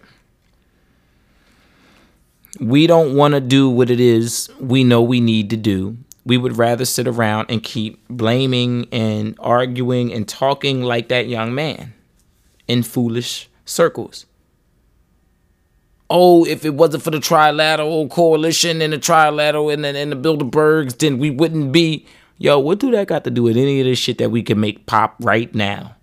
We 2.59 2.87
don't 2.87 3.15
want 3.15 3.33
to 3.33 3.41
do 3.41 3.69
what 3.69 3.89
it 3.89 3.99
is 3.99 4.49
we 4.59 4.83
know 4.83 5.01
we 5.01 5.19
need 5.19 5.49
to 5.51 5.57
do. 5.57 5.97
We 6.25 6.37
would 6.37 6.57
rather 6.57 6.85
sit 6.85 7.07
around 7.07 7.47
and 7.49 7.63
keep 7.63 8.05
blaming 8.09 8.87
and 8.91 9.35
arguing 9.39 10.11
and 10.11 10.27
talking 10.27 10.81
like 10.81 11.07
that 11.09 11.27
young 11.27 11.55
man 11.55 11.93
in 12.67 12.83
foolish 12.83 13.49
circles. 13.65 14.25
Oh, 16.09 16.45
if 16.45 16.63
it 16.63 16.73
wasn't 16.73 17.03
for 17.03 17.11
the 17.11 17.17
trilateral 17.17 18.09
coalition 18.09 18.81
and 18.81 18.93
the 18.93 18.97
trilateral 18.97 19.73
and 19.73 19.83
the, 19.83 19.97
and 19.97 20.11
the 20.11 20.15
Bilderbergs, 20.15 20.97
then 20.97 21.17
we 21.17 21.29
wouldn't 21.29 21.71
be. 21.71 22.05
Yo, 22.37 22.59
what 22.59 22.79
do 22.79 22.91
that 22.91 23.07
got 23.07 23.23
to 23.23 23.31
do 23.31 23.43
with 23.43 23.57
any 23.57 23.79
of 23.81 23.85
this 23.85 23.99
shit 23.99 24.17
that 24.19 24.31
we 24.31 24.41
can 24.41 24.59
make 24.59 24.85
pop 24.85 25.15
right 25.19 25.53
now? 25.53 25.96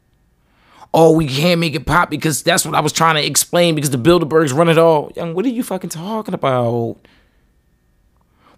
Oh, 0.95 1.11
we 1.11 1.27
can't 1.27 1.61
make 1.61 1.75
it 1.75 1.85
pop 1.85 2.09
because 2.09 2.45
that's 2.45 2.65
what 2.65 2.77
I 2.77 2.81
was 2.81 2.93
trying 2.93 3.17
to 3.17 3.27
explain 3.27 3.75
because 3.75 3.91
the 3.91 3.99
Bilderbergs 3.99 4.55
run 4.55 4.69
it 4.69 4.79
all. 4.79 5.11
Young, 5.17 5.35
what 5.35 5.45
are 5.45 5.49
you 5.49 5.65
fucking 5.65 5.91
talking 5.91 6.35
about? 6.35 6.97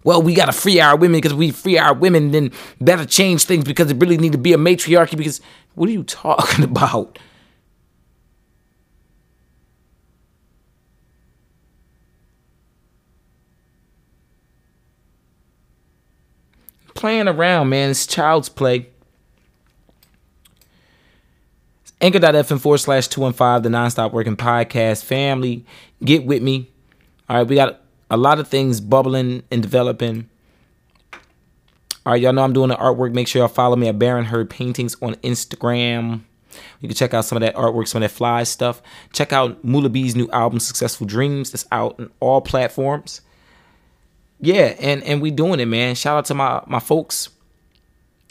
Well, 0.03 0.21
we 0.21 0.35
gotta 0.35 0.51
free 0.51 0.79
our 0.79 0.95
women 0.95 1.17
because 1.17 1.33
we 1.33 1.49
free 1.49 1.79
our 1.79 1.95
women, 1.95 2.31
then 2.31 2.51
better 2.79 3.05
change 3.05 3.43
things 3.43 3.65
because 3.65 3.89
it 3.89 3.97
really 3.97 4.17
need 4.17 4.33
to 4.33 4.37
be 4.37 4.53
a 4.53 4.57
matriarchy. 4.57 5.17
Because 5.17 5.41
what 5.73 5.89
are 5.89 5.91
you 5.91 6.03
talking 6.03 6.63
about? 6.63 7.17
Playing 16.93 17.27
around, 17.27 17.69
man. 17.69 17.89
It's 17.89 18.07
child's 18.07 18.49
play. 18.49 18.89
Anchor.fm 21.99 22.59
forward 22.61 22.77
slash 22.77 23.07
215, 23.07 23.63
the 23.63 23.75
nonstop 23.75 24.11
working 24.11 24.37
podcast 24.37 25.03
family. 25.03 25.65
Get 26.03 26.25
with 26.25 26.43
me. 26.43 26.69
All 27.27 27.37
right, 27.37 27.47
we 27.47 27.55
got 27.55 27.81
a 28.09 28.17
lot 28.17 28.39
of 28.39 28.47
things 28.47 28.79
bubbling 28.79 29.43
and 29.49 29.61
developing. 29.61 30.29
All 32.05 32.13
right, 32.13 32.21
y'all 32.21 32.33
know 32.33 32.43
I'm 32.43 32.53
doing 32.53 32.69
the 32.69 32.75
artwork. 32.75 33.13
Make 33.13 33.27
sure 33.27 33.41
y'all 33.41 33.49
follow 33.49 33.75
me 33.75 33.87
at 33.87 33.97
Baron 33.97 34.25
Heard 34.25 34.49
Paintings 34.49 34.95
on 35.01 35.15
Instagram. 35.15 36.21
You 36.79 36.87
can 36.87 36.95
check 36.95 37.13
out 37.13 37.25
some 37.25 37.35
of 37.35 37.41
that 37.41 37.55
artwork, 37.55 37.87
some 37.87 38.01
of 38.01 38.09
that 38.09 38.15
fly 38.15 38.43
stuff. 38.43 38.81
Check 39.11 39.33
out 39.33 39.63
Mula 39.63 39.89
B's 39.89 40.15
new 40.15 40.29
album, 40.31 40.59
Successful 40.59 41.07
Dreams. 41.07 41.51
That's 41.51 41.65
out 41.71 41.99
on 41.99 42.11
all 42.19 42.41
platforms. 42.41 43.21
Yeah, 44.39 44.75
and 44.79 45.03
and 45.03 45.21
we 45.21 45.31
doing 45.31 45.59
it, 45.59 45.65
man. 45.65 45.95
Shout 45.95 46.17
out 46.17 46.25
to 46.25 46.33
my 46.35 46.63
my 46.67 46.79
folks. 46.79 47.29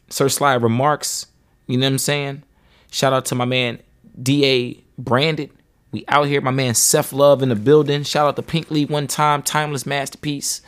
Sir 0.09 0.29
Sly 0.29 0.55
Remarks. 0.55 1.27
You 1.67 1.77
know 1.79 1.87
what 1.87 1.93
I'm 1.93 1.99
saying? 1.99 2.43
Shout 2.91 3.13
out 3.13 3.25
to 3.27 3.35
my 3.35 3.45
man 3.45 3.81
DA 4.21 4.83
Branded. 4.99 5.51
We 5.93 6.05
out 6.09 6.27
here, 6.27 6.41
my 6.41 6.51
man 6.51 6.75
Seth 6.75 7.13
Love 7.13 7.43
in 7.43 7.49
the 7.49 7.57
building. 7.57 8.03
Shout 8.03 8.27
out 8.27 8.37
to 8.37 8.43
Pink 8.43 8.71
Lee 8.71 8.85
one 8.85 9.07
time, 9.07 9.43
timeless 9.43 9.87
masterpiece. 9.87 10.61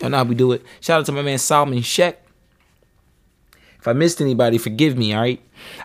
Y'all 0.00 0.10
know 0.10 0.18
how 0.18 0.24
we 0.24 0.34
do 0.34 0.52
it. 0.52 0.62
Shout 0.80 1.00
out 1.00 1.06
to 1.06 1.12
my 1.12 1.22
man 1.22 1.38
Solomon 1.38 1.82
Sheikh. 1.82 2.16
If 3.78 3.88
I 3.88 3.92
missed 3.92 4.20
anybody, 4.20 4.58
forgive 4.58 4.96
me, 4.96 5.14
all 5.14 5.22
right? 5.22 5.40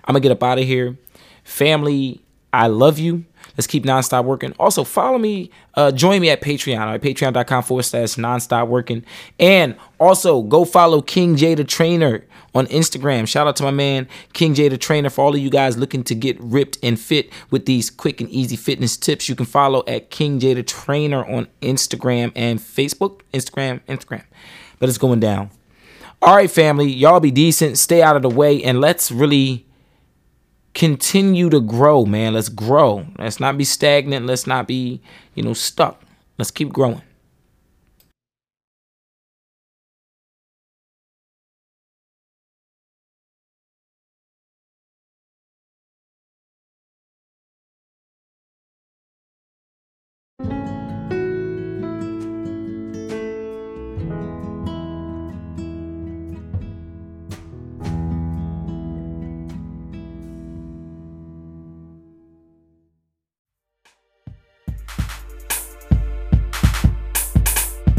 I'm 0.05 0.13
gonna 0.13 0.19
get 0.21 0.31
up 0.31 0.43
out 0.43 0.59
of 0.59 0.65
here. 0.65 0.97
Family, 1.43 2.21
I 2.51 2.67
love 2.67 2.99
you. 2.99 3.25
Let's 3.57 3.67
keep 3.67 3.85
nonstop 3.85 4.25
working. 4.25 4.53
Also, 4.59 4.83
follow 4.83 5.17
me, 5.17 5.49
uh, 5.75 5.91
join 5.91 6.19
me 6.19 6.29
at 6.29 6.41
Patreon, 6.41 6.79
all 6.79 6.87
right? 6.87 7.01
Patreon.com 7.01 7.63
forward 7.63 7.83
slash 7.83 8.15
nonstop 8.15 8.67
working. 8.67 9.05
And 9.39 9.75
also 9.99 10.41
go 10.41 10.65
follow 10.65 11.01
King 11.01 11.37
J 11.37 11.55
the 11.55 11.63
Trainer 11.63 12.25
on 12.55 12.65
Instagram. 12.67 13.27
Shout 13.27 13.45
out 13.45 13.55
to 13.57 13.63
my 13.63 13.71
man 13.71 14.07
King 14.33 14.55
J 14.55 14.69
the 14.69 14.77
Trainer 14.77 15.11
for 15.11 15.25
all 15.25 15.35
of 15.35 15.39
you 15.39 15.51
guys 15.51 15.77
looking 15.77 16.03
to 16.05 16.15
get 16.15 16.39
ripped 16.39 16.79
and 16.81 16.99
fit 16.99 17.29
with 17.51 17.67
these 17.67 17.91
quick 17.91 18.21
and 18.21 18.29
easy 18.31 18.55
fitness 18.55 18.97
tips. 18.97 19.29
You 19.29 19.35
can 19.35 19.45
follow 19.45 19.83
at 19.87 20.09
King 20.09 20.39
J 20.39 20.55
the 20.55 20.63
Trainer 20.63 21.23
on 21.23 21.47
Instagram 21.61 22.31
and 22.35 22.59
Facebook. 22.59 23.21
Instagram, 23.33 23.81
Instagram. 23.81 24.23
But 24.79 24.89
it's 24.89 24.97
going 24.97 25.19
down. 25.19 25.51
All 26.21 26.35
right, 26.35 26.49
family, 26.49 26.89
y'all 26.89 27.19
be 27.19 27.29
decent, 27.29 27.77
stay 27.77 28.01
out 28.01 28.15
of 28.15 28.21
the 28.21 28.29
way, 28.29 28.63
and 28.63 28.81
let's 28.81 29.11
really 29.11 29.65
continue 30.73 31.49
to 31.49 31.59
grow, 31.59 32.05
man. 32.05 32.33
Let's 32.33 32.49
grow. 32.49 33.05
Let's 33.19 33.39
not 33.39 33.57
be 33.57 33.63
stagnant. 33.63 34.25
Let's 34.25 34.47
not 34.47 34.67
be, 34.67 35.01
you 35.35 35.43
know, 35.43 35.53
stuck. 35.53 36.01
Let's 36.37 36.51
keep 36.51 36.71
growing. 36.71 37.01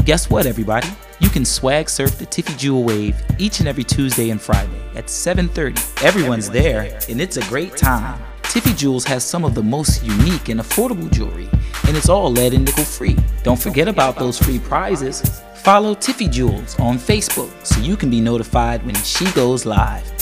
Guess 0.07 0.29
what, 0.29 0.45
everybody? 0.45 0.87
You 1.19 1.27
can 1.27 1.43
swag 1.43 1.89
surf 1.89 2.17
the 2.17 2.25
Tiffy 2.25 2.57
Jewel 2.57 2.85
Wave 2.85 3.21
each 3.37 3.59
and 3.59 3.67
every 3.67 3.83
Tuesday 3.83 4.29
and 4.29 4.41
Friday 4.41 4.81
at 4.95 5.09
7:30. 5.09 5.75
Everyone's 6.01 6.49
there, 6.49 6.97
and 7.09 7.19
it's 7.19 7.35
a 7.35 7.41
great 7.49 7.75
time. 7.75 8.17
Tiffy 8.43 8.73
Jewels 8.73 9.03
has 9.03 9.25
some 9.25 9.43
of 9.43 9.53
the 9.53 9.61
most 9.61 10.05
unique 10.05 10.47
and 10.47 10.61
affordable 10.61 11.11
jewelry, 11.11 11.49
and 11.87 11.97
it's 11.97 12.07
all 12.07 12.31
lead 12.31 12.53
and 12.53 12.63
nickel 12.63 12.85
free. 12.85 13.17
Don't 13.43 13.59
forget 13.59 13.89
about 13.89 14.17
those 14.17 14.39
free 14.39 14.59
prizes. 14.59 15.41
Follow 15.55 15.93
Tiffy 15.93 16.29
Jewels 16.31 16.79
on 16.79 16.97
Facebook 16.97 17.51
so 17.65 17.81
you 17.81 17.97
can 17.97 18.09
be 18.09 18.21
notified 18.21 18.85
when 18.85 18.95
she 19.03 19.29
goes 19.31 19.65
live. 19.65 20.16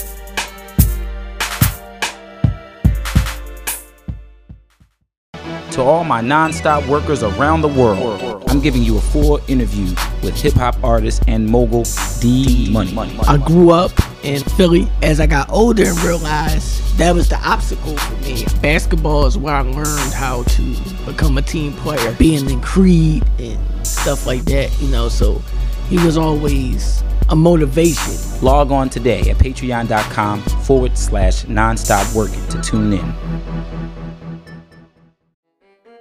To 5.76 5.81
all 5.81 6.06
my 6.06 6.22
non-stop 6.22 6.88
workers 6.88 7.22
around 7.22 7.60
the 7.60 7.68
world, 7.68 8.45
I'm 8.47 8.61
giving 8.61 8.81
you 8.81 8.97
a 8.97 9.02
full 9.02 9.41
interview 9.49 9.93
with 10.23 10.34
hip 10.41 10.53
hop 10.53 10.81
artist 10.81 11.23
and 11.27 11.45
mogul 11.45 11.84
D 12.22 12.72
Money. 12.72 12.95
I 13.27 13.35
grew 13.35 13.72
up 13.72 13.91
in 14.23 14.41
Philly. 14.41 14.88
As 15.03 15.19
I 15.19 15.27
got 15.27 15.49
older 15.49 15.84
and 15.84 16.02
realized 16.02 16.97
that 16.97 17.14
was 17.14 17.27
the 17.27 17.35
obstacle 17.45 17.97
for 17.97 18.15
me. 18.23 18.45
Basketball 18.61 19.26
is 19.26 19.38
where 19.38 19.53
I 19.53 19.64
learned 19.64 20.14
how 20.14 20.43
to 20.43 20.76
become 21.06 21.38
a 21.38 21.41
team 21.41 21.73
player, 21.73 22.14
being 22.14 22.49
in 22.49 22.61
Creed 22.61 23.26
and 23.38 23.85
stuff 23.85 24.26
like 24.26 24.45
that, 24.45 24.72
you 24.81 24.88
know. 24.88 25.10
So 25.10 25.41
he 25.89 25.97
was 26.06 26.15
always 26.15 27.03
a 27.27 27.35
motivation. 27.35 28.14
Log 28.41 28.72
on 28.72 28.89
today 28.89 29.30
at 29.30 29.35
patreon.com 29.39 30.41
forward 30.41 30.97
slash 30.97 31.43
nonstop 31.43 32.15
working 32.15 32.47
to 32.47 32.61
tune 32.61 32.93
in. 32.93 33.85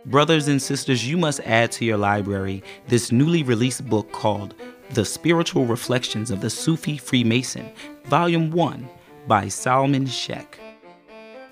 Brothers 0.06 0.48
and 0.48 0.60
sisters, 0.60 1.08
you 1.08 1.16
must 1.16 1.40
add 1.40 1.72
to 1.72 1.84
your 1.86 1.96
library 1.96 2.62
this 2.88 3.10
newly 3.10 3.42
released 3.42 3.88
book 3.88 4.12
called 4.12 4.54
The 4.90 5.04
Spiritual 5.04 5.64
Reflections 5.64 6.30
of 6.30 6.42
the 6.42 6.50
Sufi 6.50 6.98
Freemason, 6.98 7.72
Volume 8.04 8.50
1 8.50 8.86
by 9.26 9.48
Salman 9.48 10.04
Sheikh. 10.04 10.60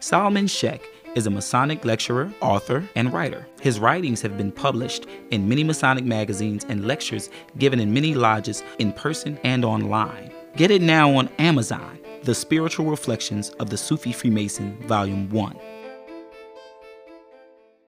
Salman 0.00 0.46
Sheikh 0.46 0.86
is 1.14 1.26
a 1.26 1.30
Masonic 1.30 1.82
lecturer, 1.86 2.30
author, 2.42 2.86
and 2.94 3.10
writer. 3.10 3.46
His 3.62 3.80
writings 3.80 4.20
have 4.20 4.36
been 4.36 4.52
published 4.52 5.06
in 5.30 5.48
many 5.48 5.64
Masonic 5.64 6.04
magazines 6.04 6.66
and 6.68 6.86
lectures 6.86 7.30
given 7.56 7.80
in 7.80 7.94
many 7.94 8.14
lodges 8.14 8.62
in 8.78 8.92
person 8.92 9.38
and 9.44 9.64
online. 9.64 10.30
Get 10.56 10.70
it 10.70 10.82
now 10.82 11.14
on 11.14 11.30
Amazon, 11.38 11.98
The 12.24 12.34
Spiritual 12.34 12.84
Reflections 12.84 13.48
of 13.60 13.70
the 13.70 13.78
Sufi 13.78 14.12
Freemason, 14.12 14.76
Volume 14.86 15.30
1. 15.30 15.58